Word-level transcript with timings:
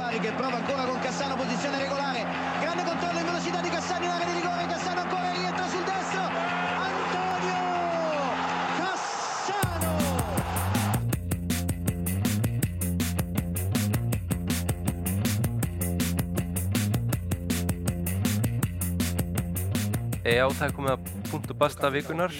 Bari 0.00 0.18
che 0.18 0.32
prova 0.32 0.56
ancora 0.56 0.86
con 0.86 0.98
Cassano, 1.00 1.36
posizione 1.36 1.76
regolare, 1.78 2.24
grande 2.58 2.84
controllo 2.84 3.18
in 3.18 3.24
velocità 3.26 3.60
di 3.60 3.68
Cassano 3.68 4.04
in 4.06 4.10
area 4.10 4.24
di 4.24 4.32
rigore, 4.32 4.66
Cassano 4.66 5.00
ancora 5.00 5.30
rientra 5.30 5.68
sul 5.68 5.84
destro, 5.84 6.22
Antonio 6.88 7.60
Cassano! 8.80 9.92
Já, 20.24 20.48
það 20.48 20.64
er 20.64 20.76
komið 20.80 20.96
að 20.96 21.00
punktu 21.28 21.52
basta 21.60 21.92
vikunar. 21.92 22.32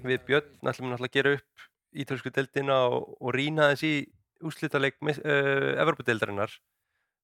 Við 0.00 0.24
Björn 0.24 0.72
ætlum 0.72 0.88
náttúrulega 0.88 1.12
að 1.12 1.18
gera 1.20 1.36
upp 1.36 1.68
ítalsku 1.92 2.32
deildina 2.32 2.86
og, 2.88 3.12
og 3.20 3.36
rýna 3.36 3.74
þess 3.74 3.84
í 3.92 4.08
úrslitaleg 4.40 4.96
uh, 5.04 5.76
Evropadeildarinnar 5.84 6.56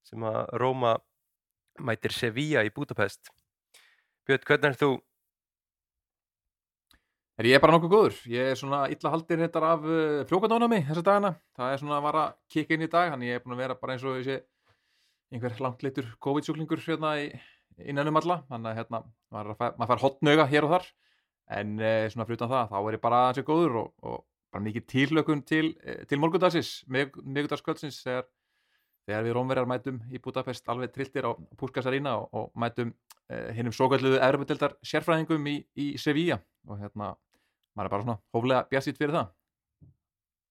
sem 0.07 0.25
að 0.27 0.41
Róma 0.61 0.97
mætir 1.81 2.15
Sevilla 2.15 2.65
í 2.67 2.73
Budapest. 2.75 3.31
Björn, 4.29 4.45
hvernig 4.47 4.73
er 4.73 4.79
þú? 4.81 4.91
Er 7.41 7.47
ég 7.49 7.63
bara 7.63 7.73
nokkuð 7.73 7.93
góður. 7.95 8.17
Ég 8.29 8.51
er 8.53 8.59
svona 8.59 8.83
illa 8.93 9.11
haldir 9.15 9.41
þetta 9.41 9.61
af 9.65 9.85
uh, 9.89 10.17
frjókandónami 10.29 10.83
þessa 10.85 11.05
dagana. 11.07 11.31
Það 11.57 11.71
er 11.73 11.79
svona 11.81 11.97
að 11.97 12.05
vara 12.05 12.25
kikka 12.53 12.77
inn 12.77 12.85
í 12.85 12.89
dag, 12.93 13.13
þannig 13.15 13.31
ég 13.31 13.39
er 13.39 13.45
búin 13.45 13.55
að 13.57 13.63
vera 13.63 13.77
bara 13.81 13.95
eins 13.95 14.05
og 14.05 14.19
þessi 14.19 14.37
einhver 15.33 15.63
langt 15.65 15.85
litur 15.87 16.11
COVID-sjúklingur 16.27 16.83
hérna 16.85 17.15
í, 17.23 17.31
innan 17.89 18.11
um 18.11 18.21
alla. 18.21 18.43
Þannig 18.51 18.69
að 18.73 18.81
hérna, 18.83 19.01
maður, 19.33 19.57
fær, 19.57 20.03
hotnauga 20.03 20.47
hér 20.51 20.69
og 20.69 20.75
þar. 20.75 20.91
En 21.61 21.73
uh, 21.81 22.05
svona 22.13 22.29
fyrir 22.29 22.43
utan 22.43 22.53
það, 22.53 22.75
þá 22.75 22.79
er 22.83 22.99
ég 22.99 23.05
bara 23.07 23.23
aðeins 23.31 23.49
góður 23.49 23.81
og, 23.81 23.89
og 24.05 24.21
bara 24.53 24.67
mikið 24.67 24.87
tílökun 24.93 25.41
til, 25.49 25.65
uh, 25.81 26.03
til 26.11 26.21
morgundagsins, 26.21 26.75
miðgudagskvöldsins 26.93 28.03
þegar, 28.05 28.29
þegar 29.11 29.27
við 29.27 29.37
rómverjar 29.37 29.69
mætum 29.69 29.99
í 30.11 30.21
Budapest 30.23 30.71
alveg 30.71 30.95
trilltir 30.95 31.27
á 31.27 31.35
Púskasarína 31.59 32.17
og, 32.21 32.31
og 32.33 32.51
mætum 32.59 32.95
uh, 32.95 33.51
hinnum 33.57 33.75
svo 33.75 33.91
kalluðu 33.91 34.23
erfumdeldar 34.23 34.77
sérfræðingum 34.87 35.51
í, 35.51 35.59
í 35.75 35.93
Sevilla 35.99 36.41
og 36.69 36.81
hérna 36.81 37.13
maður 37.75 37.87
er 37.87 37.95
bara 37.95 38.07
svona 38.07 38.19
hóflega 38.35 38.65
bjassít 38.71 39.01
fyrir 39.01 39.17
það 39.19 39.31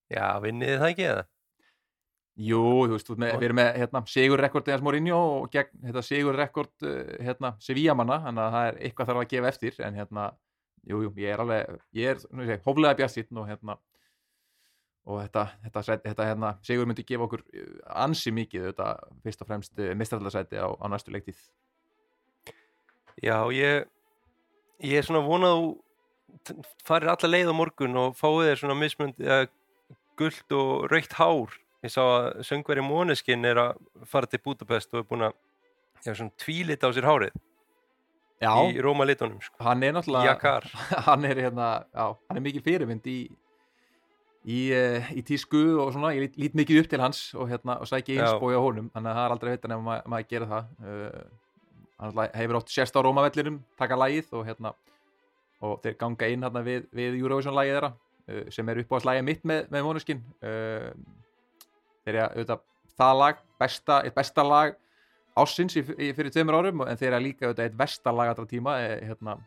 Já, 0.10 0.26
vinniði 0.42 0.80
það 0.82 0.92
ekki 0.92 1.06
eða? 1.06 1.26
Jú, 2.40 2.62
þú 2.88 2.96
veist, 2.96 3.10
með, 3.20 3.34
við 3.36 3.46
erum 3.50 3.58
með 3.60 3.70
hérna, 3.82 4.02
sigurrekord 4.08 4.70
eða 4.72 4.84
Mourinho 4.88 5.18
og 5.36 5.50
gegn 5.54 5.84
hérna, 5.84 6.04
sigurrekord 6.08 6.86
hérna, 7.20 7.52
Sevilla 7.62 7.96
manna, 8.00 8.22
þannig 8.24 8.46
að 8.46 8.56
það 8.56 8.70
er 8.70 8.80
eitthvað 8.88 9.10
þarf 9.10 9.22
að 9.22 9.34
gefa 9.34 9.52
eftir 9.52 9.82
en 9.86 10.00
hérna, 10.00 10.26
jú, 10.88 11.02
jú, 11.04 11.12
ég 11.20 11.36
er 11.36 11.44
alveg 11.44 11.76
ég 12.00 12.14
er 12.14 12.22
svona, 12.24 12.48
segi, 12.48 12.64
hóflega 12.66 12.98
bjassít 13.02 13.36
og 13.36 13.50
hérna 13.52 13.76
og 15.10 15.24
þetta, 15.24 15.46
þetta, 15.66 15.84
þetta, 16.06 16.28
hérna, 16.30 16.52
sigur 16.66 16.90
myndi 16.90 17.06
gefa 17.08 17.26
okkur 17.26 17.44
ansi 18.06 18.34
mikið 18.36 18.70
þetta, 18.70 18.90
fyrst 19.26 19.42
og 19.44 19.50
fremst 19.50 19.82
mistraldarsæti 19.98 20.62
á, 20.62 20.70
á 20.70 20.86
næstu 20.92 21.14
leiktið 21.16 21.40
Já, 23.20 23.36
ég 23.52 23.90
ég 24.80 25.00
er 25.00 25.08
svona 25.08 25.26
vonað 25.26 25.74
farir 26.88 27.12
alla 27.12 27.32
leið 27.32 27.52
á 27.52 27.56
morgun 27.58 27.98
og 28.00 28.16
fáið 28.20 28.52
þér 28.52 28.62
svona 28.62 28.78
mismund 28.80 29.20
gullt 30.20 30.56
og 30.56 30.88
raukt 30.92 31.16
hár. 31.16 31.58
Ég 31.84 31.94
sá 31.94 32.02
að 32.04 32.42
söngveri 32.48 32.84
Måneskin 32.84 33.48
er 33.48 33.60
að 33.62 33.78
fara 34.08 34.28
til 34.28 34.42
Budapest 34.44 34.92
og 34.94 35.02
er 35.02 35.08
búin 35.08 35.28
að 35.30 35.36
já, 36.04 36.14
svona 36.14 36.34
tvílit 36.40 36.84
á 36.84 36.90
sér 36.92 37.08
hárið 37.08 37.38
Já, 38.40 38.52
í 38.72 38.80
Róma 38.84 39.08
litunum 39.08 39.40
sko. 39.44 39.58
hann 39.64 39.84
er 39.84 39.96
náttúrulega 39.96 40.60
hann 41.08 41.26
er 41.28 41.42
hérna, 41.44 41.70
já, 41.92 42.06
hann 42.30 42.40
er 42.40 42.44
mikið 42.44 42.66
fyrirmynd 42.68 43.08
í 43.12 43.20
í, 44.46 44.60
uh, 44.76 45.12
í 45.16 45.24
tísku 45.26 45.62
og 45.84 45.94
svona, 45.96 46.14
ég 46.16 46.28
lít, 46.28 46.40
lít 46.40 46.58
mikið 46.60 46.84
upp 46.84 46.90
til 46.92 47.02
hans 47.04 47.22
og 47.36 47.50
hérna, 47.52 47.80
og 47.82 47.90
sækja 47.90 48.16
Já. 48.16 48.24
einsbói 48.26 48.56
á 48.56 48.62
honum 48.64 48.90
þannig 48.94 49.12
að 49.12 49.20
það 49.20 49.26
er 49.26 49.36
aldrei 49.36 49.52
nefnum 49.56 49.92
að 49.94 50.12
maður 50.14 50.30
gera 50.34 50.50
það 50.54 50.70
uh, 50.80 51.24
hann 52.00 52.14
náttúrulega 52.14 52.42
hefur 52.42 52.60
oft 52.62 52.74
sérst 52.74 52.96
á 52.96 53.04
Rómavellinum, 53.04 53.62
taka 53.80 54.00
lagið 54.00 54.34
og 54.40 54.46
hérna 54.48 54.74
og 55.60 55.80
þeir 55.84 55.98
ganga 56.00 56.30
inn 56.32 56.46
hérna 56.48 56.64
við, 56.64 56.86
við 56.96 57.20
Eurovision 57.20 57.58
lagið 57.58 57.78
þeirra 57.78 57.94
uh, 57.94 58.44
sem 58.56 58.72
er 58.72 58.84
upp 58.84 58.94
á 58.94 58.98
að 59.00 59.06
slæja 59.08 59.26
mitt 59.28 59.48
með, 59.48 59.66
með 59.74 59.88
Måneskin 59.90 60.24
uh, 60.40 60.92
þeir 62.06 62.16
eru 62.16 62.28
auðvitað 62.30 62.68
það 63.00 63.18
lag, 63.20 63.44
besta, 63.60 64.02
eitt 64.04 64.16
besta 64.16 64.46
lag 64.46 64.78
ásins 65.40 65.78
í, 65.80 65.84
í, 66.00 66.12
fyrir 66.16 66.34
tveimur 66.34 66.60
árum 66.60 66.84
en 66.86 67.00
þeir 67.00 67.14
eru 67.14 67.26
líka 67.28 67.48
auðvitað 67.48 67.70
eitt 67.70 67.80
versta 67.80 68.14
lag 68.16 68.32
allra 68.32 68.48
tíma 68.50 68.76
eh, 68.84 68.96
hérna, 69.10 69.38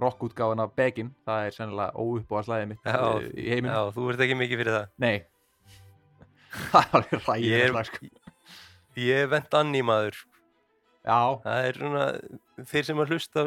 rockútgáðan 0.00 0.64
af 0.64 0.74
Begin. 0.78 1.12
Það 1.28 1.46
er 1.46 1.56
sennilega 1.56 1.92
óupp 2.00 2.32
á 2.32 2.36
að 2.40 2.48
slæja 2.48 2.68
mitt 2.70 2.88
Já, 2.88 2.98
uh, 3.02 3.28
í 3.36 3.46
heiminum. 3.52 3.72
Já, 3.74 3.94
þú 3.96 4.08
ert 4.12 4.26
ekki 4.26 4.40
mikið 4.40 4.62
fyrir 4.62 4.78
það. 4.78 4.90
Nei. 5.04 5.16
Það 6.72 6.98
er 7.00 7.24
ræðið 7.26 7.66
slag 7.70 7.88
sko. 7.88 8.12
ég 9.00 9.22
er 9.24 9.32
vent 9.32 9.54
anni 9.56 9.80
maður. 9.84 10.18
Sko. 10.20 10.32
Já, 11.02 11.42
það 11.42 11.66
er 11.66 11.78
svona 11.80 12.02
þeir 12.70 12.86
sem 12.86 13.00
að 13.02 13.12
hlusta 13.12 13.44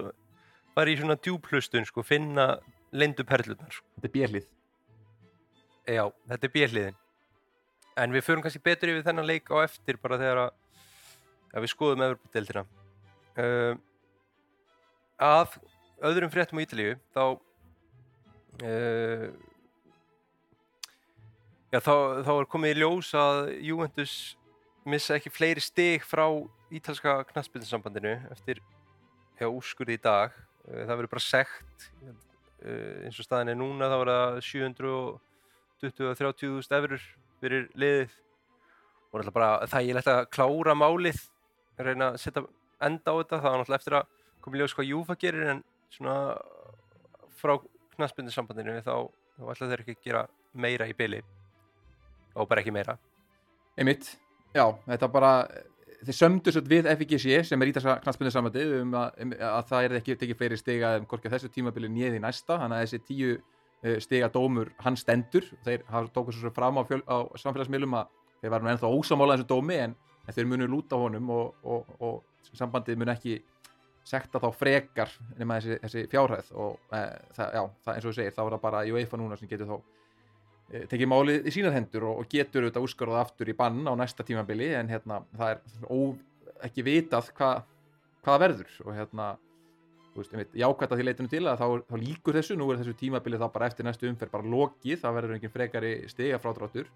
fara 0.75 0.91
í 0.91 0.97
svona 0.99 1.15
djúplustun 1.15 1.87
sko, 1.87 2.03
finna 2.03 2.47
lindu 2.95 3.23
perlunar 3.27 3.71
sko. 3.71 3.87
þetta 3.95 4.09
er 4.09 4.15
björlið 4.15 4.47
Já, 5.85 6.03
þetta 6.31 6.47
er 6.47 6.53
bjelliðin 6.55 6.97
en 8.03 8.15
við 8.15 8.25
förum 8.27 8.43
kannski 8.43 8.63
betur 8.63 8.91
yfir 8.91 9.05
þennan 9.07 9.29
leik 9.29 9.51
á 9.55 9.63
eftir 9.63 9.99
bara 10.01 10.19
þegar 10.19 10.41
að, 10.41 10.49
að 11.53 11.63
við 11.63 11.71
skoðum 11.71 12.05
Evropadeildina 12.09 12.65
uh, 13.39 13.79
að 15.23 15.55
öðrum 16.03 16.31
fréttum 16.31 16.59
á 16.59 16.65
Ítalíu 16.65 16.95
þá 17.15 17.23
uh, 18.63 19.27
já, 21.71 21.79
þá, 21.79 21.95
þá 22.25 22.31
er 22.35 22.45
komið 22.51 22.71
í 22.73 22.79
ljós 22.81 23.09
að 23.19 23.37
Juventus 23.69 24.15
missa 24.85 25.15
ekki 25.17 25.33
fleiri 25.33 25.61
stig 25.63 26.01
frá 26.05 26.25
ítalska 26.75 27.11
knattspilnsambandinu 27.31 28.13
eftir 28.33 28.57
já, 29.39 29.47
úrskurði 29.47 29.93
í 29.97 30.03
dag. 30.03 30.29
Uh, 30.65 30.83
það 30.83 30.97
verður 30.97 31.13
bara 31.15 31.25
sekt 31.25 31.77
uh, 32.03 32.13
eins 33.05 33.19
og 33.19 33.25
staðin 33.27 33.53
er 33.53 33.59
núna 33.59 33.91
þá 33.91 33.97
er 34.01 34.09
það 34.13 34.33
720-30.000 34.51 36.77
eurur 36.79 37.03
fyrir 37.41 37.63
liðið. 37.77 38.11
Og 39.11 39.15
náttúrulega 39.21 39.37
bara 39.37 39.67
þægilegt 39.71 40.09
að 40.11 40.29
klára 40.33 40.73
málið 40.75 41.19
reyna 41.79 42.05
að 42.11 42.21
setja 42.23 42.41
enda 42.83 43.09
á 43.11 43.13
þetta. 43.19 43.39
Það 43.39 43.51
var 43.51 43.59
náttúrulega 43.61 43.81
eftir 43.81 43.97
að 43.99 44.05
koma 44.43 44.55
í 44.55 44.57
ljós 44.61 44.75
hvað 44.75 44.91
Júfa 44.91 45.13
gerir 45.19 45.45
en 45.53 45.61
svona 45.93 46.17
frá 47.39 47.55
knattspilnsambandinu 47.95 48.79
þá, 48.85 48.95
þá 49.37 49.47
ætla 49.53 49.69
þeir 49.71 49.85
ekki 49.85 49.95
að 49.95 50.07
gera 50.09 50.25
meira 50.55 50.87
í 50.89 50.95
byli 50.97 51.21
og 52.35 52.49
bara 52.49 52.63
ekki 52.63 52.73
meira. 52.75 52.97
Einmitt, 53.79 54.13
já, 54.55 54.65
þetta 54.87 55.09
bara 55.11 55.31
þeir 56.05 56.17
sömdu 56.17 56.53
svo 56.53 56.63
við 56.67 56.87
FIGC 56.99 57.25
sem 57.47 57.61
er 57.61 57.71
ítalska 57.71 57.97
knastbundu 58.03 58.31
samandi 58.33 58.63
um 58.81 58.93
að, 58.99 59.19
um 59.23 59.33
að 59.35 59.67
það 59.71 59.87
er 59.87 59.97
ekki 59.99 60.17
tekið 60.21 60.39
fleiri 60.39 60.59
stiga 60.59 60.93
um 60.99 61.07
hvorki 61.09 61.31
þessu 61.31 61.49
tímabili 61.53 61.89
nýðið 61.91 62.19
í 62.19 62.23
næsta. 62.23 62.59
Þannig 62.61 62.77
að 62.77 62.83
þessi 62.85 63.01
tíu 63.07 63.31
uh, 63.35 63.97
stiga 64.03 64.29
dómur 64.33 64.71
hann 64.83 64.99
stendur. 64.99 65.47
Þeir 65.65 65.85
hafa 65.89 66.11
tókuð 66.15 66.39
svo 66.41 66.53
fram 66.55 66.79
á, 66.79 66.83
á 66.83 67.17
samfélagsmiðlum 67.41 67.97
að 68.01 68.13
þeir 68.41 68.53
varum 68.53 68.71
ennþá 68.73 68.91
ósamála 68.91 69.37
þessu 69.37 69.49
dómi 69.49 69.79
en, 69.87 69.95
en 70.25 70.37
þeir 70.37 70.49
munu 70.51 70.69
lúta 70.69 70.99
honum 70.99 71.31
og, 71.33 71.55
og, 71.63 71.91
og 71.99 72.51
sambandið 72.53 73.01
mun 73.01 73.13
ekki 73.15 73.39
sekta 74.05 74.41
þá 74.41 74.47
frekar 74.53 75.11
nema 75.39 75.59
þessi, 75.59 75.79
þessi 75.83 76.05
fjárhæð 76.11 76.51
og 76.53 76.75
uh, 76.93 77.05
það, 77.35 77.55
já, 77.57 77.61
það, 77.85 77.93
eins 77.93 78.03
og 78.05 78.09
þú 78.09 78.15
segir 78.19 78.35
þá 78.35 78.41
er 78.45 78.55
það 78.55 78.65
bara 78.67 78.83
UEFA 78.93 79.21
núna 79.21 79.39
sem 79.39 79.49
getur 79.49 79.71
þá 79.71 79.77
eh, 79.79 80.83
tekið 80.91 81.09
málið 81.09 81.49
í 81.49 81.55
sínar 81.55 81.73
hendur 81.73 82.05
og, 82.11 82.19
og 82.21 82.29
getur 82.29 82.67
auðvitað 82.67 82.85
úrskarað 82.85 83.21
aftur 83.23 83.49
í 83.49 83.57
bann 83.57 83.81
á 83.89 83.93
næsta 83.97 84.27
tímabili 84.27 84.69
en 84.77 84.91
hérna 84.93 85.23
það 85.33 85.55
er 85.55 85.63
ó, 85.89 85.97
ekki 86.69 86.85
vitað 86.85 87.33
hva, 87.39 87.49
hvað 88.27 88.45
verður 88.45 88.77
og 88.85 88.93
hérna 88.99 89.33
jákvæmt 90.15 90.91
að 90.93 90.99
því 90.99 91.05
leitinu 91.05 91.31
til 91.31 91.43
að 91.49 91.59
þá, 91.59 91.67
þá 91.89 91.95
líkur 91.99 92.37
þessu, 92.37 92.55
nú 92.55 92.69
er 92.71 92.79
þessu 92.79 92.95
tímabili 92.99 93.39
þá 93.39 93.49
bara 93.51 93.67
eftir 93.67 93.85
næstu 93.87 94.07
umferð 94.07 94.31
bara 94.31 94.47
lokið, 94.53 94.99
það 95.01 95.17
verður 95.17 95.35
engin 95.35 95.51
frekari 95.51 95.91
stiga 96.07 96.39
frádráttur. 96.39 96.87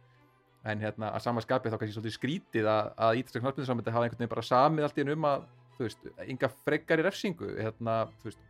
En 0.68 0.80
hérna 0.84 1.12
að 1.16 1.24
sama 1.24 1.44
skapi 1.44 1.72
þá 1.72 1.78
kannski 1.80 1.96
svolítið 1.96 2.16
skrítið 2.16 2.68
að, 2.68 2.92
að 2.96 3.20
ítalska 3.22 3.42
knallbyndisamöndi 3.44 3.94
hafa 3.96 4.08
einhvern 4.08 4.22
veginn 4.22 4.34
bara 4.34 4.48
samið 4.48 4.88
allt 4.88 5.00
í 5.00 5.04
einu 5.04 5.16
um 5.16 5.28
að 5.30 5.46
þú 5.80 5.88
veist, 5.88 6.08
enga 6.28 6.50
frekari 6.68 7.06
refsingu 7.08 7.50
hérna, 7.58 8.02
þú 8.22 8.30
veist 8.32 8.46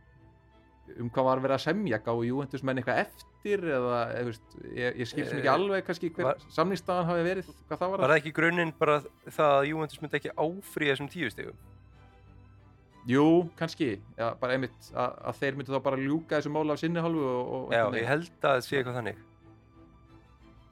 um 0.98 1.06
hvað 1.14 1.26
var 1.28 1.40
verið 1.44 1.54
að 1.54 1.64
semja, 1.68 1.98
gáðu 2.02 2.24
Juventus 2.26 2.64
menn 2.66 2.80
eitthvað 2.80 3.04
eftir 3.04 3.62
eða, 3.70 3.98
eða 4.10 4.24
veist, 4.26 4.56
ég, 4.74 4.96
ég 4.98 5.06
skil 5.06 5.26
sem 5.28 5.38
ekki 5.38 5.46
Eh, 5.46 5.52
alveg 5.54 5.84
kannski 5.86 6.10
hver 6.16 6.40
samningstaðan 6.50 7.06
hafi 7.06 7.26
verið, 7.28 7.52
hvað 7.68 7.78
það 7.84 7.92
var 7.92 8.02
Var 8.02 8.10
það 8.10 8.18
ekki 8.24 8.32
grunninn 8.40 8.72
bara 8.80 8.96
það 9.28 9.52
að 9.60 9.68
Juventus 9.70 10.00
myndi 10.02 10.18
ekki 10.18 10.32
áfríða 10.34 10.96
þessum 10.96 11.10
tíu 11.14 11.30
stigum? 11.30 11.60
Jú, 13.08 13.22
kannski, 13.56 13.92
já, 14.18 14.26
bara 14.42 14.56
einmitt 14.58 14.90
að, 14.92 15.14
að 15.30 15.38
þeir 15.40 15.54
myndu 15.60 15.72
þá 15.72 15.80
bara 15.86 16.00
ljúka 16.02 16.36
þessu 16.40 16.50
mála 16.52 16.74
af 16.74 16.82
sinni 16.82 17.00
hálfu 17.00 17.22
og, 17.30 17.54
og 17.60 17.72
Já, 17.72 17.84
ég 17.96 18.10
held 18.10 18.26
að 18.42 18.58
það 18.58 18.66
sé 18.66 18.76
eitthvað 18.80 18.98
þannig. 18.98 19.22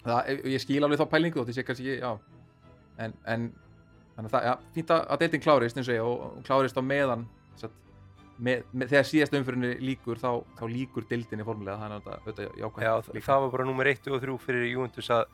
það, 0.04 0.28
ég 0.52 0.62
skil 0.66 0.82
alveg 0.84 1.00
þá 1.00 1.06
pælingu 1.14 1.40
þótt 1.40 1.52
ég 1.54 1.56
sé 1.60 1.64
kannski 1.70 1.94
já 2.02 2.10
en, 3.06 3.14
en 3.32 3.46
þannig 4.18 4.28
að 4.28 4.34
það, 4.34 4.46
já, 4.48 4.54
fínt 4.74 4.90
að, 4.94 5.04
dating 5.22 5.42
klárist 5.44 5.78
eins 5.78 5.88
og 5.88 5.94
ég 5.94 6.06
og, 6.10 6.38
klárist 6.48 6.78
á 6.78 6.82
meðan 6.82 7.22
satt, 7.60 7.76
með, 8.38 8.64
með, 8.74 8.90
þegar 8.92 9.06
síðast 9.12 9.36
umfyrinni 9.38 9.70
líkur 9.82 10.18
þá, 10.20 10.30
þá 10.58 10.64
líkur 10.74 11.06
dildinni 11.10 11.46
formulega 11.46 11.78
þannig 11.84 12.10
að 12.12 12.26
þetta, 12.26 12.48
jákvæmt 12.58 12.84
Já, 12.88 12.92
þ- 13.06 13.24
það 13.28 13.42
var 13.46 13.54
bara 13.54 13.68
nummer 13.70 13.90
1 13.94 14.10
og 14.12 14.22
3 14.26 14.36
fyrir 14.44 14.66
Juventus 14.72 15.10
að 15.14 15.24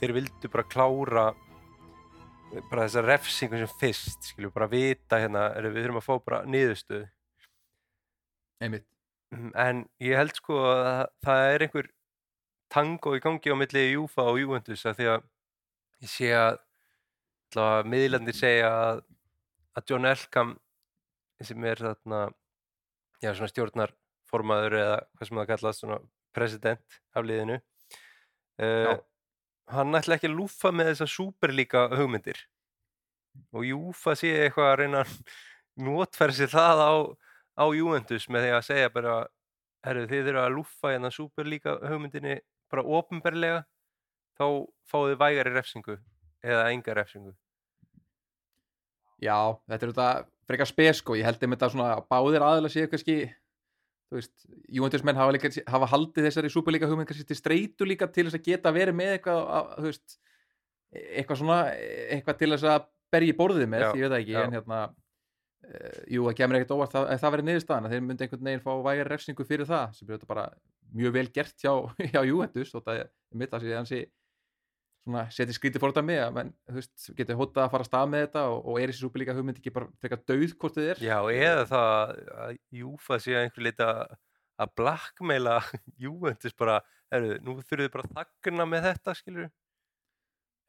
þeir 0.00 0.14
vildu 0.20 0.52
bara 0.52 0.68
klára 0.68 1.26
bara 2.70 2.84
þessa 2.86 3.02
refsingu 3.02 3.58
sem 3.58 3.72
fyrst 3.80 4.28
skilju, 4.30 4.52
bara 4.54 4.68
vita 4.70 5.18
hérna 5.20 5.48
er, 5.58 5.66
við 5.72 5.82
þurfum 5.88 5.98
að 6.00 6.04
fá 6.06 6.14
bara 6.28 6.38
niðurstöðu. 6.46 7.08
Einmitt. 8.62 8.86
Mm, 9.34 9.50
en 9.58 9.80
ég 10.00 10.16
held 10.20 10.36
sko 10.38 10.60
að 10.62 10.82
það- 10.86 11.10
það 11.26 11.54
er 11.54 11.64
einhver 11.66 11.88
tango 12.72 13.14
í 13.16 13.20
gangi 13.24 13.50
á 13.52 13.56
milli 13.58 13.82
Júfa 13.92 14.22
og 14.30 14.38
Júventus 14.40 14.84
að 14.86 14.96
því 15.00 15.08
að 15.16 15.24
ég 16.06 16.12
sé 16.12 16.30
að 16.38 16.58
allavega 17.46 17.90
miðlandir 17.92 18.36
segja 18.36 18.70
að, 18.70 19.02
að 19.76 19.90
John 19.90 20.10
Elkham 20.10 20.54
sem 21.44 21.64
er 21.68 21.82
þarna 21.84 22.20
já, 23.22 23.30
svona 23.32 23.50
stjórnarformaður 23.52 24.78
eða 24.80 24.96
hvað 25.12 25.28
sem 25.28 25.40
það 25.40 25.50
kallast 25.52 25.84
svona 25.84 25.98
president 26.36 26.98
af 27.16 27.26
liðinu 27.28 27.58
uh, 28.62 28.96
hann 29.72 29.98
ætla 29.98 30.16
ekki 30.16 30.30
að 30.30 30.38
lúfa 30.38 30.72
með 30.74 30.92
þessa 30.92 31.08
superlíka 31.10 31.86
hugmyndir. 31.96 32.38
Og 33.52 33.66
Júfa 33.68 34.14
sé 34.16 34.32
eitthvað 34.46 34.70
að 34.70 34.78
reyna 34.80 35.04
sér 36.32 36.52
það 36.52 36.82
á, 36.82 36.94
á 37.60 37.64
Juventus 37.76 38.28
með 38.32 38.46
því 38.46 38.52
að 38.56 38.66
segja 38.70 38.92
bara 38.94 39.16
herru 39.86 40.06
þið 40.10 40.30
eru 40.32 40.42
að 40.42 40.54
lúfa 40.56 40.92
hérna 40.92 41.10
superlíka 41.12 41.76
hugmyndinni 41.84 42.38
bara 42.72 42.86
ofinberlega 42.98 43.64
þá 44.38 44.46
fáið 44.88 45.12
þið 45.12 45.20
vægari 45.20 45.52
refsingu 45.54 45.98
eða 46.44 46.70
enga 46.74 46.96
refsingu 46.96 47.34
Já, 49.22 49.56
þetta 49.64 49.86
er 49.86 49.92
þetta 49.92 50.08
frekar 50.46 50.68
spes 50.68 51.00
sko, 51.00 51.16
ég 51.16 51.26
held 51.26 51.42
um 51.42 51.54
þetta 51.56 51.72
svona 51.72 51.88
að 51.96 52.06
báðir 52.12 52.44
aðeila 52.44 52.70
séu 52.72 52.90
kannski 52.92 53.16
þú 54.06 54.18
veist, 54.20 54.34
Júventusmenn 54.76 55.18
hafa, 55.18 55.34
líka, 55.34 55.50
hafa 55.66 55.88
haldið 55.90 56.28
þessari 56.28 56.50
súperlíka 56.52 56.90
hugmynd 56.90 57.08
kannski 57.08 57.26
til 57.26 57.38
streitu 57.38 57.88
líka 57.88 58.08
til 58.12 58.26
þess 58.28 58.38
að 58.38 58.50
geta 58.50 58.72
verið 58.74 58.98
með 58.98 59.16
eitthvað, 59.16 59.40
að, 59.56 59.72
þú 59.78 59.88
veist 59.90 60.18
eitthvað 60.92 61.40
svona, 61.40 61.58
eitthvað 62.14 62.38
til 62.42 62.50
þess 62.54 62.68
að 62.70 62.86
berja 63.16 63.34
í 63.34 63.38
borðið 63.40 63.72
með, 63.72 63.86
Já, 63.86 63.88
ég 63.88 64.04
veit 64.04 64.12
það 64.12 64.20
ekki 64.20 64.36
já. 64.36 64.40
en 64.44 64.56
hérna, 64.56 64.80
uh, 65.66 65.98
jú, 66.12 66.28
það 66.28 66.38
kemur 66.40 66.58
ekkert 66.60 66.76
óvart 66.76 66.94
það, 66.94 67.08
ef 67.14 67.24
það 67.24 67.34
verið 67.36 67.48
niðurstaðan, 67.50 67.88
að 67.88 67.96
þeir 67.96 68.06
myndi 68.06 68.26
einhvern 68.26 68.48
veginn 68.50 68.64
fá 68.66 68.70
vægari 68.86 69.10
refsingu 69.10 69.46
fyrir 69.48 69.70
það, 69.70 69.96
sem 69.96 70.06
er 70.08 70.16
þetta 70.16 70.30
bara 70.30 70.46
mjög 70.96 71.16
vel 71.16 71.26
gert 71.34 71.64
hjá, 71.64 71.72
hjá 72.12 72.20
Juventus 72.22 72.74
og 72.76 72.86
það 72.86 73.02
er 73.02 73.10
mitt 73.42 73.56
að 73.56 73.66
sé 73.66 73.76
hansi 73.80 74.02
svona 74.04 74.15
setja 75.34 75.54
skrítið 75.54 75.82
fór 75.82 75.92
þetta 75.92 76.04
með 76.06 76.20
að 76.24 76.36
menn, 76.36 76.52
þú 76.66 76.76
veist, 76.80 77.08
getur 77.18 77.38
hótað 77.38 77.64
að 77.64 77.72
fara 77.74 77.84
að 77.84 77.90
stað 77.90 78.08
með 78.12 78.24
þetta 78.26 78.44
og, 78.52 78.58
og 78.66 78.78
er 78.80 78.92
þessi 78.92 79.04
súperlíka 79.04 79.36
hugmynd 79.36 79.60
ekki 79.60 79.72
bara 79.76 79.90
frekar 80.02 80.22
dauð 80.26 80.54
hvort 80.56 80.78
þið 80.78 80.88
er? 80.92 81.02
Já, 81.06 81.18
eða 81.32 81.66
það 81.70 82.14
að 82.46 82.56
Júfa 82.80 83.18
sé 83.22 83.36
að 83.36 83.44
einhver 83.44 83.66
leita 83.68 83.90
að 84.56 84.72
blackmaila 84.80 85.58
Juventus 86.02 86.56
bara, 86.58 86.80
herru, 87.12 87.36
nú 87.44 87.58
þurfum 87.60 87.84
þið 87.84 87.92
bara 87.94 88.08
að 88.08 88.16
þagna 88.18 88.68
með 88.72 88.88
þetta, 88.90 89.16
skilur 89.20 89.52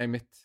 einmitt. 0.03 0.43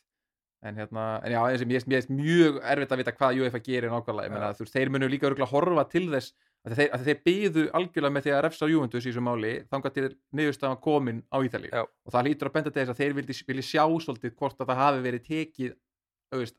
En 0.63 0.77
hérna, 0.79 1.05
en 1.27 1.35
já, 1.35 1.41
eins 1.51 1.63
og 1.65 1.69
mér 1.69 1.83
finnst 1.83 2.13
mjög 2.15 2.59
erfitt 2.71 2.93
að 2.95 3.01
vita 3.01 3.15
hvað 3.17 3.41
UEFA 3.43 3.61
gerir 3.67 3.91
nákvæmlega, 3.91 4.29
ég 4.29 4.35
meina, 4.37 4.51
Já. 4.53 4.57
þú 4.57 4.65
veist, 4.65 4.77
þeir 4.77 4.93
munu 4.95 5.09
líka 5.11 5.27
örgulega 5.27 5.51
horfa 5.51 5.85
til 5.91 6.05
þess 6.13 6.37
að 6.67 6.79
þeir, 6.79 6.91
að 6.95 7.07
þeir 7.07 7.21
byðu 7.27 7.63
algjörlega 7.79 8.15
með 8.15 8.27
því 8.27 8.33
að 8.33 8.43
refsa 8.47 8.69
Juventus 8.71 9.07
í 9.07 9.11
þessu 9.11 9.23
máli, 9.27 9.53
þangað 9.73 9.95
til 9.97 10.05
niðurstaðan 10.39 10.83
komin 10.83 11.23
á 11.35 11.37
Ítalíu. 11.43 11.71
Já. 11.73 11.83
og 11.83 12.15
það 12.15 12.29
hlýtur 12.29 12.51
að 12.51 12.57
benda 12.57 12.71
til 12.71 12.83
þess 12.83 12.93
að 12.95 13.01
þeir 13.01 13.17
vildi, 13.19 13.39
vilji 13.49 13.65
sjá 13.67 13.85
svolítið 14.05 14.37
hvort 14.39 14.61
að 14.63 14.71
það 14.71 14.83
hafi 14.83 15.03
verið 15.07 15.25
tekið 15.27 15.75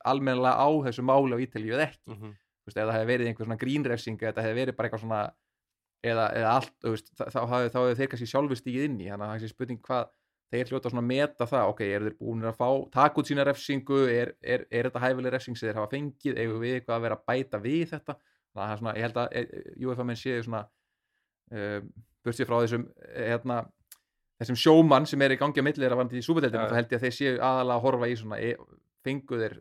almennilega 0.04 0.60
á 0.60 0.68
þessu 0.88 1.06
máli 1.06 1.38
á 1.38 1.44
Ítalíu 1.44 1.72
eða 1.74 1.86
ekki, 1.88 2.10
mm 2.10 2.18
-hmm. 2.18 2.34
veist, 2.66 2.76
ef 2.76 2.84
það 2.84 2.96
hefði 2.98 3.12
verið 3.12 3.30
einhver 3.30 3.48
svona 3.48 3.62
grínrefsing, 3.64 4.18
eða 4.20 4.30
þetta 4.32 4.44
hefði 4.44 4.60
verið 4.60 4.76
bara 4.76 4.88
eitthvað 4.88 5.04
svona 5.04 5.22
eða, 6.04 6.26
eða 6.36 6.52
allt, 6.58 6.76
veist, 6.84 7.08
þá, 7.16 7.40
hefði 7.54 7.96
þeir 7.98 8.10
kannski 8.12 8.28
sjálfur 8.28 8.60
stígið 8.60 8.84
inn 8.88 9.00
í, 9.00 9.08
þannig 9.08 9.24
að 9.24 9.32
það 9.32 9.48
er 9.48 9.54
spurning 9.54 9.80
hvað 9.80 10.12
þeir 10.52 10.70
hljóta 10.70 10.92
að 10.92 11.06
meta 11.08 11.46
það, 11.48 11.70
ok, 11.72 11.80
eru 11.88 12.10
þeir 12.10 12.16
búin 12.20 12.44
að 12.46 12.58
fá 12.60 12.68
taka 12.92 13.20
út 13.20 13.30
sína 13.30 13.46
refsingu, 13.48 14.00
er, 14.12 14.34
er, 14.42 14.66
er 14.70 14.88
þetta 14.88 15.02
hæfileg 15.02 15.34
refsing 15.34 15.58
sem 15.58 15.70
þeir 15.70 15.80
hafa 15.80 15.92
fengið, 15.94 16.38
eigum 16.38 16.62
við 16.62 16.76
eitthvað 16.78 16.98
að 16.98 17.06
vera 17.06 17.18
að 17.18 17.24
bæta 17.30 17.60
við 17.64 17.84
þetta, 17.94 18.16
það 18.54 18.72
er 18.72 18.80
svona, 18.80 18.96
ég 18.98 19.06
held 19.08 19.20
að 19.22 19.36
e, 19.38 19.62
UEFA 19.84 20.06
menn 20.08 20.20
séu 20.20 20.42
svona 20.44 20.64
um, 21.50 21.88
burtið 22.24 22.48
frá 22.48 22.56
þessum 22.62 22.88
hérna, 23.12 23.60
þessum 24.40 24.58
sjómann 24.64 25.08
sem 25.10 25.24
er 25.24 25.34
í 25.34 25.38
gangi 25.40 25.62
á 25.62 25.66
milli 25.66 25.82
þeirra 25.82 26.00
vandi 26.00 26.20
í 26.20 26.24
súpedeldinu, 26.24 26.66
Já. 26.66 26.72
þá 26.72 26.78
held 26.80 26.94
ég 26.94 26.98
að 26.98 27.06
þeir 27.06 27.16
séu 27.18 27.34
aðalega 27.38 27.78
að 27.78 27.86
horfa 27.86 28.10
í 28.10 28.18
svona, 28.20 28.40
e, 28.40 28.82
fengu 29.04 29.40
þeir 29.40 29.58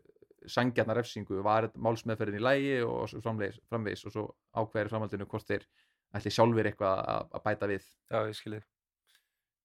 sangjarnar 0.54 1.00
refsingu, 1.00 1.40
var 1.44 1.69
málsmeðferðin 1.80 2.42
í 2.42 2.44
lægi 2.44 2.75
og 2.84 3.16
framvegis, 3.24 3.62
framvegis 3.72 4.06
og 4.10 4.16
svo 4.16 4.25
ákveðir 4.60 4.92
framhaldinu 4.92 5.28
hvort 5.31 5.48
þeir 5.48 5.66
ætli 6.13 6.34
sjálfur 6.34 6.68
eitthvað 6.69 7.00
að, 7.13 7.30
að 7.31 7.44
bæta 7.48 7.69
við 7.72 7.86
Já, 8.12 8.18
ég 8.28 8.36
skil 8.38 8.56
þig. 8.57 8.66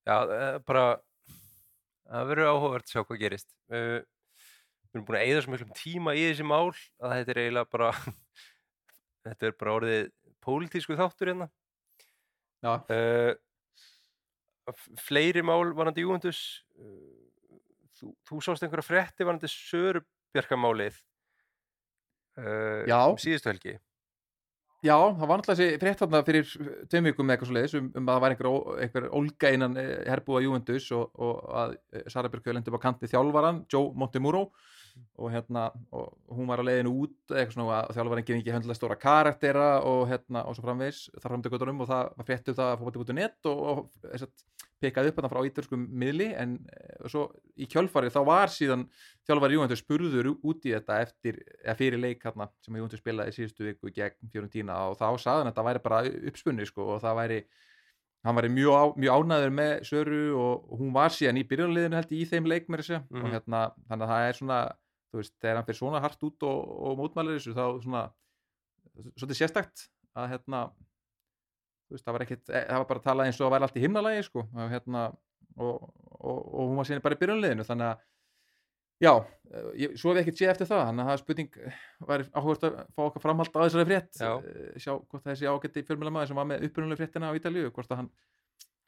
Já, 0.09 0.17
bara 0.65 0.85
það 2.09 2.31
verður 2.31 2.53
áhugavert 2.53 2.87
að 2.87 2.95
sjá 2.95 3.03
hvað 3.03 3.21
gerist. 3.25 3.51
Við 3.69 4.97
erum 4.97 5.09
búin 5.09 5.19
að 5.19 5.27
eyða 5.27 5.43
svo 5.45 5.55
miklum 5.55 5.75
tíma 5.77 6.15
í 6.17 6.23
þessi 6.31 6.47
mál 6.49 6.71
að 6.71 7.15
þetta 7.19 7.35
er 7.35 7.41
eiginlega 7.43 7.73
bara 7.75 7.91
þetta 9.33 9.49
er 9.49 9.59
bara 9.61 9.77
orðið 9.79 10.09
pólitísku 10.45 10.97
þáttur 10.99 11.33
hérna. 11.33 11.49
Uh, 12.65 13.33
fleiri 15.01 15.45
mál 15.47 15.71
varandi 15.79 16.03
Júventus 16.03 16.41
uh, 16.77 17.29
þú, 17.99 18.15
þú 18.27 18.41
sást 18.45 18.65
einhverja 18.67 18.87
frétti 18.89 19.27
varandi 19.27 19.51
Sörubjarkamálið 19.53 20.99
uh, 22.43 22.83
Já. 22.91 22.99
um 23.07 23.21
síðustu 23.23 23.53
helgi 23.53 23.79
Já, 24.79 24.95
það 24.95 25.25
var 25.27 25.41
náttúrulega 25.41 25.59
þessi 25.59 25.79
frétt 25.83 26.03
þarna 26.05 26.19
fyrir 26.23 26.51
tveim 26.87 27.07
vikum 27.09 27.27
með 27.27 27.35
eitthvað 27.35 27.49
svo 27.49 27.55
leiðis 27.57 27.73
um, 27.75 27.87
um 27.99 28.05
að 28.05 28.13
það 28.13 28.21
var 28.23 28.35
einhver, 28.35 28.51
einhver 28.85 29.07
ólga 29.19 29.51
innan 29.57 29.73
eh, 29.83 29.89
herbúa 30.07 30.43
Juventus 30.45 30.87
og, 30.95 31.09
og 31.19 31.41
að 31.63 31.73
eh, 31.75 32.05
Sara 32.15 32.31
Björk 32.31 32.47
lendi 32.53 32.71
upp 32.71 32.79
á 32.79 32.85
kanti 32.85 33.11
þjálfaran, 33.11 33.65
Joe 33.73 33.91
Montemuro 33.99 34.45
og 35.19 35.33
hérna, 35.35 35.65
og 35.93 36.13
hún 36.37 36.47
var 36.51 36.63
á 36.63 36.69
leiðinu 36.69 36.93
út 37.05 37.33
eitthvað 37.35 37.55
svona 37.57 37.79
að 37.83 37.97
þjálfaran 37.97 38.27
gefði 38.29 38.43
ekki 38.43 38.55
höndlega 38.55 38.79
stóra 38.79 38.99
karaktera 39.03 39.69
og 39.87 40.05
hérna 40.11 40.45
og 40.47 40.57
svo 40.57 40.67
framvegis 40.67 41.01
þar 41.19 41.33
framtöku 41.35 41.57
göttunum 41.57 41.83
og 41.85 41.91
það 41.91 42.13
var 42.21 42.29
frétt 42.29 42.49
um 42.53 42.59
það 42.61 42.73
að 42.73 42.85
fóti.net 42.85 43.51
og, 43.51 43.63
og 43.73 43.83
þess 44.07 44.29
að 44.29 44.47
pekaði 44.79 45.11
upp 45.11 45.17
þarna 45.19 45.31
frá 45.33 45.47
ítalskum 45.49 45.87
miðli 45.99 46.29
en 46.39 46.53
eh, 46.71 47.07
svo 47.11 47.25
í 47.59 47.67
kjölfarið 47.67 48.15
þá 48.15 48.21
var 48.29 48.53
síðan 48.55 48.85
þjálfari 49.27 49.57
Juventus 49.59 49.83
spurður 49.83 50.29
út 50.37 50.69
í 50.69 50.75
þetta 50.77 51.01
eftir, 51.03 51.41
eða 51.65 51.79
fyrir 51.81 51.99
leik 52.05 52.23
hérna 52.23 52.47
sem 52.63 52.79
Juventus 52.79 53.03
spilaði 53.03 53.35
síðustu 53.35 53.67
viku 53.67 53.91
gegn 53.91 54.31
Fiorentina 54.31 54.77
og 54.87 55.01
þá 55.01 55.09
að 55.11 55.49
þetta 55.51 55.67
væri 55.67 55.83
bara 55.83 56.05
uppspunni 56.31 56.69
sko 56.69 56.93
og 56.95 57.03
það 57.03 57.19
væri 57.23 57.41
hann 58.27 58.39
væri 58.39 58.51
mjög, 58.51 58.97
mjög 58.99 59.19
ánæður 59.23 59.53
með 59.55 59.73
Söru 59.87 60.23
og, 60.39 60.65
og 60.73 60.81
hún 60.83 60.95
var 60.95 61.15
síðan 61.15 61.39
í 61.39 61.47
byrjunarliðinu 61.49 61.99
held 61.99 62.15
ég 62.15 62.23
í 62.23 62.31
þeim 62.31 62.49
leik 62.51 62.69
með 62.71 62.83
þessu 62.83 62.99
Mhm. 63.03 63.25
og 63.25 63.35
hérna 63.35 63.61
þannig 63.89 64.07
að 64.07 64.13
það 64.13 64.29
er 64.29 64.39
svona 64.39 64.59
þú 65.13 65.21
veist, 65.23 65.35
þegar 65.41 65.57
hann 65.61 65.69
fyrir 65.69 65.81
svona 65.81 66.03
hart 66.05 66.27
út 66.29 66.45
og, 66.49 66.75
og 66.89 66.99
mótmælir 67.01 67.39
þessu 67.39 67.55
þá 67.57 67.65
svona 67.85 68.03
svolítið 69.15 69.39
sérstakt 69.41 69.87
að 70.19 70.31
hérna 70.35 70.67
þú 71.89 71.97
veist, 71.97 72.05
það 72.05 72.17
var 72.19 72.27
ekkit, 72.27 72.45
eh, 72.53 72.67
það 72.69 72.83
var 72.83 72.89
bara 72.93 73.03
að 73.03 73.09
tala 73.09 73.27
eins 73.29 73.39
og 73.41 73.47
það 73.47 73.55
væri 73.57 73.69
allt 73.69 73.79
í 73.81 73.85
himnalagi 73.87 74.27
sko 74.29 74.45
og 74.45 74.71
hérna 74.75 75.07
og, 75.59 75.89
og, 76.19 76.39
og 76.39 76.63
hún 76.69 76.79
var 76.81 76.89
síðan 76.89 77.05
bara 77.05 77.17
í 77.19 77.21
byrjunarliðinu 77.23 77.67
þannig 77.69 77.93
að 77.93 78.07
já, 78.99 79.13
eh, 79.55 79.69
ég, 79.85 79.95
svo 80.01 80.13
hef 80.13 80.21
ég 80.21 80.27
ekkert 80.27 80.43
séð 80.43 80.53
eftir 80.55 80.71
það 80.73 80.85
þannig 80.89 81.05
að 81.05 81.09
það 81.11 81.17
er 81.17 81.23
spurning 81.23 81.59
væri 82.11 82.29
áhugast 82.35 82.67
að 82.69 82.79
fá 82.97 83.03
okkar 83.07 83.25
framhald 83.25 83.55
á 83.57 83.61
þessari 83.65 83.89
frétt 83.89 84.21
Já. 84.21 84.33
eh, 84.43 84.73
sjá 84.83 84.93
hvort 84.99 85.29
þessi 85.31 85.49
ágætti 85.49 85.85
fjölmjöla 85.89 86.15
maður 86.19 86.33
sem 86.33 86.41
var 86.43 86.51
með 86.51 86.67
upprunulega 86.69 87.01
fréttina 87.03 87.31
á 87.33 87.37
Ítalíu 87.39 87.71
hvort 87.71 87.95
að 87.95 88.03
hann 88.03 88.11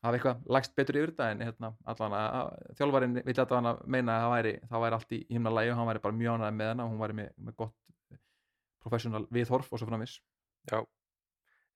hafi 0.00 0.18
eitthvað 0.18 0.50
lagst 0.56 0.74
betur 0.78 0.98
yfir 1.00 1.12
þetta 1.12 1.28
en 1.34 1.44
hérna, 1.44 1.70
allan 1.92 2.16
að 2.16 2.52
þjálfarinn 2.78 3.20
vill 3.26 3.36
að 3.42 3.54
hann 3.56 3.70
meina 3.84 4.16
að 4.16 4.24
það 4.24 4.34
væri, 4.34 4.52
það 4.70 4.84
væri 4.84 4.98
allt 4.98 5.14
í 5.16 5.20
himnalagi 5.28 5.72
og 5.72 5.80
hann 5.80 5.90
væri 5.90 6.04
bara 6.06 6.18
mjög 6.20 6.36
ánægð 6.38 6.58
með 6.60 6.70
hana 6.72 6.86
og 6.86 6.92
hún 6.94 7.02
væri 7.04 7.18
með, 7.20 7.32
með 7.36 7.56
gott 7.60 8.20
professional 8.80 9.26
viðhorf 9.28 9.68
og 9.68 9.82
svo 9.82 9.90
framvis 9.90 10.20
Já, 10.68 10.80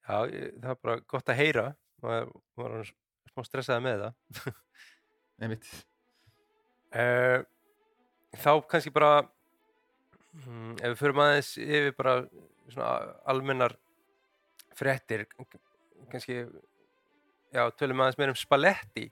já 0.04 0.16
það 0.60 0.70
er 0.70 0.80
bara 0.82 0.96
gott 1.08 1.32
að 1.32 1.40
heyra. 1.40 1.64
Maður 2.04 2.32
var 2.60 2.90
smá 3.30 3.46
stressaði 3.46 3.84
með 3.86 4.02
það. 4.02 4.58
Einmitt. 5.42 5.70
Uh, 6.94 7.40
þá 8.38 8.50
kannski 8.70 8.92
bara 8.94 9.24
mm, 10.44 10.76
ef 10.76 10.92
við 10.92 11.00
förum 11.00 11.22
aðeins 11.24 11.54
yfir 11.58 11.96
bara 11.98 12.18
almennar 13.30 13.74
fréttir 14.78 15.24
kannski 16.10 16.44
já, 17.54 17.62
tölum 17.78 18.02
aðeins 18.02 18.18
meira 18.20 18.34
um 18.34 18.38
Spalletti. 18.38 19.06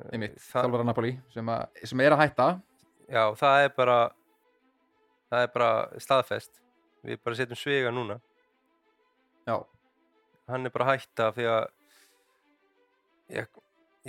Eh, 0.00 0.08
einmitt, 0.14 0.38
það, 0.40 0.64
þjálfara 0.64 0.88
Napoli 0.88 1.12
sem, 1.34 1.52
að, 1.52 1.84
sem 1.92 2.04
er 2.04 2.16
að 2.16 2.24
hætta. 2.24 2.48
Já, 3.12 3.24
það 3.38 3.66
er 3.66 3.72
bara 3.76 3.98
það 5.32 5.46
er 5.46 5.54
bara 5.54 5.70
staðfest. 6.02 6.58
Við 7.02 7.22
bara 7.24 7.38
setjum 7.38 7.58
svega 7.58 7.92
núna. 7.94 8.18
Já, 9.46 9.56
hann 10.50 10.68
er 10.68 10.74
bara 10.74 10.86
að 10.86 11.00
hætta 11.00 11.30
því 11.34 11.46
að 11.50 11.62
ég, 13.36 13.48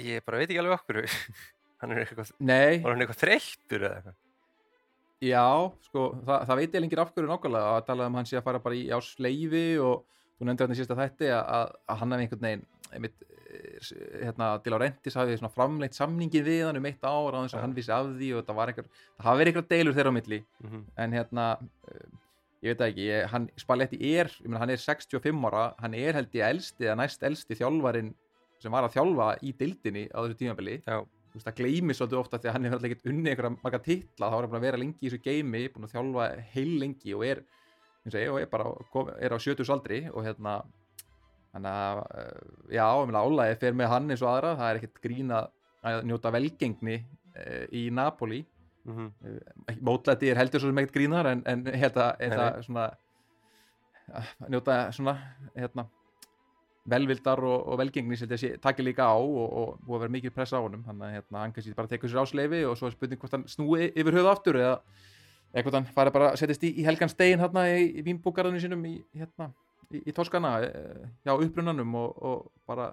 ég 0.04 0.26
bara 0.26 0.42
veit 0.42 0.50
ekki 0.50 0.60
alveg 0.62 0.76
okkur 0.78 1.00
hann 1.82 1.94
er 1.94 2.04
eitthvað, 2.04 2.34
nei, 2.44 2.82
var 2.84 2.94
hann 2.94 3.04
eitthvað 3.06 3.22
þreyttur 3.24 3.88
eða 3.88 3.96
eitthvað? 4.00 4.20
Já 5.24 5.46
sko, 5.88 6.06
það, 6.28 6.46
það 6.50 6.60
veit 6.60 6.76
ég 6.76 6.84
lengir 6.84 7.02
af 7.04 7.14
hverju 7.16 7.30
nákvæmlega 7.30 7.76
að 7.78 7.86
tala 7.88 8.08
um 8.10 8.18
hann 8.20 8.28
sé 8.28 8.38
að 8.40 8.48
fara 8.50 8.62
bara 8.64 8.76
í 8.76 8.84
ásleifi 8.92 9.68
og 9.84 10.04
þú 10.38 10.48
nefndir 10.48 10.68
hann 10.68 10.76
í 10.76 10.80
sísta 10.80 10.98
þætti 10.98 11.30
að, 11.34 11.44
að, 11.60 12.02
hann 12.02 12.16
hefði 12.16 12.26
einhvern 12.26 12.48
veginn 12.48 12.66
einmitt, 12.94 13.24
eh, 13.50 13.94
hérna, 14.24 14.50
Di 14.64 14.74
Laurentiis 14.74 15.18
hafi 15.18 15.38
svona 15.40 15.54
framleitt 15.54 15.98
samningið 15.98 16.50
við 16.50 16.66
hann 16.68 16.80
um 16.82 16.90
eitt 16.90 17.06
ár 17.06 17.38
á 17.38 17.40
þess 17.44 17.56
að 17.56 17.60
Já. 17.60 17.64
hann 17.66 17.78
vissi 17.78 17.94
af 17.94 18.12
því 18.12 18.34
og 18.38 18.46
það 18.48 18.60
var 18.60 18.74
einhver, 18.74 18.92
það 19.18 19.30
hafi 19.30 19.42
verið 19.42 19.54
einhver 19.54 19.70
deilur 19.72 19.98
þeirra 19.98 20.14
á 20.14 20.18
milli. 20.18 20.40
Mhm, 20.64 20.84
en 21.06 21.16
hérna 21.18 21.48
uh, 21.62 22.20
ég 22.64 22.74
veit 22.74 22.84
ekki, 22.88 23.08
ég, 23.10 23.26
hann, 23.34 23.50
Spalletti 23.60 24.00
er 24.14 24.30
ég 24.32 24.46
meina, 24.48 24.62
hann 24.64 24.74
er 24.74 24.82
65 24.82 25.50
ára, 25.50 25.66
hann 25.82 25.98
er 25.98 26.20
held 26.20 26.38
ég 26.38 26.48
elsti 26.48 26.88
eða 26.88 27.00
næst 27.02 27.26
elsti 27.28 27.58
þjálfarin 27.60 28.14
sem 28.64 28.72
var 28.72 28.88
að 28.88 28.96
þjálfa 28.96 29.34
í 29.44 29.52
dildinni 29.60 30.06
á 30.14 30.24
þessu 30.24 30.40
tímabili. 30.40 30.78
Já, 30.86 31.02
þú 31.04 31.40
veist, 31.40 31.48
það 31.50 31.58
gleymi 31.60 31.98
svolítið 31.98 32.22
ofta 32.22 32.40
því 32.40 32.50
að 32.50 32.56
hann 32.56 32.68
hefur 32.68 32.78
alltaf 32.78 32.90
ekkert 32.92 33.12
unni 33.12 33.32
einhverja 33.34 33.56
marga 33.58 33.82
titla, 33.84 34.30
þá 34.30 34.36
er 34.38 34.46
hann 34.46 34.54
búin 34.54 34.60
að 34.62 34.68
vera 34.70 34.80
lengi 34.80 35.02
í 35.02 35.10
þessu 35.10 35.24
geimi, 35.26 35.64
búin 35.74 35.88
að 35.90 35.96
þjálfa 35.98 36.28
heil 36.54 36.72
lengi 36.80 37.18
og 37.18 37.26
er, 37.28 37.44
eins 38.04 38.16
og 38.16 38.22
ég, 38.22 38.32
og 38.32 38.40
er 38.42 38.50
bara 38.52 38.72
kom, 38.94 39.12
er 39.16 39.36
á 39.36 39.38
70 39.40 39.74
aldri 39.74 40.00
og 40.12 40.26
hérna 40.26 40.58
hann 41.54 41.68
að, 41.70 42.02
uh, 42.04 42.56
já, 42.74 42.86
ég 42.86 43.10
meina 43.10 43.24
álæði 43.24 43.60
fer 43.62 43.78
með 43.78 43.92
hann 43.94 44.10
eins 44.14 44.24
og 44.26 44.32
aðra, 44.32 44.56
það 44.60 44.70
er 44.72 44.82
ekkert 44.82 45.04
grín 45.04 45.36
að 45.36 46.00
njóta 46.08 46.32
velgengni 46.34 46.98
uh, 47.00 47.66
í 47.72 47.88
Napoli. 47.94 48.44
Mhm, 48.84 49.12
mótlæti 49.88 50.28
er 50.28 50.40
heldur 50.42 50.60
svo 50.60 50.72
sem 50.72 50.80
ekkert 50.82 50.98
grínar 50.98 51.30
en, 51.30 51.44
en 51.48 51.62
hérna, 51.72 52.10
Nei, 52.20 52.26
hérna 52.28 52.48
svona 52.66 52.88
njóta 54.52 54.80
svona 54.92 55.14
hérna 55.56 55.86
velvildar 56.90 57.40
og, 57.48 57.68
og 57.72 57.80
velgengni 57.80 58.18
sem 58.20 58.28
þessi 58.28 58.58
takir 58.64 58.84
líka 58.84 59.08
á 59.08 59.16
og, 59.16 59.46
og 59.48 59.68
búið 59.86 59.96
að 59.96 60.04
vera 60.04 60.16
mikið 60.18 60.36
pressa 60.36 60.60
á 60.60 60.64
honum. 60.66 60.84
Þannig 60.84 61.08
að 61.08 61.16
hérna, 61.18 61.40
hann 61.40 61.56
kannski 61.56 61.76
bara 61.78 61.92
tekur 61.92 62.12
sér 62.12 62.24
ásleifi 62.26 62.64
og 62.68 62.76
svo 62.80 62.90
er 62.90 62.96
spurning 62.98 63.22
hvort 63.22 63.38
hann 63.38 63.46
snúi 63.48 63.88
yfir 63.94 64.18
höfu 64.20 64.32
aftur 64.32 64.60
eða 64.60 64.76
eða 65.54 65.66
hvort 65.66 65.78
hann 65.80 65.90
fari 65.96 66.14
bara 66.14 66.32
að 66.32 66.42
setjast 66.42 66.66
í, 66.68 66.74
í 66.82 66.86
helgan 66.88 67.12
stein 67.12 67.42
hérna 67.42 67.68
í, 67.72 67.86
í 68.00 68.06
vínbúkarðinu 68.06 68.62
sínum 68.64 68.86
í, 68.90 68.96
hérna, 69.18 69.52
í, 69.94 70.12
Toskana 70.16 70.56
eh, 70.66 71.04
hjá 71.26 71.36
upprunanum 71.36 71.98
og, 72.02 72.24
og 72.26 72.48
bara 72.70 72.92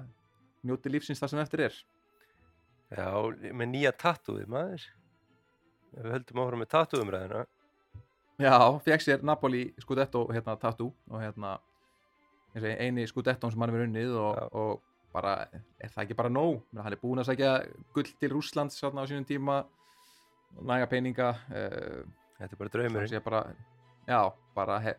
njóti 0.66 0.92
lífsins 0.92 1.22
það 1.22 1.34
sem 1.34 1.44
eftir 1.44 1.66
er. 1.68 1.78
Já, 2.90 3.08
með 3.54 3.70
nýja 3.70 3.94
tattúið 3.96 4.50
maður. 4.50 4.84
Við 5.94 6.12
höldum 6.14 6.44
áfram 6.44 6.62
með 6.62 6.70
tattúumræðina 6.74 7.46
Já, 8.40 8.56
fekk 8.80 9.02
sér 9.04 9.24
Napoli 9.26 9.66
Scudetto 9.82 10.22
hérna 10.32 10.54
tattoo 10.56 10.94
og 11.10 11.20
hérna 11.20 11.58
eini 12.56 13.04
Scudetto 13.08 13.50
sem 13.50 13.60
hann 13.60 13.72
hefur 13.72 13.84
unnið 13.84 14.14
og, 14.16 14.38
og 14.56 15.10
bara, 15.12 15.34
er 15.76 15.92
það 15.92 16.04
ekki 16.06 16.16
bara 16.16 16.30
nóg? 16.32 16.62
Hann 16.72 16.94
er 16.94 17.02
búinn 17.02 17.20
að 17.20 17.28
sækja 17.28 17.50
gull 17.92 18.08
til 18.22 18.30
Rússlands 18.32 18.80
hérna 18.80 19.04
á 19.04 19.08
sínum 19.10 19.26
tíma 19.28 19.58
næga 20.56 20.88
peninga 20.88 21.34
uh, 21.52 22.00
Þetta 22.40 22.54
er 22.56 22.58
bara 22.60 22.70
það 22.70 22.76
draumurinn. 22.78 23.24
bara 23.24 23.40
já, 24.08 24.20
bara 24.56 24.78
he, 24.84 24.94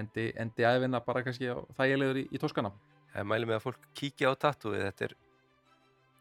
endi, 0.00 0.26
endi 0.40 0.64
æfina 0.66 1.00
bara 1.04 1.22
kannski 1.26 1.50
þægilegur 1.78 2.20
í, 2.22 2.28
í 2.32 2.40
Toskana 2.40 2.72
Ég 3.10 3.26
mæli 3.26 3.48
með 3.48 3.58
að 3.58 3.64
fólk 3.64 3.86
kíkja 3.98 4.30
á 4.30 4.34
tattúið. 4.38 4.84
Þetta 4.86 5.04
er 5.08 5.14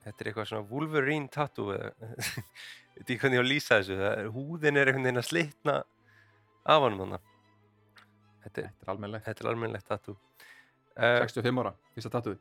þetta 0.04 0.24
er 0.24 0.30
eitthvað 0.32 0.48
svona 0.50 0.68
Wolverine 0.72 1.30
eða 1.78 1.92
veit 2.98 3.04
ekki 3.14 3.18
hvernig 3.22 3.38
ég 3.38 3.44
á 3.44 3.46
að 3.46 3.50
lýsa 3.52 3.78
þessu. 3.80 3.98
Það 4.00 4.14
er, 4.24 4.30
húðin 4.34 4.80
er 4.82 4.90
einhvern 4.90 5.06
veginn 5.06 5.22
að 5.22 5.28
slitna 5.30 5.76
af 6.70 6.82
honum 6.86 7.04
þannig 7.04 7.20
þetta, 8.46 8.64
er- 8.64 8.74
Þetta 8.74 8.90
er 8.90 8.90
þetta 9.28 9.46
er 9.46 9.50
tattoo 9.92 10.16
uh, 10.18 11.20
65 11.30 11.62
ára, 11.64 11.74
fyrsta 11.94 12.12
tattoo 12.18 12.38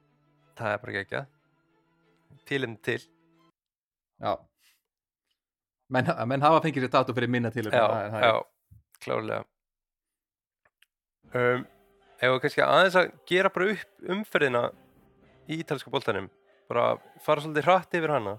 það 0.59 0.73
er 0.73 0.81
bara 0.83 0.95
ekki 0.95 1.05
ekki 1.05 2.45
tilum 2.49 2.77
til. 2.89 2.99
Já 4.19 4.33
menn, 5.95 6.11
menn 6.31 6.45
hafa 6.45 6.63
fengið 6.65 6.87
sér 6.87 6.93
tattoo 6.95 7.17
fyrir 7.17 7.33
minna 7.33 7.53
til 7.55 7.69
já, 7.69 7.87
já, 8.25 8.35
klárlega. 9.05 9.45
Um, 11.29 11.65
ef 12.19 12.33
við 12.33 12.43
kannski 12.45 12.65
aðeins 12.65 12.99
að 12.99 13.11
gera 13.29 13.53
bara 13.53 13.73
upp 13.75 14.13
umferðina 14.17 14.63
í 15.49 15.61
ítalska 15.63 15.93
boltanum? 15.93 16.31
Bara 16.69 16.95
fara 17.25 17.45
svolítið 17.45 17.69
hratt 17.69 17.99
yfir 17.99 18.15
hana. 18.17 18.39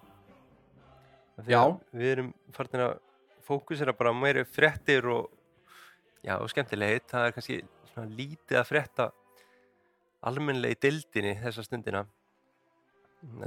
Já. 1.47 1.61
við 1.95 2.09
erum 2.11 2.31
farin 2.51 2.83
að 2.83 2.97
fókusera 3.47 3.93
bara 3.95 4.11
meiri 4.13 4.43
fréttir 4.43 5.05
og 5.07 5.29
já, 6.25 6.35
og 6.35 6.49
skemmtilegt 6.51 7.09
það 7.13 7.27
er 7.27 7.35
kannski 7.35 7.59
svona 7.93 8.11
lítið 8.17 8.59
að 8.59 8.67
frétta 8.67 9.09
almennlega 10.29 10.75
í 10.75 10.81
dildinni 10.83 11.37
þessa 11.39 11.63
stundina. 11.63 12.03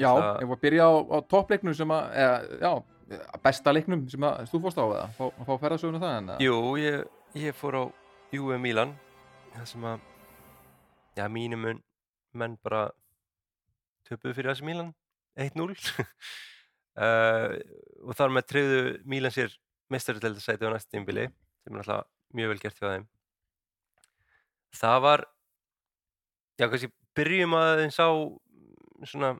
Já, 0.00 0.10
ef 0.40 0.48
við 0.48 0.58
byrja 0.66 0.88
á, 0.88 0.92
á 1.00 1.18
toppleiknum 1.28 1.76
sem 1.76 1.92
að, 1.92 2.08
eða, 2.22 2.56
já, 2.60 2.72
besta 3.44 3.74
leiknum 3.74 4.04
sem 4.10 4.24
að 4.26 4.46
þú 4.50 4.62
fórst 4.66 4.80
á 4.80 4.84
eða, 4.84 5.06
fá, 5.18 5.24
fá 5.46 5.52
ferðasöguna 5.64 6.02
það 6.02 6.16
en 6.18 6.30
að, 6.34 6.44
Jú, 6.46 6.56
ég, 6.80 7.04
ég 7.42 7.58
fór 7.58 7.78
á 7.78 7.84
Juve 8.32 8.58
Milan 8.62 8.94
það 9.52 9.68
sem 9.72 9.86
að 9.90 10.08
já, 11.18 11.26
mínum 11.28 11.68
menn 12.32 12.56
bara 12.64 12.86
töpuðu 14.08 14.36
fyrir 14.38 14.52
þessi 14.52 14.66
Milan 14.68 14.92
1-0 15.40 15.68
uh, 15.68 15.74
og 18.06 18.16
þar 18.18 18.34
með 18.36 18.48
treyðu 18.52 18.80
Milan 19.08 19.34
sér 19.34 19.54
mestarutildasæti 19.92 20.68
á 20.68 20.72
næsta 20.72 20.96
tímbili 20.96 21.28
sem 21.62 21.76
er 21.76 21.84
alltaf 21.84 22.08
mjög 22.32 22.52
vel 22.52 22.62
gert 22.62 22.78
hjá 22.80 22.88
þeim. 22.88 23.06
Það 24.72 24.98
var 25.04 25.24
já, 26.56 26.66
kannski 26.66 26.88
byrjum 27.16 27.56
aðeins 27.58 27.98
á 28.00 28.08
svona 29.04 29.34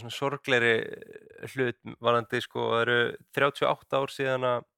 svona 0.00 0.14
sorgleiri 0.14 0.74
hlut 1.52 1.78
varandi 2.02 2.40
sko, 2.42 2.70
það 2.72 2.82
eru 2.84 2.98
38 3.36 4.00
ár 4.00 4.14
síðan 4.14 4.48
að 4.48 4.70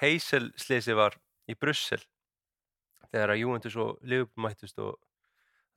Heysel 0.00 0.46
slisi 0.56 0.96
var 0.96 1.18
í 1.50 1.56
Brussel 1.60 2.00
þegar 3.10 3.34
að 3.34 3.40
Juventus 3.42 3.76
og 3.80 3.98
Liverpool 4.06 4.46
mættust 4.46 4.78
og 4.80 4.96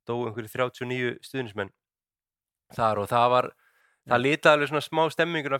dóu 0.07 0.27
einhverju 0.27 0.51
39 0.53 1.17
stuðnismenn 1.25 1.73
þar 2.75 3.03
og 3.03 3.09
það 3.11 3.29
var 3.35 3.49
það 4.09 4.23
litaði 4.23 4.57
alveg 4.57 4.71
svona 4.71 4.85
smá 4.85 5.03
stemminguna 5.13 5.59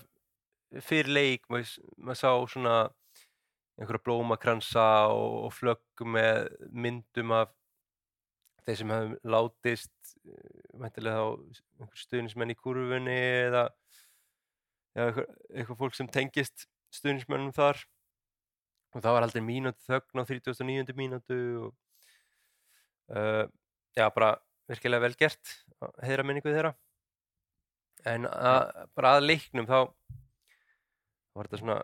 fyrir 0.83 1.11
leik 1.11 1.49
maður, 1.51 1.73
maður 1.97 2.19
sá 2.19 2.29
svona 2.53 2.77
einhverja 3.79 4.05
blómakransa 4.05 4.85
og, 5.11 5.37
og 5.47 5.53
flögg 5.55 6.05
með 6.15 6.49
myndum 6.69 7.33
af 7.35 7.53
þeir 8.63 8.79
sem 8.79 8.93
hefum 8.93 9.15
látist 9.33 10.13
mæntilega 10.79 11.23
þá 11.23 11.83
einhver 11.83 12.03
stuðnismenn 12.03 12.53
í 12.53 12.59
kurfunni 12.59 13.17
eða, 13.47 13.65
eða 14.95 15.07
eitthvað, 15.07 15.33
eitthvað 15.53 15.81
fólk 15.81 15.97
sem 15.97 16.11
tengist 16.11 16.67
stuðnismennum 16.93 17.53
þar 17.55 17.81
og 18.93 19.01
það 19.01 19.15
var 19.17 19.27
aldrei 19.27 19.43
mínútu 19.45 19.87
þögn 19.87 20.21
á 20.21 20.23
39. 20.29 20.95
mínútu 20.97 21.39
og 21.65 21.69
uh, 23.17 23.45
já, 23.97 24.07
bara 24.13 24.35
virkilega 24.69 25.07
vel 25.07 25.15
gert 25.19 25.55
að 25.83 25.95
heiðra 26.07 26.27
minningu 26.27 26.53
þeirra 26.53 26.73
en 28.09 28.27
að, 28.29 28.69
bara 28.95 29.15
að 29.17 29.27
leiknum 29.27 29.67
þá 29.67 29.77
var 31.33 31.49
þetta 31.49 31.61
svona, 31.61 31.77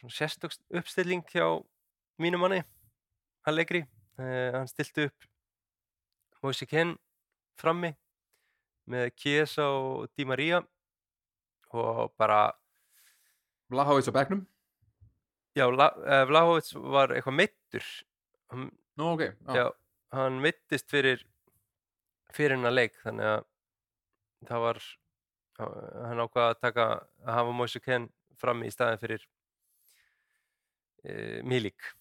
svona 0.00 0.16
sérstök 0.16 0.56
uppstilling 0.80 1.24
hjá 1.30 1.46
mínum 2.22 2.42
manni 2.42 2.62
Allegri, 3.48 3.82
uh, 4.18 4.50
hann 4.58 4.68
stilti 4.70 5.06
upp 5.08 5.28
Moise 6.42 6.66
Ken 6.66 6.96
frammi 7.60 7.92
með 8.90 9.12
Chiesa 9.16 9.68
og 9.70 10.08
Di 10.18 10.24
Maria 10.26 10.58
og 11.72 12.10
bara 12.18 12.50
Vlahovits 13.72 14.10
á 14.10 14.16
bekknum? 14.16 14.42
Já, 15.56 15.68
La- 15.70 15.94
eh, 16.02 16.24
Vlahovic 16.28 16.72
var 16.92 17.12
eitthvað 17.14 17.36
meittur 17.38 17.86
hann, 18.50 18.70
Nú, 18.98 19.12
ok, 19.14 19.22
já, 19.22 19.54
já, 19.56 19.66
hann 20.12 20.40
meittist 20.42 20.90
fyrir 20.92 21.22
fyrir 22.32 22.56
hennar 22.56 22.72
leik 22.74 22.96
þannig 23.04 23.28
að 23.28 23.46
það 24.48 24.64
var 24.66 24.82
hann 25.62 26.20
ákvað 26.24 26.48
að 26.50 26.60
taka 26.64 26.86
að 27.22 27.34
hafa 27.38 27.54
Moise 27.56 27.80
Ken 27.84 28.08
frammi 28.40 28.66
í 28.68 28.74
staðin 28.74 29.00
fyrir 29.00 29.24
e, 31.04 31.40
Milik 31.46 31.92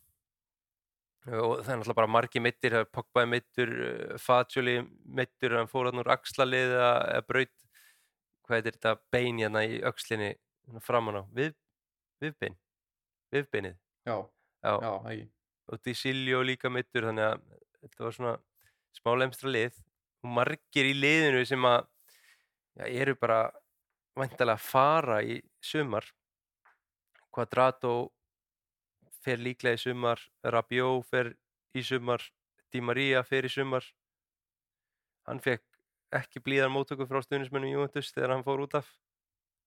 og 1.27 1.61
það 1.61 1.73
er 1.73 1.79
náttúrulega 1.81 1.97
bara 2.01 2.13
margi 2.15 2.41
meittir, 2.43 2.75
það 2.75 2.85
er 2.85 2.91
Pogba 2.97 3.23
er 3.23 3.29
meittur, 3.29 3.73
Fagioli 4.21 4.77
meittur, 5.05 5.57
hann 5.59 5.69
fór 5.69 5.91
hann 5.91 6.01
úr 6.01 6.13
axlalið 6.15 6.75
eða 6.77 7.21
braut, 7.27 7.53
hvað 8.47 8.57
heitir 8.57 8.77
þetta 8.79 8.95
bein 9.13 9.41
hérna 9.41 9.65
í 9.69 9.81
öxlinni 9.85 10.31
hérna 10.33 10.83
framan 10.85 11.21
á, 11.21 11.23
við, 11.35 11.53
viðbein, 12.23 12.57
viðbeinið, 13.35 13.77
já, 14.09 14.15
já, 14.65 14.73
já, 14.81 15.27
og 15.71 15.83
Disilio 15.85 16.41
líka 16.45 16.71
meittur, 16.73 17.07
þannig 17.09 17.29
að 17.29 17.45
þetta 17.81 18.05
var 18.05 18.17
svona 18.17 18.37
smá 18.97 19.13
lemstra 19.17 19.51
lið. 19.51 19.77
Og 20.21 20.33
margir 20.37 20.89
í 20.89 20.95
liðinu 20.97 21.43
sem 21.49 21.65
að 21.65 21.85
já, 22.77 22.85
eru 22.85 23.15
bara 23.19 23.41
væntalega 24.17 24.59
að 24.59 24.65
fara 24.67 25.21
í 25.25 25.39
sumar. 25.63 26.05
Quadrato 27.31 28.11
fer 29.21 29.41
líklega 29.41 29.77
í 29.77 29.81
sumar 29.81 30.21
Rabiot 30.43 31.07
fer 31.09 31.33
í 31.77 31.83
sumar 31.85 32.23
Di 32.71 32.81
Maria 32.81 33.21
fer 33.27 33.45
í 33.45 33.51
sumar. 33.51 33.83
Hann 35.27 35.41
fekk 35.43 35.65
ekki 36.15 36.41
blíðar 36.43 36.71
móttöku 36.71 37.07
frá 37.07 37.19
stuðnismennum 37.23 37.73
Juventus 37.73 38.13
þegar 38.15 38.35
hann 38.35 38.45
fór 38.47 38.63
út 38.63 38.77
af. 38.79 38.87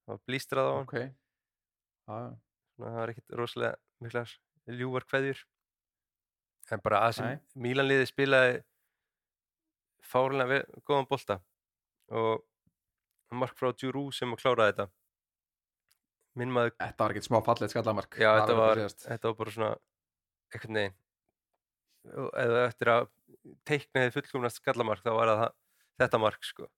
Það 0.04 0.14
var 0.14 0.22
blístrað 0.28 0.70
á 0.70 0.72
hann. 0.72 0.88
Ok, 0.88 0.96
já, 1.00 2.14
já, 2.24 2.30
Svona, 2.74 2.88
það 2.90 2.98
var 2.98 3.12
ekkit 3.12 3.36
rosalega 3.40 4.04
miklar 4.04 4.32
ljúvar 4.80 5.06
kveðjur. 5.10 5.44
En 6.72 6.82
bara 6.84 7.02
að 7.04 7.16
sem. 7.18 7.44
Mílanliði 7.60 8.08
spilaði 8.08 8.58
fárlega 10.04 10.62
góðan 10.88 11.08
bolta. 11.12 11.38
Og 12.12 12.44
mark 13.36 13.56
frá 13.58 13.72
Djurú 13.72 14.08
sem 14.16 14.32
að 14.32 14.40
klára 14.40 14.70
þetta 14.70 14.88
minn 16.38 16.52
maður, 16.54 16.74
Þetta 16.80 17.04
var 17.04 17.14
ekkert 17.14 17.28
smá 17.28 17.40
fallið 17.46 17.72
skallamark 17.72 18.16
já 18.18 18.30
þetta 18.40 18.56
var 18.58 18.80
þetta 18.84 19.30
var 19.30 19.36
bara 19.40 19.54
svona 19.54 19.72
einhvern 20.54 20.80
veginn 20.80 21.00
og 22.20 22.32
eða 22.36 22.64
eftir 22.68 22.90
að 22.92 23.06
teikna 23.66 24.06
þið 24.06 24.16
fullkomnast 24.18 24.60
skallamark 24.60 25.04
þá 25.04 25.12
var 25.16 25.30
það 25.32 25.46
þetta 26.02 26.20
mark 26.20 26.44
sko. 26.46 26.68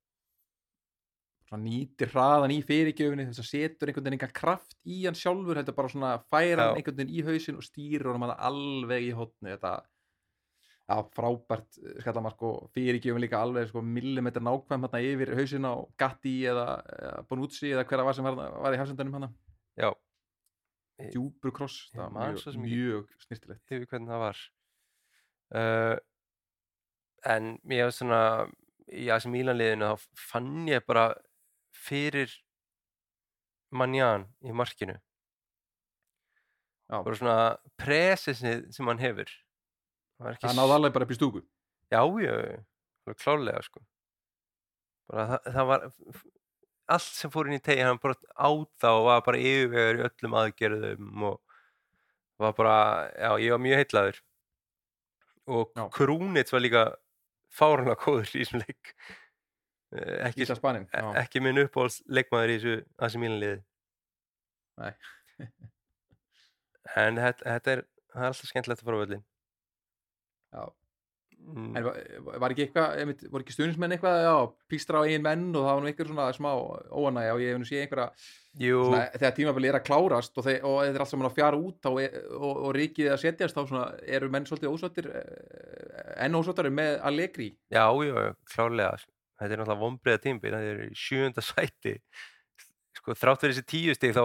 Svona 1.46 1.62
nýtir 1.62 2.10
hraðan 2.10 2.54
í 2.56 2.60
fyrirgjöfinni 2.66 3.28
þess 3.28 3.42
að 3.42 3.50
setur 3.52 3.90
einhvern 3.90 4.06
veginn 4.06 4.18
engan 4.18 4.34
kraft 4.34 4.78
í 4.82 5.04
hann 5.04 5.18
sjálfur 5.18 5.60
heldur 5.60 5.76
bara 5.76 5.90
svona 5.92 6.14
færa 6.26 6.70
hann 6.70 6.80
einhvern 6.80 6.98
veginn 6.98 7.14
í 7.14 7.26
hausin 7.26 7.60
og 7.60 8.08
honum 8.08 8.26
hann 8.26 8.40
alveg 8.48 9.06
í 9.06 9.12
hotni 9.14 9.54
þetta 9.54 9.76
já, 10.86 10.96
frábært 11.14 11.78
eh, 11.82 12.00
skallamark 12.02 12.42
og 12.46 12.70
fyrirgjöfin 12.75 13.22
líka 13.22 13.42
alveg 13.42 13.70
sko, 13.70 13.82
millimetr 13.82 14.42
nákvæm 14.42 14.88
hann 14.88 14.98
yfir 15.02 15.34
hausin 15.38 15.70
á 15.70 15.75
Gatti 15.98 16.36
eða, 16.50 16.66
eða 16.98 17.26
Bonucci 17.30 17.70
eða 17.70 17.86
hverja 17.86 18.08
var 18.08 18.18
sem 18.18 18.26
var, 18.26 18.58
var 18.66 18.75
í 18.75 18.82
hafsendunum 18.82 19.18
hann 19.20 19.30
já, 19.76 19.90
djúpur 21.12 21.52
kross, 21.54 21.78
Ég 21.92 22.00
það 22.00 22.16
var 22.16 22.37
mjög, 22.40 22.61
mjög 22.64 23.25
snirtilegt 23.26 23.75
yfir 23.76 23.88
hvernig 23.90 24.12
það 24.12 24.23
var. 24.25 24.45
Uh, 25.56 25.97
en 27.26 27.56
mér 27.66 27.88
var 27.88 27.95
svona 27.95 28.21
í 28.87 29.09
AC 29.12 29.26
Milan 29.30 29.59
liðinu 29.59 29.92
þá 29.92 30.06
fann 30.30 30.68
ég 30.71 30.85
bara 30.87 31.09
fyrir 31.75 32.33
Manjan 33.76 34.28
í 34.47 34.54
markinu. 34.54 34.97
Já, 36.87 37.00
bara 37.02 37.18
svona 37.18 37.38
presensið 37.83 38.68
sem 38.75 38.88
hann 38.88 39.02
hefur. 39.02 39.30
Það 40.23 40.54
náði 40.54 40.76
alveg 40.76 40.95
bara 40.95 41.06
upp 41.09 41.12
í 41.12 41.18
stúku. 41.18 41.42
Já, 41.90 42.00
já, 42.23 42.33
já, 42.33 42.61
alveg 43.04 43.18
klárlega 43.21 43.62
sko. 43.66 43.83
Bara 45.11 45.26
það, 45.33 45.50
það 45.56 45.68
var 45.73 45.88
allt 46.95 47.09
sem 47.19 47.33
fór 47.33 47.49
inn 47.50 47.59
í 47.59 47.62
tegi 47.64 47.85
hann 47.85 48.00
bara 48.02 48.16
á 48.37 48.49
þá 48.81 48.88
og 48.93 49.05
var 49.09 49.25
bara 49.26 49.43
yfirvegur 49.43 50.00
í 50.00 50.07
öllum 50.09 50.38
aðgerðum 50.43 51.26
og 51.33 51.40
var 52.43 52.57
bara, 52.57 52.76
já, 53.16 53.31
ég 53.40 53.55
var 53.55 53.62
mjög 53.64 53.81
heitlaður 53.83 54.23
og 55.47 55.71
Já. 55.78 55.85
Krúnits 55.95 56.52
var 56.52 56.62
líka 56.64 56.83
fárunlega 57.55 58.02
góður 58.02 58.35
í 58.35 58.43
þessum 58.43 58.62
leik 58.64 58.95
Eh, 59.95 60.26
ekki, 60.26 60.43
e- 60.43 61.02
ekki 61.21 61.40
minn 61.40 61.61
uppáhalds 61.62 62.00
leikmaður 62.11 62.50
í 62.50 62.55
þessu 62.59 62.73
AC 63.07 63.14
Milan 63.23 63.38
liði 63.38 63.59
Nei. 64.83 64.90
en 66.99 67.21
þetta, 67.23 67.45
þetta 67.47 67.73
er 67.76 67.83
er 68.16 68.26
alltaf 68.26 68.50
skemmtilegt 68.50 68.83
að 68.83 68.88
fara 68.88 68.99
á 68.99 69.02
völlin 69.05 69.23
já. 69.23 70.64
Mm, 71.46 71.76
En 71.78 71.84
var, 71.86 72.00
var 72.42 72.52
ekki 72.52 72.64
eitthvað, 72.66 72.96
einmitt, 73.02 73.22
voru 73.32 73.44
ekki 73.44 73.54
stuðnismenn 73.54 73.94
eitthvað, 73.96 74.18
já, 74.26 74.34
pístra 74.72 75.02
á 75.02 75.06
eigin 75.06 75.24
menn 75.24 75.46
og 75.52 75.66
það 75.66 75.70
var 75.70 75.84
nú 75.84 75.90
einhver 75.90 76.10
svona 76.10 76.26
smá 76.36 76.48
óanægja 76.52 77.36
og 77.36 77.42
ég 77.44 77.52
hef 77.52 77.60
nú 77.62 77.68
séð 77.68 77.82
einhverja, 77.84 78.06
svona, 78.60 79.02
þegar 79.14 79.34
tímabili 79.36 79.70
er 79.70 79.78
að 79.78 79.84
klárast 79.88 80.40
og, 80.40 80.46
þeir, 80.46 80.58
og 80.66 80.78
þeir 80.82 80.92
er 80.92 81.04
allt 81.04 81.12
saman 81.12 81.28
að 81.30 81.36
fjara 81.38 81.60
út 81.60 81.90
er, 81.92 82.18
og, 82.36 82.50
og 82.52 82.74
ríkið 82.78 83.12
að 83.12 83.22
setjast 83.24 83.58
þá 83.58 83.62
svona, 83.62 83.84
eru 84.18 84.30
menn 84.32 84.48
svolítið 84.48 84.74
ósáttir, 84.74 85.10
eh, 85.22 86.10
enn 86.26 86.40
ósáttari 86.40 86.72
með 86.74 86.98
Allegri. 87.10 87.50
Já, 87.74 87.86
já, 87.86 88.14
já, 88.28 88.32
klárlega. 88.54 89.04
Þetta 89.36 89.52
er 89.52 89.60
náttúrulega 89.60 89.82
vombriða 89.84 90.22
tímbil, 90.24 90.54
þetta 90.56 90.74
er 90.74 90.84
í 90.86 90.92
sjöunda 90.96 91.44
sæti. 91.44 91.98
Sko, 92.96 93.12
þrátt 93.12 93.42
fyrir 93.42 93.58
þessi 93.58 93.68
tíu 93.68 93.96
stig 93.96 94.14
þá, 94.16 94.24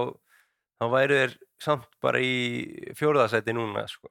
þá 0.80 0.86
væru 0.94 1.18
þeir 1.20 1.34
samt 1.62 1.90
bara 2.02 2.22
í 2.24 2.94
fjóruða 2.96 3.28
sæti 3.34 3.54
núna, 3.54 3.84
sko. 3.92 4.08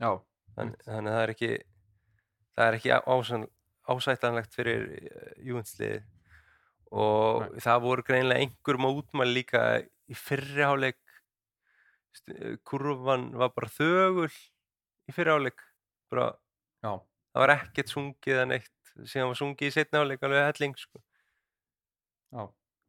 Já, 0.00 0.16
Þann, 0.54 0.74
þannig 0.86 1.10
að 1.10 1.16
það 1.16 1.24
er 1.24 1.32
ekki, 1.32 1.50
það 2.54 2.66
er 2.70 2.76
ekki 2.78 2.92
ásæn, 2.96 3.46
ásættanlegt 3.90 4.54
fyrir 4.56 4.84
júnsliði. 5.44 6.02
Og 6.94 7.42
Nei. 7.48 7.62
það 7.64 7.82
voru 7.88 8.04
greinilega 8.06 8.44
einhver 8.44 8.78
mótmæli 8.78 9.40
líka 9.40 9.62
í 9.82 10.14
fyrri 10.18 10.62
hálfleik. 10.62 11.00
St- 12.14 12.58
Kurvan 12.62 13.32
var 13.34 13.50
bara 13.56 13.70
þögul 13.74 14.30
í 14.30 15.12
fyrri 15.16 15.34
hálfleik. 15.34 15.64
Bara, 16.12 16.28
já, 16.84 16.92
það 17.34 17.42
var 17.44 17.54
ekkert 17.56 17.90
sungið 17.90 18.36
eða 18.36 18.46
neitt 18.52 18.70
síðan 19.10 19.32
var 19.32 19.38
sungið 19.40 19.66
í 19.66 19.74
setna 19.74 20.04
áleik 20.04 20.22
alveg 20.22 20.44
helling 20.52 20.76
sko. 20.78 21.00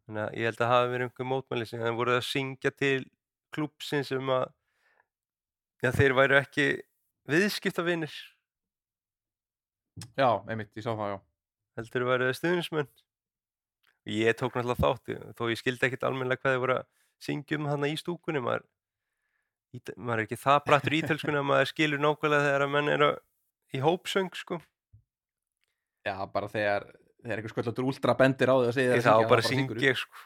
þannig 0.06 0.22
að 0.22 0.36
ég 0.38 0.46
held 0.46 0.60
að 0.62 0.70
hafa 0.70 0.90
verið 0.92 1.08
einhver 1.08 1.28
mótmæli 1.32 1.66
sem 1.66 1.82
það 1.82 1.96
voru 1.98 2.14
að 2.14 2.26
syngja 2.28 2.72
til 2.78 3.06
klúpsins 3.56 4.12
um 4.14 4.28
að 4.36 4.44
já, 5.82 5.90
þeir 5.98 6.14
væru 6.20 6.38
ekki 6.38 6.66
viðskiptavinir 7.32 8.14
já, 10.18 10.30
einmitt, 10.50 10.72
ég 10.76 10.86
sá 10.86 10.94
það, 10.94 11.14
já. 11.14 11.18
heldur 11.80 12.08
væru 12.10 12.30
það 12.30 12.38
stuðnismenn 12.40 12.92
og 14.06 14.14
ég 14.14 14.38
tók 14.38 14.56
náttúrulega 14.56 14.84
þátti 14.84 15.18
þó 15.38 15.44
ég 15.52 15.62
skildi 15.62 15.88
ekkert 15.88 16.08
almennilega 16.08 16.44
hvað 16.44 16.56
þeir 16.56 16.64
voru 16.66 16.78
að 16.80 16.90
syngja 17.26 17.60
um 17.60 17.70
hana 17.72 17.90
í 17.90 17.96
stúkunni 18.00 18.44
maður, 18.44 18.68
maður 19.96 20.22
er 20.22 20.28
ekki 20.28 20.42
það 20.42 20.62
brattur 20.68 20.96
ítölskunni 21.00 21.42
að 21.42 21.50
maður 21.50 21.72
skilur 21.72 22.04
nákvæmlega 22.04 22.48
þegar 22.50 22.68
að 22.68 22.76
menn 22.76 22.94
eru 22.96 23.10
í 23.76 23.82
hópsöng 23.82 24.38
sko. 24.38 24.60
Já, 26.06 26.16
bara 26.32 26.48
þegar, 26.52 26.86
þegar 27.24 27.42
einhver 27.42 27.54
skvöldatur 27.56 27.90
últra 27.90 28.16
bendir 28.20 28.52
á 28.54 28.56
því 28.56 28.70
að 28.70 28.78
segja 28.78 28.98
ég 29.00 29.06
þá 29.06 29.30
bara 29.32 29.46
syngja 29.46 29.82
ég 29.82 30.00
sko 30.00 30.26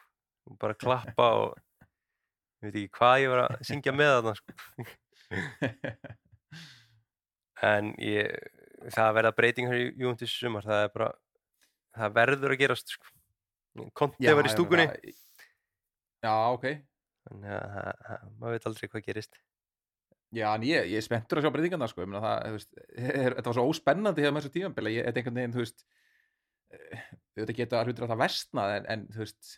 og 0.50 0.58
bara 0.60 0.76
klappa 0.76 1.28
og 1.40 1.86
ég 2.60 2.68
veit 2.68 2.80
ekki 2.82 2.98
hvað 2.98 3.22
ég 3.24 3.34
var 3.34 3.42
að 3.46 3.62
syngja 3.70 3.94
með 3.96 4.16
þarna 4.18 4.34
sko. 4.40 4.52
en 7.70 7.94
ég, 8.04 8.28
það 8.96 9.14
verða 9.20 9.34
breytingar 9.38 9.76
í 9.80 9.88
Júndis 10.00 10.34
sumar 10.40 10.64
það 10.66 10.84
er 10.86 10.94
bara 10.96 11.10
það 12.00 12.14
verður 12.20 12.56
að 12.56 12.62
gerast 12.64 12.94
sko. 12.96 13.12
Konti 13.98 14.28
var 14.36 14.48
í 14.48 14.54
stúkunni 14.54 14.88
Já, 16.20 16.34
ok. 16.52 16.66
þannig 17.30 17.54
að 17.56 17.70
það- 17.76 18.02
það- 18.08 18.26
maður 18.40 18.56
veit 18.58 18.68
aldrei 18.70 18.90
hvað 18.90 19.06
gerist 19.06 19.40
Já, 20.30 20.54
en 20.54 20.62
ég, 20.62 20.86
ég 20.92 20.98
er 21.00 21.02
spenntur 21.02 21.40
að 21.40 21.46
sjá 21.48 21.52
breytingarna, 21.56 21.88
sko. 21.90 22.04
Ég 22.04 22.10
meina 22.12 22.22
það, 22.22 22.66
þetta 23.34 23.48
var 23.50 23.56
svo 23.58 23.64
óspennandi 23.72 24.22
hefur 24.22 24.36
með 24.36 24.44
þessu 24.44 24.52
tímambili. 24.54 24.92
Ég, 24.94 25.08
er 25.10 25.16
einhvern 25.18 25.40
veginn, 25.40 25.54
þú 25.56 25.64
veist, 25.64 25.80
eh, 26.70 27.00
þetta 27.40 27.56
geta 27.58 27.80
hlutir 27.88 28.06
að 28.06 28.12
það 28.14 28.22
vestna, 28.22 28.66
en, 28.76 28.86
en 28.94 29.08
þú 29.16 29.24
veist, 29.24 29.50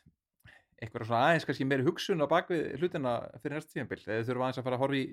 eitthvað 0.80 1.10
svona 1.10 1.26
aðeins 1.28 1.48
kannski 1.50 1.68
meiri 1.68 1.84
hugsun 1.90 2.24
á 2.24 2.28
bakvið 2.32 2.64
hlutina 2.80 3.18
fyrir 3.44 3.58
næsta 3.58 3.76
tímambil. 3.76 4.00
Þegar 4.00 4.24
þau 4.24 4.30
þurfa 4.32 4.46
aðeins 4.48 4.62
að 4.62 4.68
fara 4.70 4.80
að 4.80 4.84
horfa 4.86 5.02
í 5.02 5.04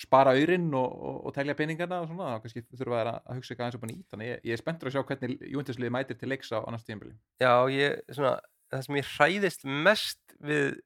spara 0.00 0.34
aurinn 0.36 0.68
og, 0.76 0.86
og, 0.86 1.20
og 1.28 1.34
telja 1.36 1.56
peningarna 1.56 2.02
og 2.02 2.10
svona, 2.10 2.34
þá 2.34 2.42
kannski 2.44 2.64
þurfa 2.68 2.98
þær 2.98 3.12
að, 3.12 3.20
hugsa 3.38 3.54
eitthvað 3.54 3.66
aðeins 3.66 3.78
upp 3.78 3.86
á 3.86 3.90
nýtt. 3.90 4.08
Þannig 4.12 4.32
ég, 4.32 4.42
ég 4.44 4.56
er 4.56 4.62
spenntur 4.62 4.90
að 4.90 4.96
sjá 4.96 5.04
hvernig 5.08 5.46
Júndisliði 5.54 5.94
mætir 5.96 6.18
til 6.20 6.32
leiks 6.32 6.52
á, 6.52 6.58
næsta 6.68 6.90
tímambili. 6.90 7.16
já, 7.40 7.52
ég, 7.72 8.02
svona, 8.12 8.34
það 8.74 8.84
sem 8.88 8.98
ég 9.00 9.14
hræðist 9.14 9.64
mest 9.86 10.36
við 10.44 10.76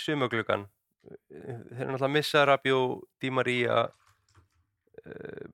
sumaglugan 0.00 0.66
þeir 1.06 1.46
eru 1.46 1.92
náttúrulega 1.92 2.08
að 2.08 2.14
missa 2.14 2.44
Rabjó, 2.48 2.78
Di 3.22 3.30
Maria 3.30 3.82
uh, 3.86 5.48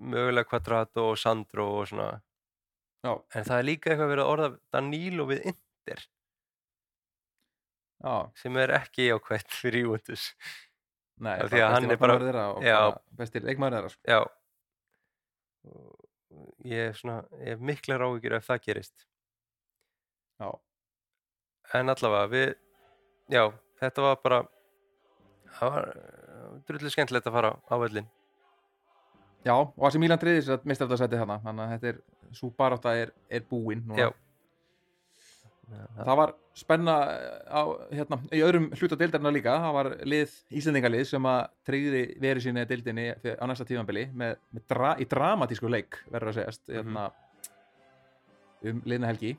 mögulega 0.00 0.48
Quadrato 0.48 1.10
og 1.12 1.20
Sandro 1.20 1.68
og 1.80 1.90
svona. 1.90 2.10
Já, 3.00 3.12
en 3.16 3.46
það 3.48 3.58
er 3.58 3.68
líka 3.68 3.92
eitthvað 3.92 4.12
verið 4.12 4.24
að 4.24 4.32
orða 4.34 4.48
Danilo 4.74 5.28
við 5.30 5.46
Inter. 5.52 6.02
Já, 8.00 8.14
sem 8.40 8.56
er 8.60 8.74
ekki 8.80 9.10
jákvætt 9.10 9.52
fyrir 9.52 9.88
Júndus 9.88 10.30
nei, 11.20 11.36
að 11.44 11.56
hann 11.74 11.90
er 11.90 11.96
bara- 12.00 12.18
þeirra 12.22 12.44
og 12.56 12.62
já. 12.64 12.78
bestir 13.18 13.44
leikmaður 13.44 13.76
þeirra, 13.78 13.90
sko. 13.94 14.02
já 14.08 14.20
Og 16.40 16.54
ég 16.64 16.88
er 16.90 16.94
svona 16.96 17.18
ég 17.42 17.48
hef 17.54 17.60
miklar 17.70 18.00
áhyggjur 18.06 18.36
ef 18.38 18.46
það 18.48 18.62
gerist 18.68 19.06
Já, 20.40 20.48
en 21.76 21.92
allavega 21.92 22.30
við 22.32 22.54
já, 23.34 23.42
þetta 23.82 24.02
var 24.06 24.16
bara 24.24 24.38
það 25.58 25.74
var 25.74 25.90
drullu 26.68 26.90
skemmtilegt 26.94 27.26
að 27.28 27.36
fara 27.36 27.50
á 27.68 27.74
völlin 27.82 28.08
Já, 29.44 29.54
og 29.56 29.84
Asi 29.88 29.98
Milan 30.00 30.18
triðis 30.20 30.48
að 30.52 30.64
mistra 30.68 30.86
þetta 30.86 31.00
sæti 31.04 31.16
þarna 31.20 31.38
þannig 31.44 31.64
að 31.66 31.70
þetta 31.74 31.88
er, 31.92 32.00
svo 32.36 32.50
barátta 32.56 32.92
er, 33.00 33.12
er 33.32 33.40
búin 33.48 33.80
núna. 33.88 33.96
Já. 34.02 34.10
Það 35.70 36.16
var 36.18 36.32
spenna 36.58 36.94
á, 37.46 37.62
hérna, 37.94 38.18
í 38.34 38.40
öðrum 38.42 38.68
hluta 38.74 38.96
deildarinnar 38.98 39.34
líka, 39.34 39.52
það 39.62 39.74
var 39.76 39.88
lið, 40.08 40.32
Íslendingalið 40.58 41.04
sem 41.12 41.28
að 41.30 41.40
tryggði 41.68 42.00
verið 42.22 42.44
sinni 42.46 42.64
deildinni 42.68 43.04
á 43.14 43.44
næsta 43.46 43.66
tímanbili 43.68 44.08
með, 44.10 44.40
með 44.50 44.64
dra, 44.72 44.94
í 44.98 45.06
dramatísku 45.10 45.70
leik, 45.70 46.00
verður 46.10 46.32
að 46.32 46.38
segjast, 46.40 46.64
hérna, 46.72 47.04
um 48.66 48.82
liðna 48.88 49.12
helgi. 49.12 49.36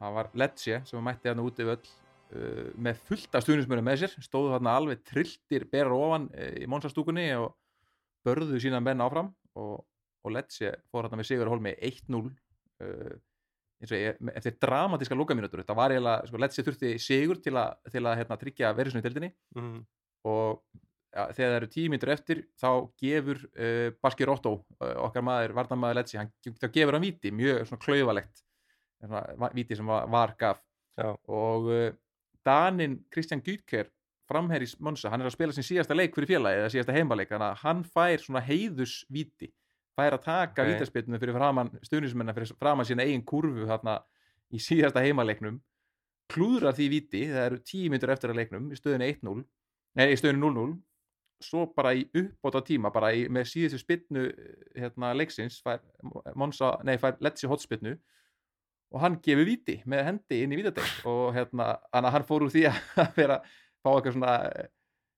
Það 0.00 0.16
var 0.16 0.30
Lecce 0.42 0.80
sem 0.88 1.04
mætti 1.04 1.30
hérna 1.30 1.44
úti 1.46 1.66
völl 1.68 1.80
uh, 1.82 2.70
með 2.86 3.04
fullt 3.10 3.36
af 3.36 3.44
stuðnismönnum 3.44 3.86
með 3.90 4.00
sér, 4.04 4.16
stóðu 4.24 4.54
þarna 4.54 4.78
alveg 4.80 5.04
trilltir 5.06 5.68
berar 5.70 5.94
ofan 5.96 6.30
uh, 6.32 6.54
í 6.60 6.68
Monsastúkunni 6.70 7.28
og 7.38 7.52
börðu 8.26 8.58
sína 8.62 8.82
menn 8.84 9.04
áfram. 9.04 9.30
Og, 9.60 9.78
og 10.24 10.34
Lecce 10.34 10.72
fór 10.90 11.06
hérna 11.06 11.20
með 11.20 11.30
Sigur 11.30 11.52
Holmi 11.52 11.76
1-0 11.78 12.24
uh, 12.24 12.34
eins 12.82 13.20
og 13.20 13.33
ég, 13.82 14.18
eftir 14.34 14.56
dramatíska 14.62 15.16
lókamínútur 15.18 15.62
þetta 15.62 15.76
var 15.76 15.94
eiginlega, 15.94 16.28
sko, 16.28 16.40
Lecce 16.40 16.64
þurfti 16.66 16.94
Sigur 17.02 17.40
til 17.42 17.54
að, 17.60 17.76
til 17.92 18.02
að 18.04 18.18
hérna, 18.20 18.38
tryggja 18.40 18.72
verðisnum 18.76 19.02
í 19.02 19.06
deildinni 19.06 19.30
mm. 19.58 19.78
og 20.30 20.62
ja, 21.14 21.26
þegar 21.30 21.50
það 21.50 21.58
eru 21.58 21.70
tíu 21.74 21.92
myndur 21.92 22.14
eftir 22.14 22.44
þá 22.60 22.70
gefur 23.02 23.42
uh, 23.44 23.88
Baski 24.04 24.28
Róttó 24.28 24.54
uh, 24.60 24.94
okkar 25.08 25.26
maður, 25.26 25.56
varnamaður 25.58 26.00
Letsi 26.00 26.20
hann, 26.20 26.32
þá 26.44 26.68
gefur 26.68 26.98
hann 26.98 27.06
víti, 27.06 27.34
mjög 27.34 27.66
svona 27.68 27.84
klaufalegt 27.84 28.44
svona, 29.02 29.50
víti 29.56 29.78
sem 29.78 29.90
var, 29.90 30.08
var 30.12 30.34
gaf 30.40 30.62
Já. 30.98 31.10
og 31.12 31.68
uh, 31.72 31.90
Danin 32.44 33.00
Kristján 33.12 33.42
Gytker 33.44 33.90
framherris 34.28 34.76
Monsa, 34.80 35.10
hann 35.12 35.22
er 35.22 35.28
að 35.28 35.36
spila 35.36 35.54
sin 35.54 35.66
síðasta 35.66 35.96
leik 35.96 36.14
fyrir 36.16 36.34
félagi 36.34 36.62
eða 36.62 36.72
síðasta 36.72 36.96
heimaleik, 36.96 37.30
þannig 37.32 37.50
að 37.50 37.60
hann 37.64 37.82
fær 37.94 38.22
svona 38.22 38.42
heiðusvíti, 38.44 39.50
fær 39.94 40.16
að 40.16 40.24
taka 40.24 40.62
Ok. 40.62 40.64
okay. 40.64 40.72
vítaspilnu 40.72 41.20
fyrir 41.22 41.36
framann 41.36 41.70
stuðnismennar 41.82 42.36
fyrir 42.36 42.56
framann 42.58 42.88
sína 42.88 43.06
eigin 43.06 43.24
kurvu 43.26 43.68
þarna 43.68 44.00
í 44.54 44.60
síðasta 44.62 45.02
heimaleiknum 45.04 45.60
klúðrar 46.32 46.74
því 46.76 46.88
víti, 46.88 47.26
það 47.28 47.46
eru 47.50 47.60
tíu 47.68 47.92
myndur 47.92 48.14
eftir 48.14 48.32
að 48.32 48.40
leiknum 48.40 48.70
í 48.72 48.78
stöðunni 48.78 49.10
1-0 49.12 49.44
nei, 49.98 50.06
í 50.08 50.18
stöðunni 50.18 50.40
0-0 50.46 50.74
svo 51.44 51.66
bara 51.76 51.92
í 51.92 52.06
uppbóta 52.16 52.62
tíma, 52.64 52.90
bara 52.94 53.10
í, 53.12 53.26
með 53.28 53.50
síðustu 53.50 53.82
spilnu 53.82 54.28
hérna, 54.78 55.12
leiksins 55.16 55.58
fær 55.60 55.82
Monsa, 56.38 56.78
nei, 56.86 56.96
fær 57.02 57.18
Letsi 57.24 57.50
hotspilnu 57.50 57.92
og 58.94 59.02
hann 59.02 59.18
gefur 59.22 59.44
víti 59.44 59.80
með 59.90 60.06
hendi 60.08 60.40
inn 60.44 60.54
í 60.54 60.60
vítadeg 60.60 61.04
og 61.10 61.34
hérna, 61.36 61.74
hann, 61.92 62.08
hann 62.14 62.26
fór 62.26 62.46
úr 62.46 62.54
því 62.54 62.64
að 62.70 63.18
vera, 63.18 63.40
fá 63.84 63.90
eitthvað 63.92 64.16
svona 64.16 64.34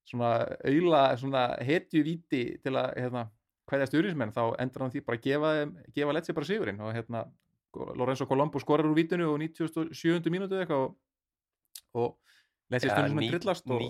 svona 0.06 0.30
auðla, 0.66 1.02
svona 1.18 1.42
hetju 1.66 2.02
víti 2.06 2.42
til 2.62 2.74
að, 2.78 2.92
hérna, 3.00 3.24
hverja 3.66 3.88
stjórnismenn, 3.90 4.34
þá 4.34 4.42
endur 4.62 4.84
hann 4.84 4.94
því 4.94 5.02
bara 5.06 5.18
að 5.18 5.26
gefa, 5.26 5.52
gefa 5.96 6.14
Letsi 6.16 6.36
bara 6.36 6.48
sigurinn 6.48 6.82
og 6.84 6.94
hérna 6.94 7.24
Lorenzo 7.98 8.26
Colombo 8.30 8.62
skorar 8.62 8.88
úr 8.88 8.96
vítinu 8.96 9.28
og 9.32 9.40
97. 9.42 10.30
mínútu 10.32 10.60
eitthvað 10.60 10.86
og, 10.86 10.96
og 11.98 12.36
Letsi 12.72 12.90
stjórnismenn 12.90 13.32
trillast 13.34 13.66
og, 13.70 13.82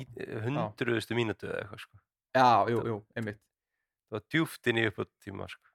hundruðustu 0.46 1.18
mínútu 1.18 1.50
eða 1.50 1.64
eitthvað 1.64 1.84
sko. 1.84 2.00
já, 2.36 2.48
jú, 2.72 2.80
jú, 2.92 3.02
einmitt 3.16 3.42
það 4.06 4.18
var 4.18 4.26
djúft 4.32 4.70
inn 4.70 4.80
í 4.80 4.84
uppátt 4.90 5.12
tíma 5.24 5.48
sko. 5.50 5.72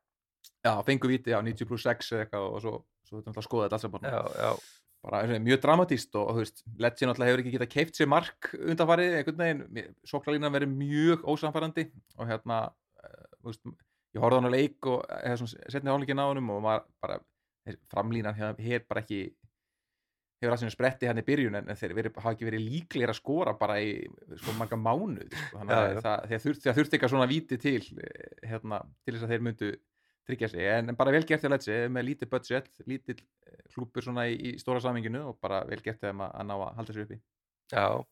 Já, 0.62 0.74
fengu 0.88 1.10
víti 1.10 1.34
á 1.34 1.42
90 1.42 1.68
pluss 1.70 1.88
6 1.88 2.14
eða 2.14 2.26
eitthvað 2.26 2.46
og 2.48 2.62
svo, 2.64 2.74
svo 3.08 3.18
þetta 3.20 3.32
náttúrulega 3.32 3.48
skoða 3.48 3.68
þetta 3.68 3.78
alls 3.78 3.86
saman. 3.88 4.08
já, 4.08 4.22
já, 4.46 4.52
Bara 5.02 5.24
og 5.26 5.42
mjög 5.42 5.62
dramatíst 5.64 6.18
og, 6.20 6.28
þú 6.30 6.44
veist, 6.44 6.60
Letsi 6.78 7.08
náttúrulega 7.10 7.32
hefur 7.32 7.42
ekki 7.42 7.54
getað 7.56 7.72
keift 7.74 7.98
sér 7.98 8.10
mark 8.12 8.52
undanfarið 8.54 9.16
einhvern 9.18 9.40
veginn. 9.42 9.96
Soklalínan 10.06 10.54
verið 10.54 10.76
mjög 10.76 11.24
ósamfærandi 11.26 11.88
og 12.20 12.30
hérna, 12.30 12.60
uh, 13.02 13.24
þú 13.40 13.50
veist, 13.50 13.72
ég 14.16 14.24
horfði 14.24 14.38
á 14.38 14.40
hann 14.42 14.50
að 14.50 14.58
leik 14.58 14.90
og 14.92 15.06
svona 15.42 15.70
setni 15.74 15.92
hálfleikin 15.92 16.24
á 16.24 16.26
honum 16.28 16.50
og 16.56 16.64
maður 16.66 16.88
bara, 17.04 17.20
þessi 17.68 17.82
framlínan 17.94 18.38
hef 18.38 18.88
bara 18.90 19.04
ekki 19.06 19.22
hefur 20.42 20.58
sinni 20.58 20.74
spretti 20.74 21.10
hann 21.10 21.22
í 21.22 21.26
byrjun 21.26 21.60
en 21.60 21.70
þeir 21.78 21.94
veri, 21.98 22.12
hafa 22.16 22.34
ekki 22.34 22.48
verið 22.48 22.66
líklegir 22.66 23.14
að 23.14 23.20
skora 23.20 23.54
bara 23.60 23.78
í 23.84 23.92
sko 24.42 24.56
marga 24.58 24.80
mánuð 24.80 25.28
sko. 25.30 25.60
þannig 25.60 25.76
Já, 25.76 25.82
að 25.82 25.92
já. 25.94 26.02
það, 26.06 26.26
þeir 26.32 26.44
þurfti, 26.46 26.66
það 26.66 26.78
þurfti 26.80 26.98
eitthvað 26.98 27.14
svona 27.14 27.30
víti 27.30 27.60
til 27.62 27.82
eh, 28.02 28.32
hérna, 28.50 28.82
til 29.06 29.16
þess 29.16 29.28
að 29.28 29.34
þeir 29.36 29.46
myndu 29.48 29.72
tryggja 30.30 30.50
sig, 30.52 30.66
en, 30.70 30.90
en 30.92 30.98
bara 30.98 31.14
vel 31.14 31.24
gert 31.30 31.46
hjá 31.46 31.52
Letsi 31.52 31.78
með 31.94 32.08
lítið 32.10 32.32
budget, 32.32 32.72
lítið 32.90 33.22
klúpur 33.74 34.06
svona 34.06 34.28
í, 34.30 34.36
í 34.52 34.56
stóra 34.62 34.82
saminginu 34.82 35.24
og 35.32 35.40
bara 35.42 35.62
vel 35.70 35.82
gert 35.86 36.02
þeim 36.02 36.26
að, 36.26 36.36
ná 36.50 36.56
að 36.58 36.76
halda 36.80 36.96
sér 36.96 37.06
uppi 37.06 37.20
já 37.72 37.86
og 37.92 38.06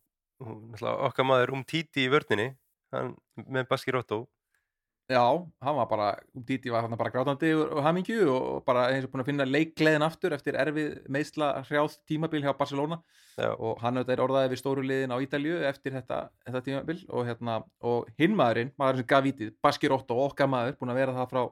náttúrulega 0.70 1.10
okkar 1.10 1.28
maður 1.28 1.56
um 1.58 1.66
títi 1.68 2.06
í 2.06 2.12
vörninni 2.14 2.52
hann, 2.94 3.16
með 3.42 3.70
Baski 3.74 3.94
Róttó 3.96 4.24
Já, 5.10 5.26
hann 5.66 5.76
var 5.76 5.88
bara, 5.90 6.08
Didi 6.46 6.70
var 6.70 6.86
bara 6.94 7.10
grátandi 7.10 7.50
og, 7.58 7.80
hamingju 7.82 8.28
og, 8.30 8.60
bara 8.66 8.84
eins 8.92 9.08
og 9.08 9.10
búin 9.10 9.24
að 9.24 9.30
finna 9.32 9.48
leikgleðin 9.50 10.06
aftur 10.06 10.36
eftir 10.36 10.58
erfið 10.62 11.00
meðsla 11.10 11.48
hrjáð 11.66 11.96
tímabil 12.06 12.44
hjá 12.44 12.52
Barcelona. 12.60 13.00
Já, 13.34 13.50
og 13.56 13.82
hann 13.82 13.98
auðvitað 13.98 14.14
er 14.14 14.24
orðaði 14.28 14.52
við 14.52 14.62
stóru 14.62 14.84
liðin 14.86 15.16
á 15.16 15.18
Ítalju 15.26 15.64
eftir 15.66 15.96
þetta, 15.98 16.20
þetta 16.46 16.62
tímabil 16.68 17.00
og, 17.08 17.26
hérna, 17.26 17.58
og 17.82 18.14
hinn 18.22 18.38
maðurinn, 18.38 18.70
maðurinn 18.78 19.02
sem 19.02 19.10
gaf 19.10 19.26
vítið 19.26 19.52
Baski 19.66 19.90
Róttó, 19.90 20.20
okkar 20.28 20.52
maður, 20.54 20.78
búin 20.78 20.94
að 20.94 21.02
vera 21.02 21.18
það 21.18 21.34
frá 21.34 21.44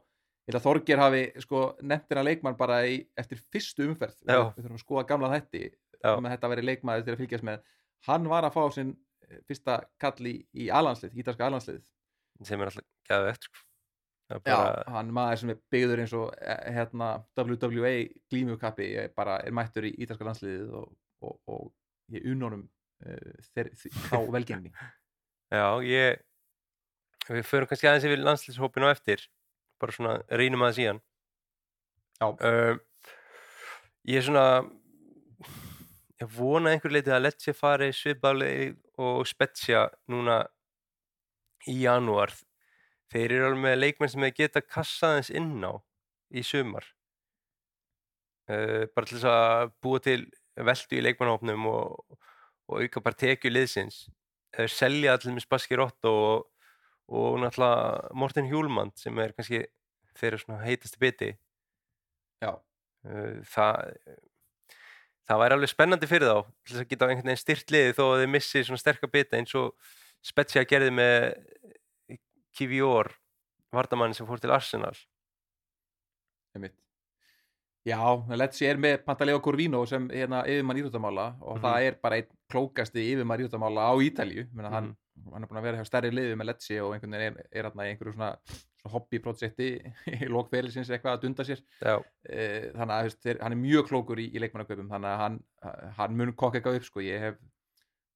að 0.53 0.63
Þorger 0.63 1.01
hafi 1.01 1.25
sko 1.43 1.65
nefntina 1.81 2.23
leikmann 2.29 2.61
bara 2.61 2.83
í, 2.85 3.01
eftir 3.17 3.41
fyrstu 3.51 3.89
umferð. 3.89 4.21
Já. 4.21 4.53
við 4.53 4.63
þurfum 4.67 4.77
að 4.77 4.85
skoða 4.85 5.07
gamla 5.09 5.33
þætti 5.33 5.65
Já. 5.65 6.13
um 6.13 6.29
að 6.29 6.37
þetta 6.37 6.53
veri 6.53 6.69
leikmaður 6.69 7.09
til 7.09 7.17
að 7.17 7.21
fylgjast 7.25 7.49
með. 7.49 7.65
Hann 8.05 8.29
var 8.29 8.45
að 8.45 8.55
fá 8.55 8.63
sinn 8.77 8.93
eh, 9.27 9.41
fyrsta 9.49 9.81
kall 9.97 10.29
í, 10.29 10.69
alanslið 10.69 11.17
sem 12.45 12.61
er 12.61 12.69
alltaf 12.71 12.85
gæðið 13.09 13.29
eftir 13.31 13.49
sko. 13.49 13.63
Það 14.27 14.35
er 14.37 14.41
Já, 14.51 14.55
bara, 14.59 14.83
hann 14.97 15.11
maður 15.15 15.39
sem 15.41 15.51
er 15.53 15.59
byggður 15.71 16.01
eins 16.03 16.13
og 16.19 16.31
eh, 16.41 16.63
hérna, 16.75 17.09
WWE 17.39 17.91
glímukappi 18.29 18.87
er 19.05 19.11
bara 19.15 19.37
er 19.47 19.55
mættur 19.55 19.87
í 19.87 19.93
ítalska 20.03 20.27
landsliðið 20.27 20.73
og, 20.81 20.89
og, 21.23 21.37
og 21.47 21.69
ég 22.11 22.27
unónum 22.33 22.65
uh, 23.07 23.31
þi- 23.55 23.93
þá 24.09 24.17
velgengni 24.35 24.73
já, 24.73 25.63
ég 25.87 26.19
við 27.31 27.47
förum 27.47 27.67
kannski 27.71 27.87
aðeins 27.87 28.07
yfir 28.07 28.21
landslýshópinu 28.23 28.87
á 28.87 28.95
eftir 28.95 29.23
bara 29.79 29.95
svona 29.95 30.17
reynum 30.31 30.63
aðeins 30.67 30.81
í 30.83 30.89
hann 30.91 31.01
Já. 32.19 32.27
um, 32.33 32.79
ég 34.11 34.19
er 34.19 34.27
svona 34.27 34.45
ég 36.19 36.29
vona 36.35 36.71
einhver 36.73 36.91
leiti 36.95 37.11
að 37.13 37.23
Lecce 37.27 37.53
fari 37.55 37.91
svipálega 37.95 38.71
og 39.03 39.23
Spezia 39.29 39.85
núna 40.11 40.41
í 41.69 41.77
janúar. 41.83 42.33
Þeir 43.11 43.33
eru 43.37 43.47
alveg 43.49 43.63
með 43.63 43.79
leikmenn 43.79 44.11
sem 44.11 44.25
þeir 44.25 44.35
geta 44.41 44.63
kassaðins 44.63 45.31
inn 45.31 45.63
á 45.63 45.73
í 46.35 46.43
sumar. 46.43 46.87
Uh, 48.47 48.87
bara 48.95 49.07
til 49.07 49.17
þess 49.17 49.29
að 49.31 49.71
búa 49.83 50.03
til 50.03 50.19
veldu 50.67 50.97
í 50.97 51.03
leikmannhópnum 51.03 51.67
og, 51.69 52.19
og 52.67 52.83
auka 52.83 53.03
bara 53.03 53.19
tekju 53.23 53.51
liðsins. 53.51 54.05
Þeir 54.55 54.71
selja 54.73 55.15
allir 55.15 55.35
með 55.35 55.45
Spaski 55.45 55.79
Rotto 55.79 56.13
og, 56.13 56.45
og 57.07 57.41
náttúrulega 57.43 58.15
Morten 58.17 58.47
Hjúlmand 58.51 58.95
sem 58.99 59.19
er 59.23 59.35
kannski 59.35 59.65
þeirra 60.17 60.61
heitasti 60.63 61.01
biti. 61.03 61.33
Já, 62.43 62.55
uh, 62.55 63.35
það 63.51 63.93
það 65.27 65.41
væri 65.41 65.55
alveg 65.57 65.71
spennandi 65.71 66.07
fyrir 66.07 66.29
þá 66.31 66.37
til 66.47 66.73
þess 66.73 66.81
að 66.83 66.91
geta 66.91 67.07
einhvern 67.07 67.29
veginn 67.29 67.41
styrt 67.41 67.73
liði 67.73 67.95
þó 67.97 68.03
að 68.05 68.21
þeir 68.21 68.29
missi 68.31 68.63
svona 68.63 68.81
sterka 68.81 69.09
bita 69.11 69.39
eins 69.39 69.55
og 69.59 69.73
Spezia 70.25 70.63
gerði 70.67 70.93
með 70.97 71.25
Kivior 72.57 73.11
vardamann 73.75 74.13
sem 74.17 74.25
fór 74.27 74.39
til 74.41 74.51
Arsenal. 74.55 74.95
Einmitt. 76.55 76.75
Já, 77.87 77.99
Letsi 78.35 78.65
er 78.67 78.79
með 78.81 78.97
Pantaleo 79.07 79.39
Corvino 79.43 79.85
sem 79.87 80.09
hérna 80.11 80.41
yfirmann 80.49 80.79
íþjóttamála 80.81 81.27
og 81.41 81.57
Mhm. 81.57 81.63
það 81.63 81.85
er 81.87 81.95
bara 82.03 82.15
einn 82.19 82.31
klókasti 82.51 83.03
yfirmann 83.13 83.39
íþjóttamála 83.39 83.85
á 83.87 83.93
Ítalju 84.03 84.47
Menna, 84.53 84.69
hann, 84.73 84.89
hann 85.31 85.43
er 85.43 85.47
búin 85.47 85.59
að 85.61 85.67
vera 85.69 85.77
hjá 85.77 85.85
stærri 85.87 86.11
liði 86.11 86.35
með 86.35 86.49
Letsi 86.51 86.79
og 86.83 86.93
einhvern 86.97 87.15
veginn 87.15 87.37
er, 87.37 87.45
er 87.51 87.63
hérna 87.69 87.85
í 87.87 87.93
einhverju 87.93 88.13
svona, 88.17 88.31
svona 88.81 88.91
hobbyprojekti 88.91 89.69
í 90.25 90.27
lokferilsins 90.27 90.89
eitthvað 90.89 91.15
að 91.15 91.21
dunda 91.27 91.43
sér. 91.47 91.61
Já, 91.81 91.95
Eh, 92.27 92.71
þannig 92.75 92.91
að 92.91 93.41
hann 93.41 93.53
er 93.55 93.61
mjög 93.61 93.87
klókur 93.87 94.19
í, 94.19 94.27
í 94.35 94.39
leikmannaköpum 94.43 94.89
þannig 94.91 95.13
að 95.13 95.21
hann, 95.23 95.39
hann 95.95 96.17
mun 96.17 96.33
kokka 96.33 96.59
eitthvað 96.59 96.81
upp 96.81 96.83
sko. 96.89 96.99
ég 96.99 97.19
hef 97.23 97.37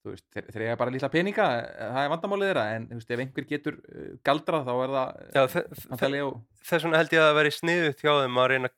þú 0.01 0.13
veist, 0.15 0.25
þeir, 0.33 0.63
eiga 0.65 0.77
bara 0.79 0.93
lítla 0.93 1.09
peninga, 1.13 1.47
það 1.77 1.99
er 2.01 2.11
vandamálið 2.15 2.49
þeirra 2.49 2.65
en 2.75 2.87
þú 2.89 2.99
veist, 2.99 3.11
ef 3.13 3.23
einhver 3.23 3.47
getur 3.49 3.77
uh, 3.77 4.07
galdrað 4.27 4.69
þá 4.69 4.73
er 4.73 4.93
það 4.95 5.57
Pantaleo 5.91 6.31
þess 6.61 6.85
vegna 6.87 7.01
held 7.01 7.15
ég 7.15 7.21
að 7.21 7.29
það 7.29 7.39
veri 7.39 7.53
sniðut 7.57 8.03
hjá 8.03 8.11
þeim 8.23 8.41
að 8.41 8.49
reyna 8.53 8.71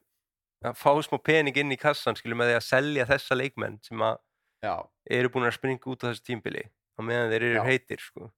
að 0.63 0.77
fá 0.79 0.91
smá 1.07 1.17
pening 1.23 1.59
inn 1.59 1.75
í 1.75 1.79
kassan 1.79 2.19
skilur 2.19 2.39
með 2.39 2.51
því 2.51 2.59
að 2.59 2.67
selja 2.67 3.07
þessa 3.09 3.39
leikmenn 3.39 3.79
sem 3.83 4.03
að 4.03 4.19
já, 4.63 4.75
eru 5.17 5.31
búin 5.33 5.47
að 5.47 5.57
springa 5.57 5.91
út 5.91 6.03
á 6.03 6.09
þessu 6.11 6.27
tímbili 6.27 6.63
á 6.67 6.99
meðan 7.03 7.31
þeir 7.33 7.47
eru 7.49 7.59
Já. 7.59 7.65
heitir 7.67 8.03
sko. 8.03 8.29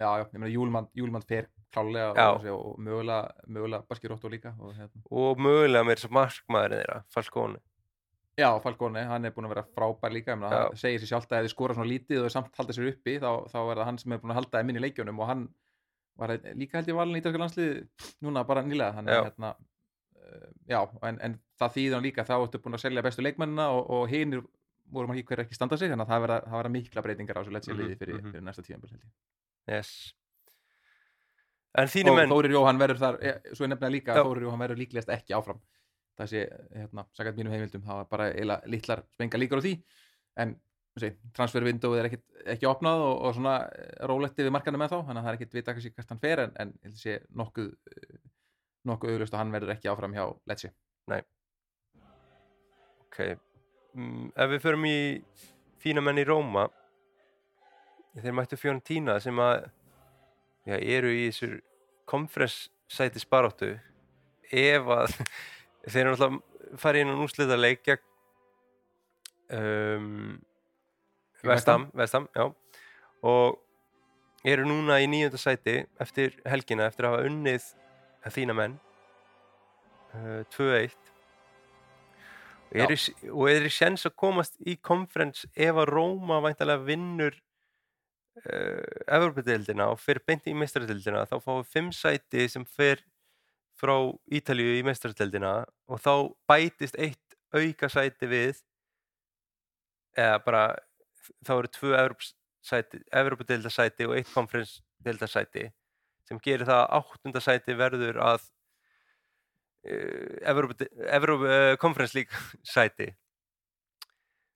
já, 0.00 0.08
já, 0.08 0.24
ég 0.24 0.34
meina 0.40 0.52
Júlmann, 0.52 0.88
Júlmann 0.96 1.24
fer 1.28 1.48
klálega 1.72 2.10
og, 2.32 2.44
og, 2.44 2.66
og 2.72 2.82
mögulega, 2.82 3.32
mögulega 3.46 3.86
Baski 3.88 4.10
Róttó 4.10 4.32
líka 4.32 4.52
og, 4.58 4.74
hérna. 4.76 5.04
og 5.10 5.40
mögulega 5.40 5.84
með 5.86 5.98
þess 5.98 6.08
að 6.08 6.16
markmaðurinn 6.18 6.82
þeirra 6.82 7.00
Falcone 7.14 7.62
já, 8.36 8.48
Falcone, 8.62 9.04
hann 9.08 9.24
er 9.24 9.32
búin 9.34 9.48
að 9.48 9.54
vera 9.54 9.66
frábær 9.76 10.12
líka 10.14 10.34
hann 10.36 10.76
segir 10.78 11.00
sér 11.02 11.14
sjálft 11.14 11.32
að 11.32 11.44
ef 11.44 11.46
þið 11.46 11.54
skora 11.54 11.76
svona 11.76 11.90
lítið 11.90 12.26
og 12.26 12.34
samt 12.34 12.58
halda 12.58 12.76
sér 12.76 12.90
uppi 12.90 13.16
þá, 13.22 13.30
þá 13.52 13.58
er 13.62 13.78
það 13.80 13.88
hann 13.88 14.02
sem 14.02 14.12
er 14.16 14.20
búin 14.22 14.34
að 14.34 14.40
halda 14.40 14.60
þeim 14.60 14.72
inn 14.72 14.80
í 14.80 14.84
leikjunum 14.84 15.22
og 15.22 15.30
hann 15.30 15.46
var 16.20 16.34
líka 16.56 16.80
held 16.80 16.92
ég 16.92 16.98
valin 16.98 17.16
í 17.16 17.22
ítalska 17.22 17.40
landslið 17.40 18.04
núna 18.24 18.44
bara 18.48 18.64
nýlega 18.64 19.04
Já. 19.06 19.22
hérna, 19.28 19.54
uh, 20.20 20.46
já, 20.68 20.80
en, 21.08 21.18
en 21.28 21.38
það 21.60 21.74
þýðir 21.78 21.96
hann 21.98 22.06
líka 22.08 22.26
þá 22.28 22.36
ertu 22.38 22.60
búin 22.64 22.78
að 22.78 22.84
selja 22.86 23.04
bestu 23.04 23.24
leikmennina 23.24 23.70
og, 23.76 23.90
og 23.98 24.06
hinir 24.12 24.44
voru 24.92 25.10
maður 25.10 25.26
hver 25.30 25.44
ekki 25.44 25.56
standa 25.56 25.78
sig 25.80 25.90
þannig 25.90 26.06
að 26.06 26.12
það 26.12 26.22
verða, 26.26 26.38
það 26.44 26.60
verða 26.60 26.74
mikla 26.76 27.04
breytingar 27.06 27.38
á 27.38 27.42
þessu 27.42 27.56
letsi 27.56 27.72
Mhm, 27.72 27.80
liði 27.80 27.98
fyrir, 28.00 28.20
mhm. 28.20 28.32
fyrir 28.34 28.46
næsta 28.46 28.62
ég 28.70 29.76
yes. 29.76 29.92
og 31.76 32.20
Þórir 32.30 32.54
Jóhann 32.54 32.78
verður 32.80 33.00
þar, 33.00 33.18
e, 33.20 33.32
svo 33.52 33.66
er 33.66 33.72
nefnilega 33.72 33.92
líka 33.92 34.14
að 34.14 34.28
Þórir 34.28 34.46
Jóhann 34.46 34.62
verður 34.62 34.80
líklegast 34.80 35.10
ekki 35.12 35.34
áfram 35.36 35.58
það 36.16 36.30
sé, 36.32 36.44
hérna, 36.74 37.06
sagað 37.16 37.40
mínum 37.40 37.54
heimildum 37.54 37.84
það 37.86 38.00
var 38.00 38.08
bara 38.12 38.28
eiginlega 38.32 38.72
litlar 38.72 39.02
spenga 39.16 39.40
líkur 39.40 39.60
á 39.60 39.66
því. 39.66 39.74
En 40.42 40.56
transfervindóið 41.36 42.00
er 42.00 42.08
ekkit, 42.08 42.24
ekki 42.54 42.68
opnað 42.70 43.02
og, 43.04 43.14
og 43.28 43.36
svona 43.36 43.56
eh, 43.68 43.90
rólegt 44.08 44.38
yfir 44.40 44.54
markanum 44.54 44.80
með 44.80 44.94
þá, 44.94 44.98
þannig 45.08 45.20
að 45.20 45.26
það 45.26 45.30
er 45.32 45.38
ekkit 45.38 45.56
vita 45.58 45.74
kannski 45.76 45.92
hvert 45.92 46.12
hann 46.14 46.22
fer 46.22 46.42
en, 46.46 46.54
en 46.62 46.72
ég 46.86 46.96
sé 46.96 47.16
nokkuð 47.36 47.68
eh, 47.92 48.18
nokkuð 48.88 49.12
auðlust 49.12 49.36
að 49.36 49.42
hann 49.42 49.52
verður 49.52 49.74
ekki 49.74 49.90
áfram 49.92 50.16
hjá 50.16 50.24
Letsi 50.48 50.70
ok. 53.16 53.18
Mm, 53.96 54.30
ef 54.36 54.50
við 54.52 54.64
förum 54.64 54.86
í 54.88 54.98
fína 55.82 56.04
menn 56.04 56.20
í 56.20 56.26
Róma 56.28 56.66
þeir 58.16 58.36
mættu 58.36 58.58
Fiorentina 58.60 59.18
sem 59.20 59.36
að 59.40 59.68
já, 60.68 60.76
eru 60.78 61.12
í 61.12 61.26
þessur 61.28 61.58
conference 62.08 62.70
sæti 62.88 63.20
sparáttu 63.20 63.74
ef 64.52 64.90
að 64.96 65.16
þeir 65.86 66.02
eru 66.06 66.14
náttúrulega 66.16 66.80
farið 66.82 67.04
inn 67.04 67.12
á 67.14 67.16
núslita 67.20 67.56
leik 67.60 67.90
um. 69.50 70.40
Vestam, 71.46 71.90
Vestam, 71.94 72.24
já. 72.34 72.48
Og 73.22 73.60
eru 74.46 74.64
núna 74.66 74.96
í 75.02 75.06
nýjönda 75.10 75.38
sæti 75.38 75.76
eftir 76.02 76.34
helgina 76.48 76.86
eftir 76.90 77.06
að 77.06 77.12
hafa 77.16 77.28
unnið 77.28 77.66
þína 78.34 78.54
menn 78.58 78.74
uh, 80.14 80.42
2-1 80.54 80.96
og 82.66 82.80
eru, 82.82 82.96
s- 82.98 83.12
og 83.30 83.44
eru 83.52 83.70
sjens 83.70 84.06
að 84.08 84.16
komast 84.18 84.56
í 84.66 84.74
konferens 84.82 85.44
ef 85.54 85.78
að 85.78 85.90
Róma 85.92 86.40
væntalega 86.42 86.82
vinnur 86.88 87.36
uh, 87.36 88.82
Evropadeildina 89.06 89.86
og 89.92 90.00
fer 90.02 90.18
beint 90.26 90.46
í 90.50 90.54
meistaradildina 90.58 91.22
þá 91.30 91.36
fáum 91.38 91.60
við 91.62 91.70
fimm 91.76 91.92
sæti 91.94 92.48
sem 92.50 92.66
fer 92.66 93.04
frá 93.80 93.94
Ítalíu 94.32 94.78
í 94.78 94.84
meistaradildina 94.86 95.52
og 95.90 96.00
þá 96.02 96.12
bætist 96.48 96.96
eitt 96.98 97.36
auka 97.54 97.88
sæti 97.92 98.28
við 98.30 98.60
eða 100.16 100.38
bara 100.44 100.62
þá 101.46 101.52
eru 101.58 101.72
tvö 101.74 101.92
Evropasæti, 102.00 103.02
Evropadeildasæti 103.12 104.08
og 104.08 104.16
eitt 104.18 104.32
konferensdeildasæti 104.34 105.68
sem 106.26 106.40
gerir 106.42 106.66
það 106.66 106.82
að 106.82 106.94
áttunda 107.00 107.42
sæti 107.44 107.76
verður 107.78 108.18
að 108.24 108.48
uh, 111.46 111.76
Conference 111.82 112.16
League 112.18 112.42
sæti 112.74 113.12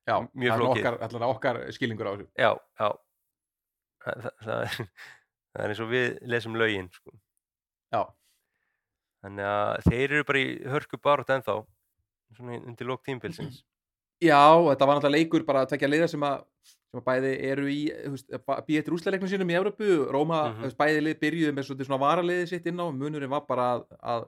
Já, 0.08 0.16
Mjög 0.32 0.50
það 0.50 0.56
er 0.56 0.60
flókið. 0.64 0.86
okkar, 0.90 1.24
okkar 1.28 1.58
skilningur 1.76 2.08
á 2.08 2.12
þessu 2.16 2.28
já, 2.40 2.50
já 2.80 2.88
það, 4.00 4.22
það, 4.24 4.32
það, 4.44 4.62
er, 4.64 4.88
það 5.52 5.64
er 5.64 5.74
eins 5.74 5.82
og 5.84 5.90
við 5.90 6.06
lesum 6.32 6.56
lögin 6.58 6.88
sko. 6.94 7.14
Já, 7.90 8.02
þannig 9.24 9.50
að 9.50 9.90
þeir 9.90 10.06
eru 10.08 10.28
bara 10.28 10.40
í 10.44 10.48
hörku 10.72 11.00
barótt 11.02 11.34
ennþá 11.34 11.60
svona 12.36 12.60
undir 12.60 12.88
lók 12.88 13.02
tímbilsins 13.04 13.62
Já, 14.20 14.36
þetta 14.68 14.86
var 14.86 14.98
náttúrulega 14.98 15.16
leikur 15.16 15.44
bara 15.48 15.62
að 15.64 15.70
tekja 15.72 15.88
liða 15.88 16.06
sem 16.12 16.24
að, 16.28 16.42
sem 16.68 17.00
að 17.00 17.04
bæði 17.06 17.30
eru 17.48 17.70
í 17.72 17.78
býja 18.66 18.82
eftir 18.82 18.96
úsleiknum 18.96 19.30
sínum 19.32 19.52
í 19.52 19.56
Evropu 19.56 19.86
Róma, 20.12 20.42
mm. 20.50 20.58
-hmm. 20.58 20.74
bæði 20.76 21.04
lið 21.06 21.16
byrjuðu 21.22 21.54
með 21.56 21.70
svona 21.70 22.00
varaliði 22.02 22.50
sitt 22.50 22.68
inn 22.68 22.82
á. 22.84 22.86
Munurinn 22.92 23.32
var 23.32 23.46
bara 23.48 23.70
að, 23.78 23.86
að, 24.12 24.26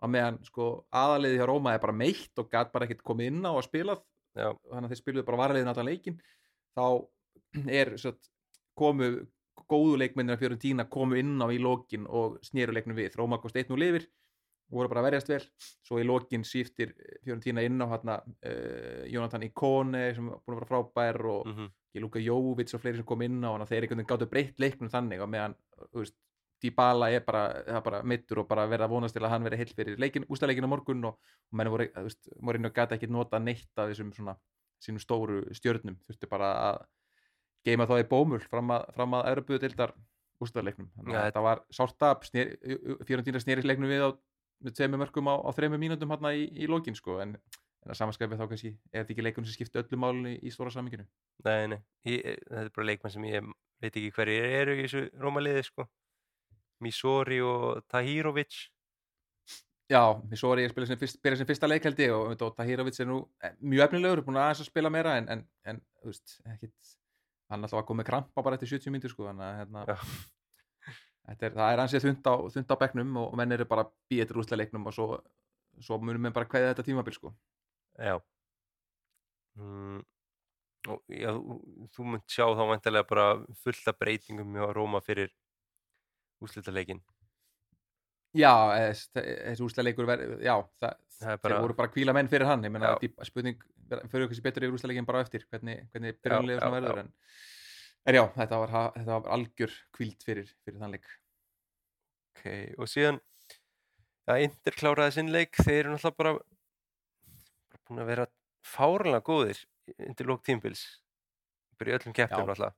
að 0.00 0.12
meðan 0.14 0.38
sko 0.48 0.70
aðaliði 0.88 1.42
hjá 1.42 1.46
Róma 1.50 1.74
er 1.74 1.84
bara 1.84 1.98
meitt 1.98 2.40
og 2.40 2.48
gæt 2.48 2.72
bara 2.72 2.88
ekkert 2.88 3.04
komið 3.04 3.34
inn 3.34 3.44
á 3.44 3.52
að 3.52 3.66
spila. 3.68 3.98
Já, 4.32 4.48
þannig 4.48 4.88
að 4.88 4.94
þeir 4.94 5.02
spiluðu 5.02 5.26
bara 5.28 5.42
varaliðin 5.42 5.72
allan 5.74 5.90
leikin 5.90 6.20
þá 6.72 6.86
er 7.68 7.92
svo, 8.00 8.14
komu 8.72 9.12
góðu 9.68 9.98
leikmennir 10.00 10.36
af 10.36 10.42
Fiorentína 10.42 10.88
komu 10.90 11.18
inn 11.20 11.36
á 11.40 11.46
í 11.52 11.60
lokin 11.62 12.08
og 12.08 12.40
snéru 12.46 12.74
leiknum 12.76 12.98
við. 12.98 13.16
Róma 13.18 13.40
kost 13.42 13.56
1-0 13.56 13.88
yfir 13.88 14.08
og 14.72 14.78
voru 14.78 14.88
bara 14.92 15.02
að 15.02 15.08
verjast 15.10 15.30
vel. 15.32 15.42
Svo 15.84 16.00
í 16.00 16.06
lokin 16.08 16.44
síftir 16.48 16.94
Fiorentína 17.24 17.64
inn 17.66 17.80
á 17.80 17.86
hérna, 17.92 18.18
uh, 18.22 19.04
Jonathan 19.12 19.46
Ikone 19.48 20.08
sem 20.16 20.28
búin 20.32 20.56
að 20.56 20.60
vera 20.62 20.70
frábær 20.72 21.20
og 21.28 21.46
mm 21.46 21.56
mm. 21.60 21.72
Luka 22.00 22.18
Jóvits 22.18 22.74
og 22.74 22.80
fleiri 22.80 23.00
sem 23.00 23.06
kom 23.06 23.22
inn 23.22 23.42
á 23.44 23.52
að 23.52 23.68
þeir 23.68 23.84
einhvern 23.84 24.00
veginn 24.00 24.10
gáttu 24.12 24.28
breytt 24.30 24.60
leiknum 24.62 24.90
þannig 24.92 25.20
og 25.20 25.28
meðan 25.28 25.56
þú 25.90 26.04
veist, 26.04 26.16
Dybala 26.62 27.08
er 27.10 27.24
bara, 27.26 27.42
bara 27.82 28.02
mittur 28.06 28.44
og 28.44 28.46
bara 28.46 28.68
verða 28.70 28.86
að 28.86 28.94
vonast 28.94 29.16
til 29.16 29.24
að 29.24 29.32
hann 29.32 29.42
verði 29.42 29.58
heill 29.58 29.74
fyrir 29.74 29.98
leikin, 29.98 30.26
ústæðleikin 30.30 30.68
á 30.68 30.70
morgun 30.70 31.08
og, 31.08 31.16
og 31.50 31.58
menn 31.58 31.70
voru, 31.72 31.88
þú 31.90 32.04
veist, 32.06 32.28
Morinu 32.38 32.70
gæti 32.70 32.94
ekki 32.96 33.08
nota 33.10 33.40
neitt 33.42 33.82
af 33.82 33.90
þessum 33.90 34.12
svona 34.14 34.36
sínum 34.82 35.02
stóru 35.02 35.40
stjörnum, 35.58 35.98
þurfti 36.06 36.30
bara 36.30 36.52
að 36.68 36.78
geima 37.66 37.86
þá 37.88 37.96
í 38.00 38.08
bómul 38.10 38.42
fram 38.44 38.72
að, 38.74 38.88
fram 38.96 39.16
að 39.18 39.28
Európuðu 39.32 39.62
deildar 39.62 39.94
ústæðleiknum 40.42 40.90
þannig 40.96 41.18
að 41.18 41.26
þetta 41.28 41.42
var 41.46 41.64
sárt 41.70 42.06
af 42.08 42.28
Fiorentína 42.28 43.42
sneri 43.42 43.66
leiknum 43.66 43.90
við 43.90 44.06
á 44.06 44.10
með 44.62 44.78
tveimur 44.78 45.02
mörgum 45.02 45.30
á, 45.30 45.34
á 45.42 45.50
þreimur 45.56 45.80
mínútum 45.82 46.12
hérna 46.12 46.32
í, 46.36 46.46
í 46.54 46.68
lokin 46.70 46.96
sko 46.98 47.18
en, 47.22 47.34
en 47.82 47.92
að 47.92 47.98
samanskapið 47.98 48.42
þá 48.42 48.46
kannski 48.50 48.70
er 48.70 49.02
þetta 49.02 49.14
ekki 49.14 49.24
leikunum 49.26 49.48
sem 49.48 49.58
skipti 49.58 49.80
öllu 49.82 49.98
málunni 49.98 50.36
í 50.38 50.52
stóra 50.54 50.72
saminginu 50.74 51.06
nei, 51.46 51.74
nei 51.74 51.78
ég, 52.08 52.38
þetta 52.46 52.66
er 52.66 52.76
bara 52.76 52.88
leikmann 52.90 53.14
sem 53.14 53.26
ég 53.30 53.50
veit 53.82 53.90
ekki 53.90 54.12
hverju 54.14 54.52
eru 54.60 54.76
í 54.76 54.84
þessu 54.84 55.08
rómaliði 55.18 55.66
sko. 55.66 55.88
Misori 56.82 57.38
og 57.46 57.82
Tahirovic 57.90 58.68
Já, 59.90 60.00
Misori 60.30 60.64
er 60.64 60.72
spilað 60.72 60.92
sem, 60.92 60.98
fyrst, 60.98 61.18
sem 61.20 61.46
fyrsta 61.46 61.68
leik 61.68 61.84
held 61.86 61.98
ég 62.00 62.14
og, 62.14 62.32
og 62.32 62.54
Tahirovic 62.56 62.98
er 63.02 63.08
nú 63.10 63.18
eh, 63.44 63.54
mjög 63.60 63.88
efnilegur, 63.88 64.22
búin 64.26 64.38
að 64.40 64.48
aðeins 64.48 64.64
að 64.64 64.70
spila 64.70 64.90
meira 64.94 65.18
en, 65.20 65.28
en, 65.34 65.42
en 65.68 65.80
þú 66.00 66.10
veist, 66.10 66.38
ekkit 66.54 66.94
hann 67.52 67.66
alltaf 67.66 67.84
koma 67.88 68.02
með 68.02 68.08
krampa 68.10 68.44
bara 68.46 68.56
eftir 68.58 68.72
70 68.74 68.94
mínútur 68.94 69.12
sko, 69.12 69.28
þannig 69.28 69.46
að 69.46 69.58
hérna, 69.60 69.84
er, 71.32 71.54
það 71.54 71.72
er 71.76 71.82
ansið 71.84 72.06
þund 72.08 72.28
á, 72.32 72.34
á 72.72 72.76
bekknum 72.82 73.16
og, 73.22 73.34
menn 73.38 73.54
eru 73.56 73.66
bara 73.68 73.84
býðið 74.10 74.30
til 74.32 74.36
rúslega 74.38 74.60
leiknum 74.62 74.88
og 74.90 74.96
svo, 74.96 75.08
svo 75.80 75.98
munum 76.00 76.28
við 76.28 76.34
bara 76.38 76.48
kveða 76.50 76.72
þetta 76.72 76.86
tímabil 76.88 77.16
sko. 77.16 77.32
Já. 78.00 78.16
Mm, 79.60 80.00
og, 80.88 81.00
já, 81.12 81.30
þú, 81.92 82.04
munt 82.08 82.24
sjá 82.32 82.46
þá 82.56 82.62
vantilega 82.72 83.04
bara 83.10 83.26
fullt 83.62 83.90
af 83.92 83.98
breytingum 84.00 84.54
hjá 84.56 84.70
Róma 84.72 85.02
fyrir 85.04 85.28
úslitaleikin 86.42 87.02
Já, 88.32 88.48
eh, 88.78 88.94
þess- 88.96 89.10
þessi 89.12 89.64
úslega 89.66 89.84
leikur 89.90 90.06
verð, 90.08 90.38
já, 90.40 90.54
það, 90.80 90.94
Það 91.20 91.42
bara- 91.42 91.60
voru 91.60 91.74
bara 91.76 91.92
kvíla 91.92 92.14
menn 92.16 92.28
fyrir 92.32 92.46
hann, 92.48 92.64
ég 92.64 92.72
menna, 92.72 92.94
spurning 93.28 93.60
fyrir 94.12 94.26
okkur 94.26 94.38
sem 94.38 94.46
betur 94.46 94.66
yfir 94.66 94.76
úslega 94.78 94.92
leikin 94.92 95.08
bara 95.08 95.24
eftir, 95.24 95.44
hvernig, 95.50 95.82
hvernig 95.92 96.20
byrjunlega 96.20 96.62
svona 96.62 96.78
verður, 96.80 97.02
en 97.04 97.12
En 98.02 98.16
já, 98.16 98.22
þetta 98.34 98.58
var, 98.58 98.72
þetta 98.96 99.16
var 99.16 99.28
algjör 99.36 99.74
kvíld 99.94 100.24
fyrir, 100.26 100.48
fyrir 100.66 100.80
þann 100.80 100.94
leik. 100.96 101.10
ok, 102.32 102.46
og 102.82 102.88
síðan 102.90 103.20
ja, 104.26 104.38
Inter 104.42 104.74
kláraði 104.78 105.14
sinn 105.18 105.30
leik 105.34 105.58
þeir 105.60 105.84
eru 105.84 105.92
náttúrulega 105.94 106.18
bara, 106.18 106.32
búin 107.86 108.02
að 108.02 108.10
vera 108.10 108.26
fárlega 108.66 109.22
góðir 109.26 109.60
undir 110.08 110.30
lók 110.30 110.42
tímbils 110.46 110.82
í 111.82 111.94
öllum 111.94 112.14
keppnum 112.14 112.48
náttúrulega 112.48 112.74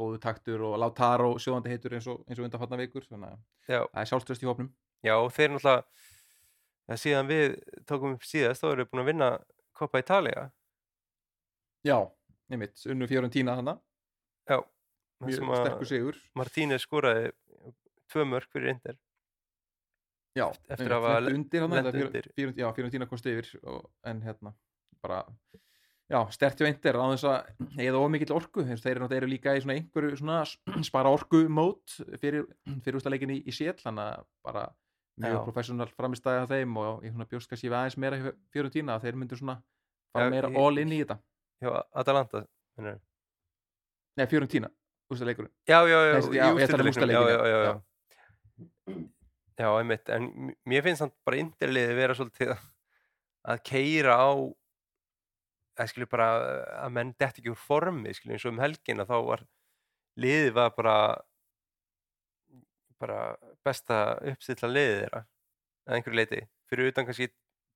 Góðu 0.00 0.20
taktur 0.22 0.62
og 0.62 0.76
Lautaro 0.78 1.32
sjóðandi 1.42 1.72
heitur 1.72 1.96
eins 1.96 2.06
og, 2.08 2.20
eins 2.30 2.38
og 2.38 2.44
undanfarnar 2.46 2.78
vikur, 2.78 3.02
þannig 3.10 3.32
að 3.32 3.40
það 3.66 4.02
er 4.02 4.10
sjálfströst 4.10 4.44
í 4.44 4.48
hópnum. 4.48 4.68
já, 5.02 5.14
og 5.16 5.32
þeir 5.34 5.50
náttúrulega 5.54 6.98
síðan 7.02 7.30
við 7.30 7.56
tókum 7.86 8.14
upp 8.16 8.26
síðast 8.26 8.62
þá 8.62 8.68
eru 8.70 8.84
við 8.84 8.90
búin 8.92 9.02
að 9.02 9.10
vinna 9.10 9.30
Coppa 9.80 10.02
Italia 10.02 10.48
Já, 11.86 11.96
nefnitt, 12.52 12.82
unnu 12.92 13.06
Fiorentína 13.08 13.54
þannig, 13.56 13.78
já, 14.50 14.58
þar 14.60 15.30
mjög 15.30 15.62
sterkur 15.62 15.88
sigur. 15.88 16.18
Martínez 16.36 16.84
skoraði 16.84 17.30
tvö 18.12 18.26
mörg 18.28 18.50
fyrir 18.52 18.74
Inter 18.74 18.98
Já, 20.36 20.46
eftir 20.70 20.92
að 20.94 21.06
hafa 21.08 21.32
undir 21.32 21.64
þetta 21.64 22.04
undir. 22.04 22.28
Fjörund, 22.36 22.60
já, 22.60 22.68
Fiorentína 22.76 23.08
komst 23.10 23.26
yfir, 23.26 23.48
og, 23.66 23.88
en 24.06 24.20
hérna, 24.22 24.52
bara, 25.02 25.24
já, 26.12 26.20
stert 26.36 26.60
hjá 26.60 26.68
eindir, 26.68 26.98
á 27.00 27.04
þess 27.10 27.26
að 27.26 27.80
eða 27.86 28.02
ómikill 28.04 28.36
orku, 28.36 28.62
þeir 28.68 28.78
þeir 28.78 28.92
eru 28.92 29.02
náttúrulega 29.02 29.22
eru 29.24 29.30
líka 29.32 29.56
í 29.56 29.64
svona 29.64 29.78
einhverju 29.80 30.20
svona 30.20 30.38
spara 30.90 31.10
orku 31.16 31.42
mót 31.50 31.96
fyrir, 32.22 32.46
fyrir 32.84 33.00
úrstaleikin 33.00 33.34
í, 33.34 33.40
í 33.42 33.56
sél, 33.56 33.74
þannig 33.80 34.06
að 34.06 34.28
bara 34.46 34.68
mjög 35.20 35.36
Já. 35.36 35.42
professional 35.44 35.90
framistæði 35.96 36.42
af 36.44 36.48
þeim 36.54 36.76
og 36.80 37.04
ég 37.04 37.14
bjóst 37.30 37.50
kannski 37.50 37.68
aðeins 37.70 37.96
meira 38.00 38.16
hjá 38.20 38.30
Fiorentína 38.54 38.96
að 38.96 39.04
þeir 39.06 39.18
myndu 39.20 39.36
svona 39.40 39.56
fara 40.14 40.26
Já, 40.26 40.30
meira 40.34 40.50
all 40.64 40.78
in 40.82 40.92
í 40.96 41.00
þetta. 41.02 41.18
hjá 41.62 41.70
Atalanta? 42.02 42.44
Nei, 42.80 44.26
Fiorentína, 44.26 44.68
úrstaleikurinn. 45.12 45.52
já, 45.68 45.78
já, 45.88 45.98
já, 45.98 46.12
já, 46.12 46.44
að 46.48 46.54
úrslitaleiknum, 46.56 46.88
úrslitaleikinn, 46.90 47.14
já, 47.14 47.30
já, 47.30 47.38
já, 47.38 47.46
já, 47.46 47.64
já. 47.64 47.70
já. 47.70 49.06
Já, 49.60 49.68
einmitt, 49.76 50.08
en 50.08 50.54
mér 50.64 50.82
finnst 50.86 51.02
hann 51.04 51.12
bara 51.26 51.36
Interliði 51.36 51.94
vera 51.98 52.14
svolítið 52.16 52.54
að- 52.54 52.68
að 53.52 53.58
keira 53.68 54.14
á 54.16 54.30
að 55.80 55.88
skilju 55.92 56.08
bara 56.10 56.28
að 56.86 56.92
menn 56.96 57.14
detti 57.20 57.40
ekki 57.42 57.52
úr 57.52 57.60
formi 57.60 58.12
skilju 58.16 58.32
eins 58.36 58.44
og 58.48 58.52
um 58.54 58.58
helgina 58.60 59.04
þá 59.08 59.16
var 59.26 59.44
liðið 60.20 60.52
var 60.56 60.70
bara 60.76 60.94
bara 63.00 63.20
besta 63.66 64.00
uppstilla 64.32 64.70
liðið 64.70 64.98
þeirra 65.04 65.22
að 65.88 65.96
einhverju 65.96 66.20
leiti 66.20 66.42
fyrir 66.70 66.92
utan 66.92 67.08
kannski 67.08 67.30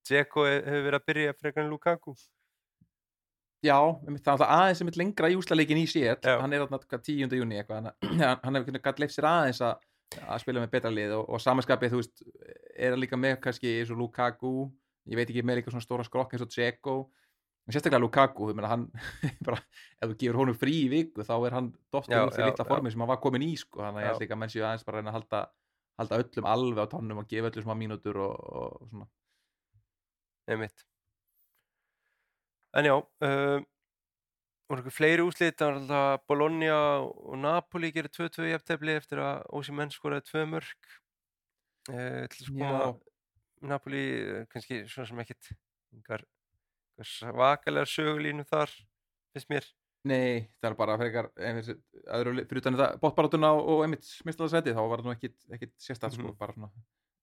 Dzeko 0.05 0.45
hefur 0.45 0.83
verið 0.85 0.99
að 0.99 1.07
byrja 1.09 1.35
frekar 1.39 1.65
en 1.65 1.71
Lukaku. 1.73 2.13
Já, 3.65 3.79
er 4.05 4.13
alltaf 4.13 4.43
aðeins 4.45 4.83
sem 4.83 4.91
er 4.91 4.99
lengra 5.01 5.31
í 5.33 5.37
úslaleikin 5.39 5.81
í 5.81 5.87
sér 5.89 6.19
hann 6.21 6.53
er 6.53 6.67
hvað, 6.69 7.07
10. 7.07 7.33
júni 7.39 7.63
hann, 7.71 7.89
hann 8.21 8.59
hefur 8.59 8.81
gætt 8.85 9.01
leif 9.01 9.15
sér 9.15 9.29
aðeins 9.31 9.63
að, 9.65 9.79
að 10.21 10.43
spila 10.43 10.61
með 10.61 10.75
betra 10.75 10.93
lið 10.93 11.15
og, 11.17 11.31
og 11.33 11.41
samanskapið 11.41 11.95
þú 11.95 12.03
veist, 12.03 12.25
er 12.77 12.93
hann 12.93 13.01
líka 13.01 13.17
með 13.17 13.39
kannski 13.47 13.79
eins 13.79 13.93
og 13.95 14.03
Lukaku 14.03 14.53
ég 15.09 15.17
veit 15.17 15.31
ekki 15.31 15.47
með 15.47 15.63
líka 15.63 15.73
svona 15.73 15.87
stóra 15.87 16.05
skrokk 16.05 16.37
eins 16.37 16.45
og 16.45 16.53
Dzeko 16.53 16.99
en 17.65 17.75
sérstaklega 17.75 18.03
Lukaku, 18.03 18.51
meina 18.53 18.71
hann 18.71 18.87
bara, 19.47 19.61
ef 19.99 20.11
þú 20.11 20.17
gefur 20.21 20.41
honum 20.43 20.57
frí 20.59 20.79
í 20.85 20.89
viku 20.93 21.27
þá 21.27 21.35
er 21.37 21.59
hann 21.59 21.69
dottir 21.95 22.17
Já, 22.17 22.25
úr 22.27 22.33
því 22.37 22.49
litla 22.49 22.69
formi 22.69 22.93
sem 22.93 23.05
hann 23.05 23.13
var 23.13 23.21
komin 23.23 23.47
í 23.47 23.53
sko, 23.61 23.83
þannig 23.83 24.01
að 24.01 24.05
ég 24.05 24.11
held 24.13 24.25
líka 24.25 24.37
að 24.37 24.43
menn 24.43 24.55
séu 24.55 24.65
aðeins 24.65 24.87
bara 24.87 24.99
að 24.99 25.03
reyna 25.03 25.13
að 25.13 25.19
halda, 25.19 25.43
halda 26.03 26.23
öllum 26.25 26.51
alveg 26.55 26.83
á 26.85 26.93
tónum 26.95 27.23
og 27.23 27.31
gefa 27.31 27.53
öllum 27.53 27.67
smá 27.67 27.77
mínútur 27.81 28.21
og, 28.25 28.35
og, 28.63 28.83
og 28.83 28.91
svona. 28.93 29.09
Einmitt. 30.51 30.85
En 32.75 32.89
já 32.91 32.95
uh, 32.99 33.63
voru 34.69 34.81
eitthvað 34.81 34.97
fleiri 34.97 35.25
alltaf 35.25 36.27
Bologna 36.29 36.77
og 37.05 37.39
Napoli 37.41 37.93
gerir 37.95 38.13
2-2 38.13 38.51
í 38.51 38.55
aftefli 38.57 38.97
eftir 38.99 39.23
að 39.23 39.45
Ósimenn 39.57 39.93
skoraði 39.95 40.27
2 40.33 40.47
mörg 40.53 40.93
uh, 41.93 42.25
til 42.29 42.45
að 42.45 42.53
koma 42.53 42.71
Já. 42.75 42.95
Napoli, 43.65 44.05
eh, 44.21 44.47
kannski 44.53 44.83
svona 44.91 45.09
sem 45.09 45.21
ekkit 45.23 45.55
einhver 45.95 46.25
svakalega 47.03 47.87
sögulínu 47.91 48.45
þar, 48.47 48.71
finnst 49.35 49.49
mér. 49.51 49.65
Nei, 50.05 50.51
það 50.61 50.69
er 50.71 50.75
bara 50.77 50.99
frekar 51.01 51.31
einhvers, 51.41 51.71
öðru, 52.13 52.45
fyrir 52.47 52.61
utan 52.61 52.75
þetta 52.77 52.99
bóttbarátuna 53.01 53.51
og, 53.57 53.69
og 53.73 53.83
einmitt 53.87 54.05
smistaðarsæti 54.05 54.75
þá 54.77 54.83
var 54.91 55.01
það 55.01 55.05
nú 55.09 55.15
ekkit, 55.17 55.37
ekkit 55.57 55.73
sérstætt 55.81 56.13
sko, 56.13 56.29
Mhm. 56.29 56.37
bara 56.39 56.53
svona 56.53 56.71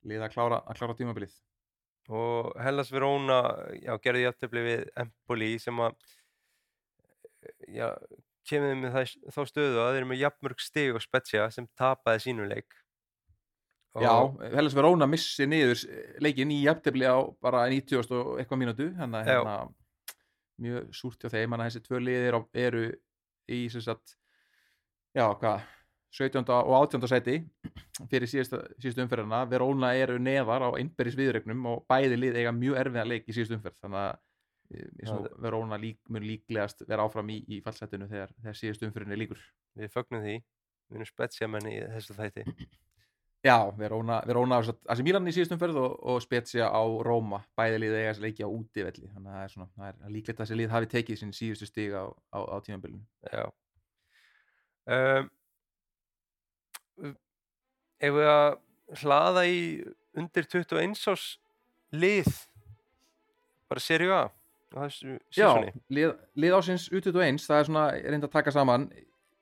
lið 0.04 0.22
að 0.26 0.34
klára, 0.34 0.64
að 0.66 0.78
klára 0.80 0.96
tímabilið. 0.98 1.36
Og 2.10 2.56
Hellas 2.60 2.90
Verona 2.92 3.38
já, 3.78 3.94
gerði 4.02 4.24
jafntefli 4.26 4.64
við 4.66 4.90
Empoli 4.98 5.60
sem 5.62 5.78
að 5.78 5.96
já, 7.70 7.94
kemur 8.50 8.76
með 8.82 8.92
það, 8.98 9.14
þá 9.32 9.42
stöðu 9.46 9.78
að 9.78 9.92
þeir 9.94 10.02
eru 10.02 10.10
með 10.10 10.22
jafnmörg 10.26 10.60
stig 10.60 10.96
og 10.98 11.02
Spezia 11.06 11.52
sem 11.54 11.68
tapaði 11.78 12.26
sínum 12.26 12.50
leik. 12.50 12.66
Og- 12.74 12.81
Já, 13.99 14.13
Hellas 14.56 14.75
Verona 14.77 15.08
missi 15.10 15.43
niður 15.51 15.82
leikin 16.23 16.51
í 16.56 16.62
jafntefli 16.63 17.04
á 17.04 17.19
bara 17.43 17.65
90 17.67 17.99
og 18.15 18.38
eitthvað 18.39 18.62
mínútu 18.62 18.86
þannig 18.95 19.19
að 19.19 19.27
hérna 19.27 19.56
mjög 20.62 20.93
súrt 20.95 21.19
hjá 21.25 21.32
þeim, 21.34 21.51
þannig 21.51 21.65
að 21.65 21.69
þessi 21.71 21.84
tvö 21.88 21.99
liðir 22.06 22.38
á- 22.39 22.49
eru 22.54 22.84
í 23.51 23.58
sagt 23.73 24.13
já, 25.17 25.25
hvað, 25.41 25.65
17. 26.12 26.43
og 26.54 26.73
18. 26.77 27.08
sæti 27.08 27.36
fyrir 28.12 28.27
síðustu, 28.32 29.01
umferðina 29.04 29.41
Verona 29.49 29.93
eru 29.95 30.19
neðar 30.19 30.67
á 30.67 30.69
innberðis 30.80 31.17
viðregnum 31.19 31.65
og 31.71 31.84
bæði 31.91 32.19
lið 32.19 32.39
eiga 32.39 32.51
mjög 32.56 32.80
erfiðan 32.86 33.12
leik 33.12 33.27
í 33.27 33.36
síðustu 33.36 33.58
umferð 33.58 33.80
þannig 33.82 34.06
að 34.06 34.13
eh, 34.75 34.88
Já, 35.04 35.17
Verona 35.43 35.80
lík, 35.82 35.99
mun 36.08 36.23
líklegast 36.27 36.86
vera 36.88 37.04
áfram 37.08 37.27
í, 37.32 37.41
í 37.47 37.60
fallsætinu 37.63 38.08
þegar, 38.08 38.32
þegar 38.39 38.60
síðustu 38.62 38.88
umferðinni 38.88 39.19
líkur 39.23 39.43
við 39.75 39.91
fögnum 39.91 40.23
því 40.23 40.38
við 40.38 40.95
erum 40.99 41.12
Spezia 41.12 41.47
menni 41.51 41.75
í 41.75 41.84
þessu 41.95 42.15
þætti 42.15 42.45
Já, 43.41 43.71
Verona, 43.73 44.19
Verona 44.30 44.60
AC 44.62 44.99
Milan 45.01 45.25
í 45.25 45.34
síðustum 45.34 45.58
ferð 45.62 45.80
og, 45.82 45.93
og 46.13 46.19
Spezia 46.21 46.67
á 46.69 46.84
Róma. 47.01 47.39
Bæði 47.58 47.80
lið 47.82 47.95
eiga 47.97 48.12
þessi 48.12 48.25
leiki 48.27 48.45
á 48.45 48.49
útivelli 48.54 49.08
þannig 49.10 49.32
að 49.32 49.38
það 49.38 49.45
er, 49.45 49.54
svona, 49.56 49.69
það 49.75 49.88
er 49.89 50.12
líklegt 50.13 50.36
að 50.36 50.43
þessi 50.43 50.58
lið 50.60 50.75
hafi 50.75 50.89
tekið 50.91 51.19
sín 51.21 51.32
síðustu 51.34 51.69
stig 51.69 51.95
á, 51.97 52.06
á, 52.06 52.39
á 52.45 52.56
tímabilinu. 52.62 53.01
Já. 53.34 53.45
Um, 54.91 55.32
ef 58.01 58.13
við 58.17 58.30
að 58.30 58.51
hlaða 59.01 59.45
í 59.49 59.58
undir 60.21 60.49
21 60.51 60.93
ás 61.10 61.25
lið? 61.97 62.30
Bara 63.71 63.82
serju 63.82 64.13
A 64.13 64.23
á 64.71 64.86
þessu 64.86 65.17
Já, 65.36 65.49
lið, 65.91 66.13
lið 66.39 66.56
ásins 66.56 66.86
U21 66.91 67.41
það 67.41 67.58
er 67.58 67.67
svona, 67.67 67.86
ég 67.97 68.13
reyndi 68.13 68.30
að 68.30 68.36
taka 68.38 68.54
saman. 68.56 68.86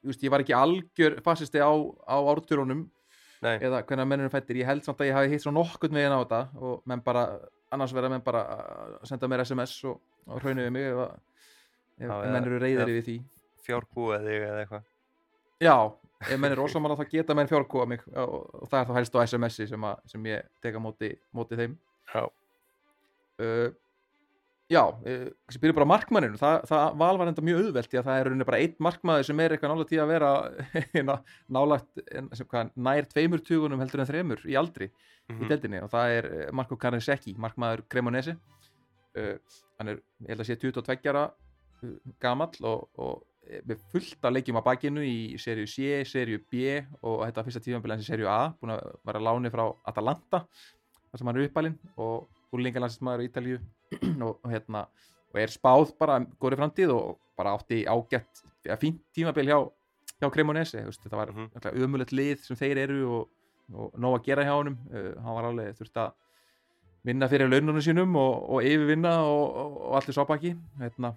Just, 0.05 0.23
ég 0.23 0.31
var 0.31 0.43
ekki 0.43 0.55
algjör 0.55 1.19
fasisti 1.25 1.59
á, 1.59 1.69
á 2.07 2.17
ártjörunum 2.31 2.87
Nei, 3.41 3.55
eða 3.63 3.83
hvernig 3.87 4.07
menn 4.09 4.19
eru 4.25 4.29
fættir, 4.33 4.57
ég 4.59 4.67
held 4.67 4.83
samt 4.83 4.99
að 4.99 5.07
ég 5.07 5.15
hafi 5.15 5.29
hitt 5.31 5.41
svo 5.45 5.51
nokkurn 5.55 5.93
veginn 5.95 6.11
á 6.11 6.19
þetta 6.19 6.39
og 6.59 6.81
menn 6.91 6.99
bara, 7.05 7.21
annars 7.71 7.93
verða 7.95 8.09
menn 8.11 8.23
bara 8.25 8.41
að 8.99 9.07
senda 9.07 9.29
mér 9.31 9.45
SMS 9.45 9.77
og, 9.87 10.01
og 10.27 10.41
hraunu 10.43 10.65
við 10.65 10.71
mig 10.75 10.89
ef, 10.89 10.97
að- 11.05 11.19
ef, 11.99 12.09
eða- 12.09 12.31
menn 12.33 12.43
eru 12.49 12.59
reyðir 12.59 12.83
eða- 12.83 12.97
við 12.97 13.05
því. 13.07 13.17
fjárbúið 13.69 14.25
þig 14.27 14.43
eða 14.49 14.63
eitthvað. 14.65 14.83
Já, 15.61 15.75
ef 16.33 16.39
menn 16.39 16.51
er 16.51 16.57
ósamála 16.65 16.97
þá 16.99 17.05
geta 17.11 17.35
menn 17.35 17.47
fjárkóa 17.47 17.87
mig 17.87 18.01
og, 18.15 18.49
og 18.63 18.67
það 18.71 18.79
er 18.81 18.85
þá 18.89 18.93
helst 18.99 19.15
á 19.15 19.19
SMS-i 19.23 19.67
sem, 19.67 19.81
að- 19.87 19.99
sem 20.05 20.23
ég 20.25 20.43
teka 20.61 20.79
móti, 20.83 21.13
móti 21.35 21.55
þeim. 21.59 21.77
Já, 22.13 22.23
uh, 23.39 23.69
Já, 24.69 24.83
uh, 24.85 25.29
sem 25.49 25.61
byrja 25.63 25.73
bara 25.79 25.87
markmanninu. 25.89 26.37
Það, 26.37 26.59
það 26.69 26.97
val 27.01 27.17
var 27.17 27.29
enda 27.31 27.43
mjög 27.45 27.61
auðvelt 27.63 27.89
því 27.89 27.97
að 27.99 28.03
það 28.05 28.19
er 28.19 28.27
rauninni 28.27 28.45
bara 28.45 28.59
einn 28.61 28.75
markmaður 28.85 29.23
sem 29.25 29.39
er 29.41 29.55
eitthvað 29.55 29.71
nálægt 29.73 29.93
í 29.95 30.01
að 30.03 30.11
vera 30.11 30.27
hérna, 30.93 31.15
nálægt 31.57 32.03
en- 32.19 32.27
sem, 32.37 32.49
hvað, 32.51 32.69
nær 32.87 33.07
tveimur 33.09 33.41
tugunum 33.47 33.81
heldur 33.81 34.03
en 34.03 34.09
þremur 34.11 34.43
í 34.45 34.57
aldri 34.61 34.91
mhm, 34.91 35.39
í 35.41 35.49
deildinni. 35.49 35.79
Og 35.87 35.89
það 35.89 36.13
er 36.19 36.27
eh, 36.29 36.51
Marko 36.59 36.77
Kanesecki, 36.83 37.33
markmaður 37.41 37.81
Cremonese. 37.89 38.35
Uh, 39.17 39.33
hann 39.79 39.89
er, 39.95 40.03
ég 40.21 40.35
held 40.35 40.45
að 40.45 40.51
sé 40.51 40.59
22 40.61 41.09
ára 41.09 41.25
uh, 41.31 41.95
gamall 42.21 42.69
og, 42.69 42.85
og 43.01 43.49
eh, 43.49 43.63
með 43.65 43.81
fullt 43.89 44.29
af 44.29 44.35
leikjum 44.37 44.61
á 44.61 44.67
bakinu 44.69 45.01
í 45.01 45.33
serju 45.41 45.65
C, 45.65 46.03
serju 46.05 46.43
B 46.45 46.77
og 47.01 47.23
þetta 47.25 47.47
fyrsta 47.47 47.63
tífambil 47.65 47.95
hans 47.95 48.05
í 48.05 48.11
serju 48.11 48.29
A. 48.29 48.51
Búin 48.61 48.75
að 48.77 48.85
vera 49.09 49.25
láni 49.31 49.49
frá 49.49 49.65
Atalanta 49.89 50.43
þar 50.45 51.23
sem 51.23 51.31
hann 51.33 51.41
er 51.41 51.49
uppalinn 51.49 51.81
og 51.97 52.29
úrlingalandsmaður 52.53 53.25
í 53.25 53.29
Ítalíu 53.33 53.57
og, 54.27 54.39
hérna 54.49 54.85
og 55.29 55.41
er 55.41 55.53
spáð 55.53 55.93
bara 55.99 56.19
góri 56.41 56.57
framtíð 56.59 56.93
og 56.93 57.19
bara 57.39 57.55
átti 57.57 57.83
ágætt, 57.87 58.43
ja, 58.67 58.75
fínt 58.75 59.01
tímabil 59.15 59.47
hjá, 59.47 59.59
hjá 60.19 60.31
Cremonese, 60.33 60.83
þetta 60.83 61.17
var 61.17 61.31
mm 61.31 61.83
umulett 61.83 62.11
lið 62.11 62.41
sem 62.43 62.57
þeir 62.59 62.83
eru 62.85 62.99
og, 63.07 63.29
og 63.73 63.93
nóg 63.97 64.19
að 64.19 64.25
gera 64.25 64.43
hjá 64.43 64.55
honum, 64.57 64.77
uh, 64.91 65.13
hann 65.23 65.37
var 65.37 65.49
alveg 65.51 65.77
þurft 65.77 66.01
að 66.03 66.11
vinna 67.07 67.29
fyrir 67.31 67.49
laununum 67.49 67.81
sínum 67.81 68.15
og, 68.19 68.49
og 68.49 68.65
yfirvinna 68.65 69.13
og, 69.23 69.55
allir 69.95 70.17
sápaki 70.17 70.55
hérna. 70.81 71.15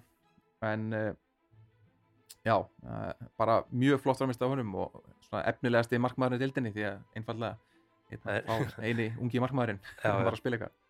en 0.61 0.93
uh, 0.93 1.13
já, 2.45 2.55
uh, 2.55 3.27
bara 3.37 3.63
mjög 3.71 4.01
flott 4.01 4.17
framist 4.17 4.41
á 4.41 4.47
honum 4.47 4.75
og 4.75 5.03
markmaðurinn 5.99 6.39
í 6.39 6.43
dildinni 6.45 6.71
því 6.71 6.87
að 6.87 6.99
einfallega 7.17 7.57
eini 8.79 9.11
ungi 9.19 9.41
markmaðurinn 9.41 9.81
var 10.03 10.31
að 10.31 10.37
spila 10.37 10.57
eitthvað 10.59 10.82